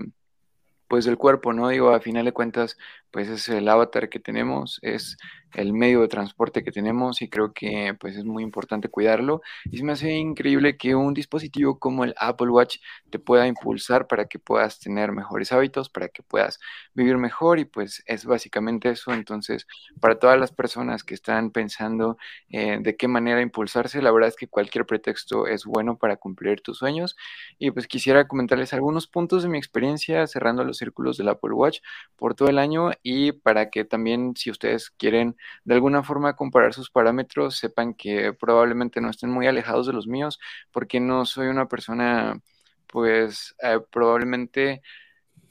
pues 0.93 1.07
del 1.07 1.17
cuerpo, 1.17 1.55
¿no? 1.55 1.69
Digo, 1.71 1.95
a 1.95 2.01
final 2.01 2.27
de 2.27 2.33
cuentas, 2.33 2.77
pues 3.13 3.29
es 3.29 3.49
el 3.49 3.69
avatar 3.69 4.09
que 4.09 4.19
tenemos, 4.19 4.79
es 4.83 5.17
el 5.55 5.73
medio 5.73 6.01
de 6.01 6.09
transporte 6.09 6.65
que 6.65 6.73
tenemos 6.73 7.23
y 7.23 7.29
creo 7.29 7.53
que 7.53 7.95
pues 8.01 8.17
es 8.17 8.25
muy 8.25 8.43
importante 8.43 8.89
cuidarlo. 8.89 9.43
Y 9.71 9.79
se 9.79 9.85
me 9.85 9.93
hace 9.93 10.13
increíble 10.13 10.77
que 10.77 10.95
un 10.95 11.15
dispositivo 11.15 11.79
como 11.79 12.05
el 12.05 12.15
Apple 12.19 12.49
Watch 12.51 12.79
te 13.11 13.19
pueda 13.19 13.47
impulsar 13.47 14.07
para 14.07 14.27
que 14.27 14.39
puedas 14.39 14.81
tener 14.81 15.13
mejores 15.13 15.53
hábitos, 15.53 15.89
para 15.91 16.09
que 16.09 16.23
puedas 16.23 16.59
vivir 16.95 17.19
mejor 17.19 17.59
y 17.59 17.65
pues 17.65 18.03
es 18.07 18.25
básicamente 18.25 18.91
eso. 18.91 19.13
Entonces, 19.13 19.67
para 20.01 20.19
todas 20.19 20.39
las 20.39 20.53
personas 20.53 21.05
que 21.05 21.15
están 21.15 21.51
pensando 21.51 22.17
eh, 22.49 22.79
de 22.81 22.97
qué 22.97 23.09
manera 23.09 23.41
impulsarse, 23.41 24.03
la 24.03 24.11
verdad 24.11 24.29
es 24.29 24.37
que 24.37 24.49
cualquier 24.49 24.87
pretexto 24.87 25.47
es 25.47 25.65
bueno 25.65 25.99
para 25.99 26.17
cumplir 26.17 26.63
tus 26.63 26.79
sueños. 26.79 27.17
Y 27.59 27.71
pues 27.71 27.87
quisiera 27.87 28.27
comentarles 28.27 28.73
algunos 28.73 29.07
puntos 29.07 29.43
de 29.43 29.49
mi 29.49 29.59
experiencia 29.59 30.27
cerrando 30.27 30.65
los 30.65 30.79
círculos 30.79 31.17
del 31.19 31.29
Apple 31.29 31.53
Watch 31.53 31.81
por 32.17 32.35
todo 32.35 32.49
el 32.49 32.59
año 32.59 32.91
y 33.03 33.33
para 33.33 33.71
que 33.71 33.85
también 33.85 34.35
si 34.37 34.51
ustedes 34.51 34.91
quieren 34.91 35.37
de 35.65 35.75
alguna 35.75 36.03
forma 36.03 36.37
comparar 36.37 36.75
sus 36.75 36.91
parámetros, 36.91 37.57
sepan 37.59 37.95
que 37.95 38.33
probablemente 38.35 39.01
no 39.01 39.11
estén 39.11 39.31
muy 39.31 39.47
alejados 39.47 39.87
de 39.87 39.93
los 39.93 40.07
míos 40.07 40.39
porque 40.73 41.01
no 41.01 41.27
soy 41.27 41.49
una 41.49 41.69
persona 41.69 42.41
pues 42.87 43.55
eh, 43.63 43.81
probablemente 43.91 44.83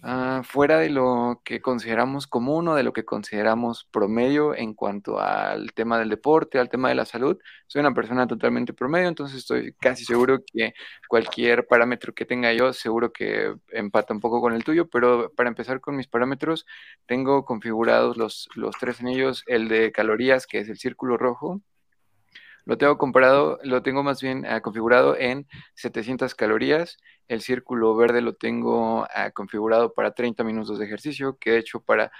Ah, 0.03 0.41
fuera 0.43 0.79
de 0.79 0.89
lo 0.89 1.41
que 1.45 1.61
consideramos 1.61 2.25
común 2.25 2.67
o 2.67 2.73
de 2.75 2.81
lo 2.81 2.91
que 2.91 3.05
consideramos 3.05 3.87
promedio 3.91 4.55
en 4.55 4.73
cuanto 4.73 5.19
al 5.19 5.73
tema 5.73 5.99
del 5.99 6.09
deporte, 6.09 6.57
al 6.57 6.69
tema 6.69 6.89
de 6.89 6.95
la 6.95 7.05
salud. 7.05 7.37
Soy 7.67 7.81
una 7.81 7.93
persona 7.93 8.25
totalmente 8.25 8.73
promedio, 8.73 9.07
entonces 9.09 9.37
estoy 9.37 9.73
casi 9.79 10.03
seguro 10.03 10.39
que 10.43 10.73
cualquier 11.07 11.67
parámetro 11.67 12.15
que 12.15 12.25
tenga 12.25 12.51
yo, 12.51 12.73
seguro 12.73 13.11
que 13.13 13.53
empata 13.69 14.11
un 14.11 14.21
poco 14.21 14.41
con 14.41 14.53
el 14.53 14.63
tuyo, 14.63 14.89
pero 14.89 15.31
para 15.35 15.49
empezar 15.49 15.79
con 15.81 15.95
mis 15.95 16.07
parámetros, 16.07 16.65
tengo 17.05 17.45
configurados 17.45 18.17
los, 18.17 18.49
los 18.55 18.75
tres 18.79 19.01
anillos, 19.01 19.43
el 19.45 19.67
de 19.67 19.91
calorías, 19.91 20.47
que 20.47 20.59
es 20.59 20.69
el 20.69 20.77
círculo 20.79 21.15
rojo, 21.17 21.61
lo 22.65 22.77
tengo 22.77 22.97
lo 23.63 23.81
tengo 23.83 24.03
más 24.03 24.21
bien 24.21 24.45
ah, 24.45 24.61
configurado 24.61 25.17
en 25.17 25.47
700 25.75 26.35
calorías. 26.35 26.97
El 27.27 27.41
círculo 27.41 27.95
verde 27.95 28.21
lo 28.21 28.35
tengo 28.35 29.07
ah, 29.13 29.31
configurado 29.31 29.93
para 29.93 30.13
30 30.13 30.43
minutos 30.43 30.79
de 30.79 30.85
ejercicio, 30.85 31.37
que 31.39 31.51
de 31.51 31.57
hecho 31.59 31.81
para 31.81 32.11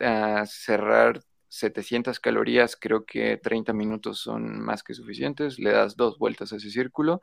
ah, 0.00 0.44
cerrar 0.46 1.20
700 1.48 2.18
calorías 2.18 2.76
creo 2.76 3.04
que 3.04 3.36
30 3.36 3.72
minutos 3.72 4.18
son 4.20 4.60
más 4.60 4.82
que 4.82 4.94
suficientes. 4.94 5.58
Le 5.58 5.70
das 5.70 5.96
dos 5.96 6.18
vueltas 6.18 6.52
a 6.52 6.56
ese 6.56 6.70
círculo. 6.70 7.20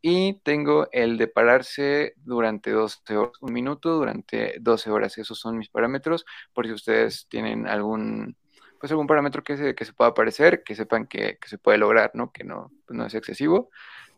Y 0.00 0.34
tengo 0.44 0.88
el 0.92 1.18
de 1.18 1.26
pararse 1.26 2.14
durante 2.16 2.70
12 2.70 3.16
horas, 3.16 3.32
un 3.40 3.52
minuto 3.52 3.90
durante 3.94 4.56
12 4.60 4.90
horas. 4.90 5.18
Esos 5.18 5.40
son 5.40 5.58
mis 5.58 5.70
parámetros. 5.70 6.24
Por 6.54 6.66
si 6.66 6.72
ustedes 6.72 7.26
tienen 7.28 7.66
algún 7.66 8.36
pues 8.78 8.92
algún 8.92 9.06
parámetro 9.06 9.42
que 9.42 9.56
se, 9.56 9.74
que 9.74 9.84
se 9.84 9.92
pueda 9.92 10.10
aparecer, 10.10 10.62
que 10.62 10.74
sepan 10.74 11.06
que, 11.06 11.38
se 11.44 11.58
puede 11.58 11.78
lograr, 11.78 12.12
¿no? 12.14 12.32
Que 12.32 12.44
no, 12.44 12.70
pues, 12.86 12.96
no 12.96 13.06
es 13.06 13.14
excesivo, 13.14 13.70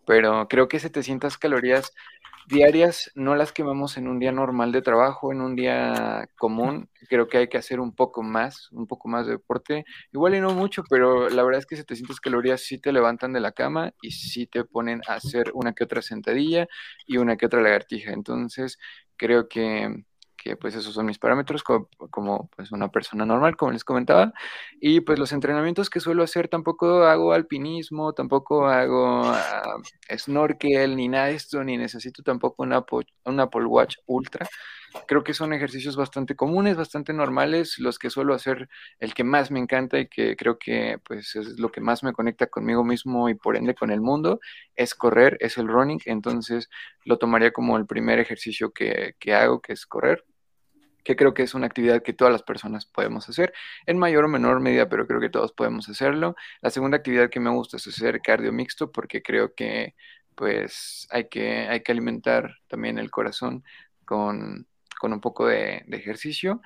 pero 0.06 0.48
creo 0.48 0.68
que 0.68 0.78
700 0.78 1.38
calorías 1.38 1.92
diarias 2.48 3.10
no 3.14 3.36
las 3.36 3.52
quemamos 3.52 3.96
en 3.96 4.08
un 4.08 4.18
día 4.18 4.32
normal 4.32 4.72
de 4.72 4.82
trabajo, 4.82 5.32
en 5.32 5.40
un 5.40 5.56
día 5.56 6.28
común. 6.36 6.88
Creo 7.08 7.28
que 7.28 7.38
hay 7.38 7.48
que 7.48 7.58
hacer 7.58 7.80
un 7.80 7.94
poco 7.94 8.22
más, 8.22 8.70
un 8.72 8.86
poco 8.86 9.08
más 9.08 9.26
de 9.26 9.32
deporte. 9.32 9.84
Igual 10.12 10.34
y 10.34 10.40
no 10.40 10.50
mucho, 10.50 10.82
pero 10.88 11.28
la 11.28 11.42
verdad 11.44 11.60
es 11.60 11.66
que 11.66 11.76
700 11.76 12.20
calorías 12.20 12.60
sí 12.60 12.78
te 12.78 12.92
levantan 12.92 13.32
de 13.32 13.40
la 13.40 13.52
cama 13.52 13.92
y 14.02 14.10
sí 14.12 14.46
te 14.46 14.64
ponen 14.64 15.00
a 15.06 15.14
hacer 15.14 15.50
una 15.54 15.72
que 15.74 15.84
otra 15.84 16.02
sentadilla 16.02 16.66
y 17.06 17.18
una 17.18 17.36
que 17.36 17.46
otra 17.46 17.62
lagartija. 17.62 18.12
Entonces, 18.12 18.78
creo 19.16 19.48
que 19.48 20.04
que 20.42 20.56
pues 20.56 20.74
esos 20.74 20.94
son 20.94 21.06
mis 21.06 21.18
parámetros 21.18 21.62
como, 21.62 22.48
pues 22.56 22.72
una 22.72 22.88
persona 22.90 23.26
normal, 23.26 23.56
como 23.56 23.72
les 23.72 23.84
comentaba. 23.84 24.32
Y 24.80 25.00
pues 25.00 25.18
los 25.18 25.32
entrenamientos 25.32 25.90
que 25.90 26.00
suelo 26.00 26.22
hacer 26.22 26.48
tampoco 26.48 27.04
hago 27.04 27.32
alpinismo, 27.32 28.14
tampoco 28.14 28.66
hago 28.66 29.22
ah, 29.24 29.76
snorkel, 30.16 30.96
ni 30.96 31.08
nada 31.08 31.26
de 31.26 31.34
esto, 31.34 31.62
ni 31.62 31.76
necesito 31.76 32.22
tampoco 32.22 32.62
un 32.62 32.72
Apple, 32.72 33.06
un 33.24 33.40
Apple 33.40 33.66
Watch 33.66 33.96
Ultra. 34.06 34.46
Creo 35.06 35.22
que 35.22 35.34
son 35.34 35.52
ejercicios 35.52 35.94
bastante 35.96 36.34
comunes, 36.34 36.76
bastante 36.76 37.12
normales, 37.12 37.78
los 37.78 37.98
que 37.98 38.10
suelo 38.10 38.34
hacer, 38.34 38.68
el 38.98 39.14
que 39.14 39.22
más 39.24 39.50
me 39.50 39.60
encanta 39.60 39.98
y 40.00 40.08
que 40.08 40.36
creo 40.36 40.58
que 40.58 40.98
pues 41.04 41.36
es 41.36 41.60
lo 41.60 41.70
que 41.70 41.80
más 41.80 42.02
me 42.02 42.12
conecta 42.12 42.48
conmigo 42.48 42.82
mismo 42.82 43.28
y 43.28 43.34
por 43.34 43.56
ende 43.56 43.74
con 43.74 43.90
el 43.90 44.00
mundo, 44.00 44.40
es 44.74 44.94
correr, 44.94 45.36
es 45.40 45.58
el 45.58 45.68
running, 45.68 46.00
entonces 46.06 46.68
lo 47.04 47.18
tomaría 47.18 47.52
como 47.52 47.76
el 47.76 47.86
primer 47.86 48.18
ejercicio 48.18 48.72
que, 48.72 49.14
que 49.20 49.34
hago, 49.34 49.60
que 49.60 49.74
es 49.74 49.86
correr 49.86 50.24
que 51.04 51.16
creo 51.16 51.34
que 51.34 51.42
es 51.42 51.54
una 51.54 51.66
actividad 51.66 52.02
que 52.02 52.12
todas 52.12 52.32
las 52.32 52.42
personas 52.42 52.86
podemos 52.86 53.28
hacer, 53.28 53.52
en 53.86 53.98
mayor 53.98 54.24
o 54.24 54.28
menor 54.28 54.60
medida, 54.60 54.88
pero 54.88 55.06
creo 55.06 55.20
que 55.20 55.30
todos 55.30 55.52
podemos 55.52 55.88
hacerlo. 55.88 56.36
La 56.60 56.70
segunda 56.70 56.96
actividad 56.98 57.30
que 57.30 57.40
me 57.40 57.50
gusta 57.50 57.76
es 57.76 57.86
hacer 57.86 58.20
cardio 58.20 58.52
mixto, 58.52 58.90
porque 58.92 59.22
creo 59.22 59.54
que 59.54 59.94
pues 60.34 61.06
hay 61.10 61.28
que, 61.28 61.68
hay 61.68 61.82
que 61.82 61.92
alimentar 61.92 62.56
también 62.68 62.98
el 62.98 63.10
corazón 63.10 63.64
con, 64.04 64.66
un 65.02 65.20
poco 65.20 65.46
de, 65.46 65.82
de 65.86 65.96
ejercicio. 65.96 66.62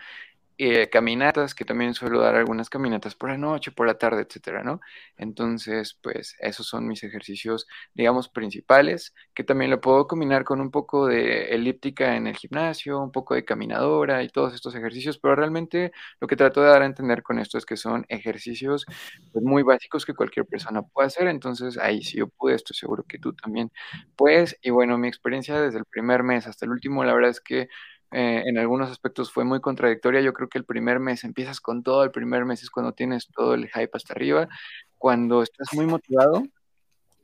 Eh, 0.57 0.89
caminatas, 0.89 1.53
que 1.53 1.65
también 1.65 1.95
suelo 1.95 2.21
dar 2.21 2.37
algunas 2.37 2.71
caminatas 2.71 3.17
por 3.17 3.29
la 3.31 3.37
noche, 3.37 3.73
por 3.73 3.89
la 3.89 3.99
tarde, 3.99 4.23
etcétera, 4.23 4.63
¿no? 4.63 4.81
Entonces, 5.17 5.99
pues 6.01 6.37
esos 6.39 6.69
son 6.69 6.87
mis 6.87 7.03
ejercicios, 7.03 7.67
digamos, 7.93 8.29
principales, 8.29 9.15
que 9.35 9.43
también 9.43 9.73
lo 9.73 9.81
puedo 9.81 10.07
combinar 10.07 10.45
con 10.45 10.61
un 10.61 10.71
poco 10.71 11.09
de 11.09 11.47
elíptica 11.55 12.15
en 12.15 12.29
el 12.29 12.37
gimnasio, 12.37 13.01
un 13.03 13.11
poco 13.11 13.35
de 13.35 13.45
caminadora 13.45 14.23
y 14.23 14.29
todos 14.29 14.55
estos 14.55 14.77
ejercicios, 14.77 15.19
pero 15.19 15.35
realmente 15.35 15.91
lo 16.21 16.29
que 16.29 16.37
trato 16.37 16.61
de 16.63 16.69
dar 16.69 16.83
a 16.83 16.87
entender 16.87 17.25
con 17.25 17.41
esto 17.41 17.59
es 17.59 17.67
que 17.67 17.77
son 17.77 18.07
ejercicios 18.09 18.87
pues, 19.33 19.45
muy 19.45 19.65
básicos 19.65 20.05
que 20.07 20.15
cualquier 20.15 20.47
persona 20.47 20.83
puede 20.83 21.09
hacer, 21.09 21.27
entonces 21.27 21.79
ahí 21.79 22.01
si 22.03 22.19
yo 22.19 22.29
pude, 22.29 22.55
estoy 22.55 22.77
seguro 22.77 23.03
que 23.09 23.19
tú 23.19 23.33
también 23.35 23.73
puedes, 24.15 24.57
y 24.63 24.71
bueno, 24.71 24.99
mi 24.99 25.09
experiencia 25.09 25.61
desde 25.61 25.79
el 25.79 25.85
primer 25.85 26.23
mes 26.23 26.47
hasta 26.47 26.65
el 26.65 26.71
último, 26.71 27.03
la 27.05 27.13
verdad 27.15 27.31
es 27.31 27.41
que 27.41 27.69
eh, 28.15 28.45
en 28.47 28.59
algunos 28.59 28.91
aspectos 28.91 29.33
fue 29.33 29.45
muy 29.45 29.61
contradictoria. 29.61 30.21
Yo 30.21 30.33
creo 30.33 30.49
que 30.49 30.59
el 30.59 30.65
primer 30.65 31.01
mes 31.01 31.25
empiezas 31.25 31.61
con 31.61 31.83
todo, 31.83 32.05
el 32.05 32.13
primer 32.13 32.45
mes 32.45 32.63
es 32.63 32.71
cuando 32.71 32.93
tienes 32.93 33.29
todo 33.35 33.55
el 33.55 33.69
hype 33.69 33.91
hasta 33.93 34.13
arriba, 34.13 34.49
cuando 34.97 35.43
estás 35.43 35.69
muy 35.73 35.87
motivado, 35.87 36.45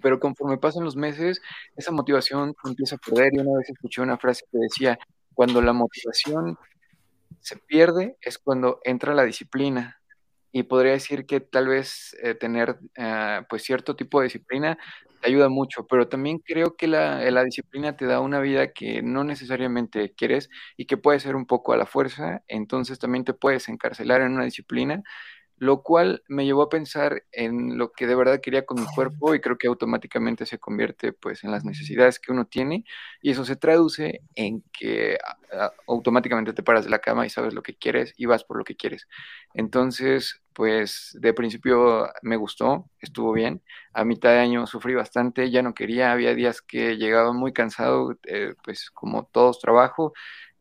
pero 0.02 0.18
conforme 0.18 0.58
pasan 0.58 0.84
los 0.84 0.96
meses, 0.96 1.40
esa 1.76 1.92
motivación 1.92 2.54
empieza 2.64 2.96
a 2.96 2.98
perder. 2.98 3.34
Y 3.34 3.38
una 3.38 3.56
vez 3.58 3.70
escuché 3.70 4.02
una 4.02 4.18
frase 4.18 4.44
que 4.50 4.58
decía, 4.58 4.98
cuando 5.32 5.62
la 5.62 5.72
motivación 5.72 6.58
se 7.40 7.56
pierde 7.56 8.16
es 8.20 8.38
cuando 8.38 8.80
entra 8.84 9.14
la 9.14 9.22
disciplina 9.22 9.99
y 10.52 10.64
podría 10.64 10.92
decir 10.92 11.26
que 11.26 11.40
tal 11.40 11.68
vez 11.68 12.16
eh, 12.22 12.34
tener 12.34 12.78
eh, 12.96 13.42
pues 13.48 13.62
cierto 13.62 13.96
tipo 13.96 14.20
de 14.20 14.24
disciplina 14.24 14.78
te 15.20 15.28
ayuda 15.28 15.48
mucho, 15.50 15.86
pero 15.86 16.08
también 16.08 16.38
creo 16.38 16.76
que 16.76 16.86
la, 16.86 17.30
la, 17.30 17.44
disciplina 17.44 17.96
te 17.96 18.06
da 18.06 18.20
una 18.20 18.40
vida 18.40 18.72
que 18.72 19.02
no 19.02 19.22
necesariamente 19.22 20.14
quieres 20.14 20.48
y 20.78 20.86
que 20.86 20.96
puede 20.96 21.20
ser 21.20 21.36
un 21.36 21.46
poco 21.46 21.72
a 21.74 21.76
la 21.76 21.86
fuerza, 21.86 22.42
entonces 22.48 22.98
también 22.98 23.24
te 23.24 23.34
puedes 23.34 23.68
encarcelar 23.68 24.22
en 24.22 24.32
una 24.32 24.44
disciplina 24.44 25.02
lo 25.60 25.82
cual 25.82 26.22
me 26.26 26.46
llevó 26.46 26.62
a 26.62 26.70
pensar 26.70 27.22
en 27.32 27.76
lo 27.76 27.92
que 27.92 28.06
de 28.06 28.14
verdad 28.14 28.40
quería 28.40 28.64
con 28.64 28.80
mi 28.80 28.86
cuerpo 28.94 29.34
y 29.34 29.40
creo 29.42 29.58
que 29.58 29.68
automáticamente 29.68 30.46
se 30.46 30.58
convierte 30.58 31.12
pues 31.12 31.44
en 31.44 31.50
las 31.50 31.66
necesidades 31.66 32.18
que 32.18 32.32
uno 32.32 32.46
tiene 32.46 32.86
y 33.20 33.30
eso 33.30 33.44
se 33.44 33.56
traduce 33.56 34.22
en 34.34 34.64
que 34.72 35.18
automáticamente 35.86 36.54
te 36.54 36.62
paras 36.62 36.84
de 36.84 36.90
la 36.90 37.00
cama 37.00 37.26
y 37.26 37.30
sabes 37.30 37.52
lo 37.52 37.62
que 37.62 37.74
quieres 37.76 38.14
y 38.16 38.24
vas 38.24 38.42
por 38.42 38.56
lo 38.56 38.64
que 38.64 38.74
quieres. 38.74 39.06
Entonces, 39.52 40.40
pues 40.54 41.14
de 41.20 41.34
principio 41.34 42.08
me 42.22 42.36
gustó, 42.36 42.88
estuvo 43.00 43.32
bien. 43.32 43.62
A 43.92 44.04
mitad 44.06 44.30
de 44.30 44.38
año 44.38 44.66
sufrí 44.66 44.94
bastante, 44.94 45.50
ya 45.50 45.60
no 45.62 45.74
quería, 45.74 46.12
había 46.12 46.34
días 46.34 46.62
que 46.62 46.96
llegaba 46.96 47.34
muy 47.34 47.52
cansado, 47.52 48.16
eh, 48.26 48.54
pues 48.64 48.90
como 48.90 49.24
todos 49.26 49.60
trabajo, 49.60 50.14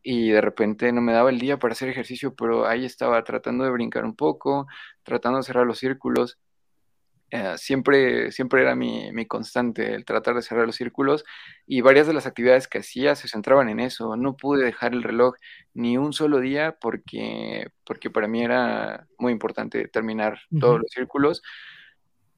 y 0.04 0.30
de 0.30 0.42
repente 0.42 0.92
no 0.92 1.02
me 1.02 1.14
daba 1.14 1.30
el 1.30 1.40
día 1.40 1.60
para 1.60 1.74
hacer 1.74 1.90
ejercicio, 1.90 2.36
pero 2.36 2.68
ahí 2.68 2.86
estaba 2.86 3.24
tratando 3.24 3.64
de 3.64 3.72
brincar 3.72 4.06
un 4.06 4.16
poco, 4.16 4.68
tratando 5.04 5.38
de 5.40 5.44
cerrar 5.44 5.66
los 5.66 5.80
círculos. 5.80 6.38
Eh, 7.32 7.56
siempre, 7.58 8.32
siempre 8.32 8.62
era 8.62 8.76
mi, 8.76 9.12
mi, 9.12 9.28
constante 9.28 9.94
el 9.94 10.04
tratar 10.04 10.34
de 10.34 10.42
cerrar 10.42 10.66
los 10.66 10.76
círculos 10.76 11.24
y 11.68 11.82
varias 11.82 12.08
de 12.08 12.14
las 12.14 12.26
actividades 12.26 12.68
que 12.68 12.80
hacía 12.80 13.16
se 13.16 13.28
centraban 13.28 13.70
en 13.70 13.80
eso. 13.80 14.16
No 14.16 14.36
pude 14.36 14.66
dejar 14.66 14.94
el 14.94 15.04
reloj 15.04 15.36
ni 15.76 15.98
un 15.98 16.12
solo 16.14 16.40
día 16.40 16.78
porque, 16.82 17.68
porque 17.86 18.10
para 18.10 18.28
mí 18.28 18.44
era 18.44 19.08
muy 19.20 19.32
importante 19.32 19.88
terminar 19.88 20.40
todos 20.60 20.80
los 20.80 20.90
círculos. 20.92 21.44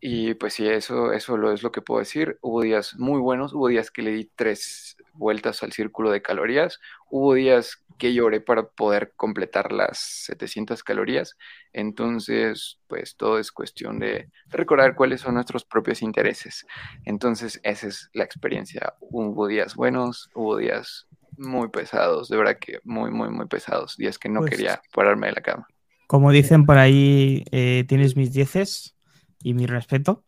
Y 0.03 0.33
pues 0.33 0.55
sí, 0.55 0.67
eso, 0.67 1.13
eso 1.13 1.37
lo 1.37 1.53
es 1.53 1.61
lo 1.61 1.71
que 1.71 1.83
puedo 1.83 1.99
decir. 1.99 2.39
Hubo 2.41 2.63
días 2.63 2.95
muy 2.97 3.19
buenos, 3.19 3.53
hubo 3.53 3.67
días 3.67 3.91
que 3.91 4.01
le 4.01 4.11
di 4.11 4.31
tres 4.35 4.97
vueltas 5.13 5.61
al 5.61 5.73
círculo 5.73 6.09
de 6.09 6.23
calorías, 6.23 6.79
hubo 7.11 7.35
días 7.35 7.85
que 7.99 8.11
lloré 8.11 8.41
para 8.41 8.67
poder 8.67 9.13
completar 9.15 9.71
las 9.71 9.99
700 9.99 10.83
calorías. 10.83 11.37
Entonces, 11.71 12.79
pues 12.87 13.15
todo 13.15 13.37
es 13.37 13.51
cuestión 13.51 13.99
de 13.99 14.31
recordar 14.47 14.95
cuáles 14.95 15.21
son 15.21 15.35
nuestros 15.35 15.65
propios 15.65 16.01
intereses. 16.01 16.65
Entonces, 17.05 17.59
esa 17.61 17.87
es 17.87 18.09
la 18.13 18.23
experiencia. 18.23 18.95
Hubo 19.01 19.45
días 19.45 19.75
buenos, 19.75 20.31
hubo 20.33 20.57
días 20.57 21.05
muy 21.37 21.69
pesados, 21.69 22.27
de 22.27 22.37
verdad 22.37 22.57
que 22.59 22.79
muy, 22.83 23.11
muy, 23.11 23.29
muy 23.29 23.45
pesados, 23.45 23.97
días 23.97 24.17
que 24.17 24.29
no 24.29 24.39
Pues 24.39 24.51
quería 24.51 24.81
pararme 24.95 25.27
de 25.27 25.33
la 25.33 25.41
cama. 25.41 25.67
Como 26.07 26.31
dicen 26.31 26.65
por 26.65 26.79
ahí, 26.79 27.45
eh, 27.51 27.85
tienes 27.87 28.17
mis 28.17 28.33
dieces 28.33 28.95
y 29.43 29.53
mi 29.53 29.65
respeto. 29.65 30.23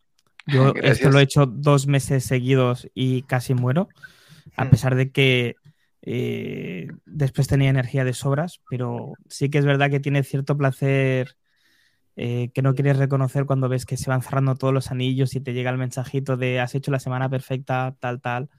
Yo 0.46 0.74
esto 0.82 1.10
lo 1.10 1.18
he 1.18 1.22
hecho 1.22 1.46
dos 1.46 1.86
meses 1.86 2.24
seguidos 2.24 2.88
y 2.94 3.22
casi 3.22 3.54
muero, 3.54 3.88
a 4.56 4.64
Mm. 4.64 4.70
pesar 4.70 4.94
de 4.94 5.10
que 5.10 5.56
eh, 6.02 6.88
después 7.06 7.48
tenía 7.48 7.70
energía 7.70 8.04
de 8.04 8.12
sobras, 8.12 8.60
pero 8.68 9.14
sí 9.28 9.48
que 9.50 9.58
es 9.58 9.64
verdad 9.64 9.90
que 9.90 10.00
tiene 10.00 10.22
cierto 10.22 10.56
placer 10.56 11.36
eh, 12.16 12.50
que 12.54 12.62
no 12.62 12.74
quieres 12.74 12.98
reconocer 12.98 13.46
cuando 13.46 13.68
ves 13.68 13.86
que 13.86 13.96
se 13.96 14.10
van 14.10 14.22
cerrando 14.22 14.54
todos 14.56 14.72
los 14.74 14.90
anillos 14.90 15.34
y 15.34 15.40
te 15.40 15.52
llega 15.52 15.70
el 15.70 15.78
mensajito 15.78 16.36
de 16.36 16.60
has 16.60 16.74
hecho 16.74 16.90
la 16.90 17.00
semana 17.00 17.28
perfecta, 17.28 17.96
tal, 18.00 18.20
tal. 18.20 18.50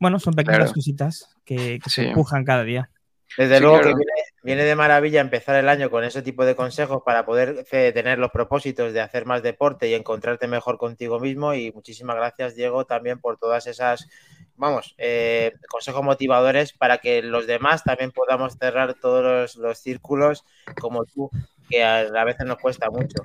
Bueno, 0.00 0.18
son 0.20 0.34
pequeñas 0.34 0.60
Claro. 0.60 0.72
cositas 0.72 1.36
que, 1.44 1.80
que 1.82 1.90
se 1.90 2.02
empujan 2.02 2.44
cada 2.44 2.64
día. 2.64 2.90
Desde 3.36 3.56
Sí, 3.56 3.62
luego 3.62 3.80
claro. 3.80 3.82
que 3.82 3.94
viene, 3.94 4.12
viene 4.42 4.64
de 4.64 4.74
maravilla 4.74 5.20
empezar 5.20 5.54
el 5.56 5.68
año 5.68 5.90
con 5.90 6.02
ese 6.04 6.22
tipo 6.22 6.44
de 6.44 6.56
consejos 6.56 7.02
para 7.04 7.24
poder 7.24 7.64
eh, 7.70 7.92
tener 7.92 8.18
los 8.18 8.30
propósitos 8.32 8.92
de 8.92 9.00
hacer 9.00 9.26
más 9.26 9.42
deporte 9.42 9.88
y 9.88 9.94
encontrarte 9.94 10.48
mejor 10.48 10.76
contigo 10.78 11.20
mismo. 11.20 11.54
Y 11.54 11.70
muchísimas 11.72 12.16
gracias, 12.16 12.56
Diego, 12.56 12.84
también 12.86 13.20
por 13.20 13.38
todas 13.38 13.66
esas, 13.68 14.08
vamos, 14.56 14.94
eh, 14.98 15.52
consejos 15.68 16.02
motivadores 16.02 16.72
para 16.72 16.98
que 16.98 17.22
los 17.22 17.46
demás 17.46 17.84
también 17.84 18.10
podamos 18.10 18.56
cerrar 18.58 18.94
todos 18.94 19.22
los, 19.22 19.56
los 19.56 19.78
círculos 19.78 20.44
como 20.80 21.04
tú, 21.04 21.30
que 21.68 21.84
a, 21.84 22.00
a 22.00 22.24
veces 22.24 22.46
nos 22.46 22.58
cuesta 22.58 22.90
mucho. 22.90 23.22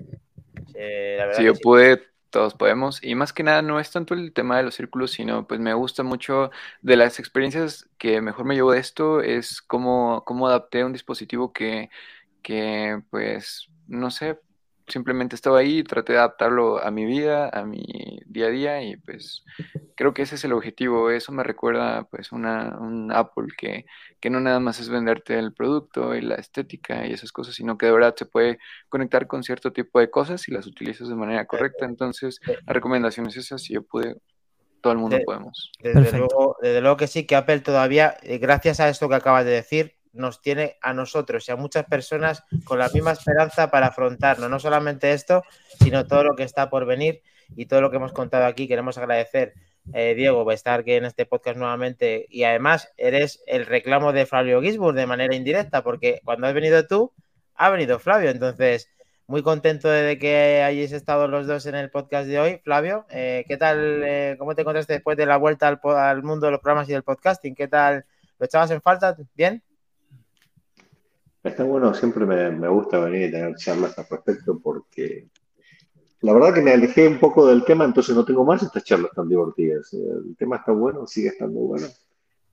Eh, 0.75 1.15
la 1.17 1.25
verdad 1.25 1.39
Si 1.39 1.45
que 1.45 1.45
yo 1.45 1.55
sí. 1.55 1.61
pude, 1.61 2.01
todos 2.34 2.55
podemos. 2.55 3.01
Y 3.03 3.15
más 3.15 3.31
que 3.34 3.43
nada, 3.43 3.61
no 3.61 3.80
es 3.80 3.91
tanto 3.91 4.14
el 4.15 4.34
tema 4.34 4.57
de 4.57 4.64
los 4.64 4.76
círculos, 4.76 5.11
sino 5.11 5.47
pues 5.47 5.60
me 5.61 5.73
gusta 5.73 6.03
mucho 6.03 6.51
de 6.81 6.97
las 6.97 7.19
experiencias 7.19 7.89
que 7.97 8.22
mejor 8.22 8.45
me 8.45 8.55
llevo 8.55 8.72
de 8.73 8.80
esto, 8.80 9.22
es 9.22 9.61
cómo, 9.61 10.23
cómo 10.26 10.47
adapté 10.47 10.84
un 10.84 10.93
dispositivo 10.93 11.53
que, 11.53 11.89
que 12.41 13.01
pues, 13.11 13.69
no 13.88 14.11
sé, 14.11 14.39
simplemente 14.93 15.35
estaba 15.35 15.59
ahí 15.59 15.79
y 15.79 15.83
traté 15.83 16.13
de 16.13 16.19
adaptarlo 16.19 16.81
a 16.81 16.91
mi 16.91 17.05
vida, 17.05 17.49
a 17.49 17.65
mi 17.65 17.83
día 18.25 18.45
a 18.45 18.49
día 18.49 18.83
y 18.83 18.95
pues 18.97 19.43
creo 19.95 20.13
que 20.13 20.21
ese 20.21 20.35
es 20.35 20.43
el 20.45 20.53
objetivo. 20.53 21.09
Eso 21.09 21.31
me 21.31 21.43
recuerda 21.43 22.03
pues 22.05 22.31
una, 22.31 22.77
un 22.79 23.11
Apple 23.11 23.47
que, 23.57 23.85
que 24.19 24.29
no 24.29 24.39
nada 24.39 24.59
más 24.59 24.79
es 24.79 24.89
venderte 24.89 25.37
el 25.37 25.53
producto 25.53 26.15
y 26.15 26.21
la 26.21 26.35
estética 26.35 27.05
y 27.07 27.13
esas 27.13 27.31
cosas, 27.31 27.55
sino 27.55 27.77
que 27.77 27.87
de 27.87 27.91
verdad 27.91 28.15
se 28.15 28.25
puede 28.25 28.59
conectar 28.87 29.27
con 29.27 29.43
cierto 29.43 29.73
tipo 29.73 29.99
de 29.99 30.09
cosas 30.09 30.41
si 30.41 30.51
las 30.51 30.67
utilizas 30.67 31.09
de 31.09 31.15
manera 31.15 31.45
correcta. 31.45 31.85
Entonces, 31.85 32.39
la 32.45 32.73
recomendación 32.73 33.25
es 33.27 33.37
esa, 33.37 33.57
si 33.57 33.73
yo 33.73 33.83
pude, 33.83 34.17
todo 34.81 34.93
el 34.93 34.99
mundo 34.99 35.17
podemos. 35.25 35.71
Desde 35.81 35.95
Perfecto. 35.95 36.17
luego, 36.17 36.57
desde 36.61 36.81
luego 36.81 36.97
que 36.97 37.07
sí, 37.07 37.25
que 37.25 37.35
Apple 37.35 37.61
todavía, 37.61 38.15
eh, 38.21 38.37
gracias 38.37 38.79
a 38.79 38.89
esto 38.89 39.09
que 39.09 39.15
acabas 39.15 39.45
de 39.45 39.51
decir, 39.51 39.95
nos 40.14 40.41
tiene 40.41 40.77
a 40.81 40.94
nosotros 40.94 41.48
y 41.48 41.52
a 41.52 41.56
muchas 41.56 41.85
personas 41.85 42.44
con 42.64 42.80
la 42.80 42.90
misma 42.90 43.11
esperanza 43.11 43.69
para 43.69 43.88
afrontarnos. 43.88 44.49
No 44.49 44.60
solamente 44.60 45.11
esto, 45.11 45.44
sino 45.80 46.06
todo 46.07 46.23
lo 46.23 46.35
que 46.35 46.44
está 46.44 46.69
por 46.69 46.85
venir 46.85 47.22
y 47.56 47.65
todo 47.65 47.81
lo 47.81 47.90
que 47.90 47.98
hemos 47.98 48.14
contado 48.14 48.45
aquí. 48.45 48.68
Queremos 48.68 48.98
agradecer, 48.98 49.53
eh, 49.94 50.14
Diego, 50.15 50.44
por 50.44 50.53
estar 50.53 50.81
aquí 50.81 50.94
en 50.94 51.06
este 51.06 51.26
podcast 51.26 51.57
nuevamente. 51.57 52.27
Y 52.30 52.44
además, 52.44 52.94
eres 52.98 53.44
el 53.48 53.65
reclamo 53.65 54.14
de 54.14 54.26
Flavio 54.26 54.61
Gisburg 54.61 54.95
de 54.95 55.07
manera 55.07 55.35
indirecta, 55.35 55.84
porque 55.84 56.22
cuando 56.23 56.48
has 56.48 56.53
venido 56.53 56.88
tú, 56.88 57.11
ha 57.56 57.69
venido 57.69 57.99
Flavio. 57.99 58.30
Entonces, 58.30 58.90
muy 59.26 59.41
contento 59.41 59.90
de 59.90 60.19
que 60.19 60.61
hayáis 60.64 60.91
estado 60.91 61.27
los 61.27 61.48
dos 61.48 61.65
en 61.65 61.76
el 61.76 61.90
podcast 61.90 62.27
de 62.27 62.40
hoy. 62.40 62.61
Flavio, 62.64 63.06
eh, 63.10 63.45
¿qué 63.48 63.57
tal? 63.57 64.03
eh, 64.03 64.35
¿Cómo 64.38 64.53
te 64.53 64.61
encontraste 64.61 64.94
después 64.94 65.18
de 65.18 65.26
la 65.26 65.38
vuelta 65.38 65.68
al, 65.68 65.80
al 65.84 66.23
mundo 66.23 66.45
de 66.45 66.52
los 66.52 66.61
programas 66.61 66.88
y 66.90 66.94
del 66.94 67.03
podcasting? 67.03 67.56
¿Qué 67.56 67.68
tal? 67.68 68.06
¿Lo 68.38 68.45
echabas 68.45 68.69
en 68.72 68.81
falta? 68.81 69.15
¿Bien? 69.34 69.64
Está 71.43 71.63
bueno, 71.63 71.93
siempre 71.93 72.25
me, 72.25 72.51
me 72.51 72.69
gusta 72.69 72.99
venir 72.99 73.27
y 73.27 73.31
tener 73.31 73.55
charlas 73.55 73.97
al 73.99 74.05
respecto 74.09 74.59
porque 74.59 75.27
la 76.23 76.31
verdad 76.31 76.53
que 76.53 76.61
me 76.61 76.71
alejé 76.71 77.05
un 77.05 77.19
poco 77.19 77.45
del 77.45 77.65
tema, 77.65 77.83
entonces 77.83 78.15
no 78.15 78.23
tengo 78.23 78.45
más 78.45 78.63
estas 78.63 78.85
charlas 78.85 79.11
tan 79.13 79.27
divertidas. 79.27 79.91
El 79.93 80.37
tema 80.37 80.55
está 80.55 80.71
bueno, 80.71 81.05
sigue 81.05 81.27
estando 81.27 81.59
bueno. 81.59 81.87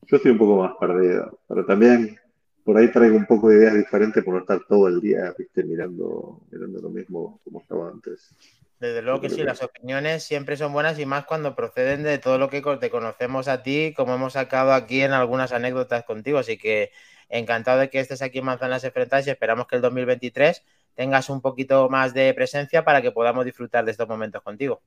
Yo 0.06 0.16
estoy 0.16 0.32
un 0.32 0.38
poco 0.38 0.56
más 0.56 0.72
perdido, 0.80 1.38
pero 1.46 1.64
también 1.64 2.18
por 2.64 2.76
ahí 2.76 2.90
traigo 2.90 3.16
un 3.16 3.26
poco 3.26 3.48
de 3.48 3.58
ideas 3.58 3.74
diferentes 3.74 4.24
por 4.24 4.34
no 4.34 4.40
estar 4.40 4.60
todo 4.68 4.88
el 4.88 5.00
día, 5.00 5.32
viste, 5.38 5.62
mirando, 5.62 6.40
mirando 6.50 6.80
lo 6.80 6.90
mismo 6.90 7.40
como 7.44 7.60
estaba 7.60 7.88
antes. 7.88 8.34
Desde 8.80 9.02
luego 9.02 9.20
que 9.20 9.30
sí, 9.30 9.44
las 9.44 9.62
opiniones 9.62 10.24
siempre 10.24 10.56
son 10.56 10.72
buenas 10.72 10.98
y 10.98 11.06
más 11.06 11.24
cuando 11.26 11.54
proceden 11.54 12.02
de 12.02 12.18
todo 12.18 12.38
lo 12.38 12.50
que 12.50 12.62
te 12.80 12.90
conocemos 12.90 13.46
a 13.46 13.62
ti, 13.62 13.94
como 13.96 14.14
hemos 14.14 14.32
sacado 14.32 14.72
aquí 14.72 15.02
en 15.02 15.12
algunas 15.12 15.52
anécdotas 15.52 16.02
contigo. 16.04 16.38
Así 16.38 16.58
que 16.58 16.90
encantado 17.30 17.78
de 17.80 17.88
que 17.88 18.00
estés 18.00 18.20
aquí 18.20 18.38
en 18.38 18.44
Manzanas 18.44 18.84
Enfrentadas 18.84 19.26
y 19.26 19.30
esperamos 19.30 19.66
que 19.66 19.76
el 19.76 19.82
2023 19.82 20.62
tengas 20.94 21.30
un 21.30 21.40
poquito 21.40 21.88
más 21.88 22.12
de 22.12 22.34
presencia 22.34 22.84
para 22.84 23.00
que 23.00 23.12
podamos 23.12 23.44
disfrutar 23.44 23.84
de 23.84 23.92
estos 23.92 24.08
momentos 24.08 24.42
contigo. 24.42 24.82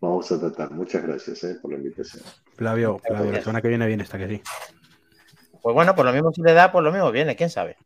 Vamos 0.00 0.32
a 0.32 0.40
tratar. 0.40 0.70
Muchas 0.70 1.02
gracias 1.02 1.44
eh, 1.44 1.56
por 1.60 1.72
la 1.72 1.76
invitación. 1.76 2.24
Flavio, 2.56 2.98
Flavio, 2.98 3.32
la 3.32 3.40
semana 3.40 3.60
que 3.60 3.68
viene 3.68 3.86
viene 3.86 4.02
esta 4.02 4.18
que 4.18 4.28
sí. 4.28 4.42
Pues 5.60 5.74
bueno, 5.74 5.94
por 5.94 6.04
lo 6.04 6.12
mismo 6.12 6.32
si 6.32 6.42
le 6.42 6.54
da, 6.54 6.72
por 6.72 6.82
lo 6.82 6.90
mismo 6.90 7.12
viene, 7.12 7.36
quién 7.36 7.50
sabe. 7.50 7.76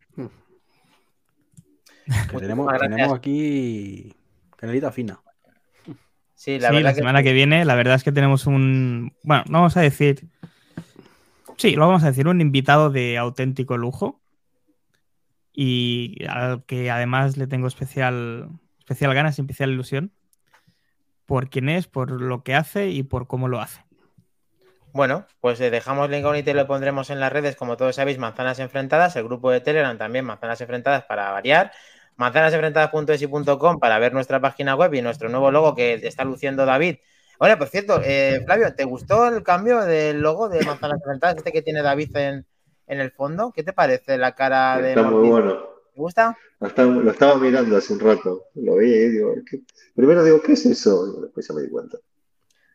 Que 2.06 2.32
Muchísimas 2.32 2.78
tenemos, 2.78 3.12
aquí 3.12 4.14
canelita 4.56 4.92
fina. 4.92 5.20
Sí, 6.34 6.58
la 6.58 6.68
sí, 6.68 6.74
verdad 6.76 6.90
la 6.90 6.94
que 6.94 7.00
semana 7.00 7.22
que 7.22 7.32
viene, 7.32 7.64
la 7.64 7.74
verdad 7.74 7.96
es 7.96 8.04
que 8.04 8.12
tenemos 8.12 8.46
un. 8.46 9.12
Bueno, 9.22 9.44
no 9.48 9.58
vamos 9.58 9.76
a 9.76 9.80
decir. 9.80 10.28
Sí, 11.56 11.74
lo 11.74 11.86
vamos 11.86 12.02
a 12.04 12.08
decir, 12.08 12.28
un 12.28 12.40
invitado 12.40 12.90
de 12.90 13.18
auténtico 13.18 13.76
lujo. 13.76 14.20
Y 15.52 16.24
al 16.28 16.64
que 16.64 16.90
además 16.90 17.36
le 17.38 17.46
tengo 17.46 17.66
especial, 17.66 18.50
especial 18.78 19.14
ganas 19.14 19.38
y 19.38 19.42
especial 19.42 19.70
ilusión. 19.70 20.12
Por 21.24 21.48
quién 21.48 21.68
es, 21.68 21.86
por 21.86 22.10
lo 22.10 22.42
que 22.42 22.54
hace 22.54 22.90
y 22.90 23.02
por 23.02 23.26
cómo 23.26 23.48
lo 23.48 23.60
hace. 23.60 23.86
Bueno, 24.92 25.26
pues 25.40 25.58
dejamos 25.58 26.08
la 26.08 26.18
incógnita 26.18 26.50
y 26.50 26.54
lo 26.54 26.66
pondremos 26.66 27.10
en 27.10 27.20
las 27.20 27.30
redes, 27.30 27.54
como 27.54 27.76
todos 27.76 27.96
sabéis, 27.96 28.16
Manzanas 28.16 28.58
Enfrentadas, 28.60 29.14
el 29.16 29.24
grupo 29.24 29.50
de 29.50 29.60
Telegram 29.60 29.98
también, 29.98 30.24
Manzanas 30.24 30.58
Enfrentadas 30.62 31.04
para 31.04 31.32
variar, 31.32 31.70
manzanasenfrentadas.es 32.16 33.20
y 33.20 33.28
.com 33.28 33.78
para 33.78 33.98
ver 33.98 34.14
nuestra 34.14 34.40
página 34.40 34.74
web 34.74 34.94
y 34.94 35.02
nuestro 35.02 35.28
nuevo 35.28 35.50
logo 35.50 35.74
que 35.74 35.94
está 35.94 36.24
luciendo 36.24 36.64
David. 36.64 36.96
Oye, 37.38 37.56
por 37.56 37.68
cierto, 37.68 38.00
eh, 38.04 38.40
Flavio, 38.44 38.74
¿te 38.74 38.84
gustó 38.84 39.26
el 39.28 39.42
cambio 39.42 39.80
del 39.82 40.20
logo 40.20 40.48
de 40.48 40.64
Manzanas 40.64 40.98
Enfrentadas, 40.98 41.36
este 41.36 41.52
que 41.52 41.62
tiene 41.62 41.82
David 41.82 42.16
en, 42.16 42.46
en 42.86 43.00
el 43.00 43.10
fondo? 43.12 43.52
¿Qué 43.54 43.62
te 43.62 43.72
parece 43.72 44.16
la 44.18 44.34
cara 44.34 44.80
de 44.80 44.90
Está 44.90 45.02
muy 45.02 45.28
Mortiz? 45.28 45.30
bueno. 45.30 45.52
¿Te 45.94 46.00
gusta? 46.00 46.36
Lo 46.60 46.66
estaba, 46.68 46.90
lo 46.92 47.10
estaba 47.10 47.34
mirando 47.36 47.76
hace 47.76 47.92
un 47.92 48.00
rato. 48.00 48.44
Lo 48.54 48.76
vi 48.76 48.92
y 48.92 49.08
digo, 49.10 49.34
¿qué? 49.50 49.60
primero 49.94 50.24
digo, 50.24 50.40
¿qué 50.42 50.52
es 50.52 50.66
eso? 50.66 51.14
Y 51.18 51.22
después 51.22 51.46
ya 51.48 51.54
me 51.54 51.62
di 51.62 51.68
cuenta. 51.70 51.98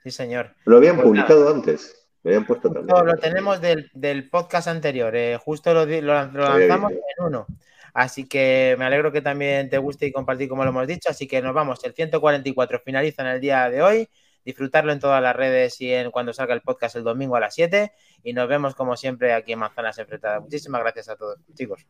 Sí, 0.03 0.11
señor. 0.11 0.53
Lo 0.65 0.77
habían 0.77 0.95
Pues 0.95 1.07
publicado 1.07 1.49
antes. 1.53 1.95
Lo 2.23 2.29
habían 2.29 2.45
puesto 2.45 2.71
también. 2.71 3.05
Lo 3.05 3.15
tenemos 3.17 3.61
del, 3.61 3.89
del 3.93 4.29
podcast 4.29 4.67
anterior. 4.67 5.15
eh, 5.15 5.37
justo 5.43 5.73
lo, 5.73 5.85
lo 5.85 6.01
lo 6.01 6.43
lanzamos 6.57 6.91
en 6.91 7.25
uno. 7.25 7.45
Así 7.93 8.27
que 8.27 8.75
me 8.79 8.85
alegro 8.85 9.11
que 9.11 9.21
también 9.21 9.69
te 9.69 9.77
guste 9.77 10.05
y 10.05 10.11
compartir 10.11 10.47
como 10.47 10.63
lo 10.63 10.69
hemos 10.69 10.87
dicho. 10.87 11.09
Así 11.09 11.27
que 11.27 11.41
nos 11.41 11.53
vamos. 11.53 11.83
El 11.83 11.93
144 11.93 12.79
finaliza 12.85 13.21
en 13.23 13.27
el 13.29 13.41
día 13.41 13.69
de 13.69 13.81
hoy 13.81 14.09
disfrutarlo 14.45 14.91
en 14.91 14.99
todas 14.99 15.21
las 15.21 15.35
redes 15.35 15.79
y 15.81 15.93
en 15.93 16.11
cuando 16.11 16.33
salga 16.33 16.53
el 16.53 16.61
podcast 16.61 16.95
el 16.95 17.03
domingo 17.03 17.35
a 17.35 17.39
las 17.39 17.55
7. 17.55 17.91
Y 18.23 18.33
nos 18.33 18.47
vemos 18.47 18.75
como 18.75 18.95
siempre 18.97 19.33
aquí 19.33 19.53
en 19.53 19.59
Manzanas 19.59 19.97
Enfrentadas. 19.97 20.41
Muchísimas 20.41 20.81
gracias 20.81 21.09
a 21.09 21.15
todos, 21.15 21.39
chicos. 21.53 21.85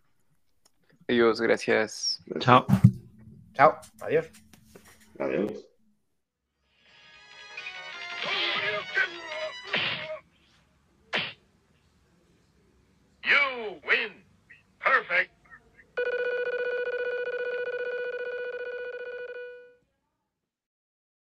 Adiós, 1.08 1.42
gracias. 1.42 2.24
Chao. 2.40 2.66
Chao, 3.54 3.78
adiós. 4.02 4.30
Adiós. 5.20 5.72